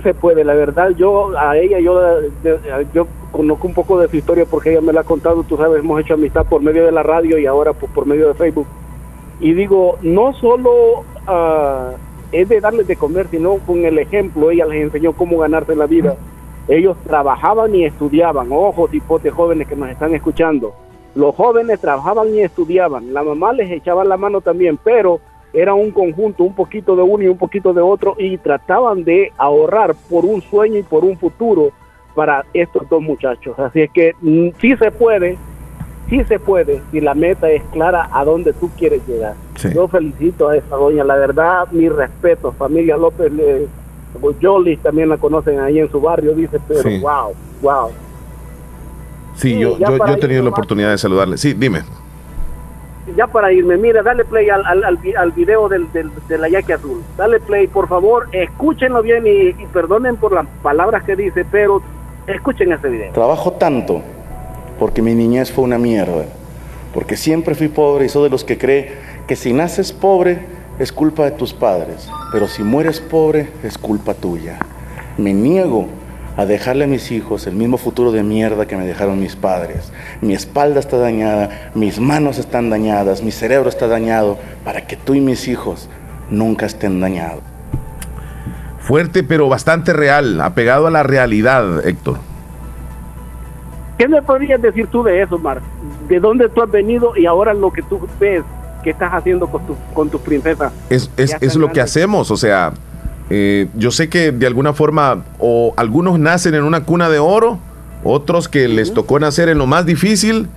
se 0.00 0.14
puede, 0.14 0.44
la 0.44 0.54
verdad, 0.54 0.90
yo 0.90 1.36
a 1.36 1.56
ella, 1.58 1.78
yo, 1.80 2.00
yo 2.94 3.06
conozco 3.30 3.66
un 3.66 3.74
poco 3.74 3.98
de 4.00 4.08
su 4.08 4.16
historia 4.16 4.46
porque 4.46 4.70
ella 4.70 4.80
me 4.80 4.92
la 4.92 5.00
ha 5.00 5.04
contado, 5.04 5.42
tú 5.42 5.56
sabes, 5.56 5.80
hemos 5.80 6.00
hecho 6.00 6.14
amistad 6.14 6.46
por 6.46 6.62
medio 6.62 6.84
de 6.84 6.92
la 6.92 7.02
radio 7.02 7.38
y 7.38 7.46
ahora 7.46 7.72
por, 7.72 7.90
por 7.90 8.06
medio 8.06 8.28
de 8.28 8.34
Facebook. 8.34 8.66
Y 9.40 9.54
digo, 9.54 9.98
no 10.02 10.32
solo 10.34 11.04
ah, 11.26 11.90
es 12.30 12.48
de 12.48 12.60
darles 12.60 12.86
de 12.86 12.96
comer, 12.96 13.26
sino 13.30 13.58
con 13.66 13.84
el 13.84 13.98
ejemplo, 13.98 14.50
ella 14.50 14.66
les 14.66 14.84
enseñó 14.84 15.12
cómo 15.12 15.38
ganarse 15.38 15.76
la 15.76 15.86
vida. 15.86 16.16
Ellos 16.68 16.96
trabajaban 17.04 17.74
y 17.74 17.84
estudiaban, 17.84 18.48
ojo, 18.50 18.88
tipo 18.88 19.18
de 19.18 19.30
jóvenes 19.30 19.68
que 19.68 19.76
nos 19.76 19.90
están 19.90 20.14
escuchando. 20.14 20.74
Los 21.14 21.34
jóvenes 21.34 21.80
trabajaban 21.80 22.34
y 22.34 22.40
estudiaban, 22.40 23.12
la 23.12 23.22
mamá 23.22 23.52
les 23.52 23.70
echaba 23.70 24.04
la 24.04 24.16
mano 24.16 24.40
también, 24.40 24.78
pero 24.82 25.20
era 25.52 25.74
un 25.74 25.90
conjunto, 25.90 26.44
un 26.44 26.54
poquito 26.54 26.96
de 26.96 27.02
uno 27.02 27.24
y 27.24 27.28
un 27.28 27.38
poquito 27.38 27.72
de 27.72 27.80
otro, 27.80 28.14
y 28.18 28.38
trataban 28.38 29.04
de 29.04 29.32
ahorrar 29.36 29.94
por 30.08 30.24
un 30.24 30.40
sueño 30.42 30.78
y 30.78 30.82
por 30.82 31.04
un 31.04 31.18
futuro 31.18 31.72
para 32.14 32.44
estos 32.52 32.88
dos 32.88 33.02
muchachos. 33.02 33.58
Así 33.58 33.82
es 33.82 33.90
que 33.90 34.14
mm, 34.20 34.48
sí 34.60 34.76
se 34.76 34.90
puede, 34.90 35.36
sí 36.08 36.24
se 36.24 36.38
puede, 36.38 36.82
si 36.90 37.00
la 37.00 37.14
meta 37.14 37.50
es 37.50 37.62
clara 37.72 38.08
a 38.12 38.24
dónde 38.24 38.52
tú 38.52 38.70
quieres 38.78 39.06
llegar. 39.06 39.34
Yo 39.74 39.88
felicito 39.88 40.48
a 40.48 40.56
esa 40.56 40.76
doña, 40.76 41.04
la 41.04 41.16
verdad, 41.16 41.68
mi 41.70 41.88
respeto, 41.88 42.52
familia 42.52 42.96
López, 42.96 43.32
le, 43.32 43.66
Jolis 44.40 44.78
también 44.80 45.08
la 45.08 45.16
conocen 45.16 45.60
ahí 45.60 45.78
en 45.78 45.90
su 45.90 46.00
barrio, 46.00 46.34
dice, 46.34 46.58
pero 46.66 46.82
Sí. 46.82 46.98
wow, 47.00 47.32
wow. 47.60 47.90
Sí, 49.34 49.54
Sí, 49.54 49.58
yo, 49.58 49.78
yo, 49.78 49.96
he 50.06 50.16
tenido 50.16 50.42
la 50.42 50.50
oportunidad 50.50 50.90
de 50.90 50.98
saludarle. 50.98 51.38
Sí, 51.38 51.54
dime. 51.54 51.82
Ya 53.16 53.26
para 53.26 53.52
irme, 53.52 53.76
mira, 53.76 54.02
dale 54.02 54.24
play 54.24 54.48
al, 54.50 54.64
al, 54.64 54.84
al 54.84 54.96
vi- 54.96 55.14
al 55.14 55.32
video 55.32 55.68
del, 55.68 55.90
del, 55.92 56.10
de 56.28 56.38
la 56.38 56.48
yaque 56.48 56.72
azul. 56.72 57.02
Dale 57.16 57.40
play, 57.40 57.66
por 57.66 57.88
favor, 57.88 58.28
escúchenlo 58.32 59.02
bien 59.02 59.26
y, 59.26 59.48
y 59.50 59.66
perdonen 59.72 60.16
por 60.16 60.32
las 60.32 60.46
palabras 60.62 61.04
que 61.04 61.14
dice, 61.16 61.44
pero 61.50 61.82
escuchen 62.26 62.72
ese 62.72 62.88
video. 62.88 63.12
Trabajo 63.12 63.52
tanto 63.52 64.00
porque 64.78 65.02
mi 65.02 65.14
niñez 65.14 65.52
fue 65.52 65.64
una 65.64 65.78
mierda, 65.78 66.24
porque 66.94 67.16
siempre 67.16 67.54
fui 67.54 67.68
pobre 67.68 68.06
y 68.06 68.08
soy 68.08 68.24
de 68.24 68.30
los 68.30 68.44
que 68.44 68.56
cree 68.58 68.92
que 69.26 69.36
si 69.36 69.52
naces 69.52 69.92
pobre 69.92 70.46
es 70.78 70.90
culpa 70.90 71.24
de 71.24 71.32
tus 71.32 71.52
padres, 71.52 72.08
pero 72.32 72.48
si 72.48 72.62
mueres 72.62 73.00
pobre 73.00 73.50
es 73.62 73.76
culpa 73.78 74.14
tuya. 74.14 74.58
Me 75.18 75.34
niego 75.34 75.86
a 76.36 76.46
dejarle 76.46 76.84
a 76.84 76.86
mis 76.86 77.10
hijos 77.10 77.46
el 77.46 77.54
mismo 77.54 77.76
futuro 77.76 78.12
de 78.12 78.22
mierda 78.22 78.66
que 78.66 78.76
me 78.76 78.86
dejaron 78.86 79.20
mis 79.20 79.36
padres. 79.36 79.92
Mi 80.20 80.34
espalda 80.34 80.80
está 80.80 80.96
dañada, 80.98 81.70
mis 81.74 82.00
manos 82.00 82.38
están 82.38 82.70
dañadas, 82.70 83.22
mi 83.22 83.30
cerebro 83.30 83.68
está 83.68 83.86
dañado, 83.86 84.38
para 84.64 84.86
que 84.86 84.96
tú 84.96 85.14
y 85.14 85.20
mis 85.20 85.48
hijos 85.48 85.88
nunca 86.30 86.66
estén 86.66 87.00
dañados. 87.00 87.42
Fuerte, 88.80 89.22
pero 89.22 89.48
bastante 89.48 89.92
real, 89.92 90.40
apegado 90.40 90.86
a 90.86 90.90
la 90.90 91.02
realidad, 91.02 91.86
Héctor. 91.86 92.18
¿Qué 93.98 94.08
me 94.08 94.20
podrías 94.22 94.60
decir 94.60 94.88
tú 94.88 95.04
de 95.04 95.22
eso, 95.22 95.38
Mar? 95.38 95.60
¿De 96.08 96.18
dónde 96.18 96.48
tú 96.48 96.62
has 96.62 96.70
venido 96.70 97.16
y 97.16 97.26
ahora 97.26 97.54
lo 97.54 97.72
que 97.72 97.82
tú 97.82 98.08
ves 98.18 98.42
que 98.82 98.90
estás 98.90 99.12
haciendo 99.12 99.46
con 99.46 99.64
tu, 99.64 99.76
con 99.94 100.10
tus 100.10 100.20
princesas? 100.20 100.72
Es, 100.90 101.08
es, 101.16 101.36
es 101.40 101.54
lo 101.54 101.70
que 101.70 101.80
hacemos, 101.80 102.30
o 102.32 102.36
sea, 102.36 102.72
eh, 103.34 103.68
yo 103.74 103.90
sé 103.90 104.10
que 104.10 104.30
de 104.30 104.46
alguna 104.46 104.74
forma 104.74 105.24
o 105.38 105.72
algunos 105.78 106.18
nacen 106.18 106.54
en 106.54 106.64
una 106.64 106.84
cuna 106.84 107.08
de 107.08 107.18
oro, 107.18 107.58
otros 108.04 108.46
que 108.46 108.68
les 108.68 108.92
tocó 108.92 109.18
nacer 109.18 109.48
en 109.48 109.56
lo 109.56 109.66
más 109.66 109.86
difícil 109.86 110.48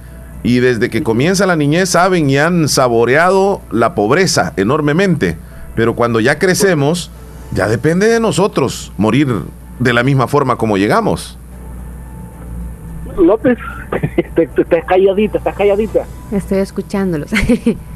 y 0.44 0.60
desde 0.60 0.90
que 0.90 1.02
comienza 1.02 1.46
la 1.46 1.56
niñez 1.56 1.92
saben 1.92 2.30
y 2.30 2.38
han 2.38 2.68
saboreado 2.68 3.62
la 3.72 3.96
pobreza 3.96 4.52
enormemente, 4.58 5.38
pero 5.74 5.96
cuando 5.96 6.20
ya 6.20 6.38
crecemos, 6.38 7.12
ya 7.54 7.70
depende 7.70 8.08
de 8.08 8.20
nosotros 8.20 8.92
morir 8.98 9.30
de 9.80 9.94
la 9.94 10.04
misma 10.04 10.28
forma 10.28 10.58
como 10.58 10.76
llegamos. 10.76 11.38
López, 13.18 13.58
estás 14.36 14.86
calladita, 14.86 15.38
estás 15.38 15.56
calladita. 15.56 16.06
Estoy 16.30 16.58
escuchándolos. 16.58 17.32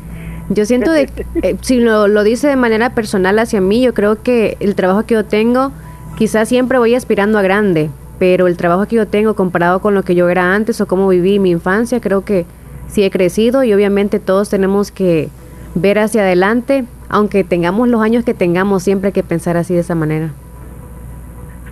yo 0.49 0.65
siento 0.65 0.91
de, 0.91 1.09
eh, 1.41 1.55
si 1.61 1.79
lo, 1.79 2.07
lo 2.07 2.23
dice 2.23 2.47
de 2.47 2.55
manera 2.55 2.91
personal 2.91 3.39
hacia 3.39 3.61
mí, 3.61 3.81
yo 3.81 3.93
creo 3.93 4.21
que 4.21 4.57
el 4.59 4.75
trabajo 4.75 5.03
que 5.03 5.15
yo 5.15 5.25
tengo, 5.25 5.71
quizás 6.17 6.49
siempre 6.49 6.77
voy 6.77 6.95
aspirando 6.95 7.37
a 7.37 7.41
grande, 7.41 7.89
pero 8.19 8.47
el 8.47 8.57
trabajo 8.57 8.85
que 8.85 8.97
yo 8.97 9.07
tengo 9.07 9.35
comparado 9.35 9.79
con 9.79 9.95
lo 9.95 10.03
que 10.03 10.15
yo 10.15 10.29
era 10.29 10.53
antes 10.53 10.81
o 10.81 10.87
cómo 10.87 11.07
viví 11.07 11.39
mi 11.39 11.51
infancia, 11.51 12.01
creo 12.01 12.25
que 12.25 12.45
sí 12.87 13.03
he 13.03 13.11
crecido 13.11 13.63
y 13.63 13.73
obviamente 13.73 14.19
todos 14.19 14.49
tenemos 14.49 14.91
que 14.91 15.29
ver 15.75 15.99
hacia 15.99 16.21
adelante, 16.21 16.85
aunque 17.07 17.43
tengamos 17.43 17.87
los 17.87 18.01
años 18.01 18.25
que 18.25 18.33
tengamos, 18.33 18.83
siempre 18.83 19.07
hay 19.07 19.13
que 19.13 19.23
pensar 19.23 19.55
así 19.57 19.73
de 19.73 19.81
esa 19.81 19.95
manera. 19.95 20.31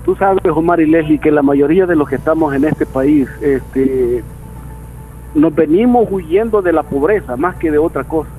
Tú 0.06 0.16
sabes, 0.16 0.41
Omar 0.45 0.80
y 0.80 0.86
Leslie, 0.86 1.20
que 1.20 1.32
la 1.32 1.41
mayoría 1.41 1.86
de 1.86 1.95
los 1.95 2.08
que 2.08 2.16
estamos 2.16 2.54
en 2.54 2.64
este 2.64 2.86
país, 2.86 3.28
este, 3.41 4.24
nos 5.36 5.54
venimos 5.54 6.08
huyendo 6.10 6.62
de 6.62 6.72
la 6.72 6.84
pobreza 6.84 7.36
más 7.36 7.56
que 7.58 7.70
de 7.70 7.78
otra 7.78 8.06
cosa, 8.06 8.30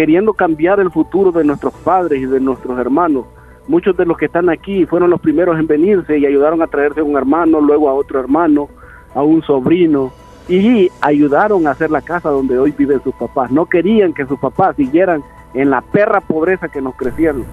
queriendo 0.00 0.32
cambiar 0.32 0.80
el 0.80 0.90
futuro 0.90 1.30
de 1.30 1.44
nuestros 1.44 1.74
padres 1.84 2.22
y 2.22 2.24
de 2.24 2.40
nuestros 2.40 2.78
hermanos. 2.78 3.26
Muchos 3.68 3.94
de 3.98 4.06
los 4.06 4.16
que 4.16 4.24
están 4.24 4.48
aquí 4.48 4.86
fueron 4.86 5.10
los 5.10 5.20
primeros 5.20 5.58
en 5.58 5.66
venirse 5.66 6.16
y 6.16 6.24
ayudaron 6.24 6.62
a 6.62 6.68
traerse 6.68 7.00
a 7.00 7.04
un 7.04 7.18
hermano, 7.18 7.60
luego 7.60 7.86
a 7.90 7.92
otro 7.92 8.18
hermano, 8.18 8.70
a 9.14 9.22
un 9.22 9.42
sobrino, 9.42 10.10
y 10.48 10.90
ayudaron 11.02 11.66
a 11.66 11.72
hacer 11.72 11.90
la 11.90 12.00
casa 12.00 12.30
donde 12.30 12.58
hoy 12.58 12.70
viven 12.78 13.02
sus 13.02 13.14
papás. 13.14 13.50
No 13.50 13.66
querían 13.66 14.14
que 14.14 14.24
sus 14.24 14.38
papás 14.38 14.74
siguieran 14.74 15.22
en 15.52 15.68
la 15.68 15.82
perra 15.82 16.22
pobreza 16.22 16.68
que 16.68 16.80
nos 16.80 16.94
crecieron. 16.94 17.44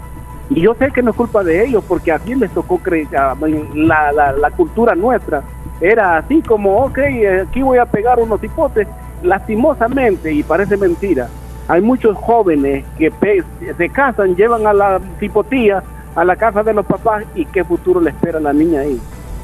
Y 0.50 0.62
yo 0.62 0.74
sé 0.76 0.90
que 0.94 1.04
no 1.04 1.12
es 1.12 1.18
culpa 1.18 1.44
de 1.44 1.66
ellos, 1.66 1.84
porque 1.86 2.14
aquí 2.14 2.34
les 2.34 2.50
tocó 2.52 2.80
cre- 2.80 3.14
a- 3.14 3.36
la, 3.76 4.32
la, 4.32 4.52
cultura 4.52 4.96
nuestra. 4.96 5.44
Era 5.82 6.16
así 6.16 6.42
como, 6.44 6.78
ok, 6.86 7.00
aquí 7.46 7.62
voy 7.62 7.78
a 7.78 7.86
pegar 7.86 8.20
unos 8.20 8.42
hipotes. 8.42 8.88
Lastimosamente, 9.22 10.32
y 10.32 10.44
parece 10.44 10.78
mentira, 10.78 11.28
hay 11.68 11.82
muchos 11.82 12.16
jóvenes 12.18 12.86
que 12.98 13.12
se 13.78 13.90
casan, 13.90 14.36
llevan 14.36 14.66
a 14.66 14.74
la 14.74 15.00
tipotía 15.20 15.84
a 16.16 16.24
la 16.24 16.36
casa 16.36 16.64
de 16.64 16.74
los 16.74 16.86
papás 16.86 17.24
y 17.36 17.46
qué 17.46 17.64
futuro 17.64 18.02
le 18.02 18.10
espera 18.10 18.40
a 18.40 18.42
la 18.42 18.54
niña 18.54 18.82
ahí. 18.82 19.00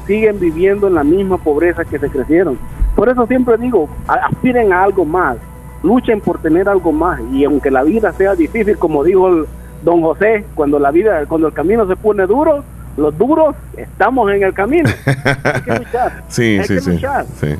Siguen 0.06 0.40
viviendo 0.40 0.88
en 0.88 0.94
la 0.94 1.04
misma 1.04 1.38
pobreza 1.38 1.84
que 1.84 1.98
se 1.98 2.10
crecieron. 2.10 2.58
Por 2.96 3.08
eso 3.08 3.26
siempre 3.26 3.56
digo, 3.58 3.88
aspiren 4.06 4.72
a 4.72 4.82
algo 4.82 5.04
más, 5.04 5.36
luchen 5.82 6.20
por 6.20 6.38
tener 6.38 6.68
algo 6.68 6.92
más 6.92 7.20
y 7.32 7.44
aunque 7.44 7.70
la 7.70 7.82
vida 7.82 8.12
sea 8.12 8.34
difícil, 8.34 8.78
como 8.78 9.04
dijo 9.04 9.28
el 9.28 9.46
don 9.82 10.00
José, 10.00 10.44
cuando 10.54 10.78
la 10.78 10.90
vida, 10.90 11.24
cuando 11.26 11.48
el 11.48 11.52
camino 11.52 11.86
se 11.86 11.96
pone 11.96 12.26
duro, 12.26 12.64
los 12.96 13.16
duros 13.18 13.54
estamos 13.76 14.32
en 14.32 14.42
el 14.42 14.54
camino. 14.54 14.88
Hay 15.44 15.62
que 15.62 15.78
luchar. 15.78 16.22
Sí, 16.28 16.58
hay 16.58 16.66
sí, 16.66 16.74
que 16.74 16.80
sí, 16.80 16.90
luchar. 16.92 17.26
sí. 17.40 17.54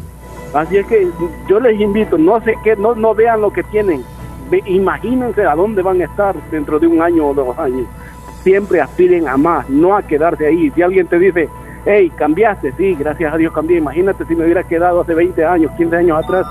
Así 0.55 0.77
es 0.79 0.87
que 0.87 1.09
yo 1.49 1.59
les 1.59 1.81
invito, 1.81 2.17
no 2.17 2.41
sé 2.43 2.55
qué, 2.63 2.77
no, 2.77 2.95
no 2.95 3.13
vean 3.13 3.41
lo 3.41 3.53
que 3.53 3.65
tienen, 3.65 4.05
imagínense 4.67 5.45
a 5.45 5.55
dónde 5.55 5.83
van 5.83 6.01
a 6.01 6.05
estar 6.05 6.35
dentro 6.51 6.79
de 6.79 6.87
un 6.87 7.01
año 7.03 7.29
o 7.29 7.35
dos 7.35 7.59
años. 7.59 7.87
Siempre 8.43 8.81
aspiren 8.81 9.29
a 9.29 9.37
más, 9.37 9.69
no 9.71 9.97
a 9.97 10.03
quedarse 10.03 10.47
ahí. 10.47 10.71
Si 10.75 10.83
alguien 10.83 11.07
te 11.07 11.19
dice, 11.19 11.49
hey, 11.87 12.13
cambiaste, 12.15 12.73
sí, 12.77 12.95
gracias 12.95 13.33
a 13.33 13.37
Dios 13.37 13.53
cambié. 13.53 13.79
Imagínate 13.79 14.25
si 14.27 14.35
me 14.35 14.45
hubiera 14.45 14.63
quedado 14.63 15.01
hace 15.01 15.15
20 15.15 15.45
años, 15.45 15.73
15 15.77 15.97
años 15.97 16.23
atrás, 16.23 16.47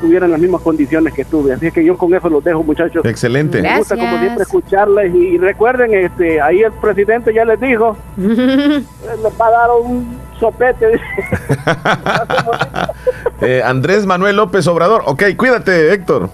tuviera 0.00 0.28
las 0.28 0.40
mismas 0.40 0.62
condiciones 0.62 1.12
que 1.14 1.24
tuve. 1.24 1.52
Así 1.52 1.66
es 1.68 1.72
que 1.72 1.84
yo 1.84 1.96
con 1.96 2.12
eso 2.14 2.28
los 2.28 2.42
dejo, 2.42 2.62
muchachos. 2.62 3.04
Excelente. 3.04 3.62
Me 3.62 3.78
gusta 3.78 3.96
como 3.96 4.18
siempre 4.18 4.42
escucharles 4.42 5.14
y, 5.14 5.18
y 5.18 5.38
recuerden, 5.38 5.94
este, 5.94 6.40
ahí 6.40 6.62
el 6.62 6.72
presidente 6.72 7.32
ya 7.32 7.44
les 7.44 7.60
dijo, 7.60 7.96
les 8.16 9.40
va 9.40 9.46
a 9.46 9.50
dar 9.50 9.70
un 9.80 10.18
sopete. 10.38 11.00
Eh, 13.42 13.62
Andrés 13.62 14.06
Manuel 14.06 14.36
López 14.36 14.66
Obrador. 14.66 15.02
Ok, 15.04 15.24
cuídate, 15.36 15.92
Héctor. 15.92 16.30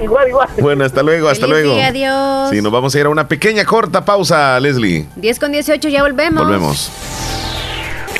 Igual, 0.00 0.28
igual. 0.28 0.48
Bueno, 0.60 0.84
hasta 0.84 1.02
luego, 1.02 1.28
hasta 1.28 1.46
Feliz 1.46 1.62
luego. 1.64 1.74
día, 1.76 1.86
adiós. 1.88 2.50
Sí, 2.50 2.62
nos 2.62 2.72
vamos 2.72 2.94
a 2.94 2.98
ir 3.00 3.06
a 3.06 3.08
una 3.08 3.26
pequeña 3.28 3.64
corta 3.64 4.04
pausa, 4.04 4.58
Leslie. 4.60 5.06
10 5.16 5.38
con 5.38 5.52
18, 5.52 5.88
ya 5.88 6.02
volvemos. 6.02 6.42
Volvemos. 6.44 6.90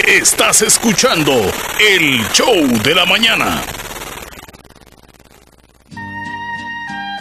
Estás 0.07 0.63
escuchando 0.63 1.33
el 1.33 2.27
show 2.33 2.55
de 2.83 2.95
la 2.95 3.05
mañana. 3.05 3.63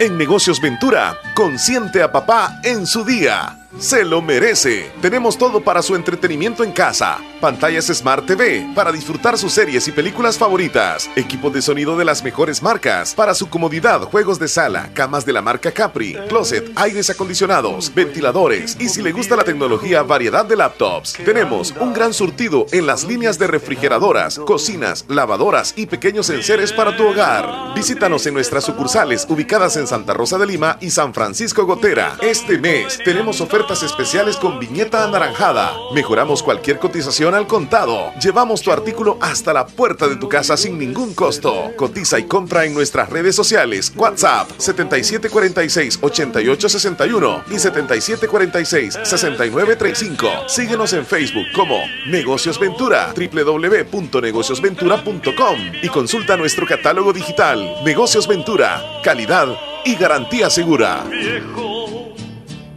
En 0.00 0.16
Negocios 0.16 0.60
Ventura, 0.60 1.18
consiente 1.34 2.02
a 2.02 2.12
papá 2.12 2.60
en 2.62 2.86
su 2.86 3.04
día. 3.04 3.67
Se 3.78 4.04
lo 4.04 4.20
merece. 4.20 4.90
Tenemos 5.00 5.38
todo 5.38 5.60
para 5.60 5.82
su 5.82 5.94
entretenimiento 5.94 6.64
en 6.64 6.72
casa. 6.72 7.18
Pantallas 7.40 7.86
Smart 7.86 8.26
TV 8.26 8.72
para 8.74 8.90
disfrutar 8.90 9.38
sus 9.38 9.52
series 9.52 9.86
y 9.86 9.92
películas 9.92 10.36
favoritas. 10.36 11.08
Equipos 11.14 11.52
de 11.52 11.62
sonido 11.62 11.96
de 11.96 12.04
las 12.04 12.24
mejores 12.24 12.60
marcas. 12.60 13.14
Para 13.14 13.34
su 13.34 13.48
comodidad, 13.48 14.00
juegos 14.00 14.40
de 14.40 14.48
sala, 14.48 14.90
camas 14.94 15.24
de 15.24 15.32
la 15.32 15.42
marca 15.42 15.70
Capri, 15.70 16.14
closet, 16.28 16.72
aires 16.74 17.08
acondicionados, 17.08 17.94
ventiladores 17.94 18.76
y 18.80 18.88
si 18.88 19.00
le 19.00 19.12
gusta 19.12 19.36
la 19.36 19.44
tecnología, 19.44 20.02
variedad 20.02 20.44
de 20.44 20.56
laptops. 20.56 21.12
Tenemos 21.12 21.72
un 21.78 21.92
gran 21.92 22.12
surtido 22.12 22.66
en 22.72 22.84
las 22.84 23.04
líneas 23.04 23.38
de 23.38 23.46
refrigeradoras, 23.46 24.40
cocinas, 24.40 25.04
lavadoras 25.08 25.74
y 25.76 25.86
pequeños 25.86 26.30
enseres 26.30 26.72
para 26.72 26.96
tu 26.96 27.06
hogar. 27.06 27.74
Visítanos 27.76 28.26
en 28.26 28.34
nuestras 28.34 28.64
sucursales 28.64 29.24
ubicadas 29.28 29.76
en 29.76 29.86
Santa 29.86 30.14
Rosa 30.14 30.36
de 30.36 30.46
Lima 30.46 30.78
y 30.80 30.90
San 30.90 31.14
Francisco 31.14 31.64
Gotera. 31.64 32.16
Este 32.20 32.58
mes 32.58 32.98
tenemos 33.04 33.40
ofertas 33.40 33.67
especiales 33.68 34.36
con 34.36 34.58
viñeta 34.58 35.04
anaranjada. 35.04 35.74
Mejoramos 35.92 36.42
cualquier 36.42 36.78
cotización 36.78 37.34
al 37.34 37.46
contado. 37.46 38.14
Llevamos 38.20 38.62
tu 38.62 38.72
artículo 38.72 39.18
hasta 39.20 39.52
la 39.52 39.66
puerta 39.66 40.08
de 40.08 40.16
tu 40.16 40.26
casa 40.28 40.56
sin 40.56 40.78
ningún 40.78 41.12
costo. 41.14 41.72
Cotiza 41.76 42.18
y 42.18 42.22
compra 42.24 42.64
en 42.64 42.72
nuestras 42.72 43.10
redes 43.10 43.36
sociales. 43.36 43.92
WhatsApp 43.94 44.50
7746-8861 44.58 47.42
y 47.50 47.56
7746-6935. 47.56 50.48
Síguenos 50.48 50.94
en 50.94 51.04
Facebook 51.04 51.48
como 51.54 51.76
Negocios 52.06 52.58
Ventura, 52.58 53.12
www.negociosventura.com 53.14 55.58
y 55.82 55.88
consulta 55.88 56.38
nuestro 56.38 56.66
catálogo 56.66 57.12
digital. 57.12 57.74
Negocios 57.84 58.26
Ventura, 58.26 58.82
calidad 59.04 59.48
y 59.84 59.96
garantía 59.96 60.48
segura. 60.48 61.04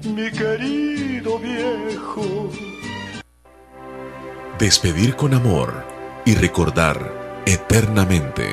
Mi 0.03 0.31
querido 0.31 0.80
viejo. 1.41 2.49
Despedir 4.59 5.15
con 5.15 5.34
amor 5.34 5.85
y 6.26 6.35
recordar 6.35 7.41
eternamente. 7.45 8.47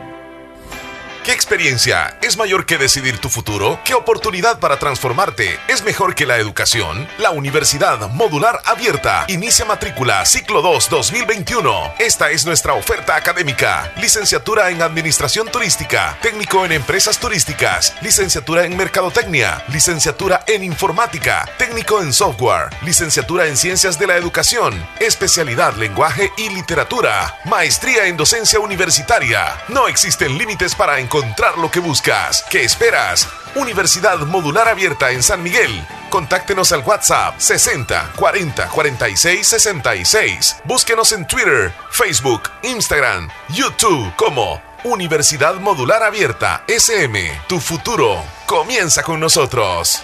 ¿Qué 1.30 1.36
experiencia 1.36 2.18
es 2.24 2.38
mayor 2.38 2.66
que 2.66 2.80
decidir 2.80 3.20
tu 3.20 3.30
futuro? 3.30 3.80
¿Qué 3.86 3.94
oportunidad 3.94 4.58
para 4.58 4.80
transformarte 4.80 5.60
es 5.68 5.84
mejor 5.84 6.16
que 6.16 6.26
la 6.26 6.38
educación? 6.38 7.08
La 7.20 7.30
Universidad 7.30 8.10
Modular 8.10 8.60
Abierta 8.66 9.26
inicia 9.28 9.64
matrícula 9.64 10.26
ciclo 10.26 10.64
2 10.64 10.90
2021. 10.90 11.94
Esta 12.00 12.32
es 12.32 12.48
nuestra 12.48 12.74
oferta 12.74 13.16
académica. 13.16 13.94
Licenciatura 13.98 14.72
en 14.72 14.82
Administración 14.82 15.48
Turística, 15.50 16.18
técnico 16.20 16.66
en 16.66 16.72
Empresas 16.72 17.20
Turísticas, 17.20 17.94
licenciatura 18.02 18.66
en 18.66 18.76
Mercadotecnia, 18.76 19.64
licenciatura 19.68 20.44
en 20.48 20.64
Informática, 20.64 21.48
técnico 21.60 22.02
en 22.02 22.12
Software, 22.12 22.70
licenciatura 22.82 23.46
en 23.46 23.56
Ciencias 23.56 24.00
de 24.00 24.08
la 24.08 24.18
Educación, 24.18 24.84
especialidad 25.00 25.76
Lenguaje 25.76 26.32
y 26.38 26.50
Literatura, 26.50 27.38
maestría 27.46 28.08
en 28.08 28.18
Docencia 28.18 28.60
Universitaria. 28.60 29.56
No 29.68 29.88
existen 29.88 30.36
límites 30.36 30.74
para 30.74 31.00
encontrar 31.00 31.19
lo 31.58 31.70
que 31.72 31.80
buscas. 31.80 32.44
¿Qué 32.50 32.64
esperas? 32.64 33.28
Universidad 33.56 34.20
Modular 34.20 34.68
Abierta 34.68 35.12
en 35.12 35.24
San 35.24 35.44
Miguel. 35.44 35.86
Contáctenos 36.10 36.72
al 36.72 36.82
WhatsApp 36.82 37.40
60 37.40 38.14
40 38.16 38.68
46 38.70 39.48
66. 39.48 40.58
Búsquenos 40.66 41.12
en 41.12 41.28
Twitter, 41.28 41.74
Facebook, 41.92 42.44
Instagram, 42.64 43.30
YouTube 43.50 44.14
como 44.16 44.62
Universidad 44.84 45.56
Modular 45.56 46.04
Abierta 46.04 46.64
SM. 46.68 47.42
Tu 47.48 47.60
futuro 47.60 48.24
comienza 48.46 49.04
con 49.04 49.20
nosotros. 49.20 50.02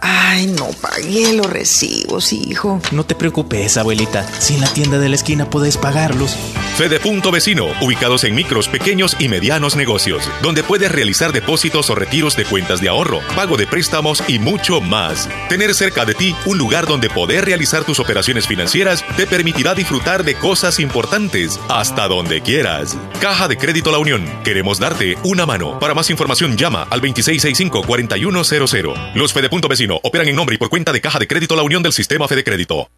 Ay, 0.00 0.48
no 0.48 0.68
pagué 0.80 1.32
los 1.32 1.48
recibos, 1.48 2.32
hijo. 2.32 2.80
No 2.92 3.04
te 3.04 3.14
preocupes, 3.14 3.76
abuelita. 3.78 4.28
Si 4.38 4.54
en 4.54 4.60
la 4.60 4.68
tienda 4.68 4.98
de 4.98 5.08
la 5.08 5.16
esquina 5.16 5.48
puedes 5.48 5.78
pagarlos. 5.78 6.36
Fede 6.76 7.00
Punto 7.00 7.30
Vecino, 7.30 7.68
ubicados 7.80 8.24
en 8.24 8.34
micros, 8.34 8.68
pequeños 8.68 9.16
y 9.18 9.28
medianos 9.28 9.76
negocios, 9.76 10.30
donde 10.42 10.62
puedes 10.62 10.92
realizar 10.92 11.32
depósitos 11.32 11.88
o 11.88 11.94
retiros 11.94 12.36
de 12.36 12.44
cuentas 12.44 12.82
de 12.82 12.90
ahorro, 12.90 13.20
pago 13.34 13.56
de 13.56 13.66
préstamos 13.66 14.22
y 14.28 14.38
mucho 14.38 14.82
más. 14.82 15.26
Tener 15.48 15.74
cerca 15.74 16.04
de 16.04 16.14
ti 16.14 16.36
un 16.44 16.58
lugar 16.58 16.86
donde 16.86 17.08
poder 17.08 17.46
realizar 17.46 17.84
tus 17.84 17.98
operaciones 17.98 18.46
financieras 18.46 19.02
te 19.16 19.26
permitirá 19.26 19.74
disfrutar 19.74 20.22
de 20.22 20.34
cosas 20.34 20.78
importantes 20.78 21.58
hasta 21.70 22.08
donde 22.08 22.42
quieras. 22.42 22.94
Caja 23.22 23.48
de 23.48 23.56
Crédito 23.56 23.90
La 23.90 23.96
Unión, 23.98 24.26
queremos 24.44 24.78
darte 24.78 25.16
una 25.24 25.46
mano. 25.46 25.78
Para 25.78 25.94
más 25.94 26.10
información 26.10 26.58
llama 26.58 26.86
al 26.90 27.00
2665-4100. 27.00 29.14
Los 29.14 29.32
Fede 29.32 29.48
Punto 29.48 29.68
Vecino 29.68 29.85
operan 29.94 30.28
en 30.28 30.36
nombre 30.36 30.54
y 30.56 30.58
por 30.58 30.68
cuenta 30.68 30.92
de 30.92 31.00
Caja 31.00 31.18
de 31.18 31.28
Crédito 31.28 31.56
La 31.56 31.62
Unión 31.62 31.82
del 31.82 31.92
Sistema 31.92 32.26
Fede 32.28 32.44
Crédito. 32.44 32.90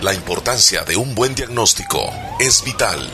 La 0.00 0.14
importancia 0.14 0.84
de 0.84 0.96
un 0.96 1.14
buen 1.14 1.34
diagnóstico 1.34 2.12
es 2.40 2.64
vital. 2.64 3.08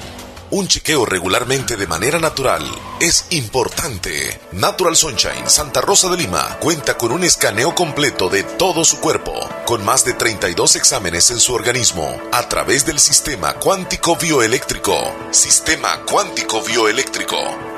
Un 0.51 0.67
chequeo 0.67 1.05
regularmente 1.05 1.77
de 1.77 1.87
manera 1.87 2.19
natural 2.19 2.65
es 3.01 3.27
importante. 3.31 4.41
Natural 4.53 4.97
Sunshine 4.97 5.51
Santa 5.51 5.83
Rosa 5.83 6.09
de 6.09 6.17
Lima 6.17 6.57
cuenta 6.61 6.97
con 6.97 7.13
un 7.13 7.25
escaneo 7.25 7.75
completo 7.75 8.31
de 8.31 8.45
todo 8.45 8.85
su 8.87 8.99
cuerpo, 9.01 9.35
con 9.67 9.85
más 9.85 10.07
de 10.07 10.15
32 10.15 10.77
exámenes 10.77 11.31
en 11.31 11.41
su 11.41 11.53
organismo, 11.53 12.19
a 12.33 12.49
través 12.49 12.87
del 12.87 12.99
sistema 12.99 13.53
cuántico 13.55 14.17
bioeléctrico. 14.17 15.15
Sistema 15.31 16.01
cuántico 16.07 16.63
bioeléctrico 16.63 17.78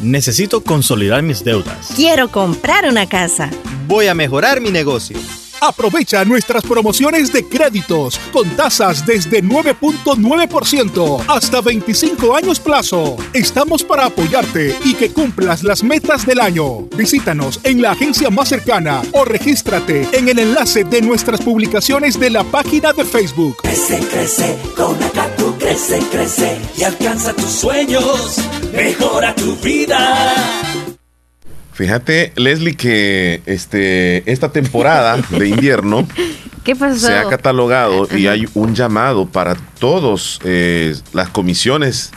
Necesito 0.00 0.64
consolidar 0.64 1.22
mis 1.22 1.44
deudas. 1.44 1.88
Quiero 1.94 2.30
comprar 2.30 2.88
una 2.88 3.06
casa. 3.06 3.50
Voy 3.86 4.06
a 4.06 4.14
mejorar 4.14 4.62
mi 4.62 4.70
negocio. 4.70 5.18
Aprovecha 5.66 6.26
nuestras 6.26 6.62
promociones 6.62 7.32
de 7.32 7.48
créditos 7.48 8.20
con 8.34 8.50
tasas 8.50 9.06
desde 9.06 9.42
9.9% 9.42 11.24
hasta 11.26 11.62
25 11.62 12.36
años 12.36 12.60
plazo. 12.60 13.16
Estamos 13.32 13.82
para 13.82 14.04
apoyarte 14.04 14.76
y 14.84 14.92
que 14.92 15.10
cumplas 15.10 15.62
las 15.62 15.82
metas 15.82 16.26
del 16.26 16.40
año. 16.40 16.82
Visítanos 16.94 17.60
en 17.64 17.80
la 17.80 17.92
agencia 17.92 18.28
más 18.28 18.50
cercana 18.50 19.00
o 19.12 19.24
regístrate 19.24 20.06
en 20.12 20.28
el 20.28 20.38
enlace 20.38 20.84
de 20.84 21.00
nuestras 21.00 21.40
publicaciones 21.40 22.20
de 22.20 22.28
la 22.28 22.44
página 22.44 22.92
de 22.92 23.06
Facebook. 23.06 23.56
Crece, 23.62 24.00
crece, 24.00 24.58
con 24.76 25.02
Acatu 25.02 25.56
crece, 25.58 25.98
crece 26.10 26.60
y 26.76 26.82
alcanza 26.82 27.32
tus 27.32 27.48
sueños. 27.48 28.36
Mejora 28.70 29.34
tu 29.34 29.56
vida. 29.56 30.83
Fíjate, 31.74 32.32
Leslie, 32.36 32.76
que 32.76 33.42
este, 33.46 34.30
esta 34.30 34.52
temporada 34.52 35.16
de 35.30 35.48
invierno 35.48 36.06
¿Qué 36.64 36.76
pasó? 36.76 37.08
se 37.08 37.14
ha 37.16 37.28
catalogado 37.28 38.08
y 38.16 38.28
hay 38.28 38.48
un 38.54 38.74
llamado 38.74 39.26
para 39.26 39.54
todas 39.78 40.38
las 41.12 41.28
comisiones 41.30 42.12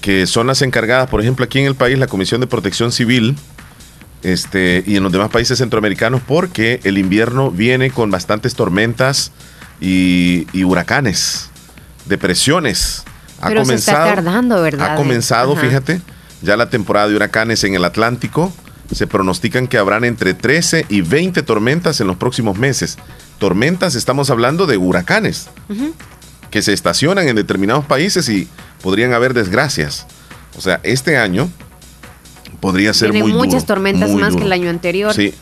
que 0.00 0.26
son 0.26 0.46
las 0.46 0.62
encargadas, 0.62 1.08
por 1.08 1.20
ejemplo, 1.20 1.44
aquí 1.44 1.58
en 1.58 1.66
el 1.66 1.74
país, 1.74 1.98
la 1.98 2.06
Comisión 2.06 2.40
de 2.40 2.46
Protección 2.46 2.92
Civil, 2.92 3.36
este, 4.22 4.82
y 4.86 4.96
en 4.96 5.02
los 5.02 5.12
demás 5.12 5.30
países 5.30 5.58
centroamericanos, 5.58 6.22
porque 6.26 6.80
el 6.84 6.98
invierno 6.98 7.50
viene 7.50 7.90
con 7.90 8.10
bastantes 8.10 8.54
tormentas 8.54 9.32
y, 9.80 10.46
y 10.52 10.64
huracanes, 10.64 11.50
depresiones. 12.06 13.04
Ha 13.40 13.48
Pero 13.48 13.64
se 13.64 13.74
está 13.74 13.92
comenzado, 13.92 14.14
tardando, 14.14 14.62
¿verdad? 14.62 14.92
ha 14.92 14.96
comenzado, 14.96 15.52
Ajá. 15.52 15.60
fíjate, 15.60 16.00
ya 16.42 16.56
la 16.56 16.70
temporada 16.70 17.08
de 17.08 17.16
huracanes 17.16 17.62
en 17.64 17.74
el 17.74 17.84
Atlántico. 17.84 18.52
Se 18.90 19.06
pronostican 19.06 19.66
que 19.66 19.78
habrán 19.78 20.04
entre 20.04 20.34
13 20.34 20.86
y 20.88 21.02
20 21.02 21.42
tormentas 21.42 22.00
en 22.00 22.06
los 22.06 22.16
próximos 22.16 22.58
meses. 22.58 22.96
Tormentas, 23.38 23.94
estamos 23.94 24.30
hablando 24.30 24.66
de 24.66 24.76
huracanes 24.76 25.48
que 26.50 26.62
se 26.62 26.72
estacionan 26.72 27.28
en 27.28 27.36
determinados 27.36 27.84
países 27.84 28.28
y 28.28 28.48
podrían 28.82 29.12
haber 29.12 29.34
desgracias. 29.34 30.06
O 30.56 30.60
sea, 30.60 30.80
este 30.82 31.18
año 31.18 31.50
podría 32.60 32.94
ser 32.94 33.10
Tiene 33.10 33.24
muy 33.24 33.32
muchas 33.32 33.62
duro, 33.62 33.74
tormentas 33.74 34.10
muy 34.10 34.22
más 34.22 34.34
que 34.34 34.42
el 34.42 34.52
año 34.52 34.70
anterior. 34.70 35.12
Sí, 35.14 35.34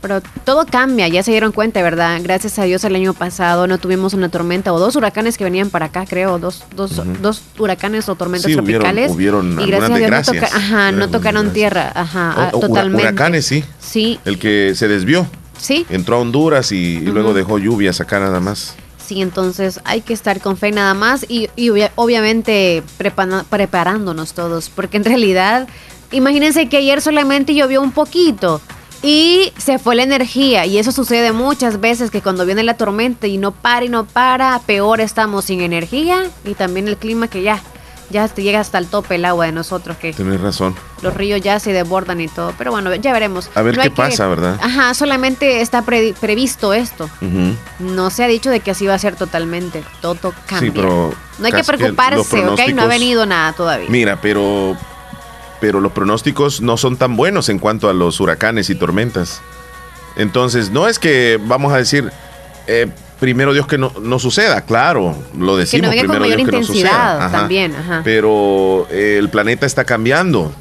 Pero 0.00 0.20
todo 0.44 0.64
cambia, 0.64 1.08
ya 1.08 1.22
se 1.24 1.32
dieron 1.32 1.50
cuenta, 1.50 1.82
¿verdad? 1.82 2.20
Gracias 2.22 2.58
a 2.60 2.64
Dios 2.64 2.84
el 2.84 2.94
año 2.94 3.14
pasado 3.14 3.66
no 3.66 3.78
tuvimos 3.78 4.14
una 4.14 4.28
tormenta 4.28 4.72
o 4.72 4.78
dos 4.78 4.94
huracanes 4.94 5.36
que 5.36 5.42
venían 5.44 5.70
para 5.70 5.86
acá, 5.86 6.04
creo, 6.08 6.38
dos, 6.38 6.62
dos, 6.76 7.00
dos 7.20 7.42
huracanes 7.58 8.08
o 8.08 8.14
tormentas 8.14 8.48
Sí, 8.48 8.54
tropicales. 8.54 9.10
hubieron 9.10 9.58
y 9.60 9.66
gracias 9.66 9.90
a 9.90 9.96
Dios 9.96 10.10
no, 10.10 10.22
toca- 10.32 10.56
ajá, 10.56 10.92
no 10.92 11.08
tocaron 11.10 11.52
tierra, 11.52 11.90
ajá, 11.94 12.50
O- 12.52 12.58
o 12.58 12.60
totalmente. 12.60 13.02
huracanes, 13.02 13.44
sí. 13.46 13.64
Sí, 13.80 14.20
El 14.24 14.38
que 14.38 14.74
se 14.76 14.86
desvió. 14.86 15.26
Sí. 15.58 15.84
Entró 15.90 16.16
a 16.16 16.20
Honduras 16.20 16.70
y, 16.70 16.76
y 16.98 17.00
luego 17.00 17.34
dejó 17.34 17.58
lluvias 17.58 18.00
acá 18.00 18.20
nada 18.20 18.38
más. 18.38 18.76
sí, 19.04 19.20
entonces 19.20 19.80
hay 19.84 20.02
que 20.02 20.12
estar 20.12 20.40
con 20.40 20.56
fe 20.56 20.70
nada 20.70 20.94
más 20.94 21.24
y, 21.28 21.48
y 21.56 21.70
obvia- 21.70 21.90
obviamente 21.96 22.84
prepara- 22.98 23.42
preparándonos 23.50 24.32
todos, 24.34 24.68
porque 24.68 24.98
en 24.98 25.04
realidad, 25.04 25.66
imagínense 26.12 26.68
que 26.68 26.76
ayer 26.76 27.00
solamente 27.00 27.54
llovió 27.54 27.82
un 27.82 27.90
poquito. 27.90 28.60
Y 29.02 29.52
se 29.58 29.78
fue 29.78 29.94
la 29.94 30.02
energía 30.02 30.66
y 30.66 30.78
eso 30.78 30.90
sucede 30.90 31.32
muchas 31.32 31.80
veces 31.80 32.10
que 32.10 32.20
cuando 32.20 32.44
viene 32.44 32.62
la 32.64 32.74
tormenta 32.74 33.26
y 33.28 33.38
no 33.38 33.52
para 33.52 33.84
y 33.84 33.88
no 33.88 34.04
para, 34.04 34.58
peor 34.66 35.00
estamos 35.00 35.44
sin 35.44 35.60
energía 35.60 36.24
y 36.44 36.54
también 36.54 36.88
el 36.88 36.96
clima 36.96 37.28
que 37.28 37.42
ya, 37.42 37.62
ya 38.10 38.26
te 38.26 38.42
llega 38.42 38.58
hasta 38.58 38.76
el 38.78 38.88
tope 38.88 39.14
el 39.14 39.24
agua 39.24 39.46
de 39.46 39.52
nosotros, 39.52 39.96
que 39.98 40.12
Tienes 40.12 40.40
razón. 40.40 40.74
los 41.00 41.14
ríos 41.14 41.40
ya 41.40 41.60
se 41.60 41.72
desbordan 41.72 42.20
y 42.20 42.26
todo. 42.26 42.52
Pero 42.58 42.72
bueno, 42.72 42.92
ya 42.96 43.12
veremos. 43.12 43.48
A 43.54 43.62
ver 43.62 43.76
No 43.76 43.84
qué 43.84 43.90
que- 43.90 43.94
pasa, 43.96 44.26
¿verdad? 44.26 44.58
Ajá, 44.60 44.92
solamente 44.94 45.60
está 45.60 45.82
pre- 45.82 46.14
previsto 46.20 46.72
esto. 46.74 47.08
No 47.78 48.10
se 48.10 48.24
ha 48.24 48.26
dicho 48.26 48.50
de 48.50 48.58
que 48.58 48.72
así 48.72 48.84
va 48.86 48.94
a 48.94 48.98
ser 48.98 49.14
totalmente. 49.14 49.84
Todo 50.00 50.34
cambia. 50.48 50.58
Sí, 50.58 50.70
pero 50.74 51.14
no 51.38 51.46
hay 51.46 51.52
que 51.52 51.62
preocuparse, 51.62 52.48
¿ok? 52.48 52.60
No 52.74 52.82
ha 52.82 52.86
venido 52.86 53.26
nada 53.26 53.52
todavía. 53.52 53.88
Mira, 53.88 54.20
pero, 54.20 54.76
pero 55.60 55.80
los 55.80 55.92
pronósticos 55.92 56.60
no 56.60 56.76
son 56.76 56.96
tan 56.96 57.16
buenos 57.16 57.48
en 57.48 57.58
cuanto 57.58 57.88
a 57.88 57.92
los 57.92 58.20
huracanes 58.20 58.70
y 58.70 58.74
tormentas. 58.74 59.40
Entonces, 60.16 60.70
no 60.70 60.88
es 60.88 60.98
que 60.98 61.38
vamos 61.42 61.72
a 61.72 61.76
decir, 61.76 62.10
eh, 62.66 62.88
primero 63.20 63.52
Dios 63.52 63.66
que 63.66 63.78
no, 63.78 63.92
no 64.00 64.18
suceda, 64.18 64.62
claro, 64.62 65.16
lo 65.36 65.54
que 65.54 65.60
decimos 65.60 65.86
no 65.86 65.90
venga 65.90 66.02
con 66.02 66.16
primero 66.16 66.20
mayor 66.20 66.36
Dios 66.36 66.46
que 66.46 66.52
no 66.52 66.58
intensidad 66.58 66.90
suceda. 66.90 67.26
Ajá. 67.26 67.38
también. 67.38 67.74
Ajá. 67.74 68.00
Pero 68.04 68.86
eh, 68.90 69.16
el 69.18 69.28
planeta 69.28 69.66
está 69.66 69.84
cambiando. 69.84 70.52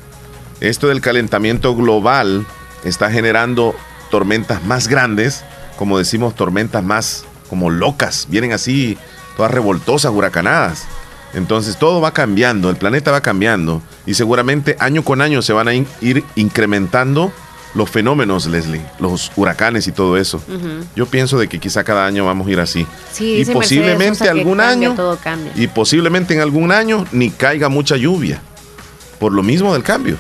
Esto 0.60 0.88
del 0.88 1.02
calentamiento 1.02 1.76
global 1.76 2.46
está 2.84 3.12
generando 3.12 3.76
tormentas 4.10 4.64
más 4.64 4.88
grandes, 4.88 5.44
como 5.78 5.98
decimos, 5.98 6.36
tormentas 6.36 6.84
más 6.84 7.26
como 7.50 7.70
locas, 7.70 8.28
vienen 8.30 8.54
así, 8.54 8.98
todas 9.36 9.52
revoltosas, 9.52 10.12
huracanadas. 10.12 10.88
Entonces 11.34 11.78
todo 11.78 12.00
va 12.02 12.14
cambiando, 12.14 12.70
el 12.70 12.78
planeta 12.78 13.12
va 13.12 13.22
cambiando 13.22 13.82
y 14.06 14.14
seguramente 14.14 14.76
año 14.80 15.04
con 15.04 15.22
año 15.22 15.42
se 15.42 15.54
van 15.54 15.68
a 15.68 15.74
in- 15.74 15.88
ir 16.02 16.24
incrementando 16.36 17.32
los 17.76 17.90
fenómenos, 17.92 18.48
Leslie, 18.48 18.82
los 19.00 19.32
huracanes 19.36 19.88
y 19.88 19.92
todo 19.92 20.18
eso. 20.18 20.38
Ujú. 20.48 20.86
Yo 20.96 21.06
pienso 21.06 21.38
de 21.38 21.48
que 21.48 21.60
quizá 21.60 21.84
cada 21.84 22.06
año 22.06 22.26
vamos 22.26 22.48
a 22.48 22.52
ir 22.52 22.60
así. 22.60 22.88
Sí, 23.12 23.34
y 23.34 23.38
Mercedes 23.40 23.54
posiblemente 23.56 24.24
que 24.24 24.30
algún 24.30 24.58
cambia, 24.58 24.88
año 24.90 24.96
Todo 24.96 25.18
cambia. 25.18 25.52
y 25.56 25.68
posiblemente 25.68 26.34
en 26.34 26.40
algún 26.42 26.72
año 26.72 27.06
ni 27.12 27.30
caiga 27.30 27.70
mucha 27.70 27.98
lluvia 27.98 28.42
por 29.20 29.32
lo 29.34 29.44
mismo 29.44 29.74
del 29.74 29.84
cambio. 29.84 30.18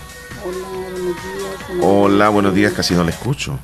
Hola, 1.82 2.30
buenos 2.30 2.54
días, 2.54 2.74
casi 2.74 2.94
no 2.94 3.04
le 3.04 3.12
escucho. 3.12 3.58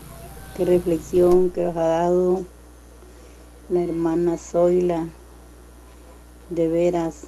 Qué 0.56 0.66
reflexión 0.66 1.50
que 1.50 1.66
os 1.68 1.76
ha 1.76 1.82
dado 1.88 2.44
la 3.70 3.82
hermana 3.82 4.38
Zoila. 4.38 5.06
De 6.50 6.68
veras, 6.68 7.24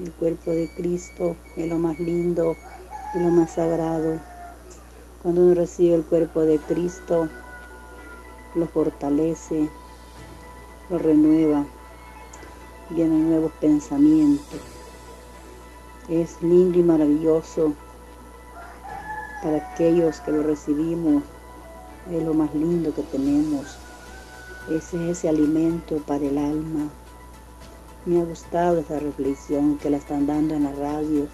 el 0.00 0.12
cuerpo 0.12 0.50
de 0.50 0.68
Cristo 0.76 1.36
es 1.56 1.68
lo 1.68 1.78
más 1.78 1.98
lindo 2.00 2.56
y 3.14 3.18
lo 3.18 3.30
más 3.30 3.52
sagrado. 3.52 4.18
Cuando 5.22 5.42
uno 5.42 5.54
recibe 5.54 5.94
el 5.94 6.04
cuerpo 6.04 6.42
de 6.42 6.58
Cristo, 6.58 7.28
lo 8.54 8.66
fortalece, 8.66 9.68
lo 10.90 10.98
renueva, 10.98 11.64
vienen 12.90 13.30
nuevos 13.30 13.52
pensamientos. 13.60 14.60
Es 16.08 16.42
lindo 16.42 16.78
y 16.78 16.82
maravilloso 16.82 17.72
para 19.42 19.56
aquellos 19.56 20.20
que 20.20 20.32
lo 20.32 20.42
recibimos 20.42 21.22
es 22.10 22.22
lo 22.22 22.34
más 22.34 22.54
lindo 22.54 22.94
que 22.94 23.02
tenemos. 23.02 23.78
Ese 24.70 25.10
es 25.10 25.18
ese 25.18 25.28
alimento 25.28 25.96
para 25.98 26.24
el 26.24 26.38
alma. 26.38 26.88
Me 28.06 28.20
ha 28.20 28.24
gustado 28.24 28.78
esa 28.80 28.98
reflexión 28.98 29.78
que 29.78 29.88
la 29.90 29.96
están 29.96 30.26
dando 30.26 30.54
en 30.54 30.64
la 30.64 30.72
radio 30.72 31.26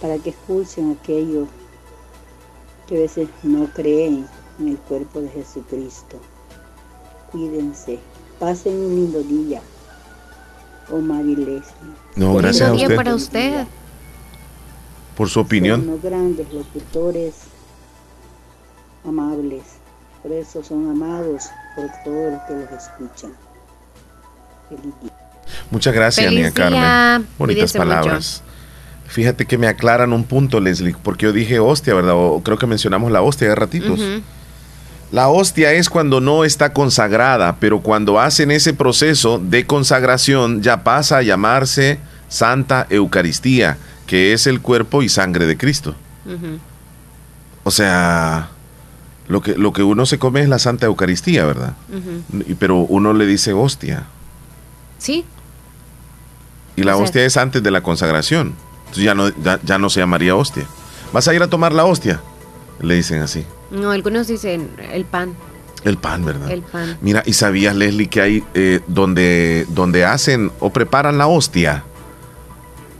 para 0.00 0.18
que 0.18 0.30
escuchen 0.30 0.96
aquellos 1.00 1.48
que 2.88 2.96
a 2.96 3.00
veces 3.00 3.28
no 3.44 3.66
creen 3.72 4.26
en 4.58 4.68
el 4.68 4.76
cuerpo 4.78 5.20
de 5.20 5.28
Jesucristo. 5.28 6.18
Cuídense. 7.30 8.00
Pasen 8.40 8.74
un 8.74 8.94
lindo 8.96 9.22
día. 9.22 9.62
Omar 10.90 11.24
y 11.24 11.36
Leslie. 11.36 11.94
No, 12.16 12.34
gracias 12.34 12.68
a 12.68 12.74
usted 12.74 12.96
para 12.96 13.14
usted. 13.14 13.66
por 15.16 15.28
su 15.28 15.34
Son 15.34 15.44
opinión. 15.46 15.82
unos 15.88 16.02
grandes 16.02 16.52
locutores 16.52 17.34
amables. 19.04 19.62
Por 20.22 20.32
eso 20.32 20.62
son 20.64 20.90
amados 20.90 21.44
por 21.76 21.86
todos 22.04 22.32
los 22.32 22.42
que 22.42 22.54
los 22.54 22.72
escuchan. 22.72 23.32
Feliz 24.68 24.94
día. 25.00 25.21
Muchas 25.70 25.94
gracias, 25.94 26.26
Feliz 26.26 26.40
Nia 26.40 26.50
día. 26.50 26.70
Carmen. 26.70 27.28
Bonitas 27.38 27.72
palabras. 27.72 28.42
Fíjate 29.06 29.44
que 29.44 29.58
me 29.58 29.66
aclaran 29.66 30.14
un 30.14 30.24
punto, 30.24 30.58
Leslie, 30.58 30.96
porque 31.02 31.26
yo 31.26 31.32
dije 31.32 31.58
hostia, 31.58 31.92
¿verdad? 31.94 32.14
O 32.14 32.40
creo 32.42 32.56
que 32.56 32.66
mencionamos 32.66 33.12
la 33.12 33.20
hostia 33.20 33.48
de 33.48 33.54
ratitos. 33.54 34.00
La 35.10 35.28
hostia 35.28 35.72
es 35.72 35.90
cuando 35.90 36.22
no 36.22 36.44
está 36.44 36.72
consagrada, 36.72 37.56
pero 37.60 37.80
cuando 37.80 38.18
hacen 38.18 38.50
ese 38.50 38.72
proceso 38.72 39.38
de 39.38 39.66
consagración 39.66 40.62
ya 40.62 40.82
pasa 40.82 41.18
a 41.18 41.22
llamarse 41.22 41.98
Santa 42.30 42.86
Eucaristía, 42.88 43.76
que 44.06 44.32
es 44.32 44.46
el 44.46 44.62
cuerpo 44.62 45.02
y 45.02 45.10
sangre 45.10 45.44
de 45.44 45.58
Cristo. 45.58 45.94
O 47.64 47.70
sea, 47.70 48.48
lo 49.28 49.42
que, 49.42 49.54
lo 49.56 49.74
que 49.74 49.82
uno 49.82 50.06
se 50.06 50.18
come 50.18 50.40
es 50.40 50.48
la 50.48 50.58
Santa 50.58 50.86
Eucaristía, 50.86 51.44
¿verdad? 51.44 51.74
Pero 52.58 52.78
uno 52.78 53.12
le 53.12 53.26
dice 53.26 53.52
hostia. 53.52 54.06
Sí, 55.02 55.24
Y 56.76 56.84
la 56.84 56.94
O 56.94 56.98
sea- 56.98 57.04
hostia 57.04 57.24
es 57.26 57.36
antes 57.36 57.62
de 57.62 57.70
la 57.70 57.82
consagración. 57.82 58.54
Entonces 58.82 59.04
ya 59.04 59.14
no, 59.14 59.28
ya, 59.30 59.58
ya 59.64 59.78
no 59.78 59.90
se 59.90 60.00
llamaría 60.00 60.34
hostia. 60.36 60.64
¿Vas 61.12 61.26
a 61.28 61.34
ir 61.34 61.42
a 61.42 61.48
tomar 61.48 61.72
la 61.72 61.84
hostia? 61.84 62.20
Le 62.80 62.94
dicen 62.94 63.20
así. 63.20 63.44
no, 63.70 63.90
algunos 63.90 64.26
dicen 64.28 64.70
el 64.92 65.04
pan, 65.04 65.34
El 65.84 65.96
pan, 65.98 66.24
¿verdad? 66.24 66.50
el 66.50 66.62
pan. 66.62 66.96
Mira, 67.00 67.22
¿y 67.26 67.32
sabías, 67.32 67.74
Leslie, 67.74 68.08
que 68.08 68.20
hay 68.20 68.44
eh, 68.54 68.80
donde, 68.86 69.66
donde 69.70 70.04
hacen 70.04 70.50
o 70.60 70.70
preparan 70.70 71.18
la 71.18 71.26
hostia 71.26 71.82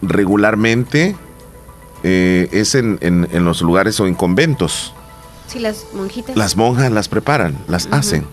regularmente 0.02 1.16
eh, 2.02 2.48
es 2.52 2.74
en, 2.74 2.98
en- 3.00 3.28
en 3.32 3.44
los 3.44 3.62
lugares 3.62 3.98
o 4.00 4.06
en 4.06 4.14
conventos? 4.14 4.92
Sí, 5.46 5.58
las 5.60 5.86
monjitas. 5.94 6.36
Las 6.36 6.56
monjas 6.56 6.90
las 6.90 7.08
preparan, 7.08 7.56
las 7.68 7.86
hacen. 7.92 8.26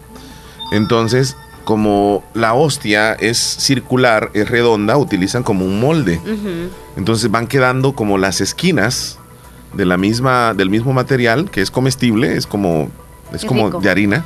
Entonces, 0.71 1.35
como 1.63 2.23
la 2.33 2.53
hostia 2.53 3.13
es 3.13 3.37
circular, 3.37 4.31
es 4.33 4.49
redonda, 4.49 4.97
utilizan 4.97 5.43
como 5.43 5.65
un 5.65 5.79
molde. 5.79 6.19
Entonces 6.97 7.29
van 7.31 7.47
quedando 7.47 7.93
como 7.93 8.17
las 8.17 8.41
esquinas 8.41 9.17
de 9.73 9.85
la 9.85 9.97
misma, 9.97 10.53
del 10.55 10.69
mismo 10.69 10.93
material 10.93 11.49
que 11.51 11.61
es 11.61 11.69
comestible, 11.71 12.35
es 12.35 12.47
como, 12.47 12.89
es 13.33 13.41
Qué 13.41 13.47
como 13.47 13.67
rico. 13.67 13.81
de 13.81 13.89
harina. 13.89 14.25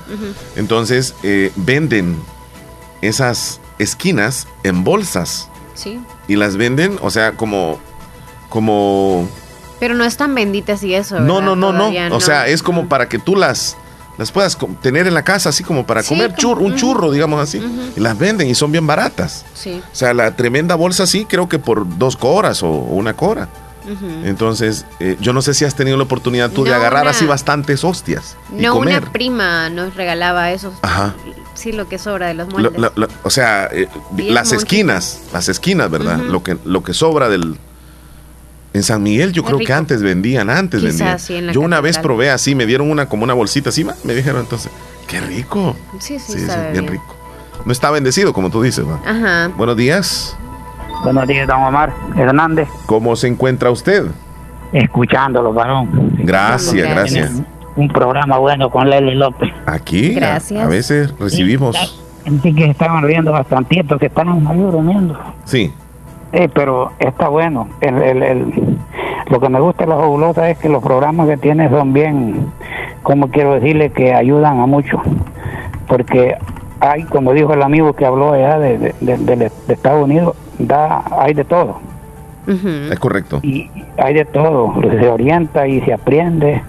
Entonces 0.55 1.15
eh, 1.23 1.51
venden 1.55 2.17
esas 3.01 3.59
esquinas 3.79 4.47
en 4.63 4.83
bolsas 4.83 5.49
Sí, 5.73 5.99
y 6.27 6.35
las 6.35 6.55
venden, 6.55 6.97
o 7.01 7.09
sea, 7.09 7.31
como, 7.33 7.79
como, 8.49 9.27
pero 9.79 9.95
no 9.95 10.05
están 10.05 10.35
benditas 10.35 10.83
y 10.83 10.93
eso. 10.93 11.19
no, 11.19 11.35
¿verdad? 11.35 11.45
no, 11.47 11.55
no, 11.55 11.71
no, 11.73 11.77
Todavía 11.79 12.09
o 12.13 12.19
sea, 12.21 12.47
es 12.47 12.61
como 12.63 12.87
para 12.87 13.09
que 13.09 13.17
tú 13.19 13.35
las, 13.35 13.75
las 14.17 14.31
puedas 14.31 14.57
tener 14.81 15.07
en 15.07 15.13
la 15.13 15.23
casa, 15.23 15.49
así 15.49 15.63
como 15.63 15.85
para 15.85 16.03
Sí, 16.03 16.09
comer 16.09 16.29
como- 16.29 16.37
churro, 16.39 16.61
un 16.65 16.75
churro, 16.75 17.11
digamos 17.11 17.41
así, 17.41 17.61
y 17.95 17.99
las 17.99 18.17
venden 18.17 18.49
y 18.49 18.55
son 18.55 18.71
bien 18.71 18.85
baratas. 18.85 19.45
Sí. 19.53 19.81
O 19.91 19.95
sea, 19.95 20.13
la 20.13 20.35
tremenda 20.35 20.75
bolsa 20.75 21.07
sí, 21.07 21.25
creo 21.25 21.49
que 21.49 21.59
por 21.59 21.97
dos 21.97 22.15
coras 22.17 22.61
o, 22.63 22.69
o 22.69 22.95
una 22.95 23.13
cora. 23.15 23.47
Entonces, 24.23 24.85
eh, 24.99 25.17
yo 25.19 25.33
no 25.33 25.41
sé 25.41 25.53
si 25.53 25.65
has 25.65 25.75
tenido 25.75 25.97
la 25.97 26.03
oportunidad 26.03 26.49
tú 26.51 26.63
de 26.63 26.73
agarrar 26.73 27.01
una- 27.03 27.11
así 27.11 27.25
bastantes 27.25 27.83
hostias 27.83 28.37
y 28.57 28.61
No, 28.61 28.73
comer. 28.75 29.01
una 29.01 29.11
prima 29.11 29.69
nos 29.69 29.95
regalaba 29.95 30.51
eso. 30.51 30.73
Ajá. 30.81 31.13
Sí, 31.53 31.71
lo 31.71 31.87
que 31.89 31.97
sobra 31.97 32.27
de 32.27 32.33
los 32.33 32.47
Lo- 32.47 32.53
moldes. 32.71 32.79
lo- 32.79 32.91
lo- 32.95 33.07
o 33.23 33.29
sea, 33.29 33.67
eh, 33.71 33.87
las 34.17 34.51
esquinas, 34.53 35.19
las 35.33 35.49
esquinas, 35.49 35.89
¿verdad? 35.91 36.17
Lo 36.19 36.43
que 36.43 36.57
lo 36.63 36.81
que 36.83 36.93
sobra 36.93 37.29
del 37.29 37.57
en 38.73 38.83
San 38.83 39.03
Miguel 39.03 39.31
yo 39.33 39.43
Muy 39.43 39.51
creo 39.53 39.65
que 39.67 39.73
antes 39.73 40.01
vendían, 40.01 40.49
antes 40.49 40.81
Quizás 40.81 40.97
vendían. 40.97 41.19
sí, 41.19 41.35
en 41.35 41.45
la 41.47 41.53
yo 41.53 41.61
una 41.61 41.79
vez 41.81 41.97
probé 41.99 42.29
así, 42.31 42.55
me 42.55 42.65
dieron 42.65 42.89
una 42.89 43.07
como 43.07 43.23
una 43.23 43.33
bolsita 43.33 43.69
así, 43.69 43.83
ma, 43.83 43.93
me 44.03 44.13
dijeron 44.15 44.41
entonces, 44.41 44.71
qué 45.07 45.19
rico. 45.21 45.75
Sí, 45.99 46.17
sí, 46.19 46.33
Sí, 46.33 46.39
sí, 46.39 46.45
sabe 46.47 46.71
bien 46.71 46.85
bien. 46.85 46.93
rico. 46.93 47.15
No 47.65 47.71
está 47.71 47.91
bendecido 47.91 48.33
como 48.33 48.49
tú 48.49 48.61
dices, 48.61 48.85
¿va? 48.85 48.99
Ajá. 49.05 49.51
Buenos 49.55 49.77
días. 49.77 50.35
Buenos 51.03 51.27
días, 51.27 51.47
don 51.47 51.61
Omar 51.61 51.93
Hernández. 52.17 52.67
¿Cómo 52.85 53.15
se 53.15 53.27
encuentra 53.27 53.69
usted? 53.71 54.05
escuchándolo, 54.73 55.53
varón. 55.53 56.15
Gracias, 56.19 56.89
gracias. 56.89 57.31
Un 57.75 57.87
programa 57.89 58.37
bueno 58.39 58.69
con 58.71 58.89
Lely 58.89 59.15
López. 59.15 59.51
Aquí, 59.67 60.13
a- 60.15 60.19
Gracias. 60.19 60.63
A, 60.63 60.67
veces 60.67 61.13
recibimos. 61.19 61.75
Así 62.25 62.53
que 62.55 62.65
estaban 62.71 63.03
riendo 63.03 63.31
bastantito, 63.31 63.97
que 63.99 64.07
están 64.07 64.29
ahí 64.47 64.57
durmiendo. 64.57 65.19
Sí. 65.45 65.71
Eh, 66.33 66.49
pero 66.53 66.91
está 66.99 67.27
bueno. 67.29 67.67
El, 67.79 67.95
el- 68.01 68.23
el- 68.23 68.77
lo 69.29 69.39
que 69.39 69.49
me 69.49 69.59
gusta 69.59 69.85
de 69.85 69.89
la 69.91 69.95
fabulosa 69.97 70.49
es 70.49 70.57
que 70.57 70.67
los 70.67 70.83
programas 70.83 71.27
que 71.27 71.37
tiene 71.37 71.69
son 71.69 71.93
bien, 71.93 72.51
como 73.03 73.29
quiero 73.29 73.53
decirle, 73.53 73.91
que 73.91 74.13
ayudan 74.13 74.59
a 74.59 74.65
mucho. 74.65 75.01
Porque 75.87 76.35
hay, 76.79 77.03
como 77.03 77.33
dijo 77.33 77.53
el 77.53 77.61
amigo 77.61 77.93
que 77.93 78.05
habló 78.05 78.33
allá 78.33 78.59
de, 78.59 78.77
de- 78.77 78.95
de- 78.99 79.17
de- 79.17 79.35
de 79.67 79.73
Estados 79.73 80.03
Unidos, 80.03 80.35
da, 80.59 81.03
hay 81.19 81.33
de 81.33 81.45
todo. 81.45 81.79
Es 82.45 82.99
correcto. 82.99 83.39
Y 83.41 83.69
hay 83.97 84.13
de 84.15 84.25
todo. 84.25 84.73
Se 84.81 85.07
orienta 85.07 85.65
y 85.67 85.79
se 85.81 85.93
aprende. 85.93 86.61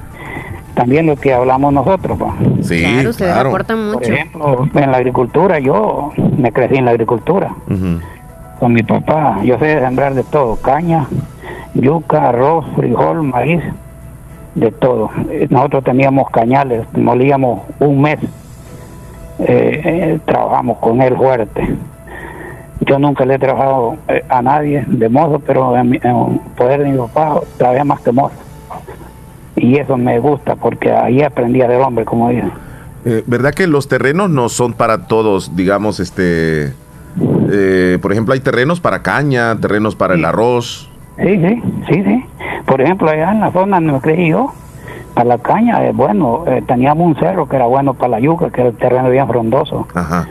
También 0.74 1.06
lo 1.06 1.16
que 1.16 1.32
hablamos 1.32 1.72
nosotros. 1.72 2.18
pues. 2.18 2.66
Sí, 2.68 2.80
Claro, 2.82 3.10
ustedes 3.10 3.32
claro. 3.32 3.48
aportan 3.48 3.76
Por 3.92 3.94
mucho. 4.02 4.12
ejemplo, 4.12 4.68
en 4.74 4.90
la 4.90 4.96
agricultura, 4.98 5.58
yo 5.58 6.12
me 6.36 6.52
crecí 6.52 6.76
en 6.76 6.84
la 6.84 6.90
agricultura 6.92 7.54
Ujú. 7.70 8.00
Con 8.64 8.72
mi 8.72 8.82
papá. 8.82 9.40
Yo 9.44 9.58
sé 9.58 9.78
sembrar 9.78 10.14
de 10.14 10.24
todo, 10.24 10.56
caña, 10.56 11.06
yuca, 11.74 12.30
arroz, 12.30 12.64
frijol, 12.74 13.22
maíz, 13.22 13.62
de 14.54 14.72
todo. 14.72 15.10
Eh, 15.28 15.46
Nosotros 15.50 15.84
teníamos 15.84 16.30
cañales, 16.30 16.86
molíamos 16.94 17.60
un 17.78 18.00
mes, 18.00 18.20
eh, 19.40 19.82
eh, 19.84 20.18
trabajamos 20.24 20.78
con 20.78 21.02
él 21.02 21.14
fuerte. 21.14 21.76
Yo 22.80 22.98
nunca 22.98 23.26
le 23.26 23.34
he 23.34 23.38
trabajado 23.38 23.96
a 24.30 24.40
nadie 24.40 24.82
de 24.86 25.10
mozo, 25.10 25.42
pero 25.46 25.76
en, 25.76 26.00
en 26.02 26.38
poder 26.56 26.84
de 26.84 26.88
mi 26.88 26.96
papá 26.96 27.40
trabajé 27.58 27.84
más 27.84 28.00
que 28.00 28.12
mozo. 28.12 28.36
Y 29.56 29.76
eso 29.76 29.98
me 29.98 30.18
gusta 30.20 30.56
porque 30.56 30.90
ahí 30.90 31.20
aprendí 31.22 31.60
a 31.60 31.66
ser 31.66 31.82
hombre, 31.82 32.06
como 32.06 32.30
dicen. 32.30 32.50
¿Verdad 33.26 33.52
que 33.52 33.66
los 33.66 33.88
terrenos 33.88 34.30
no 34.30 34.48
son 34.48 34.72
para 34.72 35.06
todos, 35.06 35.54
digamos, 35.54 36.00
este... 36.00 36.72
eh, 37.50 37.98
por 38.00 38.12
ejemplo, 38.12 38.34
hay 38.34 38.40
terrenos 38.40 38.80
para 38.80 39.02
caña, 39.02 39.56
terrenos 39.60 39.94
para 39.94 40.14
el 40.14 40.24
arroz. 40.24 40.90
Sí, 41.18 41.36
sí, 41.40 41.62
sí, 41.88 42.02
sí. 42.04 42.24
Por 42.66 42.80
ejemplo, 42.80 43.08
allá 43.10 43.32
en 43.32 43.40
la 43.40 43.52
zona 43.52 43.76
donde 43.76 43.92
me 43.92 44.00
creí 44.00 44.30
yo, 44.30 44.52
para 45.14 45.28
la 45.28 45.38
caña, 45.38 45.84
eh, 45.86 45.92
bueno, 45.94 46.44
eh, 46.46 46.62
teníamos 46.66 47.06
un 47.06 47.16
cerro 47.16 47.48
que 47.48 47.56
era 47.56 47.66
bueno 47.66 47.94
para 47.94 48.10
la 48.10 48.20
yuca, 48.20 48.50
que 48.50 48.60
era 48.62 48.70
el 48.70 48.76
terreno 48.76 49.10
bien 49.10 49.28
frondoso. 49.28 49.86
Ajá. 49.94 50.26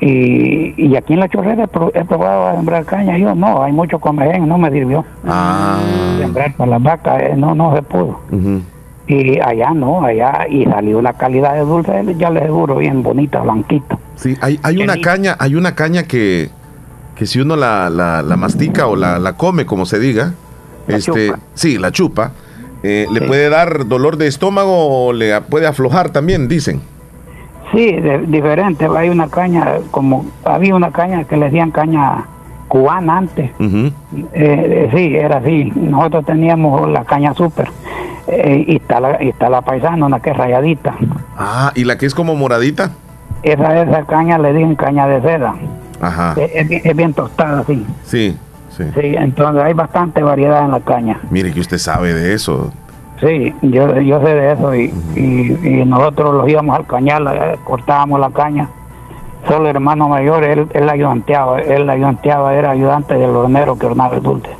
Y, 0.00 0.74
y 0.76 0.96
aquí 0.96 1.14
en 1.14 1.20
la 1.20 1.28
chorrera 1.28 1.64
he, 1.64 1.68
pro- 1.68 1.90
he 1.92 2.04
probado 2.04 2.46
a 2.48 2.54
sembrar 2.54 2.84
caña, 2.84 3.18
yo 3.18 3.34
no, 3.34 3.62
hay 3.62 3.72
mucho 3.72 3.98
comején, 3.98 4.46
no 4.46 4.56
me 4.56 4.70
sirvió. 4.70 5.04
Ah. 5.26 5.78
Sembrar 6.20 6.54
para 6.54 6.70
las 6.70 6.82
vacas, 6.82 7.22
eh, 7.22 7.34
no, 7.36 7.54
no 7.56 7.74
se 7.74 7.82
pudo. 7.82 8.20
Ujú. 8.30 8.62
Y 9.12 9.40
allá 9.40 9.70
no, 9.74 10.04
allá, 10.04 10.46
y 10.48 10.64
salió 10.66 10.98
una 10.98 11.14
calidad 11.14 11.54
de 11.54 11.60
dulce, 11.60 12.14
ya 12.16 12.30
les 12.30 12.44
seguro, 12.44 12.76
bien 12.76 13.02
bonita, 13.02 13.40
blanquita. 13.40 13.98
Sí, 14.14 14.36
hay, 14.40 14.60
hay 14.62 14.76
una 14.80 15.00
caña, 15.00 15.34
hay 15.40 15.56
una 15.56 15.74
caña 15.74 16.04
que, 16.04 16.48
que 17.16 17.26
si 17.26 17.40
uno 17.40 17.56
la, 17.56 17.90
la, 17.90 18.22
la 18.22 18.36
mastica 18.36 18.86
o 18.86 18.94
la, 18.94 19.18
la 19.18 19.32
come, 19.32 19.66
como 19.66 19.84
se 19.84 19.98
diga, 19.98 20.34
este, 20.86 21.26
chupa. 21.28 21.38
sí, 21.54 21.76
la 21.78 21.90
chupa, 21.90 22.30
eh, 22.84 23.06
le 23.12 23.22
puede 23.22 23.48
dar 23.48 23.88
dolor 23.88 24.16
de 24.16 24.28
estómago 24.28 25.06
o 25.08 25.12
le 25.12 25.40
puede 25.40 25.66
aflojar 25.66 26.10
también, 26.10 26.46
dicen. 26.46 26.80
Sí, 27.72 27.92
de- 27.92 28.26
diferente. 28.28 28.86
Hay 28.96 29.08
una 29.08 29.28
caña, 29.28 29.78
como 29.90 30.24
había 30.44 30.76
una 30.76 30.92
caña 30.92 31.24
que 31.24 31.36
le 31.36 31.46
decían 31.46 31.72
caña 31.72 32.26
cubana 32.70 33.18
antes. 33.18 33.50
Eh, 33.60 33.92
eh, 34.32 34.90
sí, 34.94 35.16
era 35.16 35.38
así. 35.38 35.72
Nosotros 35.74 36.24
teníamos 36.24 36.88
la 36.88 37.04
caña 37.04 37.34
súper. 37.34 37.68
Eh, 38.28 38.64
y, 38.68 38.76
está 38.76 39.00
la, 39.00 39.20
y 39.22 39.28
está 39.30 39.50
la 39.50 39.60
paisana, 39.60 40.06
una 40.06 40.20
que 40.20 40.30
es 40.30 40.36
rayadita. 40.36 40.94
Ah, 41.36 41.72
y 41.74 41.82
la 41.84 41.98
que 41.98 42.06
es 42.06 42.14
como 42.14 42.36
moradita. 42.36 42.92
Esa, 43.42 43.82
esa 43.82 44.04
caña 44.04 44.38
le 44.38 44.52
dicen 44.52 44.76
caña 44.76 45.08
de 45.08 45.20
seda. 45.20 45.54
Ajá. 46.00 46.34
Es, 46.36 46.50
es 46.54 46.68
bien- 46.68 46.82
es 46.84 46.96
bien 46.96 47.12
tostada, 47.12 47.64
sí. 47.66 47.84
Sí, 48.04 48.36
sí. 48.70 48.84
Sí, 48.94 49.14
entonces 49.18 49.64
hay 49.64 49.72
bastante 49.72 50.22
variedad 50.22 50.64
en 50.64 50.70
la 50.70 50.80
caña. 50.80 51.18
Mire 51.30 51.52
que 51.52 51.58
usted 51.60 51.78
sabe 51.78 52.14
de 52.14 52.34
eso. 52.34 52.72
Sí, 53.20 53.52
yo, 53.62 54.00
yo 54.00 54.20
sé 54.22 54.28
de 54.34 54.52
eso 54.52 54.74
y, 54.74 54.94
y, 55.16 55.58
y 55.68 55.84
nosotros 55.84 56.34
los 56.36 56.48
íbamos 56.48 56.78
al 56.78 56.86
cañal, 56.86 57.26
eh, 57.34 57.56
cortábamos 57.64 58.20
la 58.20 58.30
caña. 58.30 58.68
Solo 59.48 59.68
el 59.68 59.76
hermano 59.76 60.08
mayor, 60.08 60.44
él, 60.44 60.66
él 60.72 60.88
ayudanteaba, 60.88 61.60
él 61.60 61.88
ayudanteaba, 61.88 62.54
era 62.54 62.70
ayudante 62.70 63.14
del 63.14 63.30
hornero 63.30 63.78
que 63.78 63.86
hornaba 63.86 64.16
el 64.16 64.22
dulce. 64.22 64.50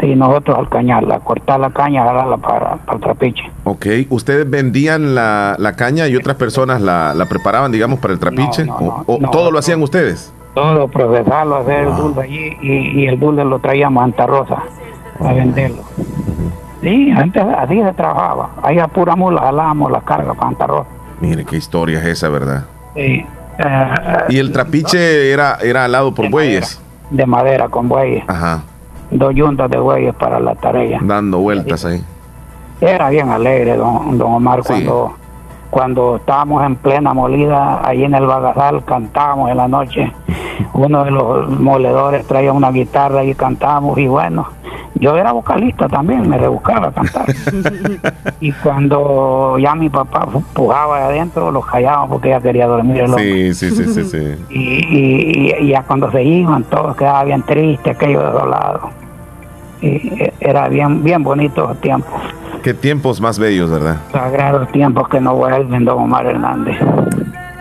Y 0.00 0.16
nosotros 0.16 0.58
al 0.58 0.68
cañal, 0.68 1.10
a 1.12 1.20
cortar 1.20 1.60
la 1.60 1.70
caña, 1.70 2.04
jalarla 2.04 2.36
para, 2.36 2.74
para 2.76 2.94
el 2.96 3.00
trapiche. 3.00 3.44
Ok, 3.62 3.86
¿ustedes 4.10 4.50
vendían 4.50 5.14
la, 5.14 5.54
la 5.58 5.74
caña 5.74 6.08
y 6.08 6.16
otras 6.16 6.36
personas 6.36 6.80
la, 6.80 7.14
la 7.14 7.26
preparaban, 7.26 7.70
digamos, 7.70 8.00
para 8.00 8.12
el 8.12 8.18
trapiche? 8.18 8.66
¿O, 8.68 9.04
o 9.06 9.30
todo 9.30 9.52
lo 9.52 9.58
hacían 9.60 9.80
ustedes? 9.80 10.34
Todo, 10.54 10.88
procesarlo, 10.88 11.56
hacer 11.56 11.86
el 11.86 11.94
dulce 11.96 12.20
allí 12.20 12.56
y, 12.60 13.00
y 13.00 13.06
el 13.06 13.18
dulce 13.18 13.44
lo 13.44 13.58
traíamos 13.60 14.02
a 14.02 14.06
Santa 14.06 14.26
Rosa 14.26 14.62
a 15.20 15.32
venderlo. 15.32 15.82
Sí, 16.82 17.12
antes 17.12 17.42
así 17.56 17.80
se 17.80 17.92
trabajaba. 17.92 18.50
Ahí 18.62 18.80
a 18.80 18.88
pura 18.88 19.14
mula 19.14 19.40
jalábamos 19.40 19.92
la 19.92 20.00
carga 20.00 20.34
para 20.34 20.48
Santa 20.48 20.66
Rosa. 20.66 20.88
Mire 21.20 21.44
qué 21.44 21.56
historia 21.56 22.00
es 22.00 22.06
esa, 22.06 22.28
¿verdad? 22.28 22.64
Sí, 22.96 23.24
Y 24.28 24.38
el 24.38 24.52
trapiche 24.52 25.30
era, 25.32 25.58
era 25.62 25.84
alado 25.84 26.14
por 26.14 26.30
bueyes. 26.30 26.80
de 27.10 27.26
madera 27.26 27.68
con 27.68 27.88
bueyes. 27.88 28.24
Ajá, 28.26 28.62
dos 29.10 29.34
yuntas 29.34 29.70
de 29.70 29.78
bueyes 29.78 30.14
para 30.14 30.40
la 30.40 30.54
tarea. 30.54 30.98
dando 31.02 31.38
vueltas 31.38 31.84
ahí. 31.84 32.02
Era 32.80 33.10
bien 33.10 33.28
alegre, 33.30 33.76
don, 33.76 34.18
don 34.18 34.32
Omar, 34.32 34.62
cuando, 34.66 35.14
cuando 35.70 36.16
estábamos 36.16 36.64
en 36.64 36.74
plena 36.76 37.14
molida, 37.14 37.86
ahí 37.86 38.02
en 38.02 38.14
el 38.14 38.26
Bagazal, 38.26 38.84
cantábamos 38.84 39.50
en 39.50 39.56
la 39.58 39.68
noche. 39.68 40.12
Uno 40.74 41.04
de 41.04 41.10
los 41.10 41.48
moledores 41.48 42.26
traía 42.26 42.52
una 42.52 42.70
guitarra 42.72 43.22
y 43.22 43.34
cantábamos, 43.34 43.98
y 43.98 44.06
bueno, 44.08 44.48
yo 45.02 45.16
era 45.16 45.32
vocalista 45.32 45.88
también, 45.88 46.28
me 46.28 46.38
rebuscaba 46.38 46.88
a 46.88 46.92
cantar. 46.92 47.26
y 48.40 48.52
cuando 48.52 49.58
ya 49.58 49.74
mi 49.74 49.90
papá 49.90 50.26
pujaba 50.54 50.98
de 51.00 51.04
adentro, 51.04 51.50
los 51.50 51.66
callábamos 51.66 52.08
porque 52.10 52.28
ya 52.30 52.40
quería 52.40 52.66
dormir 52.66 53.00
el. 53.02 53.14
Sí, 53.14 53.54
sí, 53.54 53.70
sí, 53.76 53.84
sí, 53.92 54.04
sí. 54.04 54.44
Y, 54.50 54.60
y- 54.60 55.54
y 55.60 55.68
ya 55.68 55.82
cuando 55.82 56.10
se 56.10 56.22
iban, 56.22 56.62
todos 56.64 56.96
quedaba 56.96 57.24
bien 57.24 57.42
triste, 57.42 57.90
aquello 57.90 58.24
desolado. 58.24 58.90
Y 59.80 60.12
era 60.40 60.68
bien, 60.68 61.02
bien 61.02 61.22
bonito 61.24 61.66
los 61.66 61.80
tiempos, 61.80 62.12
Qué 62.62 62.72
tiempos 62.72 63.20
más 63.20 63.40
bellos, 63.40 63.68
¿verdad? 63.70 63.96
sagrados 64.12 64.70
tiempos 64.70 65.08
que 65.08 65.20
no 65.20 65.34
vuelven, 65.34 65.84
don 65.84 65.98
Omar 66.04 66.26
Hernández. 66.26 66.76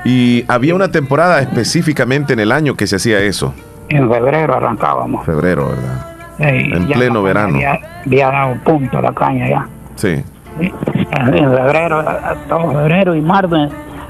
Y 0.05 0.45
había 0.47 0.75
una 0.75 0.91
temporada 0.91 1.41
específicamente 1.41 2.33
en 2.33 2.39
el 2.39 2.51
año 2.51 2.75
que 2.75 2.85
se 2.85 2.97
hacía 2.97 3.19
eso. 3.21 3.53
En 3.89 4.09
febrero 4.11 4.53
arrancábamos. 4.55 5.25
Febrero, 5.25 5.69
¿verdad? 5.69 6.10
Eh, 6.41 6.69
En 6.73 6.87
pleno 6.87 7.21
verano. 7.23 7.55
Había, 7.55 7.79
había 8.05 8.27
dado 8.31 8.55
punto 8.63 8.97
a 8.97 9.01
la 9.01 9.13
caña 9.13 9.49
ya. 9.49 9.67
Sí. 9.95 10.23
En 10.59 11.51
febrero, 11.51 12.03
todo 12.49 12.71
febrero 12.71 13.15
y 13.15 13.21
marzo, 13.21 13.55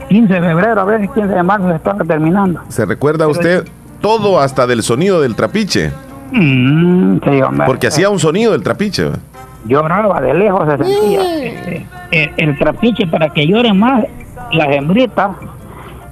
15 0.10 0.34
de 0.34 0.41
febrero, 0.41 0.82
a 0.82 0.86
veces 0.86 1.10
15 1.12 1.28
de 1.34 1.44
marzo 1.44 1.70
se 1.70 1.76
estaba 1.76 2.03
terminando. 2.03 2.62
¿Se 2.70 2.86
recuerda 2.86 3.28
usted 3.28 3.68
todo 4.02 4.40
hasta 4.40 4.66
del 4.68 4.82
sonido 4.84 5.22
del 5.22 5.36
trapiche? 5.36 5.91
Mm, 6.32 7.18
sí, 7.24 7.41
hombre. 7.41 7.68
Porque 7.68 7.88
hacía 7.88 8.10
un 8.10 8.20
sonido 8.20 8.53
del 8.53 8.64
trapiche. 8.64 9.10
lloraba 9.66 10.20
de 10.22 10.34
lejos 10.34 10.68
se 10.70 10.84
sentía 10.84 11.22
Eh, 11.22 11.86
eh, 12.12 12.32
el, 12.38 12.58
trapiche 12.58 13.06
para 13.08 13.30
que 13.30 13.45
lloren 13.45 13.78
más 13.80 14.03
las 14.52 14.68
hembritas 14.70 15.32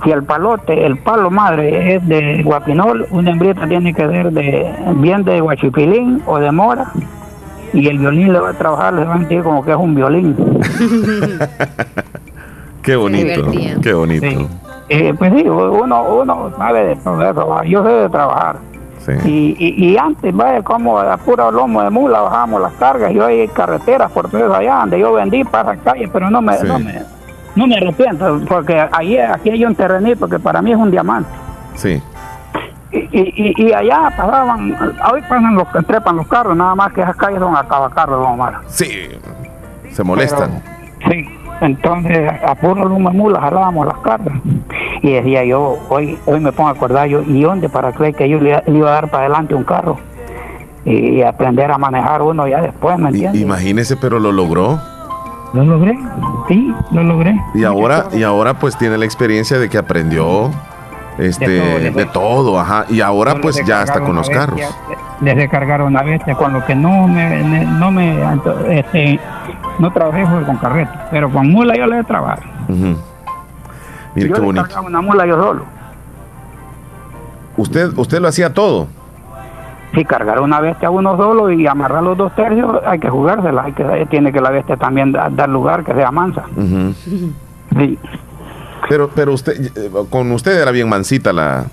si 0.03 0.11
el 0.11 0.23
palote 0.23 0.85
el 0.85 0.97
palo 0.97 1.29
madre 1.29 1.95
es 1.95 2.07
de 2.07 2.41
guapinol 2.43 3.05
una 3.11 3.31
hembrita 3.31 3.67
tiene 3.67 3.93
que 3.93 4.07
ser 4.07 4.31
de 4.31 4.71
bien 4.95 5.23
de 5.23 5.41
guachipilín 5.41 6.21
o 6.25 6.39
de 6.39 6.51
mora 6.51 6.91
y 7.73 7.87
el 7.87 7.99
violín 7.99 8.33
le 8.33 8.39
va 8.39 8.49
a 8.49 8.53
trabajar 8.53 8.93
le 8.93 9.05
va 9.05 9.15
a 9.15 9.17
sentir 9.17 9.43
como 9.43 9.63
que 9.63 9.71
es 9.71 9.77
un 9.77 9.93
violín 9.95 10.35
Qué 12.81 12.95
bonito, 12.95 13.51
qué 13.81 13.93
bonito. 13.93 14.25
Eh, 14.87 15.13
pues 15.17 15.31
sí 15.33 15.47
uno 15.47 16.03
uno 16.03 16.51
sabe 16.57 16.85
de 16.85 16.95
todo 16.95 17.63
yo 17.63 17.83
sé 17.83 17.89
de 17.89 18.09
trabajar 18.09 18.55
Sí. 18.99 19.13
y, 19.23 19.55
y, 19.57 19.91
y 19.93 19.97
antes, 19.97 20.35
vaya, 20.35 20.61
como 20.61 20.99
a 20.99 21.15
puro 21.17 21.49
lomo 21.51 21.81
de 21.81 21.89
mula 21.89 22.19
bajábamos 22.19 22.61
las 22.61 22.73
cargas, 22.73 23.13
yo 23.13 23.25
hay 23.25 23.47
carreteras 23.47 24.11
por 24.11 24.29
todo 24.29 24.53
allá 24.53 24.79
donde 24.81 24.99
yo 24.99 25.13
vendí 25.13 25.41
para 25.45 25.73
la 25.75 25.81
calle, 25.81 26.09
pero 26.11 26.29
no 26.29 26.41
me, 26.41 26.57
Sí. 26.57 26.67
no 26.67 26.79
me, 26.79 27.01
no 27.59 27.67
me 27.67 27.75
arrepiento, 27.77 28.39
porque 28.47 28.79
ahí, 28.91 29.17
aquí 29.17 29.49
hay 29.51 29.65
un 29.65 29.75
terrenito 29.75 30.27
que 30.27 30.39
para 30.39 30.61
mí 30.61 30.71
es 30.71 30.77
un 30.77 30.89
diamante. 30.89 31.29
Sí. 31.75 32.01
Y, 32.91 32.97
y, 32.97 33.53
y- 33.55 33.63
y 33.67 33.73
allá 33.73 34.09
pasaban, 34.17 34.71
hoy 35.13 35.21
pasan 35.21 35.53
los 35.55 35.67
que 35.67 35.81
trepan 35.83 36.15
los 36.17 36.27
carros, 36.27 36.57
nada 36.57 36.73
más 36.73 36.91
que 36.93 37.01
esas 37.01 37.15
calles 37.15 37.39
son 37.39 37.55
acabacarros, 37.55 38.19
don 38.19 38.31
Omar. 38.33 38.61
Sí. 38.67 39.09
Se 39.91 40.03
molestan. 40.03 40.61
Sí, 41.07 41.25
entonces 41.61 42.31
a 42.45 42.55
puro 42.55 42.87
de 42.89 42.99
mula 42.99 43.39
jalábamos 43.41 43.85
las 43.85 43.97
cargas. 43.99 44.33
Y 45.01 45.11
decía 45.13 45.45
yo, 45.45 45.77
hoy 45.89 46.17
hoy 46.25 46.39
me 46.39 46.51
pongo 46.51 46.69
a 46.69 46.71
acordar 46.73 47.07
yo, 47.07 47.21
¿y 47.21 47.41
dónde 47.43 47.69
para 47.69 47.91
creer 47.91 48.15
que 48.15 48.27
yo 48.27 48.39
le, 48.39 48.61
le 48.65 48.77
iba 48.77 48.89
a 48.89 48.93
dar 48.93 49.09
para 49.09 49.25
adelante 49.25 49.53
un 49.55 49.63
carro? 49.63 49.97
y 50.85 51.21
aprender 51.21 51.69
a 51.71 51.77
manejar 51.77 52.21
uno 52.21 52.47
ya 52.47 52.61
después, 52.61 52.97
¿me 52.97 53.09
entiendes? 53.09 53.39
Imagínese, 53.41 53.97
pero 53.97 54.17
lo 54.17 54.31
logró. 54.31 54.79
Lo 55.53 55.63
logré, 55.63 55.97
sí, 56.47 56.73
lo 56.91 57.03
logré. 57.03 57.35
Y 57.55 57.63
ahora, 57.63 58.05
y 58.13 58.23
ahora 58.23 58.53
pues 58.53 58.77
tiene 58.77 58.97
la 58.97 59.05
experiencia 59.05 59.57
de 59.57 59.67
que 59.67 59.77
aprendió 59.77 60.51
este 61.17 61.49
de 61.49 61.91
De 61.91 62.05
todo, 62.05 62.59
ajá. 62.59 62.85
Y 62.89 63.01
ahora 63.01 63.35
Yo 63.35 63.41
pues 63.41 63.63
ya 63.65 63.83
está 63.83 63.99
con 63.99 64.15
los 64.15 64.29
carros. 64.29 64.61
Les 65.21 65.35
recargaron 65.35 65.87
una 65.87 66.03
bestia 66.03 66.35
con 66.35 66.53
lo 66.53 66.65
que 66.65 66.75
no 66.75 67.07
me, 67.07 67.65
no 67.65 67.91
me, 67.91 68.17
este, 68.69 69.19
no 69.79 69.91
trabajé 69.91 70.25
fue 70.25 70.45
con 70.45 70.57
carreta, 70.57 71.07
pero 71.11 71.29
con 71.29 71.51
mula 71.51 71.75
yo 71.75 71.87
le 71.87 71.99
he 71.99 72.03
trabajado. 72.03 72.43
Mire 72.69 74.29
yo 74.29 74.35
qué 74.35 74.39
le 74.39 74.45
bonito. 74.45 74.81
una 74.81 75.01
mula 75.01 75.25
yo 75.25 75.41
solo. 75.41 75.65
Usted, 77.57 77.97
usted 77.97 78.21
lo 78.21 78.29
hacía 78.29 78.53
todo. 78.53 78.87
Si 79.93 80.05
cargar 80.05 80.39
una 80.39 80.59
bestia 80.59 80.89
uno 80.91 81.17
solo 81.17 81.49
y 81.51 81.65
amarrar 81.65 82.03
los 82.03 82.15
dos 82.17 82.33
tercios, 82.35 82.79
hay 82.85 82.99
que 82.99 83.09
jugársela, 83.09 83.63
hay 83.63 83.73
que, 83.73 84.05
tiene 84.09 84.31
que 84.31 84.39
la 84.39 84.51
bestia 84.51 84.77
también 84.77 85.11
da- 85.11 85.29
dar 85.31 85.49
lugar, 85.49 85.83
que 85.83 85.93
sea 85.93 86.11
mansa. 86.11 86.43
Ujú. 86.55 86.93
Sí. 87.77 87.97
Pero, 88.87 89.09
pero 89.13 89.33
usted, 89.33 89.53
eh, 89.75 89.89
con 90.09 90.31
usted 90.31 90.61
era 90.61 90.71
bien 90.71 90.87
mansita 90.89 91.33
la. 91.33 91.65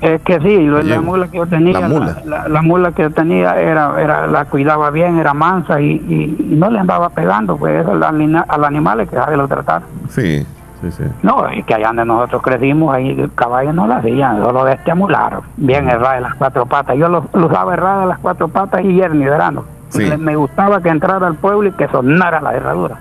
Es 0.00 0.20
que 0.22 0.38
sí, 0.40 0.58
lo- 0.66 0.82
la 0.82 1.00
mula 1.00 1.28
que 1.28 1.36
yo 1.38 1.46
tenía, 1.46 1.80
la 1.80 1.88
mula. 1.88 2.16
La, 2.24 2.38
la- 2.42 2.48
la 2.48 2.62
mula 2.62 2.92
que 2.92 3.02
yo 3.02 3.10
tenía 3.10 3.58
era, 3.60 4.00
era, 4.00 4.26
la 4.26 4.44
cuidaba 4.44 4.90
bien, 4.90 5.18
era 5.18 5.32
mansa 5.34 5.80
y, 5.80 5.92
y- 6.08 6.52
y 6.52 6.56
no 6.56 6.70
le 6.70 6.78
andaba 6.78 7.08
pegando, 7.10 7.56
pues 7.56 7.80
eso 7.82 7.92
al, 7.92 8.02
al 8.48 8.64
animal 8.64 9.00
hay 9.00 9.06
que 9.06 9.16
dejarlo 9.16 9.48
tratar. 9.48 9.82
Sí, 10.10 10.46
sí, 10.90 11.02
sí. 11.02 11.04
No, 11.22 11.48
es 11.48 11.64
que 11.64 11.74
allá 11.74 11.88
donde 11.88 12.04
nosotros 12.04 12.42
crecimos, 12.42 12.94
ahí 12.94 13.10
el 13.10 13.32
caballo 13.34 13.72
no 13.72 13.86
lo 13.86 13.94
hacían, 13.94 14.42
solo 14.42 14.64
de 14.64 14.74
este 14.74 14.90
amularon, 14.90 15.42
bien 15.56 15.88
errada 15.88 16.14
de 16.14 16.20
las 16.22 16.34
cuatro 16.34 16.66
patas. 16.66 16.96
Yo 16.96 17.08
lo, 17.08 17.26
lo 17.32 17.46
usaba 17.46 17.74
errada 17.74 18.00
de 18.02 18.06
las 18.06 18.18
cuatro 18.18 18.48
patas 18.48 18.82
y 18.84 18.94
yerno 18.94 19.22
y 19.22 19.26
verano. 19.26 19.64
Sí. 19.88 20.10
Me 20.18 20.34
gustaba 20.34 20.80
que 20.82 20.88
entrara 20.88 21.26
al 21.26 21.36
pueblo 21.36 21.68
y 21.68 21.72
que 21.72 21.86
sonara 21.86 22.40
la 22.40 22.54
herradura. 22.54 22.98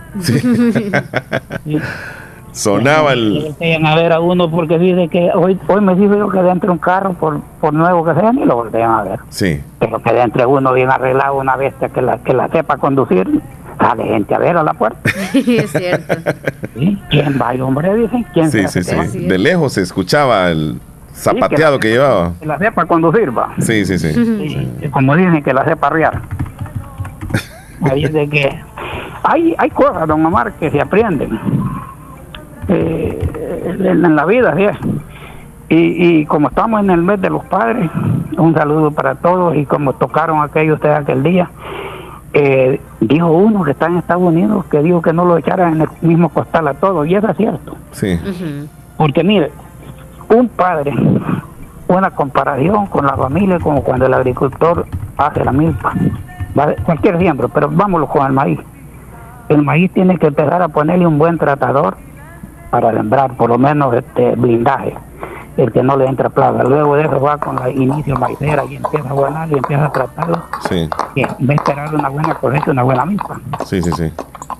Sonaba 2.54 3.14
el. 3.14 3.46
Voltean 3.46 3.86
a 3.88 3.96
ver 3.96 4.14
a 4.14 4.20
uno 4.20 4.50
porque 4.50 4.78
dice 4.78 5.08
que 5.08 5.32
hoy 5.34 5.60
hoy 5.68 5.82
me 5.82 5.96
dijo 5.96 6.16
yo 6.16 6.30
que 6.30 6.42
dentro 6.44 6.72
un 6.72 6.78
carro, 6.78 7.14
por, 7.14 7.42
por 7.60 7.74
nuevo 7.74 8.06
que 8.06 8.14
sea, 8.14 8.32
ni 8.32 8.46
lo 8.46 8.58
voltean 8.58 8.92
a 8.92 9.02
ver. 9.02 9.20
Sí. 9.30 9.60
Pero 9.80 10.00
que 10.04 10.14
dentro 10.14 10.48
uno 10.48 10.72
bien 10.72 10.92
arreglado, 10.92 11.36
una 11.36 11.56
bestia 11.56 11.90
que 11.90 12.04
la, 12.04 12.20
que 12.20 12.34
la 12.34 12.48
sepa 12.50 12.78
conducir, 12.78 13.42
sale 13.80 14.04
gente 14.04 14.34
a 14.36 14.38
ver 14.40 14.58
a 14.58 14.64
la 14.64 14.74
puerta. 14.74 15.10
es 15.34 15.72
cierto. 15.72 16.32
¿Sí? 16.76 17.02
¿Quién 17.10 17.40
va, 17.42 17.52
hombre? 17.64 17.94
Dicen. 17.96 18.26
¿Quién 18.34 18.52
Sí, 18.52 18.68
sí, 18.68 18.84
sí. 18.84 19.28
De 19.28 19.38
lejos 19.38 19.74
se 19.74 19.82
escuchaba 19.82 20.50
el 20.50 20.80
zapateado 21.14 21.80
que 21.80 21.90
llevaba. 21.90 22.34
Que 22.40 22.46
la 22.46 22.58
sepa 22.58 22.86
conducir, 22.86 23.36
va. 23.38 23.54
Sí, 23.60 23.86
sí, 23.86 23.98
sí. 23.98 24.14
Sí, 24.14 24.90
Como 24.92 25.16
dicen, 25.16 25.44
que 25.44 25.54
la 25.54 25.66
sepa 25.66 25.88
arriar. 25.88 26.22
Ahí 27.92 28.06
es 28.06 28.14
de 28.14 28.30
que 28.30 28.60
hay, 29.24 29.56
hay 29.58 29.70
cosas, 29.70 30.08
don 30.08 30.26
Omar, 30.26 30.54
que 30.54 30.70
se 30.70 30.82
aprenden 30.82 31.40
eh, 32.68 33.64
en, 33.66 34.06
en 34.06 34.16
la 34.16 34.26
vida, 34.26 34.54
¿sí? 34.56 34.66
Y, 35.70 36.20
y 36.20 36.26
como 36.26 36.50
estamos 36.50 36.82
en 36.84 36.92
el 36.92 37.02
mes 37.02 37.22
de 37.22 37.30
los 37.30 37.44
padres, 37.46 37.90
un 38.38 38.54
saludo 38.54 38.92
para 38.92 39.16
todos 39.16 39.56
y 39.56 39.66
como 39.66 39.94
tocaron 39.94 40.42
aquello 40.44 40.76
ustedes 40.76 40.98
aquel 40.98 41.24
día, 41.24 41.50
eh, 42.34 42.82
dijo 43.00 43.32
uno 43.32 43.64
que 43.64 43.72
está 43.72 43.86
en 43.88 43.98
Estados 43.98 44.24
Unidos 44.24 44.66
que 44.66 44.82
dijo 44.82 45.02
que 45.02 45.14
no 45.14 45.24
lo 45.26 45.38
echaran 45.38 45.76
en 45.76 45.82
el 45.82 45.90
mismo 46.02 46.30
costal 46.30 46.68
a 46.68 46.74
todos 46.74 47.08
y 47.08 47.16
eso 47.16 47.30
es 47.30 47.38
cierto. 47.38 47.76
Sí. 47.92 48.20
Porque 48.98 49.24
mire, 49.24 49.52
un 50.30 50.48
padre, 50.50 50.94
una 51.88 52.10
comparación 52.12 52.88
con 52.88 53.06
la 53.06 53.16
familia 53.16 53.60
como 53.60 53.84
cuando 53.84 54.06
el 54.08 54.14
agricultor 54.14 54.86
hace 55.18 55.44
la 55.46 55.52
milpa. 55.52 55.94
Va- 56.58 56.74
Cualquier 56.84 57.18
siembra, 57.20 57.48
pero 57.50 57.70
vámonos 57.72 58.10
con 58.10 58.26
el 58.26 58.34
maíz. 58.34 58.60
El 59.50 59.62
maíz 59.62 59.92
tiene 59.94 60.18
que 60.18 60.28
empezar 60.28 60.62
a 60.62 60.70
ponerle 60.70 61.06
un 61.06 61.18
buen 61.20 61.38
tratador 61.38 61.98
para 62.72 62.92
sembrar, 62.94 63.34
por 63.36 63.50
lo 63.50 63.58
menos 63.60 63.94
este 63.94 64.36
blindaje, 64.36 64.96
el 65.58 65.72
que 65.72 65.84
no 65.84 65.96
le 65.98 66.06
entra 66.06 66.30
plaga. 66.30 66.64
Luego 66.64 66.96
de 66.96 67.04
eso 67.06 67.20
va 67.22 67.38
con 67.38 67.56
la 67.58 67.70
inicio 67.70 68.16
maicera 68.16 68.64
y 68.66 68.76
empieza 68.78 69.10
a 69.10 69.14
buenar 69.14 69.50
y 69.50 69.54
empieza 69.56 69.86
a 69.86 69.92
tratarlo. 69.92 70.42
Sí, 70.70 70.90
Y 71.16 71.24
va 71.24 71.36
a 71.50 71.54
esperar 71.54 71.94
una 71.96 72.10
buena 72.10 72.34
cosecha, 72.36 72.72
una 72.72 72.84
buena 72.84 73.06
milpa 73.06 73.40
sí, 73.66 73.82
sí, 73.82 73.92
sí. 73.92 74.12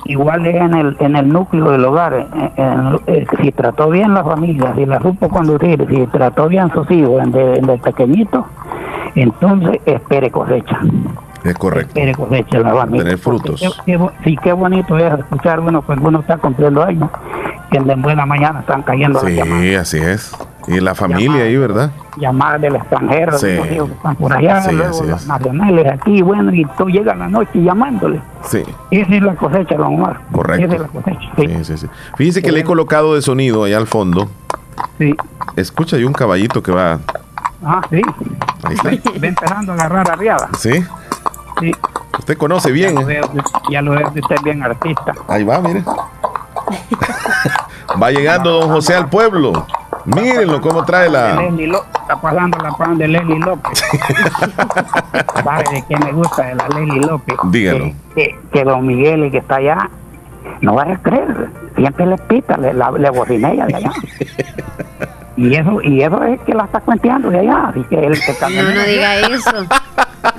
igual 0.06 0.46
es 0.46 0.56
en 0.56 0.74
el, 0.74 0.98
en 1.00 1.16
el 1.16 1.30
núcleo 1.32 1.72
del 1.72 1.86
hogar. 1.86 2.14
en- 2.14 2.52
en- 2.58 3.00
eh, 3.08 3.26
si 3.42 3.52
trató 3.52 3.90
bien 3.90 4.14
la 4.14 4.24
familia, 4.24 4.74
si 4.76 4.86
la 4.86 5.00
supo 5.02 5.30
conducir, 5.30 5.86
si 5.90 6.08
trató 6.08 6.48
bien 6.48 6.72
sus 6.74 6.90
hijos 6.92 7.22
desde, 7.26 7.62
desde 7.62 7.78
pequeñito, 7.80 8.46
entonces 9.16 9.80
espere 9.86 10.30
cosecha. 10.32 10.80
Es 11.44 11.56
correcto. 11.58 11.90
Espere 12.00 12.14
cosecha 12.16 12.60
la 12.60 12.74
familia. 12.74 13.04
Tener 13.04 13.18
frutos. 13.18 13.60
Qué- 13.62 13.70
qué 13.92 13.98
bo- 13.98 14.12
sí, 14.24 14.38
qué 14.42 14.54
bonito 14.54 14.98
es 14.98 15.20
escuchar 15.20 15.60
uno 15.60 15.82
cuando 15.82 16.08
uno 16.10 16.20
está 16.22 16.38
cumpliendo 16.38 16.84
años, 16.84 17.10
que 17.70 17.78
en 17.78 18.02
buena 18.02 18.26
mañana 18.26 18.62
están 18.62 18.82
cayendo 18.84 19.22
las 19.22 19.32
llamadas, 19.34 19.62
Sí, 19.64 19.76
así 19.76 19.98
es. 19.98 20.36
Y 20.66 20.80
la 20.80 20.96
familia 20.96 21.44
ahí, 21.44 21.58
¿verdad? 21.58 21.92
llamadas 22.16 22.62
del 22.62 22.76
extranjero, 22.78 23.38
Sí. 23.38 23.48
de 23.48 23.58
los 23.58 23.72
hijos 23.72 23.90
que 23.90 23.96
están 23.96 24.16
por 24.16 24.32
allá, 24.34 24.62
Sí, 24.62 24.72
luego 24.76 24.90
así 24.98 25.08
los 25.08 25.22
es. 25.24 25.28
nacionales 25.28 25.88
aquí, 25.92 26.22
bueno, 26.22 26.54
y 26.54 26.64
tú 26.78 26.86
llegas 26.90 27.18
la 27.18 27.28
noche 27.28 27.62
llamándole. 27.62 28.22
Sí, 28.44 28.64
Esa 28.92 29.16
es 29.16 29.22
la 29.24 29.36
cosecha, 29.36 29.76
don 29.76 29.96
Omar. 29.96 30.22
correcto. 30.32 30.66
Esa 30.66 30.76
es 30.76 30.82
la 30.82 30.88
cosecha. 30.88 31.32
Sí, 31.36 31.64
sí, 31.66 31.78
sí. 31.80 31.88
Fíjese 32.16 32.42
que 32.42 32.54
le 32.54 32.62
he 32.62 32.64
colocado 32.64 33.16
de 33.16 33.22
sonido 33.22 33.66
allá 33.66 33.76
al 33.78 33.88
fondo. 33.88 34.30
Sí. 34.98 35.14
Escucha, 35.58 35.98
hay 35.98 36.06
un 36.06 36.14
caballito 36.14 36.64
que 36.64 36.72
va. 36.72 37.00
Ah, 37.66 37.82
sí. 37.90 38.02
Ahí 38.64 38.76
está. 38.76 38.90
Va 39.20 39.28
empezando 39.28 39.72
a 39.74 39.76
agarrar 39.76 40.10
arriada. 40.12 40.50
¿Sí? 40.58 40.86
Sí. 41.60 41.72
Usted 42.20 42.38
conoce 42.38 42.72
bien. 42.72 42.96
Ya 42.96 43.02
lo 43.02 43.08
veo, 43.08 43.30
ya 43.70 43.82
lo 43.82 43.92
veo 43.92 44.10
de 44.12 44.20
usted 44.20 44.36
bien 44.44 44.64
artista. 44.64 45.14
Ahí 45.28 45.44
va, 45.44 45.60
mire. 45.60 45.84
Va 48.02 48.12
llegando 48.12 48.60
don 48.60 48.70
José 48.70 48.96
al 48.96 49.10
pueblo. 49.10 49.66
Mírenlo 50.06 50.60
cómo 50.62 50.84
trae 50.84 51.10
la. 51.10 51.42
Está 51.44 52.20
pasando 52.22 52.58
la 52.58 52.72
pan 52.72 52.98
de 52.98 53.08
Leslie 53.08 53.40
López. 53.40 53.82
¿Sabe 55.44 55.64
de 55.72 55.84
qué 55.88 55.98
me 55.98 56.12
gusta 56.12 56.44
de 56.44 56.56
la 56.56 56.68
Leslie 56.68 57.00
López? 57.02 57.38
Dígalo. 57.46 57.92
Que, 58.14 58.38
que 58.52 58.64
don 58.64 58.86
Miguel, 58.86 59.24
el 59.24 59.32
que 59.32 59.38
está 59.38 59.56
allá, 59.56 59.90
no 60.62 60.76
va 60.76 60.84
a 60.84 60.98
creer. 60.98 61.50
Siempre 61.76 62.06
le 62.06 62.18
pita, 62.18 62.58
le, 62.58 62.74
la, 62.74 62.92
le 62.92 63.10
bocinella 63.10 63.66
de 63.66 63.76
allá. 63.76 63.92
Y 65.36 65.56
eso, 65.56 65.82
y 65.82 66.04
eso 66.04 66.24
es 66.24 66.40
que 66.42 66.54
la 66.54 66.66
está 66.66 66.80
cuenteando 66.80 67.32
de 67.32 67.40
allá. 67.40 67.70
Así 67.70 67.84
que 67.86 68.06
él 68.06 68.20
también. 68.40 68.66
No, 68.66 68.76
no 68.76 68.84
diga 68.84 69.16
eso. 69.18 69.66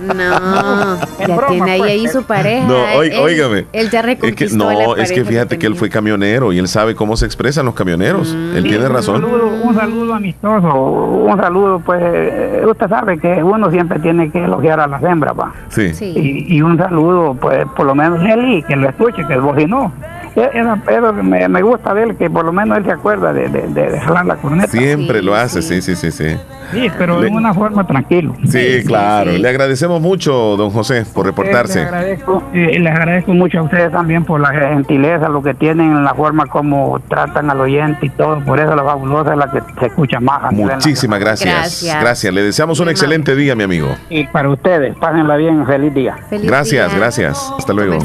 No, 0.01 0.97
ya 1.27 1.36
broma, 1.36 1.47
tiene 1.48 1.70
ahí, 1.73 1.78
pues. 1.78 1.90
ahí 1.90 2.09
su 2.09 2.23
pareja. 2.24 2.66
No, 2.66 2.77
oi- 2.98 3.09
Él- 3.12 3.19
óigame. 3.20 3.66
Él 3.73 3.90
ya 3.90 4.01
Es 4.01 4.06
que, 4.06 4.15
reconquistó 4.15 4.56
no, 4.56 4.94
la 4.97 5.02
es 5.02 5.12
que 5.12 5.24
fíjate 5.24 5.59
que 5.59 5.66
él 5.66 5.74
fue 5.77 5.90
camionero 5.90 6.52
y 6.52 6.59
él 6.59 6.69
sabe 6.69 6.94
cómo 6.94 7.16
se 7.16 7.27
expresan 7.27 7.66
los 7.66 7.74
camioneros. 7.74 8.32
Él 8.32 8.62
tiene 8.65 8.86
Un 8.86 8.93
razón. 8.93 9.20
saludo, 9.20 9.47
un 9.62 9.74
saludo 9.74 10.15
amistoso, 10.15 10.74
un 10.74 11.36
saludo, 11.40 11.81
pues, 11.81 12.01
eh, 12.02 12.62
usted 12.66 12.89
sabe 12.89 13.19
que 13.19 13.43
uno 13.43 13.70
siempre 13.70 13.98
tiene 14.01 14.31
que 14.31 14.44
elogiar 14.44 14.81
a 14.81 14.86
las 14.86 15.02
hembras, 15.02 15.35
va. 15.39 15.52
Sí. 15.69 15.93
Y, 16.01 16.56
y 16.56 16.62
un 16.62 16.77
saludo, 16.78 17.35
pues, 17.35 17.66
por 17.77 17.86
lo 17.86 17.94
menos 17.94 18.20
Nelly, 18.20 18.62
que 18.62 18.77
lo 18.77 18.89
escuche, 18.89 19.27
que 19.27 19.35
el 19.35 19.40
bocinó. 19.40 19.93
Eso 20.36 21.12
me, 21.23 21.48
me 21.48 21.62
gusta 21.62 21.94
de 21.94 22.02
él, 22.05 22.16
que 22.16 22.28
por 22.28 22.44
lo 22.44 22.52
menos 22.52 22.78
él 22.78 22.85
se 22.85 22.93
acuerda 22.93 23.32
de, 23.32 23.48
de, 23.48 23.62
de, 23.69 24.01
jalar 24.01 24.27
la 24.27 24.36
corneta. 24.36 24.69
Siempre 24.69 25.23
lo 25.23 25.35
hace, 25.35 25.62
sí, 25.62 25.81
sí, 25.81 25.94
sí, 25.94 26.11
sí. 26.11 26.36
Sí, 26.73 26.90
pero 26.98 27.20
Le- 27.20 27.27
de 27.31 27.36
una 27.36 27.55
forma 27.55 27.86
tranquilo. 27.86 28.35
Sí, 28.48 28.82
claro. 28.86 29.31
Le 29.32 29.48
agradecemos 29.48 30.01
mucho, 30.01 30.56
don 30.56 30.70
José, 30.70 31.05
por 31.15 31.27
Les 31.27 31.35
reportarse. 31.36 31.82
agradezco, 31.82 32.43
eh, 32.52 32.78
les 32.81 32.93
agradezco 32.93 33.32
mucho 33.32 33.61
a 33.61 33.62
ustedes 33.62 33.93
también 33.93 34.24
por 34.24 34.40
la 34.40 34.48
gentileza, 34.52 35.28
lo 35.28 35.43
que 35.43 35.55
tienen, 35.55 35.93
en 35.93 36.05
la 36.05 36.15
forma 36.15 36.47
como 36.47 36.98
tratan 37.09 37.51
al 37.51 37.61
oyente 37.61 38.06
y 38.06 38.11
todo. 38.11 38.40
Por 38.44 38.59
eso 38.59 38.74
la 38.74 38.82
fabulosa 38.82 39.32
es 39.32 39.39
la 39.39 39.51
que 39.51 39.61
se 39.78 39.86
escucha 39.86 40.19
más. 40.20 40.52
Muchísimas 40.52 41.20
gracias. 41.20 41.55
Gracias. 41.55 42.01
Gracias. 42.01 42.35
Le 42.35 42.43
deseamos 42.43 42.81
un 42.81 42.89
excelente 42.89 43.36
día, 43.36 43.55
mi 43.55 43.62
amigo. 43.65 43.89
Y 44.11 44.24
para 44.27 44.48
ustedes, 44.51 44.97
pásenla 44.97 45.36
bien, 45.36 45.65
feliz 45.66 45.94
día. 45.94 46.16
Gracias, 46.31 46.94
gracias. 46.97 47.52
Hasta 47.56 47.73
luego. 47.73 47.98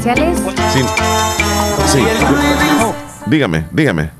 Sí. 1.90 1.98
Dígame, 3.26 3.64
dígame. 3.72 4.10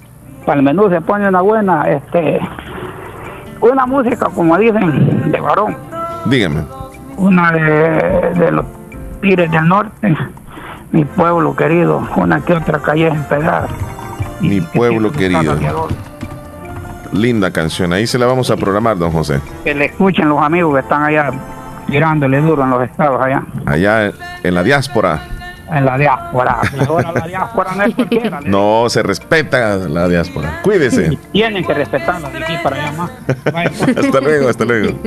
Para 0.44 0.58
el 0.58 0.64
menú 0.64 0.90
se 0.90 1.00
pone 1.00 1.28
una 1.28 1.40
buena, 1.40 1.88
este, 1.88 2.40
una 3.60 3.86
música, 3.86 4.26
como 4.34 4.58
dicen, 4.58 5.30
de 5.30 5.40
varón. 5.40 5.76
Dígame. 6.24 6.64
Una 7.16 7.52
de, 7.52 8.34
de 8.34 8.50
los 8.50 8.66
Tigres 9.20 9.50
del 9.52 9.68
Norte, 9.68 10.16
mi 10.90 11.04
pueblo 11.04 11.54
querido, 11.54 12.04
una 12.16 12.40
que 12.40 12.54
otra 12.54 12.80
calle 12.80 13.06
empezada. 13.06 13.68
Mi 14.40 14.60
pueblo 14.60 15.12
querido. 15.12 15.56
Linda 17.12 17.52
canción. 17.52 17.92
Ahí 17.92 18.06
se 18.08 18.18
la 18.18 18.26
vamos 18.26 18.50
a 18.50 18.56
programar, 18.56 18.96
don 18.98 19.12
José. 19.12 19.40
Que 19.62 19.74
le 19.74 19.86
escuchen 19.86 20.28
los 20.28 20.42
amigos 20.42 20.74
que 20.74 20.80
están 20.80 21.04
allá 21.04 21.30
tirándole 21.88 22.40
duro 22.40 22.64
en 22.64 22.70
los 22.70 22.82
estados 22.82 23.20
allá. 23.22 23.44
Allá 23.66 24.12
en 24.42 24.54
la 24.54 24.62
diáspora. 24.64 25.20
En 25.72 25.84
la 25.84 25.98
diáspora. 25.98 26.60
Ahora 26.88 27.12
la 27.12 27.26
diáspora 27.26 27.74
no 27.74 27.84
es 27.84 27.94
cualquiera. 27.94 28.40
No, 28.44 28.86
se 28.88 29.02
respeta 29.02 29.76
la 29.76 30.08
diáspora. 30.08 30.60
Cuídese. 30.62 31.18
Tienen 31.32 31.64
que 31.64 31.74
respetarla 31.74 32.30
de 32.30 32.38
aquí 32.44 32.54
para 32.62 32.76
allá 32.76 32.92
más. 32.92 33.10
hasta 33.96 34.20
luego, 34.20 34.48
hasta 34.48 34.64
luego. 34.64 34.98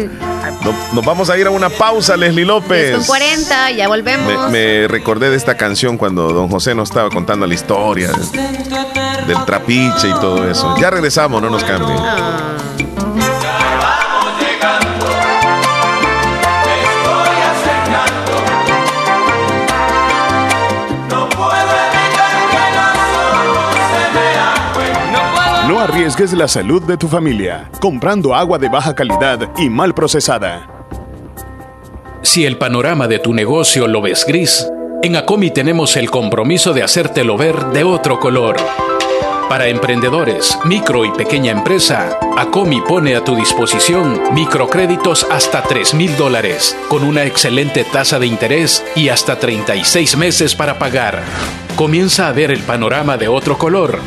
Nos, 0.64 0.94
nos 0.94 1.06
vamos 1.06 1.30
a 1.30 1.38
ir 1.38 1.48
a 1.48 1.52
una 1.52 1.70
pausa, 1.70 2.16
Leslie 2.18 2.46
López. 2.46 2.96
Con 2.96 3.06
40, 3.06 3.72
ya 3.72 3.88
volvemos. 3.88 4.50
Me, 4.50 4.82
me 4.82 4.88
recordé 4.88 5.30
de 5.30 5.36
esta 5.36 5.56
canción 5.56 5.98
cuando 5.98 6.32
don 6.34 6.50
José 6.50 6.76
nos 6.76 6.90
estaba 6.90 7.10
contando 7.10 7.46
la 7.48 7.54
historia 7.54 8.12
del, 8.12 9.28
del 9.28 9.46
trapiche 9.46 10.10
y 10.10 10.14
todo 10.14 10.50
eso. 10.50 10.76
Ya 10.80 10.90
regresamos, 10.90 11.42
no 11.42 11.50
nos 11.50 11.64
cambien. 11.64 11.98
Ah. 12.00 12.58
Arriesgues 25.84 26.32
la 26.32 26.48
salud 26.48 26.82
de 26.84 26.96
tu 26.96 27.10
familia 27.10 27.70
comprando 27.82 28.34
agua 28.34 28.58
de 28.58 28.70
baja 28.70 28.96
calidad 28.96 29.50
y 29.58 29.70
mal 29.70 29.94
procesada. 29.94 30.88
Si 32.22 32.46
el 32.46 32.58
panorama 32.58 33.10
de 33.10 33.20
tu 33.20 33.34
negocio 33.34 33.86
lo 33.90 34.02
ves 34.02 34.26
gris, 34.26 34.66
en 35.02 35.18
Acomi 35.18 35.52
tenemos 35.52 35.98
el 35.98 36.10
compromiso 36.10 36.72
de 36.72 36.84
hacértelo 36.84 37.36
ver 37.36 37.66
de 37.74 37.84
otro 37.84 38.18
color. 38.18 38.56
Para 39.50 39.68
emprendedores, 39.68 40.58
micro 40.64 41.04
y 41.04 41.12
pequeña 41.12 41.52
empresa, 41.52 42.18
Acomi 42.38 42.80
pone 42.80 43.18
a 43.18 43.24
tu 43.26 43.36
disposición 43.36 44.34
microcréditos 44.34 45.28
hasta 45.30 45.64
3 45.64 45.96
mil 45.96 46.16
dólares, 46.16 46.78
con 46.88 47.04
una 47.04 47.26
excelente 47.26 47.84
tasa 47.84 48.20
de 48.20 48.28
interés 48.28 48.86
y 48.96 49.10
hasta 49.10 49.38
36 49.38 50.16
meses 50.16 50.56
para 50.56 50.80
pagar. 50.80 51.24
Comienza 51.76 52.30
a 52.30 52.32
ver 52.32 52.52
el 52.52 52.62
panorama 52.62 53.18
de 53.18 53.28
otro 53.28 53.58
color 53.58 54.00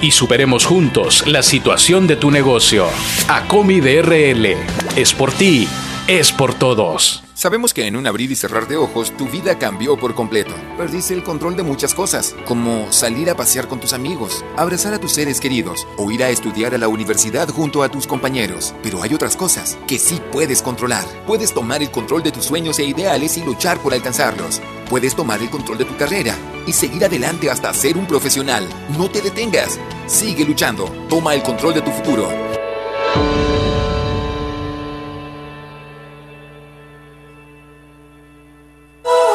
y 0.00 0.10
superemos 0.10 0.64
juntos 0.64 1.24
la 1.26 1.42
situación 1.42 2.06
de 2.06 2.16
tu 2.16 2.30
negocio. 2.30 2.86
Acomi 3.28 3.80
DRL. 3.80 4.56
Es 4.96 5.12
por 5.12 5.32
ti, 5.32 5.68
es 6.06 6.32
por 6.32 6.54
todos. 6.54 7.22
Sabemos 7.40 7.72
que 7.72 7.86
en 7.86 7.96
un 7.96 8.06
abrir 8.06 8.30
y 8.30 8.36
cerrar 8.36 8.68
de 8.68 8.76
ojos 8.76 9.16
tu 9.16 9.26
vida 9.26 9.58
cambió 9.58 9.96
por 9.96 10.14
completo. 10.14 10.52
Perdiste 10.76 11.14
el 11.14 11.22
control 11.22 11.56
de 11.56 11.62
muchas 11.62 11.94
cosas, 11.94 12.36
como 12.44 12.92
salir 12.92 13.30
a 13.30 13.34
pasear 13.34 13.66
con 13.66 13.80
tus 13.80 13.94
amigos, 13.94 14.44
abrazar 14.58 14.92
a 14.92 15.00
tus 15.00 15.12
seres 15.12 15.40
queridos 15.40 15.88
o 15.96 16.10
ir 16.10 16.22
a 16.22 16.28
estudiar 16.28 16.74
a 16.74 16.76
la 16.76 16.88
universidad 16.88 17.48
junto 17.48 17.82
a 17.82 17.88
tus 17.88 18.06
compañeros. 18.06 18.74
Pero 18.82 19.02
hay 19.02 19.14
otras 19.14 19.36
cosas 19.36 19.78
que 19.86 19.98
sí 19.98 20.20
puedes 20.30 20.60
controlar. 20.60 21.06
Puedes 21.26 21.54
tomar 21.54 21.80
el 21.80 21.90
control 21.90 22.22
de 22.22 22.32
tus 22.32 22.44
sueños 22.44 22.78
e 22.78 22.84
ideales 22.84 23.38
y 23.38 23.42
luchar 23.42 23.78
por 23.78 23.94
alcanzarlos. 23.94 24.60
Puedes 24.90 25.16
tomar 25.16 25.40
el 25.40 25.48
control 25.48 25.78
de 25.78 25.86
tu 25.86 25.96
carrera 25.96 26.34
y 26.66 26.74
seguir 26.74 27.06
adelante 27.06 27.48
hasta 27.48 27.72
ser 27.72 27.96
un 27.96 28.04
profesional. 28.04 28.68
No 28.98 29.10
te 29.10 29.22
detengas. 29.22 29.80
Sigue 30.06 30.44
luchando. 30.44 30.94
Toma 31.08 31.34
el 31.34 31.42
control 31.42 31.72
de 31.72 31.80
tu 31.80 31.90
futuro. 31.90 32.28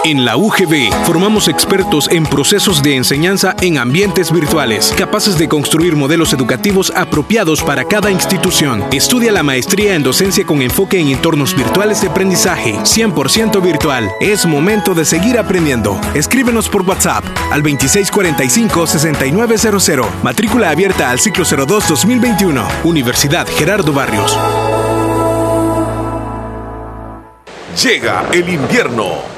En 0.06 0.24
la 0.24 0.38
UGB 0.38 0.94
formamos 1.04 1.48
expertos 1.48 2.08
en 2.12 2.28
procesos 2.28 2.84
de 2.84 2.96
enseñanza 2.96 3.56
en 3.62 3.80
ambientes 3.80 4.32
virtuales, 4.32 4.94
capaces 4.96 5.40
de 5.40 5.48
construir 5.48 5.96
modelos 5.96 6.32
educativos 6.32 6.94
apropiados 6.96 7.64
para 7.64 7.86
cada 7.86 8.12
institución. 8.12 8.86
Estudia 8.92 9.32
la 9.32 9.42
maestría 9.42 9.96
en 9.96 10.04
docencia 10.04 10.46
con 10.46 10.62
enfoque 10.62 11.00
en 11.00 11.08
entornos 11.08 11.56
virtuales 11.56 12.02
de 12.02 12.10
aprendizaje, 12.10 12.76
100% 12.76 13.60
virtual. 13.64 14.12
Es 14.22 14.46
momento 14.46 14.94
de 14.94 15.06
seguir 15.06 15.40
aprendiendo. 15.40 16.00
Escríbenos 16.14 16.70
por 16.70 16.84
WhatsApp 16.84 17.26
al 17.52 17.64
2645-6900. 17.64 20.06
Matrícula 20.22 20.70
abierta 20.70 21.10
al 21.10 21.20
ciclo 21.20 21.46
02-2021. 21.46 22.64
Universidad 22.84 23.48
Gerardo 23.48 23.92
Barrios. 23.92 24.38
Llega 27.82 28.28
el 28.32 28.48
invierno 28.48 29.35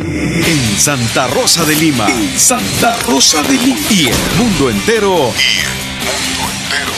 En 0.00 0.78
Santa 0.78 1.26
Rosa 1.28 1.64
de 1.64 1.74
Lima. 1.74 2.06
En 2.08 2.38
Santa 2.38 2.96
Rosa 3.06 3.42
de 3.42 3.54
Lima. 3.54 3.80
Y 3.90 4.06
el 4.06 4.16
mundo 4.36 4.70
entero. 4.70 5.32
Y 5.36 5.58
el 5.60 5.68
mundo 6.36 6.52
entero. 6.52 6.92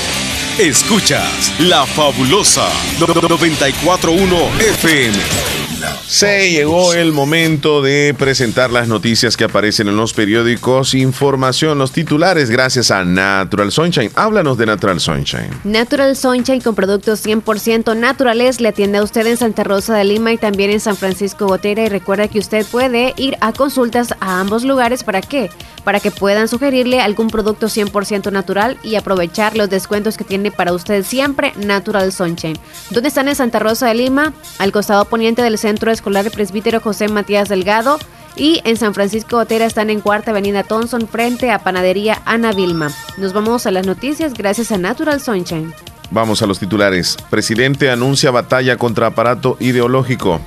Escuchas 0.59 1.53
La 1.61 1.87
Fabulosa 1.87 2.69
941 2.99 4.37
FM. 4.61 5.60
Se 6.07 6.51
llegó 6.51 6.93
el 6.93 7.13
momento 7.13 7.83
de 7.83 8.15
presentar 8.19 8.71
las 8.71 8.89
noticias 8.89 9.37
que 9.37 9.45
aparecen 9.45 9.89
en 9.89 9.97
los 9.97 10.13
periódicos, 10.13 10.95
información, 10.95 11.79
los 11.79 11.93
titulares, 11.93 12.51
gracias 12.51 12.91
a 12.91 13.05
Natural 13.05 13.73
Sunshine. 13.73 14.11
Háblanos 14.15 14.59
de 14.59 14.67
Natural 14.67 15.01
Sunshine. 15.01 15.51
Natural 15.65 16.15
Sunshine 16.17 16.61
con 16.61 16.75
productos 16.75 17.25
100% 17.25 17.97
naturales 17.97 18.61
le 18.61 18.69
atiende 18.69 18.99
a 18.99 19.03
usted 19.03 19.27
en 19.27 19.37
Santa 19.37 19.65
Rosa 19.65 19.97
de 19.97 20.05
Lima 20.05 20.33
y 20.33 20.39
también 20.39 20.71
en 20.71 20.81
San 20.81 20.97
Francisco 20.97 21.47
Gotera. 21.47 21.85
Y 21.85 21.89
recuerda 21.89 22.29
que 22.29 22.39
usted 22.39 22.67
puede 22.67 23.15
ir 23.17 23.37
a 23.41 23.53
consultas 23.53 24.15
a 24.21 24.41
ambos 24.41 24.65
lugares. 24.65 25.05
¿Para 25.05 25.23
qué? 25.23 25.51
Para 25.85 26.01
que 26.01 26.11
puedan 26.11 26.49
sugerirle 26.49 27.01
algún 27.01 27.29
producto 27.29 27.69
100% 27.69 28.31
natural 28.33 28.77
y 28.83 28.97
aprovechar 28.97 29.57
los 29.57 29.71
descuentos 29.71 30.17
que 30.17 30.25
tiene 30.25 30.51
para 30.51 30.73
usted 30.73 31.05
siempre 31.05 31.53
Natural 31.57 32.13
Sunshine. 32.13 32.59
¿Dónde 32.91 33.09
están 33.09 33.29
en 33.29 33.37
Santa 33.37 33.61
Rosa 33.61 33.87
de 33.87 33.95
Lima? 33.95 34.35
Al 34.59 34.73
costado 34.73 35.05
poniente 35.07 35.43
del 35.43 35.57
Centro 35.57 35.70
Escolar 35.91 36.25
de 36.25 36.31
Presbítero 36.31 36.81
José 36.81 37.09
Matías 37.09 37.49
Delgado. 37.49 37.99
Y 38.37 38.61
en 38.65 38.77
San 38.77 38.95
Francisco 38.95 39.37
Gotera 39.37 39.67
están 39.67 39.91
en 39.91 40.01
Cuarta 40.01 40.31
Avenida 40.31 40.63
Thompson 40.63 41.09
frente 41.09 41.51
a 41.51 41.59
Panadería 41.59 42.23
Ana 42.25 42.53
Vilma. 42.53 42.91
Nos 43.17 43.33
vamos 43.33 43.67
a 43.67 43.71
las 43.71 43.87
noticias 43.87 44.35
gracias 44.35 44.73
a 44.73 44.79
Natural 44.79 45.21
Sunshine. 45.21 45.75
Vamos 46.11 46.43
a 46.43 46.47
los 46.47 46.59
titulares. 46.59 47.17
Presidente 47.29 47.91
anuncia 47.91 48.31
batalla 48.31 48.77
contra 48.77 49.09
aparato 49.09 49.57
ideológico. 49.61 50.41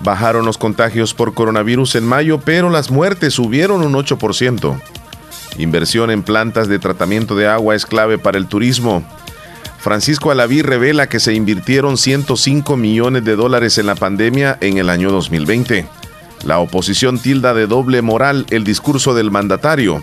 Bajaron 0.00 0.44
los 0.44 0.58
contagios 0.58 1.14
por 1.14 1.34
coronavirus 1.34 1.96
en 1.96 2.06
mayo, 2.06 2.40
pero 2.40 2.70
las 2.70 2.90
muertes 2.90 3.34
subieron 3.34 3.82
un 3.82 3.94
8%. 3.94 4.80
Inversión 5.58 6.10
en 6.10 6.22
plantas 6.22 6.68
de 6.68 6.78
tratamiento 6.78 7.36
de 7.36 7.46
agua 7.46 7.74
es 7.74 7.86
clave 7.86 8.18
para 8.18 8.38
el 8.38 8.46
turismo. 8.46 9.04
Francisco 9.84 10.30
Alaví 10.30 10.62
revela 10.62 11.10
que 11.10 11.20
se 11.20 11.34
invirtieron 11.34 11.98
105 11.98 12.74
millones 12.74 13.22
de 13.22 13.36
dólares 13.36 13.76
en 13.76 13.84
la 13.84 13.94
pandemia 13.94 14.56
en 14.62 14.78
el 14.78 14.88
año 14.88 15.12
2020. 15.12 15.86
La 16.46 16.58
oposición 16.58 17.18
tilda 17.18 17.52
de 17.52 17.66
doble 17.66 18.00
moral 18.00 18.46
el 18.48 18.64
discurso 18.64 19.12
del 19.12 19.30
mandatario. 19.30 20.02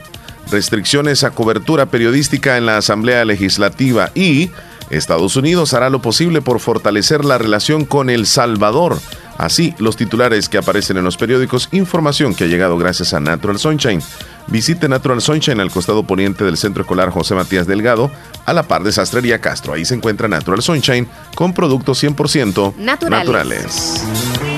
Restricciones 0.51 1.23
a 1.23 1.31
cobertura 1.31 1.87
periodística 1.87 2.57
en 2.57 2.67
la 2.67 2.77
Asamblea 2.77 3.25
Legislativa 3.25 4.11
y 4.13 4.51
Estados 4.91 5.35
Unidos 5.35 5.73
hará 5.73 5.89
lo 5.89 5.99
posible 5.99 6.43
por 6.43 6.59
fortalecer 6.59 7.25
la 7.25 7.39
relación 7.39 7.83
con 7.83 8.11
El 8.11 8.27
Salvador. 8.27 8.99
Así, 9.39 9.73
los 9.79 9.95
titulares 9.95 10.47
que 10.47 10.59
aparecen 10.59 10.97
en 10.97 11.05
los 11.05 11.17
periódicos, 11.17 11.69
información 11.71 12.35
que 12.35 12.43
ha 12.43 12.47
llegado 12.47 12.77
gracias 12.77 13.15
a 13.15 13.19
Natural 13.19 13.57
Sunshine. 13.57 14.03
Visite 14.47 14.87
Natural 14.89 15.21
Sunshine 15.21 15.61
al 15.61 15.71
costado 15.71 16.03
poniente 16.03 16.43
del 16.43 16.57
Centro 16.57 16.81
Escolar 16.81 17.09
José 17.09 17.35
Matías 17.35 17.67
Delgado, 17.67 18.11
a 18.45 18.53
la 18.53 18.63
par 18.63 18.83
de 18.83 18.91
Sastrería 18.91 19.39
Castro. 19.39 19.73
Ahí 19.73 19.85
se 19.85 19.95
encuentra 19.95 20.27
Natural 20.27 20.61
Sunshine 20.61 21.07
con 21.35 21.53
productos 21.53 22.03
100% 22.03 22.75
Naturales. 22.77 23.19
naturales. 23.19 24.50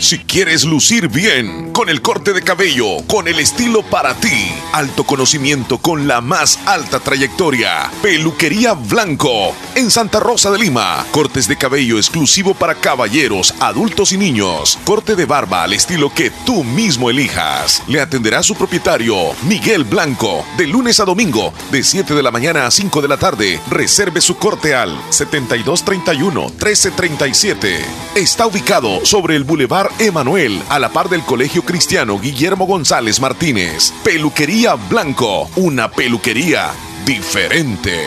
Si 0.00 0.20
quieres 0.20 0.64
lucir 0.64 1.08
bien, 1.08 1.72
con 1.72 1.88
el 1.88 2.02
corte 2.02 2.32
de 2.32 2.42
cabello, 2.42 2.98
con 3.08 3.26
el 3.26 3.40
estilo 3.40 3.82
para 3.82 4.14
ti, 4.14 4.52
alto 4.72 5.02
conocimiento 5.02 5.78
con 5.78 6.06
la 6.06 6.20
más 6.20 6.60
alta 6.66 7.00
trayectoria, 7.00 7.90
Peluquería 8.00 8.74
Blanco, 8.74 9.52
en 9.74 9.90
Santa 9.90 10.20
Rosa 10.20 10.52
de 10.52 10.60
Lima, 10.60 11.04
cortes 11.10 11.48
de 11.48 11.56
cabello 11.56 11.96
exclusivo 11.96 12.54
para 12.54 12.76
caballeros, 12.76 13.52
adultos 13.58 14.12
y 14.12 14.18
niños, 14.18 14.78
corte 14.84 15.16
de 15.16 15.24
barba 15.24 15.64
al 15.64 15.72
estilo 15.72 16.14
que 16.14 16.30
tú 16.46 16.62
mismo 16.62 17.10
elijas. 17.10 17.82
Le 17.88 18.00
atenderá 18.00 18.44
su 18.44 18.54
propietario, 18.54 19.16
Miguel 19.48 19.82
Blanco, 19.82 20.46
de 20.56 20.68
lunes 20.68 21.00
a 21.00 21.06
domingo, 21.06 21.52
de 21.72 21.82
7 21.82 22.14
de 22.14 22.22
la 22.22 22.30
mañana 22.30 22.66
a 22.66 22.70
5 22.70 23.02
de 23.02 23.08
la 23.08 23.16
tarde. 23.16 23.58
Reserve 23.68 24.20
su 24.20 24.36
corte 24.36 24.76
al 24.76 24.96
7231-1337. 25.10 27.78
Está 28.14 28.46
ubicado 28.46 29.04
sobre 29.04 29.34
el 29.34 29.42
Boulevard 29.42 29.87
Emanuel, 29.98 30.62
a 30.68 30.78
la 30.78 30.90
par 30.90 31.08
del 31.08 31.22
Colegio 31.22 31.62
Cristiano 31.62 32.18
Guillermo 32.18 32.66
González 32.66 33.20
Martínez. 33.20 33.92
Peluquería 34.04 34.74
Blanco, 34.74 35.48
una 35.56 35.90
peluquería 35.90 36.70
diferente. 37.04 38.06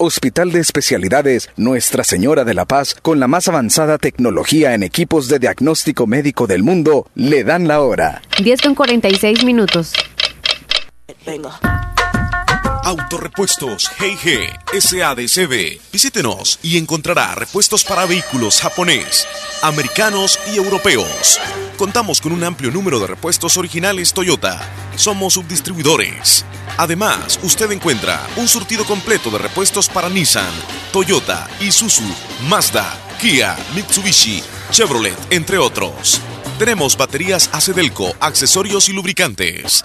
Hospital 0.00 0.52
de 0.52 0.60
Especialidades 0.60 1.50
Nuestra 1.56 2.04
Señora 2.04 2.44
de 2.44 2.54
la 2.54 2.66
Paz, 2.66 2.94
con 3.02 3.18
la 3.18 3.26
más 3.26 3.48
avanzada 3.48 3.98
tecnología 3.98 4.74
en 4.74 4.84
equipos 4.84 5.26
de 5.26 5.40
diagnóstico 5.40 6.06
médico 6.06 6.46
del 6.46 6.62
mundo, 6.62 7.10
le 7.16 7.42
dan 7.42 7.66
la 7.66 7.80
hora. 7.80 8.22
10 8.40 8.62
con 8.62 8.74
46 8.76 9.44
minutos. 9.44 9.92
Venga. 11.26 11.87
Autorepuestos 12.88 13.90
GG 13.98 14.80
SADCB. 14.80 15.78
Visítenos 15.92 16.58
y 16.62 16.78
encontrará 16.78 17.34
repuestos 17.34 17.84
para 17.84 18.06
vehículos 18.06 18.62
japonés, 18.62 19.28
americanos 19.60 20.40
y 20.50 20.56
europeos. 20.56 21.38
Contamos 21.76 22.22
con 22.22 22.32
un 22.32 22.42
amplio 22.44 22.70
número 22.70 22.98
de 22.98 23.08
repuestos 23.08 23.58
originales 23.58 24.14
Toyota. 24.14 24.58
Somos 24.96 25.34
subdistribuidores. 25.34 26.46
Además, 26.78 27.38
usted 27.42 27.70
encuentra 27.72 28.26
un 28.36 28.48
surtido 28.48 28.86
completo 28.86 29.28
de 29.28 29.36
repuestos 29.36 29.90
para 29.90 30.08
Nissan, 30.08 30.54
Toyota, 30.90 31.46
Isuzu, 31.60 32.10
Mazda, 32.48 32.98
Kia, 33.20 33.54
Mitsubishi, 33.74 34.42
Chevrolet, 34.70 35.18
entre 35.28 35.58
otros. 35.58 36.22
Tenemos 36.58 36.96
baterías 36.96 37.50
Acedelco, 37.52 38.14
accesorios 38.18 38.88
y 38.88 38.94
lubricantes. 38.94 39.84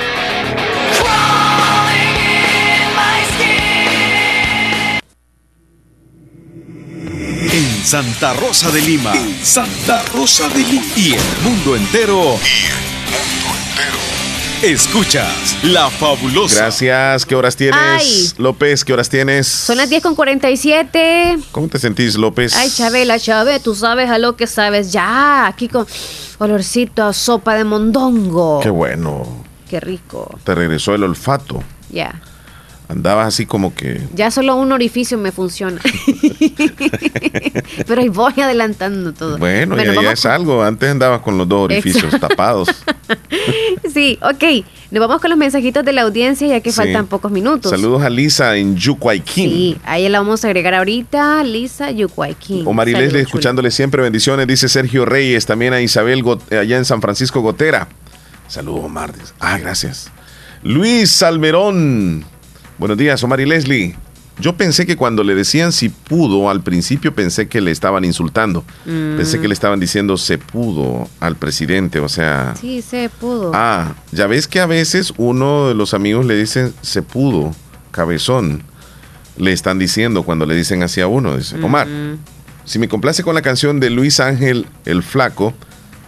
Santa 7.83 8.33
Rosa 8.33 8.69
de 8.71 8.81
Lima. 8.81 9.13
Santa 9.41 10.03
Rosa 10.13 10.47
de 10.49 10.59
Lima. 10.59 10.85
Y 10.95 11.13
el 11.13 11.41
mundo 11.43 11.75
entero. 11.75 12.35
Escuchas 14.61 15.57
La 15.63 15.89
Fabulosa. 15.89 16.61
Gracias. 16.61 17.25
¿Qué 17.25 17.35
horas 17.35 17.55
tienes, 17.55 17.79
Ay. 17.79 18.31
López? 18.37 18.85
¿Qué 18.85 18.93
horas 18.93 19.09
tienes? 19.09 19.47
Son 19.47 19.77
las 19.77 19.89
10 19.89 20.03
con 20.03 20.15
47. 20.15 21.39
¿Cómo 21.51 21.67
te 21.67 21.79
sentís, 21.79 22.15
López? 22.15 22.55
Ay, 22.55 22.69
Chabela, 22.69 23.19
Chave, 23.19 23.59
tú 23.59 23.73
sabes 23.73 24.09
a 24.09 24.19
lo 24.19 24.35
que 24.37 24.45
sabes. 24.45 24.91
Ya, 24.91 25.47
aquí 25.47 25.67
con 25.67 25.87
olorcito 26.37 27.03
a 27.03 27.13
sopa 27.13 27.55
de 27.55 27.63
mondongo. 27.63 28.59
Qué 28.61 28.69
bueno. 28.69 29.43
Qué 29.67 29.79
rico. 29.79 30.39
Te 30.43 30.53
regresó 30.53 30.93
el 30.93 31.03
olfato. 31.03 31.63
Ya. 31.89 32.21
Andabas 32.91 33.27
así 33.27 33.45
como 33.45 33.73
que. 33.73 34.01
Ya 34.13 34.29
solo 34.31 34.55
un 34.57 34.73
orificio 34.73 35.17
me 35.17 35.31
funciona. 35.31 35.79
Pero 37.87 38.01
ahí 38.01 38.09
voy 38.09 38.33
adelantando 38.41 39.13
todo. 39.13 39.37
Bueno, 39.37 39.77
ya, 39.77 39.93
ya 40.01 40.11
es 40.11 40.25
algo. 40.25 40.63
Antes 40.63 40.89
andabas 40.89 41.21
con 41.21 41.37
los 41.37 41.47
dos 41.47 41.61
orificios 41.65 42.03
Exacto. 42.03 42.27
tapados. 42.27 42.69
Sí, 43.93 44.17
ok. 44.21 44.63
Nos 44.91 45.01
vamos 45.01 45.19
con 45.19 45.29
los 45.31 45.37
mensajitos 45.37 45.83
de 45.83 45.91
la 45.91 46.03
audiencia 46.03 46.47
ya 46.47 46.61
que 46.61 46.71
Sí. 46.71 46.77
faltan 46.77 47.07
pocos 47.07 47.29
minutos. 47.31 47.71
Saludos 47.71 48.03
a 48.03 48.09
Lisa 48.09 48.55
en 48.55 48.75
Yucuayquín. 48.77 49.49
Sí, 49.49 49.77
ahí 49.83 50.07
la 50.07 50.19
vamos 50.19 50.45
a 50.45 50.47
agregar 50.47 50.73
ahorita. 50.75 51.43
Lisa 51.43 51.91
Yucuayquín. 51.91 52.65
O 52.65 52.71
Marilesli 52.73 53.07
Saludos, 53.09 53.27
escuchándole 53.27 53.71
siempre 53.71 54.01
bendiciones, 54.01 54.47
dice 54.47 54.69
Sergio 54.69 55.03
Reyes, 55.05 55.45
también 55.45 55.73
a 55.73 55.81
Isabel 55.81 56.23
Got- 56.23 56.53
allá 56.57 56.77
en 56.77 56.85
San 56.85 57.01
Francisco 57.01 57.41
Gotera. 57.41 57.89
Saludos, 58.47 58.85
Omar. 58.85 59.13
Ah, 59.39 59.57
gracias. 59.57 60.09
Luis 60.63 61.11
Salmerón. 61.11 62.23
Buenos 62.81 62.97
días, 62.97 63.23
Omar 63.23 63.39
y 63.39 63.45
Leslie. 63.45 63.95
Yo 64.39 64.57
pensé 64.57 64.87
que 64.87 64.97
cuando 64.97 65.23
le 65.23 65.35
decían 65.35 65.71
si 65.71 65.89
pudo, 65.89 66.49
al 66.49 66.63
principio 66.63 67.13
pensé 67.13 67.47
que 67.47 67.61
le 67.61 67.69
estaban 67.69 68.03
insultando. 68.03 68.63
Mm. 68.87 69.17
Pensé 69.17 69.39
que 69.39 69.47
le 69.47 69.53
estaban 69.53 69.79
diciendo 69.79 70.17
se 70.17 70.39
pudo 70.39 71.07
al 71.19 71.35
presidente, 71.35 71.99
o 71.99 72.09
sea... 72.09 72.55
Sí, 72.59 72.81
se 72.81 73.07
pudo. 73.09 73.51
Ah, 73.53 73.93
ya 74.11 74.25
ves 74.25 74.47
que 74.47 74.59
a 74.59 74.65
veces 74.65 75.13
uno 75.17 75.67
de 75.67 75.75
los 75.75 75.93
amigos 75.93 76.25
le 76.25 76.35
dicen 76.35 76.73
se 76.81 77.03
pudo, 77.03 77.53
cabezón. 77.91 78.63
Le 79.37 79.53
están 79.53 79.77
diciendo 79.77 80.23
cuando 80.23 80.47
le 80.47 80.55
dicen 80.55 80.81
así 80.81 81.01
a 81.01 81.07
uno. 81.07 81.37
Dice, 81.37 81.61
Omar, 81.61 81.85
Mm. 81.87 82.17
si 82.65 82.79
me 82.79 82.89
complace 82.89 83.21
con 83.21 83.35
la 83.35 83.43
canción 83.43 83.79
de 83.79 83.91
Luis 83.91 84.19
Ángel 84.19 84.65
el 84.85 85.03
Flaco, 85.03 85.53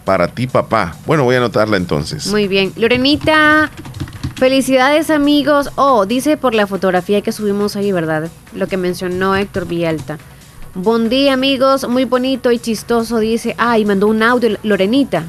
para 0.06 0.30
ti 0.30 0.48
papá. 0.48 0.96
Bueno, 1.06 1.24
voy 1.24 1.36
a 1.36 1.38
anotarla 1.38 1.78
entonces. 1.78 2.26
Muy 2.32 2.48
bien. 2.48 2.74
Lorenita, 2.78 3.70
felicidades 4.44 5.10
amigos. 5.10 5.70
Oh, 5.76 6.06
dice 6.06 6.36
por 6.36 6.54
la 6.54 6.68
fotografía 6.68 7.22
que 7.22 7.32
subimos 7.32 7.78
ahí, 7.78 7.94
¿verdad? 7.94 8.30
Lo 8.54 8.68
que 8.68 8.76
mencionó 8.76 9.38
Héctor 9.38 9.66
Villalta. 9.66 10.18
Buen 10.76 11.08
día 11.08 11.32
amigos, 11.32 11.88
muy 11.88 12.04
bonito 12.04 12.52
y 12.52 12.60
chistoso, 12.60 13.20
dice. 13.20 13.56
Ah, 13.58 13.80
y 13.80 13.86
mandó 13.86 14.08
un 14.08 14.22
audio, 14.22 14.58
Lorenita. 14.64 15.24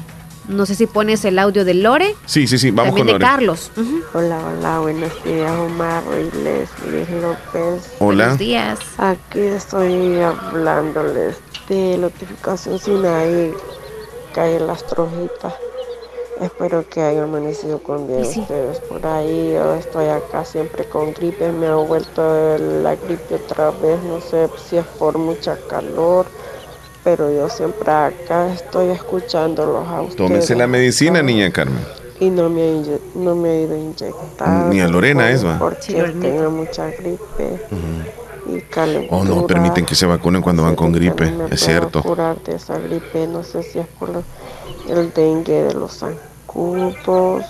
No 0.49 0.65
sé 0.65 0.75
si 0.75 0.85
pones 0.85 1.23
el 1.23 1.39
audio 1.39 1.63
de 1.63 1.75
Lore. 1.75 2.13
Sí, 2.25 2.45
sí, 2.45 2.57
sí, 2.57 2.71
vamos 2.71 2.93
También 2.93 2.95
con 2.97 3.07
de 3.07 3.13
Lore. 3.13 3.25
Carlos. 3.25 3.71
Ujú. 3.77 4.01
Hola, 4.15 4.37
hola, 4.37 4.79
buenos 4.79 5.23
días, 5.23 5.59
Omar 5.59 6.03
y 6.11 6.37
Leslie 6.43 7.21
López. 7.21 7.93
Hola. 7.99 8.23
Buenos 8.25 8.37
días. 8.37 8.79
Aquí 8.97 9.39
estoy 9.39 10.19
hablándoles 10.19 11.37
de 11.69 11.97
notificación 11.99 12.77
Sinaí, 12.79 13.53
calle 14.33 14.59
Las 14.59 14.85
Trojitas. 14.85 15.53
Espero 16.41 16.87
que 16.87 17.01
hayan 17.01 17.23
amanecido 17.23 17.79
con 17.79 18.07
bien 18.07 18.21
Y 18.21 18.25
sí. 18.25 18.41
ustedes 18.41 18.79
por 18.79 19.05
ahí. 19.05 19.53
Yo 19.53 19.75
estoy 19.75 20.07
acá 20.07 20.43
siempre 20.43 20.85
con 20.85 21.13
gripe, 21.13 21.51
me 21.51 21.67
ha 21.67 21.75
vuelto 21.75 22.57
la 22.57 22.95
gripe 22.95 23.35
otra 23.35 23.71
vez. 23.71 24.01
No 24.03 24.19
sé 24.19 24.49
si 24.67 24.77
es 24.77 24.85
por 24.85 25.17
mucha 25.17 25.57
calor, 25.69 26.25
pero 27.03 27.31
yo 27.31 27.49
siempre 27.49 27.89
acá 27.89 28.51
estoy 28.53 28.89
escuchándolos 28.89 29.87
a 29.87 30.01
ustedes. 30.01 30.29
Tómese 30.29 30.55
la 30.55 30.67
medicina, 30.67 31.21
niña 31.21 31.51
Carmen. 31.51 31.83
Y 32.19 32.29
no 32.29 32.49
me, 32.49 32.61
ha 32.61 32.97
no 33.15 33.35
me 33.35 33.49
he 33.49 33.61
ido 33.63 33.75
a 33.75 33.77
inyectar. 33.77 34.65
Ni 34.67 34.79
a 34.79 34.87
Lorena 34.87 35.29
es, 35.31 35.45
va. 35.45 35.59
Porque 35.59 35.93
tengo 36.21 36.49
mucha 36.49 36.87
gripe 36.87 37.59
y 38.47 38.61
calentura. 38.61 39.17
Oh, 39.17 39.23
no, 39.23 39.47
permiten 39.47 39.85
que 39.85 39.95
se 39.95 40.05
vacunen 40.05 40.41
cuando 40.41 40.63
van 40.63 40.75
con 40.75 40.91
gripe, 40.91 41.33
es 41.49 41.61
cierto. 41.61 42.01
curar 42.01 42.41
de 42.43 42.55
esa 42.55 42.77
gripe, 42.77 43.27
no 43.27 43.43
sé 43.43 43.63
si 43.63 43.79
es 43.79 43.87
por 43.87 44.09
lo 44.09 44.23
el 44.87 45.13
dengue 45.13 45.63
de 45.63 45.73
los 45.73 45.99
zancudos 45.99 47.45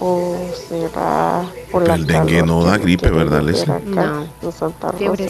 o 0.00 0.36
será 0.68 1.44
por 1.70 1.86
la 1.86 1.94
el 1.94 2.06
dengue 2.06 2.42
no 2.42 2.64
da 2.64 2.78
gripe, 2.78 3.10
¿verdad, 3.10 3.42
Leslie? 3.42 3.80
No. 3.86 4.26
en 4.42 4.52
Santa 4.52 4.92
Rosa. 4.92 5.24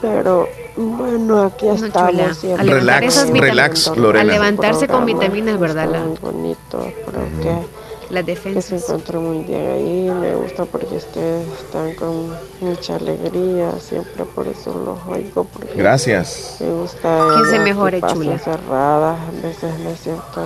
Pero 0.00 0.48
bueno, 0.76 1.42
aquí 1.42 1.66
No, 1.66 1.74
estamos 1.74 2.36
siempre. 2.38 2.74
Relax, 2.74 3.28
relax, 3.30 3.96
Lorena. 3.96 4.22
Al 4.22 4.28
levantarse 4.28 4.88
con 4.88 5.04
vitaminas, 5.04 5.58
¿verdad? 5.60 5.88
Muy 5.88 6.16
bonito, 6.18 6.92
creo 7.06 7.42
que 7.42 7.79
las 8.10 8.24
que 8.24 8.34
se 8.36 8.48
defensas. 8.50 8.82
encuentra 8.82 9.20
muy 9.20 9.44
bien 9.44 9.70
ahí. 9.70 10.10
Me 10.10 10.34
gusta 10.34 10.64
porque 10.64 10.96
ustedes 10.96 11.48
están 11.60 11.94
con 11.94 12.38
mucha 12.60 12.96
alegría, 12.96 13.78
siempre 13.80 14.24
por 14.24 14.48
eso 14.48 14.74
los 14.78 14.98
oigo. 15.06 15.44
Porque 15.44 15.74
Gracias. 15.74 16.56
Me 16.60 16.70
gusta 16.72 17.26
Que 17.36 17.50
se 17.50 17.58
mejore, 17.60 18.00
chula. 18.12 18.38
cerradas, 18.38 19.18
a 19.20 19.46
veces 19.46 19.78
me 19.80 19.96
siento 19.96 20.40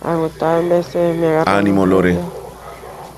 agotada, 0.00 0.56
a 0.58 0.60
veces 0.62 1.16
me 1.16 1.26
agarra. 1.28 1.56
Ánimo, 1.58 1.86
Lore. 1.86 2.18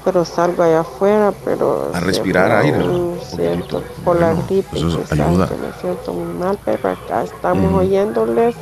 Pero 0.05 0.24
salgo 0.24 0.62
allá 0.62 0.80
afuera, 0.80 1.32
pero. 1.44 1.90
A 1.92 2.01
respirar 2.01 2.51
aire, 2.52 2.78
Siento 3.22 3.82
por 4.05 4.18
la 4.18 4.32
gripe, 4.32 4.78
eso 4.78 5.02
ayuda. 5.10 5.47
que 5.48 5.55
me 5.56 5.72
siento 5.80 6.12
muy 6.14 6.34
mal, 6.34 6.59
pero 6.64 6.78
acá 6.88 7.22
estamos 7.22 7.66
Ujú. 7.70 7.80
oyéndoles. 7.80 8.55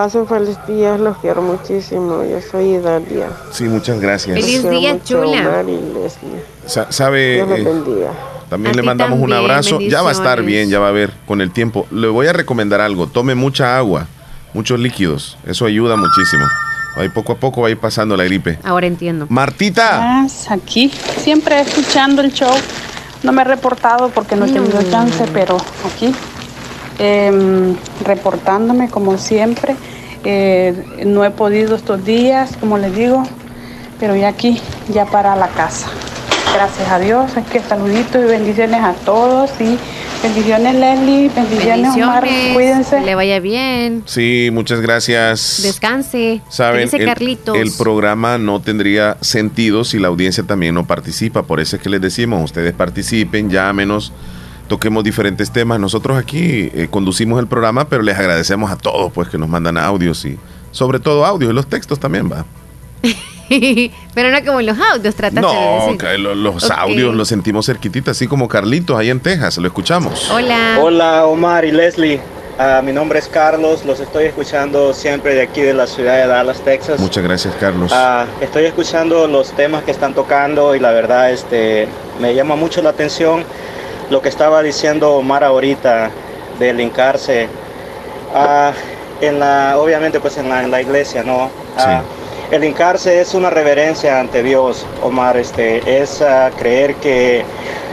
Pasen 0.00 0.26
feliz 0.26 0.56
día, 0.66 0.96
los 0.96 1.18
quiero 1.18 1.42
muchísimo. 1.42 2.24
Yo 2.24 2.40
soy 2.40 2.78
Dalia. 2.78 3.28
Sí, 3.52 3.64
muchas 3.64 4.00
gracias. 4.00 4.34
Feliz 4.40 4.66
día, 4.70 4.96
chula. 5.04 5.46
Omar 5.46 5.66
y 5.68 5.72
Leslie. 5.92 6.42
Sa- 6.64 6.90
¿Sabe? 6.90 7.34
Dios 7.34 7.50
eh, 7.50 7.62
bendiga. 7.62 8.10
También 8.48 8.72
A 8.72 8.76
le 8.78 8.82
mandamos 8.82 9.18
un 9.20 9.30
abrazo. 9.30 9.78
Ya 9.78 10.00
va 10.00 10.08
a 10.08 10.12
estar 10.12 10.42
bien, 10.42 10.70
ya 10.70 10.78
va 10.78 10.88
a 10.88 10.90
ver 10.90 11.12
con 11.26 11.42
el 11.42 11.50
tiempo. 11.50 11.86
Le 11.90 12.08
voy 12.08 12.28
a 12.28 12.32
recomendar 12.32 12.80
algo. 12.80 13.08
Tome 13.08 13.34
mucha 13.34 13.76
agua, 13.76 14.06
muchos 14.54 14.80
líquidos. 14.80 15.36
Eso 15.46 15.66
ayuda 15.66 15.96
muchísimo. 15.96 16.46
Ahí 16.96 17.10
poco 17.10 17.32
a 17.32 17.36
poco 17.36 17.60
va 17.60 17.68
a 17.68 17.70
ir 17.70 17.78
pasando 17.78 18.16
la 18.16 18.24
gripe. 18.24 18.58
Ahora 18.64 18.86
entiendo. 18.86 19.26
Martita. 19.28 20.00
Más 20.00 20.50
aquí, 20.50 20.90
siempre 21.18 21.60
escuchando 21.60 22.22
el 22.22 22.32
show. 22.32 22.54
No 23.22 23.32
me 23.32 23.42
he 23.42 23.44
reportado 23.44 24.08
porque 24.08 24.34
no 24.34 24.46
he 24.46 24.50
tenido 24.50 24.80
Mm. 24.80 24.90
chance, 24.90 25.24
pero 25.34 25.58
aquí, 25.86 26.14
em, 26.98 27.76
reportándome 28.02 28.88
como 28.88 29.18
siempre. 29.18 29.76
Eh, 30.24 31.04
no 31.06 31.24
he 31.24 31.30
podido 31.30 31.76
estos 31.76 32.04
días, 32.04 32.56
como 32.58 32.78
les 32.78 32.94
digo, 32.94 33.22
pero 33.98 34.16
ya 34.16 34.28
aquí, 34.28 34.60
ya 34.92 35.06
para 35.06 35.34
la 35.36 35.48
casa. 35.48 35.88
Gracias 36.54 36.88
a 36.90 36.98
Dios, 36.98 37.36
es 37.36 37.46
que 37.46 37.60
saluditos 37.60 38.22
y 38.22 38.24
bendiciones 38.26 38.80
a 38.82 38.92
todos 39.04 39.50
y 39.60 39.78
bendiciones 40.20 40.74
Leslie, 40.74 41.30
bendiciones, 41.34 41.94
Omar, 41.94 42.24
Bendiciones. 42.24 42.54
cuídense. 42.54 42.96
Que 42.98 43.04
le 43.06 43.14
vaya 43.14 43.38
bien. 43.38 44.02
Sí, 44.06 44.50
muchas 44.52 44.80
gracias. 44.80 45.60
Descanse. 45.62 46.40
Saben, 46.48 46.84
Dice 46.86 46.96
el, 46.96 47.06
Carlitos. 47.06 47.56
el 47.56 47.70
programa 47.78 48.36
no 48.36 48.60
tendría 48.60 49.16
sentido 49.20 49.84
si 49.84 50.00
la 50.00 50.08
audiencia 50.08 50.42
también 50.42 50.74
no 50.74 50.86
participa. 50.88 51.44
Por 51.44 51.60
eso 51.60 51.76
es 51.76 51.82
que 51.82 51.88
les 51.88 52.00
decimos, 52.00 52.42
ustedes 52.44 52.72
participen, 52.74 53.48
llámenos, 53.48 54.12
toquemos 54.70 55.02
diferentes 55.04 55.50
temas. 55.50 55.78
Nosotros 55.80 56.16
aquí 56.16 56.70
eh, 56.72 56.86
conducimos 56.90 57.40
el 57.40 57.46
programa, 57.48 57.88
pero 57.88 58.02
les 58.02 58.16
agradecemos 58.16 58.70
a 58.70 58.76
todos 58.78 59.12
pues 59.12 59.28
que 59.28 59.36
nos 59.36 59.48
mandan 59.50 59.76
audios 59.76 60.24
y 60.24 60.38
sobre 60.70 61.00
todo 61.00 61.26
audios 61.26 61.50
y 61.50 61.54
los 61.54 61.66
textos 61.66 61.98
también, 62.00 62.30
va. 62.32 62.46
Pero 64.14 64.30
no 64.30 64.44
como 64.46 64.60
los 64.62 64.78
audios, 64.78 65.14
trataste 65.16 65.40
de 65.40 65.40
No, 65.42 65.84
decir. 65.86 65.98
que 65.98 66.18
lo- 66.18 66.34
los 66.36 66.62
Ok. 66.64 66.70
audios 66.76 67.14
los 67.14 67.26
sentimos 67.26 67.66
cerquititas, 67.66 68.16
así 68.16 68.28
como 68.28 68.46
Carlitos 68.46 68.96
ahí 68.96 69.10
en 69.10 69.18
Texas, 69.18 69.58
lo 69.58 69.66
escuchamos. 69.66 70.30
Hola. 70.30 70.78
Hola 70.80 71.26
Omar 71.26 71.64
y 71.64 71.72
Leslie, 71.72 72.20
Ah, 72.62 72.82
mi 72.84 72.92
nombre 72.92 73.18
es 73.18 73.26
Carlos, 73.26 73.86
los 73.86 74.00
estoy 74.00 74.24
escuchando 74.26 74.92
siempre 74.92 75.34
de 75.34 75.40
aquí 75.40 75.62
de 75.62 75.72
la 75.72 75.86
ciudad 75.86 76.16
de 76.18 76.26
Dallas, 76.26 76.60
Texas. 76.62 77.00
Muchas 77.00 77.24
gracias, 77.24 77.54
Carlos. 77.58 77.90
Ah, 77.94 78.26
estoy 78.42 78.66
escuchando 78.66 79.26
los 79.26 79.52
temas 79.52 79.82
que 79.82 79.90
están 79.90 80.12
tocando 80.12 80.74
y 80.74 80.78
la 80.78 80.90
verdad 80.92 81.30
este, 81.32 81.88
me 82.20 82.34
llama 82.34 82.56
mucho 82.56 82.82
la 82.82 82.90
atención 82.90 83.44
lo 84.10 84.20
que 84.20 84.28
estaba 84.28 84.62
diciendo 84.62 85.14
Omar 85.14 85.44
ahorita 85.44 86.10
del 86.58 86.80
hincarse. 86.80 87.48
Ah, 88.34 88.72
en 89.20 89.38
la, 89.38 89.78
obviamente 89.78 90.20
pues 90.20 90.36
en 90.38 90.48
la, 90.48 90.62
en 90.62 90.70
la 90.70 90.80
iglesia, 90.80 91.22
¿no? 91.22 91.50
Ah, 91.76 92.02
El 92.50 92.64
hincarse 92.64 93.20
es 93.20 93.34
una 93.34 93.50
reverencia 93.50 94.18
ante 94.18 94.42
Dios, 94.42 94.84
Omar, 95.02 95.36
este, 95.36 96.02
es 96.02 96.20
ah, 96.22 96.50
creer 96.58 96.94
que 96.96 97.44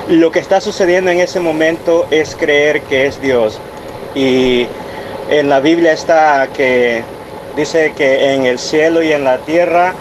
lo 0.08 0.32
que 0.32 0.40
está 0.40 0.62
sucediendo 0.62 1.12
en 1.12 1.20
ese 1.20 1.40
momento 1.40 2.08
es 2.12 2.36
creer 2.36 2.82
que 2.82 3.06
es 3.06 3.22
Dios. 3.22 3.60
Y 4.16 4.68
en 5.30 5.50
la 5.50 5.60
Biblia 5.60 5.92
está 5.92 6.48
que 6.56 7.04
dice 7.56 7.94
que 7.96 8.34
en 8.34 8.46
el 8.46 8.58
cielo 8.58 9.04
y 9.04 9.12
en 9.12 9.24
la 9.24 9.40
tierra 9.40 9.94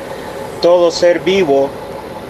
todo 0.62 0.90
ser 0.90 1.20
vivo, 1.20 1.68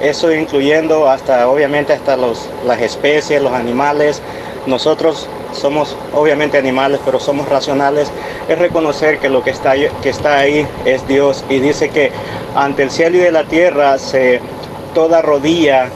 eso 0.01 0.33
incluyendo 0.33 1.09
hasta 1.09 1.49
obviamente 1.49 1.93
hasta 1.93 2.17
los, 2.17 2.49
las 2.67 2.81
especies, 2.81 3.41
los 3.43 3.53
animales, 3.53 4.21
nosotros 4.67 5.29
somos 5.53 5.97
obviamente 6.13 6.59
animales, 6.59 7.01
pero 7.05 7.19
somos 7.21 7.49
racionales, 7.49 8.11
es 8.49 8.59
reconocer 8.59 9.19
que 9.19 9.29
lo 9.29 9.43
que 9.43 9.51
está, 9.51 9.75
que 9.75 10.09
está 10.09 10.39
ahí 10.39 10.67
es 10.85 11.07
Dios. 11.09 11.45
Y 11.49 11.61
dice 11.61 11.89
que 11.91 12.11
ante 12.55 12.83
el 12.83 12.91
cielo 12.91 13.17
y 13.17 13.21
de 13.21 13.33
la 13.33 13.45
tierra 13.45 13.99
se, 13.99 14.41
toda 14.95 15.23
rodilla 15.23 15.89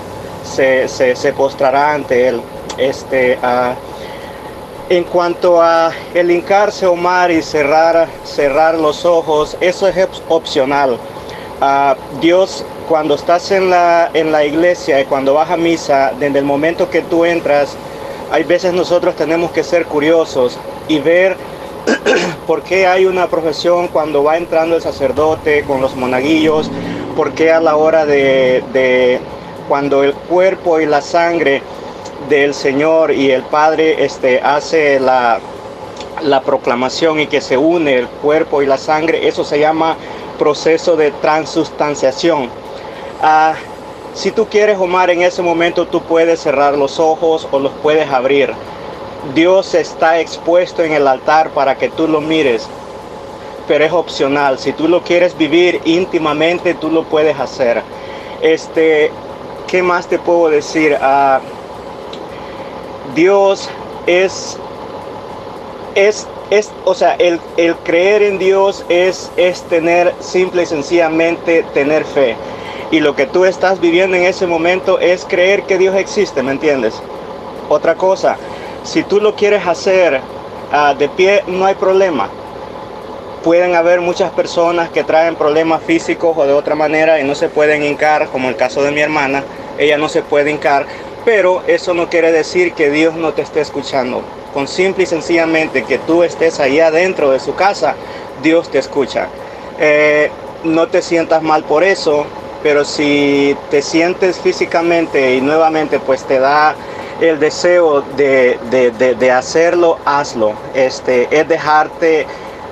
se, 0.45 0.89
se, 0.89 1.33
postrará 1.33 1.95
ante 1.95 2.29
Él. 2.29 2.41
Este, 2.79 3.39
ah, 3.43 3.75
en 4.89 5.05
cuanto 5.05 5.61
a 5.61 5.93
el 6.15 6.31
hincarse, 6.31 6.87
Omar, 6.87 7.31
y 7.31 7.43
cerrar, 7.43 8.09
cerrar 8.25 8.75
los 8.77 9.05
ojos, 9.05 9.57
eso 9.61 9.87
es 9.89 9.97
op- 9.97 10.11
opcional. 10.31 10.97
Ah, 11.63 11.95
Dios, 12.23 12.65
cuando 12.89 13.15
estás 13.15 13.51
en 13.51 13.69
la, 13.69 14.11
en 14.15 14.33
la 14.33 14.47
iglesia 14.47 14.99
y 14.99 15.05
cuando 15.05 15.35
vas 15.35 15.51
a 15.51 15.59
misa, 15.59 16.13
desde 16.19 16.39
el 16.39 16.45
momento 16.47 16.89
que 16.89 17.03
tú 17.03 17.27
entras, 17.27 17.77
hay 18.33 18.45
veces 18.45 18.73
nosotros 18.73 19.15
tenemos 19.15 19.51
que 19.51 19.63
ser 19.63 19.85
curiosos 19.85 20.57
y 20.89 21.01
ver 21.01 21.37
por 22.47 22.63
qué 22.63 22.87
hay 22.87 23.05
una 23.05 23.27
profesión 23.27 23.89
cuando 23.89 24.25
va 24.25 24.39
entrando 24.39 24.77
el 24.77 24.81
sacerdote 24.81 25.63
con 25.65 25.83
los 25.83 25.95
monaguillos, 25.97 26.71
por 27.15 27.33
qué 27.33 27.53
a 27.53 27.61
la 27.61 27.77
hora 27.77 28.07
de, 28.07 28.65
de 28.73 29.21
cuando 29.69 30.03
el 30.03 30.15
cuerpo 30.15 30.81
y 30.81 30.87
la 30.87 31.03
sangre 31.03 31.61
del 32.31 32.55
Señor 32.55 33.13
y 33.13 33.33
el 33.33 33.43
Padre 33.43 34.03
este, 34.03 34.41
hace 34.41 34.99
la, 34.99 35.41
la 36.23 36.41
proclamación 36.41 37.21
y 37.21 37.27
que 37.27 37.43
se 37.43 37.59
une 37.59 37.99
el 37.99 38.09
cuerpo 38.09 38.63
y 38.63 38.67
la 38.67 38.79
sangre, 38.79 39.29
eso 39.29 39.45
se 39.45 39.59
llama 39.59 39.97
proceso 40.41 40.97
de 40.97 41.11
transustanciación. 41.11 42.49
Ah, 43.21 43.53
si 44.15 44.31
tú 44.31 44.47
quieres, 44.47 44.79
Omar, 44.79 45.11
en 45.11 45.21
ese 45.21 45.43
momento 45.43 45.87
tú 45.87 46.01
puedes 46.01 46.41
cerrar 46.41 46.79
los 46.79 46.99
ojos 46.99 47.47
o 47.53 47.59
los 47.59 47.73
puedes 47.83 48.11
abrir. 48.11 48.55
Dios 49.35 49.75
está 49.75 50.19
expuesto 50.19 50.83
en 50.83 50.95
el 50.95 51.07
altar 51.07 51.51
para 51.51 51.77
que 51.77 51.91
tú 51.91 52.09
lo 52.09 52.23
mires, 52.23 52.67
pero 53.69 53.85
es 53.85 53.93
opcional. 53.93 54.59
Si 54.59 54.73
tú 54.73 54.89
lo 54.89 55.03
quieres 55.03 55.37
vivir 55.37 55.83
íntimamente, 55.85 56.73
tú 56.73 56.91
lo 56.91 57.05
puedes 57.05 57.39
hacer. 57.39 57.83
Este, 58.41 59.11
¿qué 59.67 59.83
más 59.83 60.07
te 60.07 60.19
puedo 60.19 60.49
decir? 60.49 60.97
Ah, 61.03 61.41
Dios 63.15 63.69
es, 64.07 64.57
es, 65.95 66.27
es, 66.51 66.71
o 66.85 66.95
sea, 66.95 67.15
el, 67.15 67.41
el 67.57 67.77
creer 67.77 68.23
en 68.23 68.39
Dios 68.39 68.85
es, 68.89 69.31
es 69.37 69.63
tener 69.63 70.13
simple 70.21 70.65
y 70.65 70.67
sencillamente 70.67 71.65
tener 71.73 72.05
fe. 72.05 72.37
Y 72.91 72.99
lo 72.99 73.15
que 73.15 73.27
tú 73.27 73.45
estás 73.45 73.81
viviendo 73.81 74.17
en 74.17 74.25
ese 74.25 74.49
momento 74.49 74.99
es 74.99 75.25
creer 75.25 75.63
que 75.63 75.79
Dios 75.79 75.95
existe, 75.95 76.43
¿me 76.43 76.51
entiendes? 76.51 77.01
Otra 77.69 77.95
cosa, 77.95 78.37
si 78.83 79.05
tú 79.05 79.21
lo 79.21 79.37
quieres 79.37 79.65
hacer 79.65 80.21
ah, 80.73 80.95
de 80.99 81.09
pie, 81.09 81.45
no 81.47 81.67
hay 81.67 81.77
problema. 81.77 82.29
Pueden 83.45 83.77
haber 83.77 84.01
muchas 84.01 84.33
personas 84.33 84.91
que 84.91 85.05
traen 85.05 85.37
problemas 85.37 85.83
físicos 85.85 86.37
o 86.37 86.47
de 86.47 86.53
otra 86.53 86.75
manera 86.75 87.21
y 87.21 87.25
no 87.25 87.37
se 87.37 87.49
pueden 87.49 87.85
hincar, 87.85 88.27
como 88.29 88.49
el 88.49 88.57
caso 88.57 88.83
de 88.83 88.91
mi 88.91 89.01
hermana, 89.01 89.45
ella 89.79 89.97
no 89.97 90.09
se 90.09 90.23
puede 90.23 90.51
hincar, 90.51 90.85
pero 91.25 91.63
eso 91.69 91.95
no 91.95 92.09
quiere 92.11 92.33
decir 92.33 92.73
que 92.73 92.91
Dios 92.91 93.15
no 93.15 93.33
te 93.33 93.43
esté 93.43 93.61
escuchando. 93.61 94.23
Con 94.53 94.67
simple 94.67 95.05
y 95.05 95.07
sencillamente 95.07 95.85
que 95.85 95.99
tú 95.99 96.23
estés 96.23 96.59
ahí 96.61 96.81
adentro 96.81 97.31
de 97.31 97.39
su 97.41 97.55
casa, 97.55 97.95
Dios 98.43 98.69
te 98.71 98.79
escucha. 98.79 99.29
Eh, 99.79 100.31
no 100.65 100.89
te 100.89 101.03
sientas 101.03 101.43
mal 101.43 101.65
por 101.65 101.85
eso, 101.85 102.27
pero 102.63 102.85
si 102.85 103.57
te 103.71 103.81
sientes 103.81 104.39
físicamente 104.39 105.37
y 105.37 105.41
nuevamente 105.41 105.99
pues 106.01 106.25
te 106.25 106.39
da 106.39 106.75
el 107.21 107.39
deseo 107.39 108.03
de, 108.17 108.59
de- 108.71 108.91
de- 108.91 109.15
de 109.15 109.31
hacerlo, 109.31 109.99
hazlo. 110.05 110.55
Este, 110.75 111.29
es 111.31 111.47
dejarte 111.49 112.27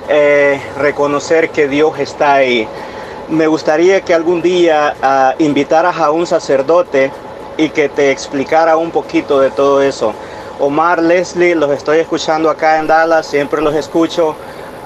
eh, 0.09 0.59
reconocer 0.77 1.49
que 1.51 1.67
Dios 1.67 1.97
está 1.99 2.33
ahí. 2.33 2.67
Me 3.29 3.47
gustaría 3.47 4.01
que 4.01 4.13
algún 4.13 4.41
día 4.41 4.95
ah, 5.01 5.35
invitaras 5.37 5.97
a 5.97 6.11
un 6.11 6.25
sacerdote 6.25 7.11
y 7.57 7.69
que 7.69 7.89
te 7.89 8.11
explicara 8.11 8.75
un 8.75 8.89
poquito 8.91 9.39
de 9.39 9.51
todo 9.51 9.81
eso. 9.81 10.13
Omar, 10.59 11.01
Leslie, 11.01 11.55
los 11.55 11.71
estoy 11.71 11.99
escuchando 11.99 12.49
acá 12.49 12.79
en 12.79 12.87
Dallas, 12.87 13.25
siempre 13.27 13.61
los 13.61 13.73
escucho. 13.75 14.35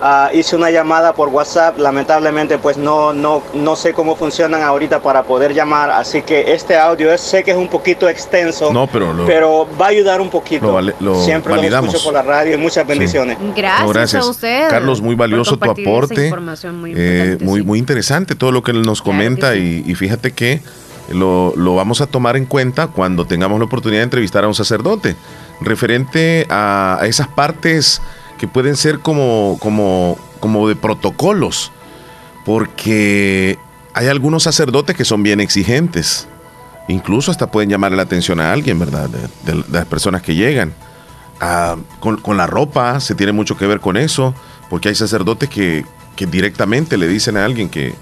Ah, 0.06 0.30
hice 0.34 0.58
una 0.58 0.70
llamada 0.70 1.14
por 1.14 1.30
WhatsApp, 1.30 1.80
lamentablemente 1.80 2.58
pues 2.58 2.76
no, 2.76 3.14
no, 3.14 3.42
no 3.54 3.76
sé 3.78 3.94
cómo 3.94 4.18
funcionan 4.18 4.62
ahorita 4.62 5.00
para 5.02 5.24
poder 5.24 5.54
llamar, 5.54 5.92
así 5.92 6.24
que 6.24 6.52
este 6.54 6.76
audio 6.78 7.10
es, 7.14 7.22
sé 7.22 7.42
que 7.42 7.52
es 7.52 7.58
un 7.58 7.70
poquito 7.70 8.10
extenso, 8.10 8.74
No, 8.74 8.86
pero 8.88 9.14
lo- 9.14 9.26
pero 9.26 9.66
va 9.82 9.86
a 9.86 9.90
ayudar 9.90 10.20
un 10.20 10.30
poquito. 10.30 10.66
Lo 10.68 10.74
vale- 10.74 10.94
lo 11.00 11.16
Siempre 11.24 11.52
lo 11.54 11.62
validamos. 11.62 11.88
escucho 11.94 12.04
por 12.04 12.14
la 12.16 12.22
radio 12.22 12.54
y 12.54 12.58
muchas 12.58 12.86
bendiciones. 12.86 13.38
Gracias, 13.56 14.16
a 14.16 14.30
usted. 14.30 14.68
Carlos, 14.70 15.00
muy 15.00 15.16
valioso 15.16 15.56
tu 15.56 15.72
aporte. 15.72 16.34
muy 16.74 16.94
Eh, 16.98 17.38
muy, 17.40 17.62
sí. 17.62 17.66
muy 17.66 17.80
interesante 17.80 18.36
todo 18.36 18.52
lo 18.52 18.62
que 18.62 18.72
él 18.72 18.82
nos 18.82 19.02
comenta 19.02 19.56
y, 19.56 19.86
y 19.88 19.96
fíjate 19.96 20.32
que 20.34 20.60
lo, 21.12 21.54
lo 21.56 21.76
vamos 21.76 22.02
a 22.02 22.08
tomar 22.08 22.36
en 22.36 22.46
cuenta 22.46 22.88
cuando 22.88 23.26
tengamos 23.26 23.58
la 23.58 23.66
oportunidad 23.66 24.02
de 24.02 24.06
entrevistar 24.06 24.44
a 24.44 24.48
un 24.48 24.56
sacerdote 24.56 25.16
referente 25.62 26.46
a, 26.50 27.00
esas 27.04 27.28
partes 27.28 28.02
que 28.38 28.48
pueden 28.48 28.76
ser 28.76 29.00
como, 29.00 29.58
como, 29.60 30.18
como 30.40 30.68
de 30.68 30.76
protocolos, 30.76 31.72
porque 32.46 33.58
hay 33.94 34.08
algunos 34.08 34.44
sacerdotes 34.44 34.96
que 34.96 35.06
son 35.06 35.24
bien 35.24 35.40
exigentes, 35.40 36.28
incluso 36.88 37.32
hasta 37.32 37.52
pueden 37.52 37.70
llamar 37.70 37.92
la 37.94 38.04
atención 38.04 38.40
a 38.40 38.52
alguien, 38.52 38.80
¿verdad? 38.80 39.10
De 39.10 39.64
las 39.72 39.86
personas 39.86 40.22
que 40.22 40.36
llegan. 40.36 40.74
Ah, 41.40 41.76
con, 42.00 42.18
con 42.18 42.38
la 42.38 42.48
ropa 42.48 43.00
se 43.00 43.16
tiene 43.16 43.32
mucho 43.32 43.58
que 43.58 43.68
ver 43.68 43.80
con 43.80 43.98
eso, 43.98 44.34
porque 44.70 44.90
hay 44.90 44.96
sacerdotes 44.96 45.50
que, 45.50 45.86
que 46.16 46.26
directamente 46.26 46.98
le 46.98 47.08
dicen 47.08 47.38
a 47.38 47.46
alguien 47.46 47.70
que, 47.70 47.94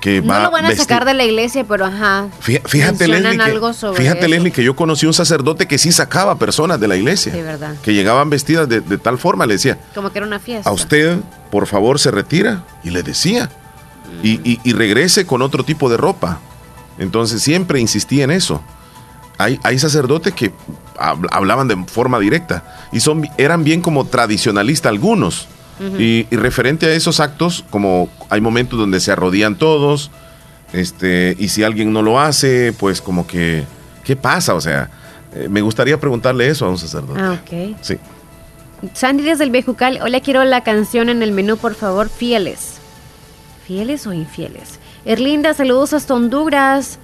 que 0.00 0.20
va 0.20 0.38
No 0.38 0.44
lo 0.44 0.50
van 0.50 0.66
a 0.66 0.74
sacar 0.76 1.04
de 1.04 1.14
la 1.14 1.24
iglesia, 1.24 1.64
pero 1.68 1.84
ajá. 1.84 2.28
Fí- 2.42 2.60
Fíjate, 2.66 3.06
Leslie, 3.06 3.38
que, 3.38 3.92
fíjate. 3.94 4.28
Leslie, 4.28 4.50
que 4.52 4.64
yo 4.64 4.74
conocí 4.74 5.06
un 5.06 5.12
sacerdote 5.14 5.66
que 5.66 5.76
sí 5.78 5.92
sacaba 5.92 6.36
personas 6.38 6.80
de 6.80 6.88
la 6.88 6.96
iglesia, 6.96 7.32
De 7.32 7.42
verdad. 7.42 7.74
que 7.82 7.92
llegaban 7.94 8.30
vestidas 8.30 8.68
de, 8.68 8.80
de 8.80 8.98
tal 8.98 9.18
forma, 9.18 9.46
le 9.46 9.54
decía, 9.54 9.78
Como 9.94 10.10
que 10.10 10.18
era 10.18 10.26
una 10.26 10.38
fiesta. 10.40 10.68
a 10.70 10.72
usted, 10.72 11.18
por 11.50 11.66
favor, 11.66 11.98
se 11.98 12.10
retira, 12.10 12.64
y 12.82 12.90
le 12.90 13.02
decía, 13.02 13.50
y, 14.22 14.40
y- 14.50 14.60
y 14.64 14.72
regrese 14.72 15.26
con 15.26 15.42
otro 15.42 15.64
tipo 15.64 15.90
de 15.90 15.96
ropa. 15.96 16.40
Entonces 16.98 17.42
siempre 17.42 17.80
insistía 17.80 18.24
en 18.24 18.30
eso. 18.30 18.62
Hay, 19.38 19.58
hay 19.62 19.78
sacerdotes 19.78 20.34
que 20.34 20.52
hab- 20.98 21.28
hablaban 21.30 21.66
de 21.68 21.76
forma 21.86 22.18
directa 22.18 22.62
y 22.92 23.00
son, 23.00 23.26
eran 23.38 23.64
bien 23.64 23.80
como 23.80 24.04
tradicionalistas 24.06 24.90
algunos. 24.90 25.48
Y, 25.98 26.26
y 26.30 26.36
referente 26.36 26.86
a 26.86 26.92
esos 26.92 27.20
actos, 27.20 27.64
como 27.70 28.10
hay 28.28 28.42
momentos 28.42 28.78
donde 28.78 29.00
se 29.00 29.12
arrodillan 29.12 29.56
todos, 29.56 30.10
este, 30.72 31.34
y 31.38 31.48
si 31.48 31.62
alguien 31.62 31.92
no 31.92 32.02
lo 32.02 32.20
hace, 32.20 32.72
pues 32.72 33.00
como 33.00 33.26
que, 33.26 33.64
¿qué 34.04 34.14
pasa? 34.14 34.54
O 34.54 34.60
sea, 34.60 34.90
eh, 35.34 35.48
me 35.48 35.62
gustaría 35.62 35.98
preguntarle 35.98 36.48
eso 36.48 36.66
a 36.66 36.70
un 36.70 36.78
sacerdote. 36.78 37.20
Ah, 37.20 37.40
ok. 37.42 37.76
Sí. 37.80 37.96
Sandy 38.94 39.22
desde 39.22 39.44
el 39.44 39.50
Bejucal. 39.50 40.00
Hola, 40.02 40.20
quiero 40.20 40.44
la 40.44 40.62
canción 40.62 41.08
en 41.08 41.22
el 41.22 41.32
menú, 41.32 41.56
por 41.56 41.74
favor. 41.74 42.08
Fieles. 42.08 42.78
¿Fieles 43.66 44.06
o 44.06 44.12
infieles? 44.12 44.78
Erlinda, 45.04 45.54
saludos 45.54 45.92
hasta 45.92 46.14
Honduras. 46.14 46.98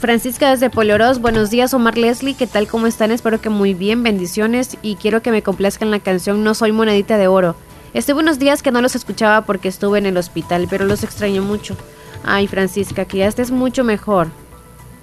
Francisca 0.00 0.50
desde 0.50 0.70
Polorós, 0.70 1.18
buenos 1.18 1.50
días 1.50 1.74
Omar 1.74 1.98
Leslie, 1.98 2.32
¿qué 2.32 2.46
tal? 2.46 2.66
¿Cómo 2.66 2.86
están? 2.86 3.10
Espero 3.10 3.38
que 3.42 3.50
muy 3.50 3.74
bien, 3.74 4.02
bendiciones 4.02 4.78
y 4.80 4.94
quiero 4.94 5.20
que 5.20 5.30
me 5.30 5.42
complazcan 5.42 5.90
la 5.90 5.98
canción 5.98 6.42
No 6.42 6.54
soy 6.54 6.72
monedita 6.72 7.18
de 7.18 7.26
oro. 7.26 7.54
Estuve 7.94 8.20
unos 8.20 8.38
días 8.38 8.62
que 8.62 8.70
no 8.70 8.80
los 8.80 8.94
escuchaba 8.94 9.42
porque 9.42 9.68
estuve 9.68 9.98
en 9.98 10.06
el 10.06 10.16
hospital, 10.16 10.66
pero 10.70 10.84
los 10.84 11.02
extraño 11.02 11.42
mucho. 11.42 11.76
Ay 12.24 12.46
Francisca, 12.46 13.04
que 13.04 13.18
ya 13.18 13.26
estés 13.26 13.50
mucho 13.50 13.82
mejor. 13.84 14.28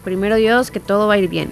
Primero 0.04 0.36
Dios, 0.36 0.72
que 0.72 0.80
todo 0.80 1.08
va 1.08 1.16
a 1.16 1.18
ir 1.18 1.28
bien. 1.30 1.52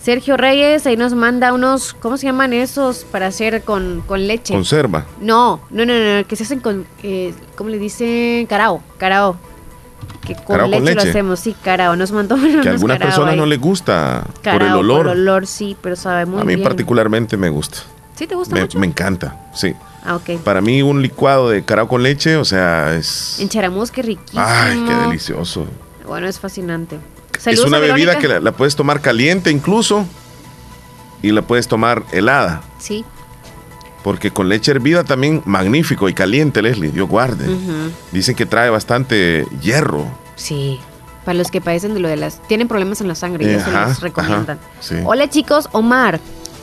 Sergio 0.00 0.36
Reyes 0.36 0.84
ahí 0.86 0.96
nos 0.96 1.14
manda 1.14 1.52
unos, 1.52 1.94
¿cómo 1.94 2.16
se 2.16 2.26
llaman 2.26 2.52
esos 2.52 3.04
para 3.04 3.28
hacer 3.28 3.62
con, 3.62 4.02
con 4.04 4.26
leche? 4.26 4.52
Conserva. 4.52 5.06
No, 5.20 5.60
no, 5.70 5.84
no, 5.86 5.92
no, 5.94 6.26
que 6.26 6.34
se 6.34 6.42
hacen 6.42 6.58
con, 6.58 6.84
eh, 7.04 7.32
¿cómo 7.54 7.70
le 7.70 7.78
dicen? 7.78 8.46
Carao, 8.46 8.82
carao. 8.98 9.36
Que 10.26 10.34
con, 10.34 10.46
Carao 10.56 10.66
leche, 10.66 10.78
con 10.80 10.88
lo 10.88 10.94
leche. 10.96 11.08
hacemos, 11.10 11.38
sí, 11.40 11.54
carao. 11.62 11.94
Nos 11.94 12.10
mandó 12.10 12.34
Que 12.40 12.42
unos 12.46 12.66
a 12.66 12.70
algunas 12.70 12.98
carao 12.98 13.10
personas 13.10 13.32
ahí. 13.34 13.38
no 13.38 13.46
les 13.46 13.60
gusta 13.60 14.24
por 14.26 14.34
el 14.52 14.58
Carao, 14.58 14.78
olor. 14.80 14.98
Por 15.06 15.08
olor, 15.16 15.46
sí, 15.46 15.76
pero 15.80 15.94
sabe 15.94 16.26
muy 16.26 16.40
a 16.40 16.44
mí 16.44 16.56
bien. 16.56 16.66
particularmente 16.66 17.36
me 17.36 17.48
gusta. 17.50 17.78
¿Sí 18.16 18.26
te 18.26 18.34
gusta 18.34 18.54
Me, 18.56 18.62
mucho? 18.62 18.78
me 18.80 18.86
encanta, 18.88 19.50
sí. 19.54 19.72
Ah, 20.04 20.16
ok. 20.16 20.40
Para 20.42 20.60
mí 20.60 20.82
un 20.82 21.00
licuado 21.02 21.48
de 21.50 21.64
carao 21.64 21.86
con 21.88 22.02
leche, 22.02 22.36
o 22.36 22.44
sea, 22.44 22.94
es... 22.96 23.38
En 23.40 23.48
Charamuz, 23.48 23.90
qué 23.90 24.02
riquísimo. 24.02 24.42
Ay, 24.44 24.82
qué 24.86 24.94
delicioso. 24.94 25.64
Bueno, 26.06 26.26
es 26.26 26.40
fascinante. 26.40 26.98
es 27.36 27.42
Saludos 27.42 27.66
una 27.66 27.76
a 27.76 27.80
bebida 27.80 28.18
que 28.18 28.26
la, 28.28 28.40
la 28.40 28.52
puedes 28.52 28.74
tomar 28.74 29.00
caliente 29.00 29.50
incluso 29.50 30.04
y 31.22 31.30
la 31.30 31.42
puedes 31.42 31.68
tomar 31.68 32.02
helada. 32.12 32.62
Sí. 32.78 33.04
Porque 34.02 34.32
con 34.32 34.48
leche 34.48 34.72
hervida 34.72 35.04
también 35.04 35.42
magnífico 35.44 36.08
y 36.08 36.14
caliente, 36.14 36.60
Leslie, 36.62 36.90
Dios 36.90 37.08
guarde. 37.08 37.46
Dicen 38.10 38.34
que 38.34 38.46
trae 38.46 38.68
bastante 38.70 39.46
hierro. 39.60 40.06
Sí. 40.34 40.80
Para 41.24 41.38
los 41.38 41.52
que 41.52 41.60
padecen 41.60 41.94
de 41.94 42.00
lo 42.00 42.08
de 42.08 42.16
las... 42.16 42.42
Tienen 42.48 42.66
problemas 42.66 43.00
en 43.00 43.06
la 43.06 43.14
sangre 43.14 43.44
y 43.44 43.54
eso 43.54 43.70
Ajá, 43.70 43.86
les 43.86 44.00
recomiendan. 44.00 44.58
ajá, 44.58 44.68
sí. 44.80 44.96
Hola 45.04 45.30
chicos, 45.30 45.68
Omar. 45.70 46.18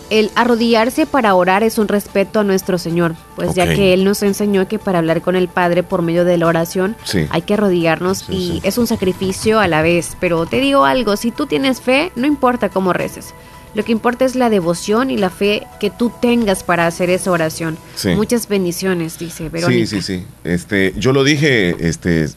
El 0.10 0.32
arrodillarse 0.36 1.06
para 1.06 1.36
orar 1.36 1.62
es 1.64 1.78
un 1.78 1.88
respeto 1.88 2.40
a 2.40 2.44
nuestro 2.44 2.78
Señor, 2.78 3.16
pues 3.36 3.54
ya 3.54 3.68
que 3.74 3.94
Él 3.94 4.04
nos 4.04 4.24
enseñó 4.24 4.68
que 4.68 4.80
para 4.80 5.00
hablar 5.00 5.22
con 5.22 5.36
el 5.36 5.48
Padre 5.48 5.84
por 5.84 6.02
medio 6.02 6.26
de 6.26 6.38
la 6.38 6.48
oración 6.48 6.96
Sí. 7.04 7.28
hay 7.30 7.42
que 7.44 7.54
arrodillarnos 7.54 8.26
y 8.30 8.60
es 8.64 8.78
un 8.78 8.88
sacrificio 8.88 9.60
a 9.60 9.68
la 9.68 9.82
vez. 9.82 10.18
Pero 10.20 10.46
te 10.46 10.58
digo 10.60 10.86
algo, 10.86 11.16
si 11.16 11.32
tú 11.32 11.46
tienes 11.46 11.80
fe, 11.82 12.12
no 12.16 12.26
importa 12.26 12.70
cómo 12.70 12.92
reces. 12.94 13.34
Lo 13.76 13.86
que 13.86 13.92
importa 13.92 14.26
es 14.26 14.36
la 14.36 14.50
devoción 14.50 15.12
y 15.12 15.18
la 15.18 15.30
fe 15.30 15.68
que 15.80 15.92
tú 15.92 16.12
tengas 16.22 16.64
para 16.64 16.88
hacer 16.88 17.12
esa 17.12 17.30
oración. 17.30 17.78
Muchas 18.16 18.48
bendiciones, 18.48 19.20
dice 19.20 19.50
Verónica. 19.50 19.86
Sí, 19.86 20.02
sí, 20.02 20.02
sí. 20.02 20.26
Este, 20.44 20.94
yo 20.98 21.14
lo 21.14 21.24
dije, 21.24 21.76
este, 21.88 22.30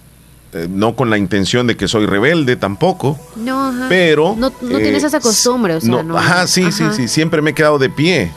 eh, 0.53 0.69
no 0.70 0.95
con 0.97 1.09
la 1.11 1.19
intención 1.19 1.66
de 1.66 1.77
que 1.77 1.89
soy 1.89 2.07
rebelde 2.07 2.57
tampoco. 2.57 3.19
No, 3.37 3.69
ajá. 3.69 3.87
Pero, 3.89 4.35
No, 4.39 4.53
no 4.61 4.79
eh, 4.79 4.83
tienes 4.83 5.03
esa 5.05 5.20
costumbre, 5.20 5.77
o 5.77 5.81
sea, 5.81 5.91
No, 5.91 6.03
no. 6.03 6.16
ajá, 6.19 6.47
sí, 6.47 6.70
sí, 6.73 6.83
Ajá. 6.85 6.93
sí. 6.93 7.09
Siempre 7.09 7.41
me 7.43 7.51
he 7.51 7.55
quedado 7.55 7.79
de 7.79 7.89
pie. 7.91 8.31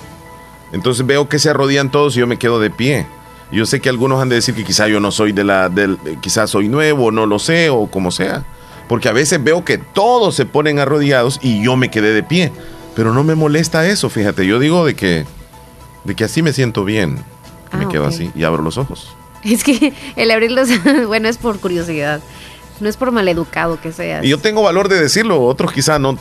Entonces 0.72 1.06
veo 1.06 1.30
que 1.30 1.40
se 1.40 1.50
arrodillan 1.50 1.92
todos 1.92 2.16
y 2.16 2.20
yo 2.20 2.28
me 2.28 2.38
quedo 2.38 2.60
de 2.60 2.70
pie. 2.70 3.06
Yo 3.52 3.66
sé 3.66 3.80
que 3.80 3.90
algunos 3.90 4.22
han 4.22 4.30
de 4.30 4.36
decir 4.36 4.56
que 4.56 4.64
quizá 4.64 4.88
yo 4.88 5.00
no 5.00 5.12
soy 5.12 5.32
de 5.32 5.44
la, 5.44 5.70
del, 5.70 5.98
eh, 6.06 6.18
quizás 6.22 6.50
soy 6.50 6.68
nuevo, 6.68 7.12
no 7.12 7.26
lo 7.26 7.38
sé, 7.40 7.70
o 7.70 7.88
como 7.88 8.12
sea. 8.12 8.44
Porque 8.88 9.08
a 9.10 9.14
veces 9.14 9.44
veo 9.44 9.64
que 9.64 9.78
todos 9.78 10.36
se 10.36 10.46
ponen 10.46 10.80
arrodillados 10.80 11.40
y 11.42 11.64
yo 11.64 11.76
me 11.76 11.90
quedé 11.90 12.14
de 12.14 12.24
pie. 12.24 12.52
Pero 12.96 13.14
no 13.14 13.24
me 13.24 13.36
molesta 13.36 13.86
eso, 13.88 14.10
fíjate. 14.10 14.46
Yo 14.48 14.58
digo 14.60 14.86
de 14.86 14.96
que, 14.96 15.26
de 16.06 16.16
que 16.16 16.24
así 16.24 16.42
me 16.42 16.54
siento 16.54 16.84
bien. 16.86 17.16
me 17.74 17.86
Ah, 17.86 17.88
quedo 17.90 18.06
así 18.06 18.32
y 18.36 18.44
abro 18.44 18.64
los 18.64 18.78
ojos. 18.78 19.16
Es 19.52 19.64
que 19.64 19.94
el 20.16 20.32
abrirlos, 20.32 20.70
bueno, 21.08 21.30
es 21.30 21.38
por 21.38 21.60
curiosidad. 21.60 22.20
No 22.80 22.90
es 22.90 22.98
por 22.98 23.12
maleducado 23.12 23.80
que 23.80 23.92
seas. 23.92 24.26
Y 24.26 24.30
yo 24.30 24.40
tengo 24.40 24.62
valor 24.62 24.90
de 24.90 25.00
decirlo, 25.00 25.42
otros 25.44 25.72
quizá 25.72 25.98
no. 26.00 26.18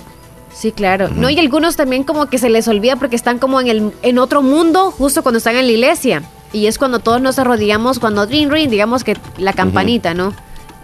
Sí, 0.54 0.70
claro. 0.70 1.08
No, 1.08 1.28
y 1.30 1.38
algunos 1.40 1.74
también 1.74 2.04
como 2.04 2.26
que 2.26 2.38
se 2.38 2.48
les 2.48 2.68
olvida 2.68 2.94
porque 2.94 3.16
están 3.16 3.40
como 3.40 3.60
en 3.60 3.66
el 3.66 3.92
en 4.02 4.18
otro 4.18 4.40
mundo 4.40 4.92
justo 4.92 5.22
cuando 5.22 5.38
están 5.38 5.56
en 5.56 5.66
la 5.66 5.72
iglesia. 5.72 6.22
Y 6.52 6.66
es 6.66 6.78
cuando 6.78 7.00
todos 7.00 7.20
nos 7.20 7.40
arrodillamos, 7.40 7.98
cuando 7.98 8.24
ring 8.26 8.50
ring, 8.50 8.70
digamos 8.70 9.02
que 9.02 9.16
la 9.36 9.52
campanita, 9.52 10.14
¿no? 10.14 10.32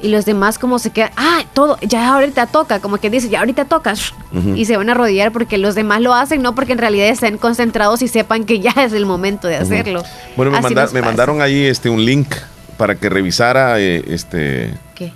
Y 0.02 0.08
los 0.08 0.24
demás 0.24 0.58
como 0.58 0.78
se 0.78 0.90
quedan, 0.90 1.10
ah, 1.16 1.42
todo, 1.52 1.76
ya 1.82 2.14
ahorita 2.14 2.46
toca, 2.46 2.80
como 2.80 2.96
que 2.96 3.10
dice, 3.10 3.28
ya 3.28 3.40
ahorita 3.40 3.66
toca. 3.66 3.92
Ujú. 4.32 4.54
Y 4.56 4.64
se 4.64 4.76
van 4.78 4.88
a 4.88 4.92
arrodillar 4.92 5.30
porque 5.30 5.58
los 5.58 5.74
demás 5.74 6.00
lo 6.00 6.14
hacen, 6.14 6.40
no 6.40 6.54
porque 6.54 6.72
en 6.72 6.78
realidad 6.78 7.08
estén 7.08 7.36
concentrados 7.36 8.00
y 8.00 8.08
sepan 8.08 8.44
que 8.44 8.60
ya 8.60 8.70
es 8.78 8.94
el 8.94 9.04
momento 9.04 9.46
de 9.46 9.56
hacerlo. 9.56 10.02
Bueno, 10.36 10.52
me, 10.52 10.60
manda- 10.62 10.88
mandaron 11.02 11.42
ahí 11.42 11.64
este, 11.66 11.90
un 11.90 12.02
link 12.04 12.34
para 12.78 12.94
que 12.94 13.10
revisara 13.10 13.78
eh, 13.78 14.02
este. 14.06 14.72
¿Qué? 14.94 15.12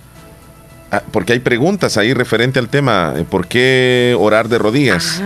ah, 0.91 1.01
porque 1.11 1.33
hay 1.33 1.39
preguntas 1.39 1.97
ahí 1.97 2.13
referente 2.13 2.59
al 2.59 2.69
tema. 2.69 3.13
eh, 3.17 3.25
¿Por 3.27 3.47
qué 3.47 4.15
orar 4.19 4.49
de 4.49 4.59
rodillas? 4.59 5.19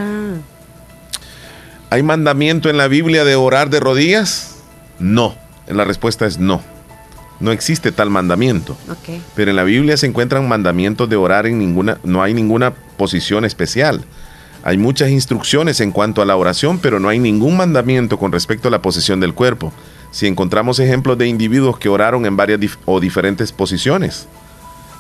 ¿Hay 1.90 2.04
mandamiento 2.04 2.70
en 2.70 2.78
la 2.78 2.88
Biblia 2.88 3.24
de 3.26 3.36
orar 3.36 3.70
de 3.70 3.80
rodillas? 3.80 4.56
No. 5.00 5.36
La 5.68 5.84
respuesta 5.84 6.26
es 6.26 6.38
no. 6.38 6.62
No 7.40 7.52
existe 7.52 7.92
tal 7.92 8.10
mandamiento. 8.10 8.78
Pero 9.36 9.52
en 9.52 9.56
la 9.56 9.64
Biblia 9.64 9.96
se 9.98 10.08
encuentran 10.08 10.48
mandamientos 10.48 11.10
de 11.10 11.16
orar 11.16 11.46
en 11.48 11.58
ninguna, 11.60 11.98
no 12.04 12.22
hay 12.22 12.34
ninguna 12.34 12.74
posición 12.74 13.46
especial. 13.46 14.04
Hay 14.64 14.78
muchas 14.78 15.10
instrucciones 15.10 15.80
en 15.80 15.92
cuanto 15.92 16.22
a 16.22 16.26
la 16.26 16.36
oración, 16.36 16.80
pero 16.80 17.00
no 17.00 17.08
hay 17.08 17.18
ningún 17.18 17.56
mandamiento 17.56 18.18
con 18.20 18.32
respecto 18.34 18.68
a 18.68 18.72
la 18.72 18.82
posición 18.82 19.22
del 19.22 19.34
cuerpo. 19.34 19.72
Si 20.12 20.28
encontramos 20.28 20.80
ejemplos 20.80 21.18
de 21.18 21.28
individuos 21.28 21.78
que 21.78 21.88
oraron 21.88 22.26
en 22.26 22.36
varias 22.36 22.60
dif- 22.60 22.78
o 22.86 23.00
diferentes 23.00 23.52
posiciones. 23.54 24.28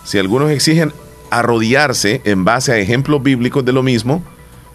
Si 0.06 0.18
algunos 0.18 0.50
exigen 0.52 0.94
arrodillarse 1.32 2.22
en 2.24 2.46
base 2.46 2.72
a 2.72 2.78
ejemplos 2.78 3.22
bíblicos 3.22 3.66
de 3.66 3.74
lo 3.74 3.84
mismo, 3.84 4.24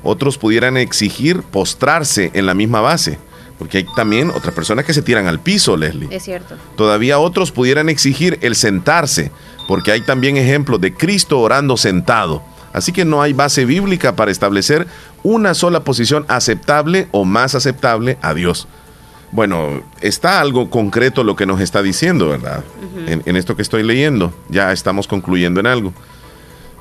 otros 0.03 0.36
pudieran 0.36 0.77
exigir 0.77 1.43
postrarse 1.43 2.31
en 2.35 2.45
la 2.45 2.53
misma 2.55 2.81
base. 2.82 3.19
Porque 3.65 3.78
hay 3.78 3.85
también 3.97 4.28
otras 4.28 4.55
personas 4.55 4.85
que 4.85 4.93
se 4.93 5.01
tiran 5.01 5.27
al 5.27 5.41
piso, 5.41 5.74
Leslie. 5.74 6.09
Es 6.11 6.24
cierto. 6.24 6.55
Todavía 6.77 7.19
otros 7.19 7.51
pudieran 7.51 7.89
exigir 7.89 8.39
el 8.43 8.57
sentarse, 8.57 9.32
porque 9.66 9.91
hay 9.91 10.03
también 10.03 10.36
ejemplos 10.36 10.82
de 10.82 10.93
Cristo 10.93 11.41
orando 11.41 11.78
sentado. 11.78 12.43
Así 12.74 12.93
que 12.93 13.07
no 13.07 13.23
hay 13.23 13.32
base 13.32 13.65
bíblica 13.65 14.16
para 14.16 14.31
establecer 14.31 14.86
una 15.23 15.55
sola 15.55 15.81
posición 15.82 16.27
aceptable 16.28 17.09
o 17.11 17.24
más 17.24 17.55
aceptable 17.55 18.19
a 18.20 18.35
Dios. 18.35 18.69
Bueno, 19.32 19.82
está 20.03 20.43
algo 20.43 20.69
concreto 20.69 21.24
lo 21.24 21.35
que 21.35 21.47
nos 21.47 21.62
está 21.62 21.81
diciendo, 21.82 22.28
¿verdad? 22.28 22.65
en, 23.07 23.23
en 23.24 23.36
esto 23.36 23.57
que 23.57 23.62
estoy 23.62 23.82
leyendo. 23.82 24.35
Ya 24.51 24.73
estamos 24.73 25.09
concluyendo 25.09 25.59
en 25.59 25.69
algo. 25.69 25.95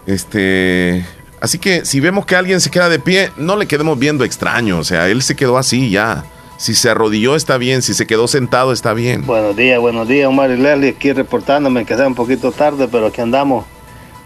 Este. 0.05 1.05
Así 1.39 1.59
que 1.59 1.85
si 1.85 2.01
vemos 2.01 2.25
que 2.25 2.35
alguien 2.35 2.59
se 2.59 2.69
queda 2.69 2.89
de 2.89 2.99
pie, 2.99 3.31
no 3.37 3.55
le 3.55 3.67
quedemos 3.67 3.97
viendo 3.97 4.25
extraño. 4.25 4.79
O 4.79 4.83
sea, 4.83 5.07
él 5.07 5.21
se 5.21 5.37
quedó 5.37 5.57
así 5.57 5.89
ya. 5.89 6.25
Si 6.57 6.75
se 6.75 6.89
arrodilló 6.89 7.35
está 7.35 7.57
bien, 7.57 7.81
si 7.81 7.93
se 7.93 8.07
quedó 8.07 8.27
sentado 8.27 8.71
está 8.71 8.93
bien. 8.93 9.25
Buenos 9.25 9.55
días, 9.55 9.79
buenos 9.79 10.07
días, 10.07 10.27
Omar 10.27 10.51
y 10.51 10.57
Leslie, 10.57 10.89
aquí 10.91 11.11
reportándome, 11.11 11.85
que 11.85 11.95
sea 11.95 12.07
un 12.07 12.15
poquito 12.15 12.51
tarde, 12.51 12.87
pero 12.89 13.07
aquí 13.07 13.21
andamos 13.21 13.65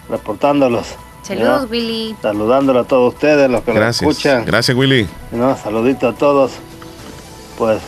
reportándolos. 0.10 0.88
Saludos, 1.24 1.64
¿ya? 1.64 1.68
Willy. 1.70 2.16
Saludándolos 2.22 2.86
a 2.86 2.88
todos 2.88 3.14
ustedes, 3.14 3.50
los 3.50 3.62
que 3.64 3.72
nos 3.72 3.80
Gracias. 3.80 4.10
escuchan. 4.10 4.46
Gracias, 4.46 4.78
Willy. 4.78 5.08
¿no? 5.32 5.58
Saludito 5.58 6.08
a 6.10 6.14
todos. 6.14 6.52
Pues, 7.58 7.80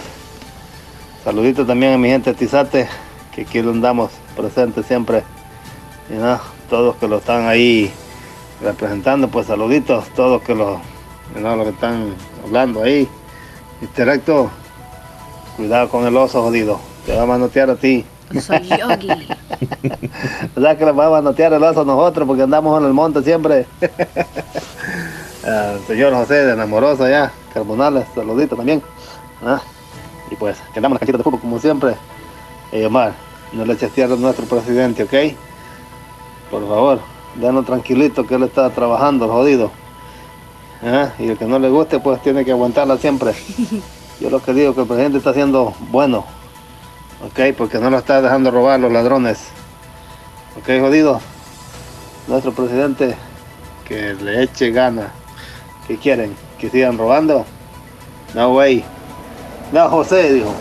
saludito 1.23 1.65
también 1.65 1.93
a 1.93 1.97
mi 1.97 2.09
gente 2.09 2.33
Tizate, 2.33 2.89
que 3.33 3.41
aquí 3.41 3.61
lo 3.61 3.71
andamos 3.71 4.11
presentes 4.35 4.85
siempre. 4.87 5.23
Y 6.09 6.13
no, 6.13 6.39
todos 6.69 6.95
que 6.95 7.07
lo 7.07 7.17
están 7.19 7.47
ahí 7.47 7.91
representando, 8.61 9.27
pues 9.29 9.47
saluditos, 9.47 10.09
todos 10.15 10.41
que 10.41 10.55
lo, 10.55 10.81
¿no? 11.39 11.55
los 11.55 11.65
que 11.65 11.73
están 11.73 12.15
hablando 12.43 12.83
ahí. 12.83 13.07
Directo, 13.95 14.49
cuidado 15.55 15.89
con 15.89 16.05
el 16.05 16.15
oso 16.17 16.41
jodido, 16.43 16.79
te 17.05 17.15
va 17.15 17.23
a 17.23 17.25
manotear 17.25 17.69
a 17.69 17.75
ti. 17.75 18.05
Soy 18.41 18.61
Yogi. 18.67 19.07
¿Verdad 20.55 20.77
que 20.77 20.85
le 20.85 20.91
vamos 20.91 21.05
a 21.17 21.21
manotear 21.21 21.53
el 21.53 21.63
oso 21.63 21.81
a 21.81 21.85
nosotros 21.85 22.27
porque 22.27 22.43
andamos 22.43 22.79
en 22.79 22.87
el 22.87 22.93
monte 22.93 23.23
siempre? 23.23 23.65
Ah, 25.41 25.75
señor 25.87 26.13
José 26.13 26.33
de 26.33 26.51
Enamoroso 26.51 27.05
allá, 27.05 27.31
Carbonales, 27.53 28.05
saludito 28.13 28.57
también. 28.57 28.83
Ah, 29.43 29.61
Y 30.29 30.35
pues, 30.35 30.57
quedamos 30.73 30.91
en 30.91 30.93
la 30.95 30.99
canchita 30.99 31.17
de 31.17 31.23
fútbol 31.23 31.39
como 31.39 31.59
siempre. 31.59 31.95
Y 32.73 32.83
Omar, 32.83 33.13
no 33.53 33.63
le 33.65 33.73
eches 33.73 33.91
tierra 33.93 34.15
a 34.15 34.17
nuestro 34.17 34.45
presidente, 34.45 35.03
¿ok? 35.03 35.33
Por 36.51 36.67
favor, 36.67 36.99
denos 37.35 37.65
tranquilito 37.65 38.27
que 38.27 38.35
él 38.35 38.43
está 38.43 38.69
trabajando, 38.71 39.25
el 39.25 39.31
jodido. 39.31 39.71
Ah, 40.83 41.11
Y 41.19 41.29
el 41.29 41.37
que 41.37 41.45
no 41.45 41.59
le 41.59 41.69
guste, 41.69 41.99
pues 41.99 42.21
tiene 42.21 42.45
que 42.45 42.51
aguantarla 42.51 42.97
siempre. 42.97 43.33
Yo 44.19 44.29
lo 44.29 44.41
que 44.41 44.53
digo 44.53 44.73
que 44.73 44.81
el 44.81 44.87
presidente 44.87 45.17
está 45.17 45.29
haciendo 45.29 45.73
bueno, 45.91 46.25
¿ok? 47.25 47.55
Porque 47.57 47.79
no 47.79 47.89
lo 47.89 47.97
está 47.97 48.21
dejando 48.21 48.51
robar 48.51 48.79
los 48.79 48.91
ladrones. 48.91 49.39
¿Ok, 50.57 50.79
jodido? 50.79 51.21
Nuestro 52.27 52.51
presidente, 52.51 53.15
que 53.87 54.13
le 54.15 54.43
eche 54.43 54.71
gana. 54.71 55.11
¿Qué 55.87 55.97
quieren? 55.97 56.35
¿Que 56.59 56.69
sigan 56.69 56.97
robando? 56.97 57.45
No, 58.35 58.51
güey. 58.51 58.83
No, 59.71 59.89
José, 59.89 60.33
dijo. 60.33 60.53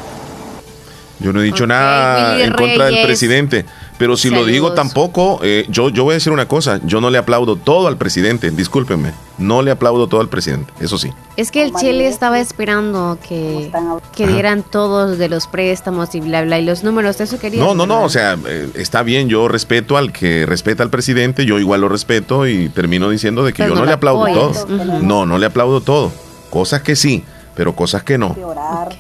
Yo 1.19 1.33
no 1.33 1.41
he 1.41 1.45
dicho 1.45 1.67
nada 1.67 2.33
Willy 2.33 2.43
en 2.43 2.53
contra 2.53 2.87
del 2.87 3.03
presidente. 3.05 3.67
Pero 3.99 4.17
si 4.17 4.31
lo 4.31 4.45
digo 4.45 4.73
tampoco, 4.75 5.41
eh, 5.43 5.67
yo, 5.69 5.89
yo 5.89 6.05
voy 6.05 6.13
a 6.13 6.15
decir 6.15 6.33
una 6.33 6.47
cosa, 6.47 6.81
yo 6.85 7.01
no 7.01 7.11
le 7.11 7.19
aplaudo 7.19 7.57
todo 7.57 7.89
al 7.89 7.97
presidente, 7.97 8.53
discúlpenme, 8.53 9.13
no 9.39 9.61
le 9.61 9.73
aplaudo 9.73 10.07
todo 10.07 10.21
al 10.21 10.29
presidente, 10.29 10.73
eso 10.79 10.99
sí. 10.99 11.11
Es 11.37 11.51
que 11.51 11.63
el 11.65 11.75
Chile 11.75 12.07
estaba 12.07 12.39
esperando 12.39 13.19
que, 13.29 13.73
que 14.15 14.29
dieran 14.29 14.63
todos 14.63 15.19
de 15.19 15.29
los 15.29 15.49
préstamos 15.49 16.15
y 16.15 16.21
bla, 16.21 16.43
bla, 16.43 16.61
y 16.61 16.65
los 16.65 16.85
números, 16.85 17.21
eso 17.21 17.41
quería. 17.41 17.61
No, 17.61 17.75
no, 17.75 17.87
no, 17.87 18.05
o 18.05 18.09
sea, 18.09 18.39
eh, 18.47 18.71
está 18.75 19.03
bien, 19.03 19.29
yo 19.29 19.49
respeto 19.49 19.97
al 19.97 20.13
que 20.13 20.47
respeta 20.47 20.85
al 20.85 20.91
presidente, 20.91 21.45
yo 21.45 21.59
igual 21.59 21.81
lo 21.81 21.89
respeto 21.89 22.47
y 22.47 22.69
termino 22.69 23.11
diciendo 23.11 23.45
de 23.45 23.53
que 23.53 23.65
Pero 23.65 23.75
yo 23.75 23.81
no 23.81 23.87
le 23.87 23.93
aplaudo 23.93 24.27
apoyas. 24.27 24.65
todo. 24.65 25.03
No, 25.03 25.27
no 25.27 25.39
le 25.39 25.47
aplaudo 25.47 25.81
todo. 25.81 26.13
Cosas 26.51 26.83
que 26.83 26.95
sí, 26.95 27.25
pero 27.57 27.75
cosas 27.75 28.05
que 28.05 28.17
no. 28.17 28.37
orar, 28.45 28.91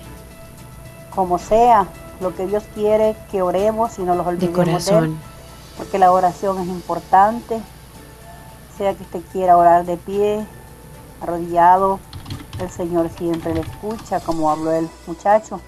como 1.15 1.39
sea, 1.39 1.87
lo 2.21 2.35
que 2.35 2.47
Dios 2.47 2.65
quiere 2.75 3.17
que 3.31 3.43
oremos 3.43 3.99
y 3.99 4.03
no 4.03 4.15
los 4.15 4.27
olvidemos 4.27 4.57
de, 4.57 4.63
Él, 4.63 4.67
corazón. 4.67 5.19
porque 5.77 5.99
la 5.99 6.11
oración 6.11 6.59
es 6.61 6.69
importante, 6.69 7.61
sea 8.77 8.95
que 8.95 9.03
usted 9.03 9.21
quiera 9.33 9.57
orar 9.57 9.85
de 9.85 9.97
pie, 9.97 10.47
arrodillado, 11.21 12.01
el 12.61 12.71
Señor 12.71 13.09
siempre 13.11 13.55
le 13.55 13.61
escucha, 13.61 14.21
como 14.21 14.51
habló 14.51 14.73
el 14.73 14.89
muchacho. 15.07 15.61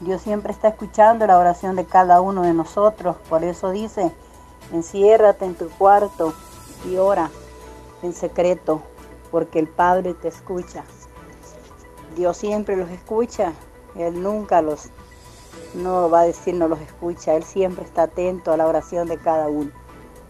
Dios 0.00 0.22
siempre 0.22 0.52
está 0.52 0.68
escuchando 0.68 1.26
la 1.26 1.38
oración 1.38 1.76
de 1.76 1.86
cada 1.86 2.20
uno 2.20 2.42
de 2.42 2.52
nosotros, 2.52 3.16
por 3.28 3.44
eso 3.44 3.70
dice, 3.70 4.12
enciérrate 4.72 5.44
en 5.44 5.54
tu 5.54 5.68
cuarto 5.70 6.34
y 6.86 6.96
ora 6.96 7.30
en 8.02 8.12
secreto, 8.12 8.82
porque 9.30 9.58
el 9.58 9.68
Padre 9.68 10.14
te 10.14 10.28
escucha. 10.28 10.84
Dios 12.14 12.36
siempre 12.36 12.76
los 12.76 12.90
escucha, 12.90 13.52
Él 13.94 14.22
nunca 14.22 14.60
los, 14.60 14.90
no 15.74 16.08
va 16.08 16.20
a 16.20 16.24
decir 16.24 16.54
no 16.54 16.68
los 16.68 16.80
escucha, 16.80 17.34
Él 17.34 17.42
siempre 17.42 17.84
está 17.84 18.04
atento 18.04 18.52
a 18.52 18.56
la 18.56 18.66
oración 18.66 19.08
de 19.08 19.18
cada 19.18 19.48
uno. 19.48 19.70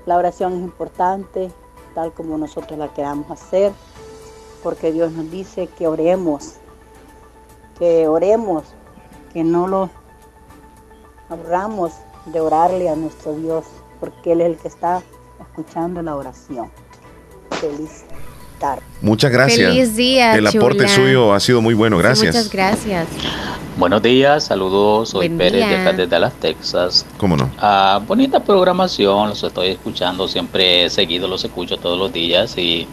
La 0.07 0.17
oración 0.17 0.55
es 0.55 0.61
importante, 0.61 1.53
tal 1.95 2.13
como 2.13 2.39
nosotros 2.39 2.79
la 2.79 2.93
queramos 2.93 3.31
hacer, 3.31 3.73
porque 4.63 4.93
Dios 4.93 5.13
nos 5.13 5.31
dice 5.31 5.67
que 5.67 5.87
oremos, 5.87 6.55
que 7.79 8.09
oremos, 8.09 8.65
que 9.33 9.45
no 9.45 9.69
lo 9.69 9.91
aburramos 11.29 11.93
de 12.27 12.41
orarle 12.41 12.89
a 12.89 12.97
nuestro 12.97 13.35
Dios, 13.35 13.65
porque 14.01 14.33
Él 14.33 14.41
es 14.41 14.47
el 14.49 14.57
que 14.57 14.69
está 14.69 15.03
escuchando 15.41 16.03
la 16.03 16.17
oración. 16.17 16.71
Feliz 17.51 18.05
tarde. 18.59 18.83
Muchas 19.01 19.31
gracias. 19.31 19.71
Feliz 19.71 19.97
día, 19.97 20.35
El 20.35 20.47
aporte 20.47 20.79
chula. 20.85 20.89
suyo 20.95 21.33
ha 21.35 21.41
sido 21.41 21.61
muy 21.63 21.75
bueno, 21.75 21.97
Sí, 21.97 22.03
gracias. 22.03 22.35
muchas 22.35 22.51
gracias. 22.53 23.07
Buenos 23.77 24.03
días, 24.03 24.45
saludos, 24.45 25.11
soy 25.11 25.29
Buen 25.29 25.39
Pérez 25.39 25.61
de 25.63 25.69
día. 25.69 25.81
acá 25.83 25.93
de 25.93 26.07
Dallas, 26.07 26.33
Texas. 26.41 27.05
¿Cómo 27.19 27.37
no? 27.37 27.51
Ah, 27.59 28.01
bonita 28.07 28.41
programación, 28.43 29.29
los 29.29 29.43
estoy 29.45 29.69
escuchando, 29.69 30.27
siempre 30.29 30.89
seguido 30.89 31.29
los 31.29 31.45
escucho 31.45 31.77
todos 31.77 31.99
los 31.99 32.11
días 32.13 32.57
y 32.57 32.87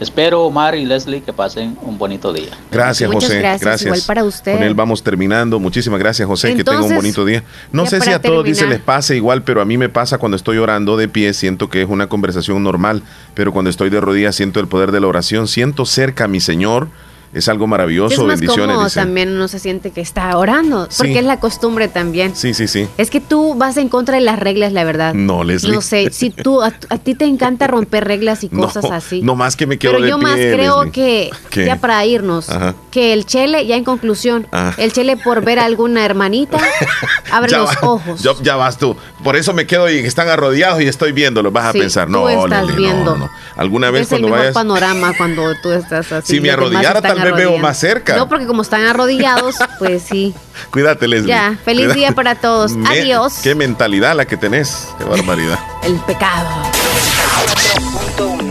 espero 0.00 0.42
Omar 0.44 0.74
y 0.74 0.84
Leslie 0.84 1.22
que 1.22 1.32
pasen 1.32 1.76
un 1.82 1.98
bonito 1.98 2.32
día. 2.32 2.50
Gracias, 2.70 3.10
Muchas 3.10 3.30
José. 3.30 3.40
gracias, 3.40 3.82
igual 3.82 4.02
para 4.06 4.24
usted. 4.24 4.54
Con 4.54 4.62
él 4.62 4.74
vamos 4.74 5.02
terminando. 5.02 5.58
Muchísimas 5.58 5.98
gracias, 5.98 6.26
José. 6.26 6.54
que 6.54 6.64
tenga 6.64 6.82
un 6.82 6.94
bonito 6.94 7.24
día. 7.24 7.42
No 7.72 7.86
sé 7.86 8.00
si 8.00 8.10
a 8.10 8.20
todos 8.20 8.44
dice 8.44 8.66
les 8.66 8.80
pasa 8.80 9.14
igual, 9.14 9.42
pero 9.42 9.60
a 9.60 9.64
mí 9.64 9.78
me 9.78 9.88
pasa 9.88 10.18
cuando 10.18 10.36
estoy 10.36 10.58
orando 10.58 10.96
de 10.96 11.08
pie, 11.08 11.32
siento 11.32 11.68
que 11.68 11.82
es 11.82 11.88
una 11.88 12.08
conversación 12.08 12.62
normal, 12.62 13.02
pero 13.34 13.52
cuando 13.52 13.70
estoy 13.70 13.90
de 13.90 14.00
rodillas 14.00 14.36
siento 14.36 14.60
el 14.60 14.68
poder 14.68 14.92
de 14.92 15.00
la 15.00 15.06
oración, 15.06 15.48
siento 15.48 15.86
cerca 15.86 16.24
a 16.24 16.28
mi 16.28 16.40
Señor. 16.40 16.88
Es 17.34 17.48
algo 17.48 17.66
maravilloso. 17.66 18.14
es 18.14 18.18
más 18.20 18.40
Bendiciones. 18.40 18.74
cómodo 18.74 18.84
dice. 18.88 19.00
también 19.00 19.30
uno 19.30 19.48
se 19.48 19.58
siente 19.58 19.90
que 19.90 20.00
está 20.00 20.36
orando, 20.38 20.88
porque 20.96 21.12
Sí. 21.12 21.18
es 21.18 21.24
la 21.24 21.38
costumbre 21.40 21.88
también. 21.88 22.34
Sí, 22.34 22.54
sí, 22.54 22.66
sí. 22.68 22.88
Es 22.96 23.10
que 23.10 23.20
tú 23.20 23.54
vas 23.56 23.76
en 23.76 23.88
contra 23.88 24.14
de 24.16 24.20
las 24.22 24.38
reglas, 24.38 24.72
la 24.72 24.84
verdad. 24.84 25.12
No, 25.14 25.44
Leslie. 25.44 25.72
No 25.74 25.82
sé, 25.82 26.10
si 26.12 26.30
tú, 26.30 26.62
a, 26.62 26.72
a 26.88 26.98
ti 26.98 27.14
te 27.14 27.24
encanta 27.26 27.66
romper 27.66 28.04
reglas 28.06 28.42
y 28.44 28.48
No, 28.52 28.62
cosas 28.62 28.84
así. 28.90 29.20
no 29.22 29.34
más 29.34 29.56
que 29.56 29.66
me 29.66 29.78
quedo 29.78 29.92
Pero 29.94 30.04
de 30.04 30.10
yo 30.10 30.18
pie, 30.18 30.22
más 30.22 30.34
creo 30.36 30.84
Leslie. 30.84 30.92
que, 30.92 31.30
¿Qué? 31.50 31.66
ya 31.66 31.76
para 31.76 32.04
irnos, 32.06 32.48
Ajá. 32.48 32.74
que 32.90 33.12
el 33.12 33.26
Chele, 33.26 33.66
ya 33.66 33.76
en 33.76 33.84
conclusión, 33.84 34.46
Ah. 34.52 34.72
el 34.78 34.92
Chele 34.92 35.16
por 35.16 35.44
ver 35.44 35.58
a 35.58 35.64
alguna 35.66 36.04
hermanita, 36.04 36.58
abre 37.32 37.50
Ya 37.50 37.58
los 37.58 37.70
va- 37.70 37.78
ojos. 37.82 38.22
Ya, 38.22 38.32
ya 38.42 38.56
vas 38.56 38.78
tú. 38.78 38.96
Por 39.22 39.36
eso 39.36 39.52
me 39.52 39.66
quedo 39.66 39.90
y 39.90 39.98
están 39.98 40.28
arrodillados 40.28 40.80
y 40.80 40.86
estoy 40.86 41.12
viéndolo. 41.12 41.50
Vas 41.50 41.72
Sí, 41.72 41.78
a 41.78 41.80
pensar, 41.82 42.06
tú 42.06 42.12
no, 42.12 42.28
estás 42.28 42.66
Leslie, 42.66 42.88
no, 42.88 42.94
viendo. 42.94 43.10
no, 43.16 43.26
no. 43.26 43.30
Alguna 43.56 43.90
vez 43.90 44.02
es 44.02 44.12
el 44.12 44.20
cuando 44.20 44.28
mejor 44.28 44.38
vayas. 44.40 44.54
panorama 44.54 45.12
cuando 45.16 45.42
tú 45.62 45.72
estás 45.72 46.12
así. 46.12 46.34
Si 46.36 46.40
me 46.40 46.50
arrodillara, 46.50 47.00
tal 47.02 47.18
vez 47.32 47.46
veo 47.46 47.58
más 47.58 47.78
cerca. 47.78 48.16
No, 48.16 48.28
porque 48.28 48.46
como 48.46 48.62
están 48.62 48.84
arrodillados, 48.86 49.56
pues 49.78 50.02
sí. 50.02 50.34
Cuídate, 50.70 51.06
Leslie. 51.08 51.28
Ya, 51.28 51.56
feliz 51.64 51.82
Cuídate. 51.84 51.98
día 52.00 52.12
para 52.12 52.34
todos. 52.36 52.72
Me- 52.72 52.88
Adiós. 52.88 53.34
Qué 53.42 53.54
mentalidad 53.54 54.14
la 54.16 54.24
que 54.24 54.36
tenés. 54.36 54.88
Qué 54.98 55.04
barbaridad. 55.04 55.58
El 55.82 55.96
pecado. 56.00 56.48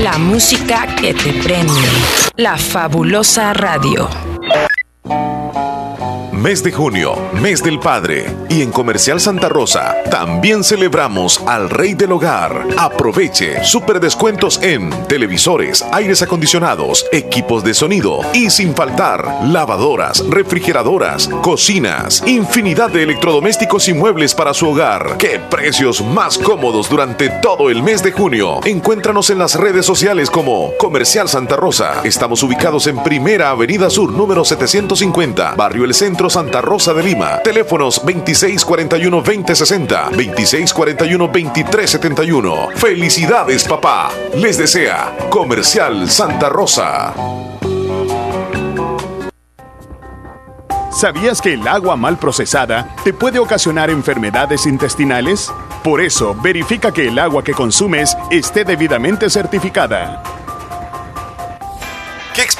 La 0.00 0.16
música 0.18 0.86
que 0.96 1.12
te 1.14 1.32
prende. 1.42 1.72
La 2.36 2.56
fabulosa 2.56 3.52
radio. 3.52 4.08
Mes 6.42 6.60
de 6.64 6.72
junio, 6.72 7.14
mes 7.40 7.62
del 7.62 7.78
padre. 7.78 8.26
Y 8.48 8.62
en 8.62 8.72
Comercial 8.72 9.20
Santa 9.20 9.48
Rosa 9.48 9.94
también 10.10 10.64
celebramos 10.64 11.40
al 11.46 11.70
rey 11.70 11.94
del 11.94 12.10
hogar. 12.10 12.66
Aproveche 12.76 13.62
super 13.62 14.00
descuentos 14.00 14.60
en 14.60 14.90
televisores, 15.06 15.84
aires 15.92 16.20
acondicionados, 16.20 17.06
equipos 17.12 17.62
de 17.62 17.74
sonido 17.74 18.22
y 18.34 18.50
sin 18.50 18.74
faltar 18.74 19.24
lavadoras, 19.44 20.28
refrigeradoras, 20.28 21.28
cocinas, 21.42 22.24
infinidad 22.26 22.90
de 22.90 23.04
electrodomésticos 23.04 23.88
y 23.88 23.94
muebles 23.94 24.34
para 24.34 24.52
su 24.52 24.68
hogar. 24.68 25.18
¡Qué 25.18 25.38
precios 25.38 26.02
más 26.04 26.38
cómodos 26.38 26.90
durante 26.90 27.30
todo 27.30 27.70
el 27.70 27.84
mes 27.84 28.02
de 28.02 28.10
junio! 28.10 28.58
Encuéntranos 28.64 29.30
en 29.30 29.38
las 29.38 29.54
redes 29.54 29.86
sociales 29.86 30.28
como 30.28 30.76
Comercial 30.76 31.28
Santa 31.28 31.54
Rosa. 31.54 32.00
Estamos 32.02 32.42
ubicados 32.42 32.88
en 32.88 33.00
Primera 33.00 33.50
Avenida 33.50 33.88
Sur, 33.90 34.10
número 34.12 34.44
750, 34.44 35.54
Barrio 35.54 35.84
El 35.84 35.94
Centro, 35.94 36.31
Santa 36.32 36.62
Rosa 36.62 36.94
de 36.94 37.02
Lima. 37.02 37.42
Teléfonos 37.42 38.02
2641-2060, 38.06 40.12
2641-2371. 40.12 42.72
Felicidades, 42.74 43.64
papá. 43.64 44.10
Les 44.34 44.56
desea 44.56 45.14
Comercial 45.28 46.08
Santa 46.08 46.48
Rosa. 46.48 47.12
¿Sabías 50.90 51.42
que 51.42 51.52
el 51.52 51.68
agua 51.68 51.96
mal 51.96 52.18
procesada 52.18 52.96
te 53.04 53.12
puede 53.12 53.38
ocasionar 53.38 53.90
enfermedades 53.90 54.64
intestinales? 54.64 55.52
Por 55.84 56.00
eso, 56.00 56.34
verifica 56.34 56.92
que 56.92 57.08
el 57.08 57.18
agua 57.18 57.44
que 57.44 57.52
consumes 57.52 58.16
esté 58.30 58.64
debidamente 58.64 59.28
certificada. 59.28 60.22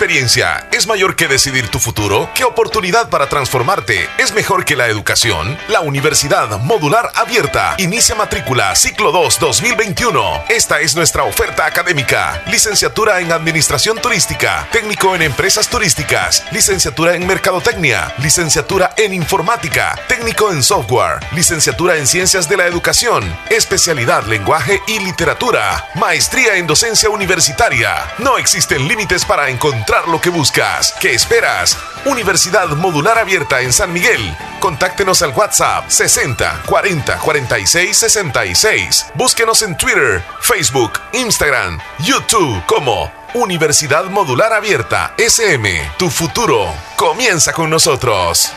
¿Qué 0.02 0.06
experiencia 0.06 0.66
es 0.72 0.88
mayor 0.88 1.14
que 1.14 1.28
decidir 1.28 1.68
tu 1.68 1.78
futuro? 1.78 2.28
¿Qué 2.34 2.42
oportunidad 2.42 3.08
para 3.08 3.28
transformarte 3.28 4.08
es 4.18 4.34
mejor 4.34 4.64
que 4.64 4.74
la 4.74 4.88
educación? 4.88 5.56
La 5.68 5.80
Universidad 5.80 6.58
Modular 6.58 7.12
Abierta 7.14 7.76
inicia 7.78 8.16
matrícula 8.16 8.74
ciclo 8.74 9.12
2 9.12 9.38
2021. 9.38 10.42
Esta 10.48 10.80
es 10.80 10.96
nuestra 10.96 11.22
oferta 11.22 11.66
académica. 11.66 12.42
Licenciatura 12.48 13.20
en 13.20 13.30
Administración 13.30 13.96
Turística, 14.00 14.66
técnico 14.72 15.14
en 15.14 15.22
Empresas 15.22 15.68
Turísticas, 15.68 16.42
licenciatura 16.50 17.14
en 17.14 17.24
Mercadotecnia, 17.24 18.12
licenciatura 18.18 18.94
en 18.96 19.14
Informática, 19.14 19.96
técnico 20.08 20.50
en 20.50 20.64
Software, 20.64 21.20
licenciatura 21.30 21.96
en 21.96 22.08
Ciencias 22.08 22.48
de 22.48 22.56
la 22.56 22.66
Educación, 22.66 23.22
especialidad 23.50 24.24
Lenguaje 24.26 24.82
y 24.88 24.98
Literatura, 24.98 25.90
maestría 25.94 26.56
en 26.56 26.66
Docencia 26.66 27.08
Universitaria. 27.08 28.12
No 28.18 28.36
existen 28.36 28.88
límites 28.88 29.24
para 29.24 29.48
encontrar 29.48 29.91
lo 30.08 30.20
que 30.20 30.30
buscas. 30.30 30.94
¿Qué 31.00 31.12
esperas? 31.14 31.76
Universidad 32.06 32.68
Modular 32.68 33.18
Abierta 33.18 33.60
en 33.60 33.72
San 33.72 33.92
Miguel. 33.92 34.36
Contáctenos 34.58 35.22
al 35.22 35.30
WhatsApp 35.30 35.88
60 35.88 36.62
40 36.66 37.18
46 37.18 37.96
66. 37.96 39.06
Búsquenos 39.14 39.62
en 39.62 39.76
Twitter, 39.76 40.24
Facebook, 40.40 40.92
Instagram, 41.12 41.78
YouTube 42.00 42.64
como 42.66 43.12
Universidad 43.34 44.04
Modular 44.04 44.52
Abierta 44.52 45.14
SM. 45.18 45.92
Tu 45.98 46.08
futuro 46.08 46.72
comienza 46.96 47.52
con 47.52 47.68
nosotros. 47.68 48.50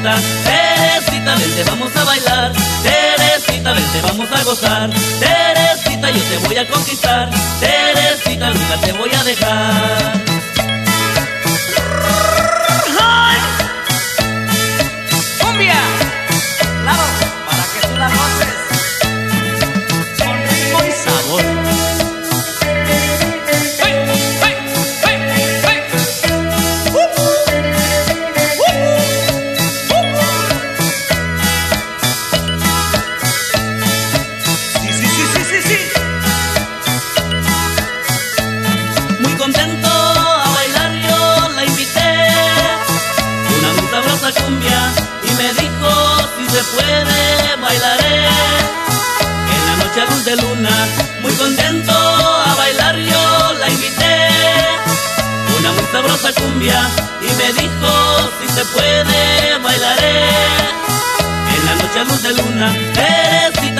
Teresita, 0.03 0.19
Teresita, 0.43 1.35
vente 1.37 1.63
vamos 1.71 1.97
a 1.97 2.05
bailar, 2.05 2.53
Teresita, 2.83 3.73
vente 3.73 4.01
vamos 4.01 4.33
a 4.33 4.43
gozar, 4.43 4.91
Teresita, 5.21 6.11
yo 6.11 6.21
te 6.25 6.39
voy 6.39 6.57
a 6.57 6.67
conquistar, 6.67 7.31
Teresita, 7.61 8.51
nunca 8.51 8.77
te 8.79 8.93
voy 8.95 9.11
a 9.15 9.23
dejar. 9.23 10.23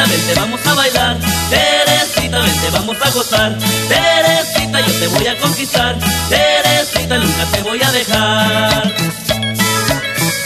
Teresita, 0.05 0.41
vamos 0.41 0.67
a 0.67 0.75
bailar. 0.75 1.17
Teresita, 1.49 2.41
vente, 2.41 2.71
vamos 2.71 2.97
a 3.01 3.11
gozar. 3.11 3.57
Teresita, 3.89 4.81
yo 4.81 4.93
te 4.99 5.07
voy 5.07 5.27
a 5.29 5.39
conquistar. 5.39 5.97
Teresita, 6.29 7.19
nunca 7.19 7.45
te 7.53 7.63
voy 7.63 7.81
a 7.81 7.93
dejar. 7.93 8.93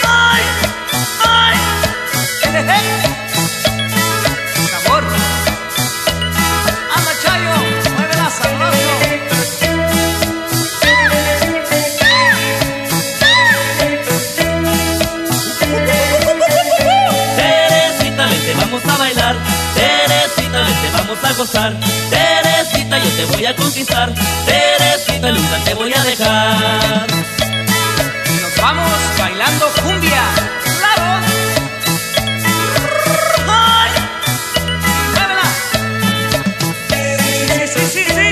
¡Ay! 0.04 0.42
¡Ay! 1.24 3.02
vente, 21.26 21.32
vamos 21.32 21.32
a 21.32 21.32
gozar. 21.34 21.72
Teresita, 22.10 22.98
yo 22.98 23.10
te 23.10 23.24
voy 23.26 23.46
a 23.46 23.56
conquistar. 23.56 24.14
Teresita, 24.44 25.32
nunca 25.32 25.58
te 25.64 25.74
voy 25.74 25.92
a 25.92 26.02
dejar. 26.04 27.06
Y 28.26 28.42
nos 28.42 28.56
vamos 28.56 28.92
bailando 29.18 29.66
cumbia. 29.82 30.22
¡Claro! 30.78 31.20
¡Ay! 33.48 33.90
¡Muévela! 35.14 35.48
Sí, 37.48 37.66
sí, 37.74 37.80
sí, 37.92 38.04
sí. 38.04 38.28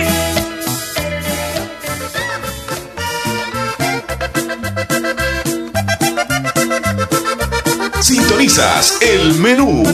Sintonizas 8.01 8.99
el 9.01 9.35
menú. 9.35 9.85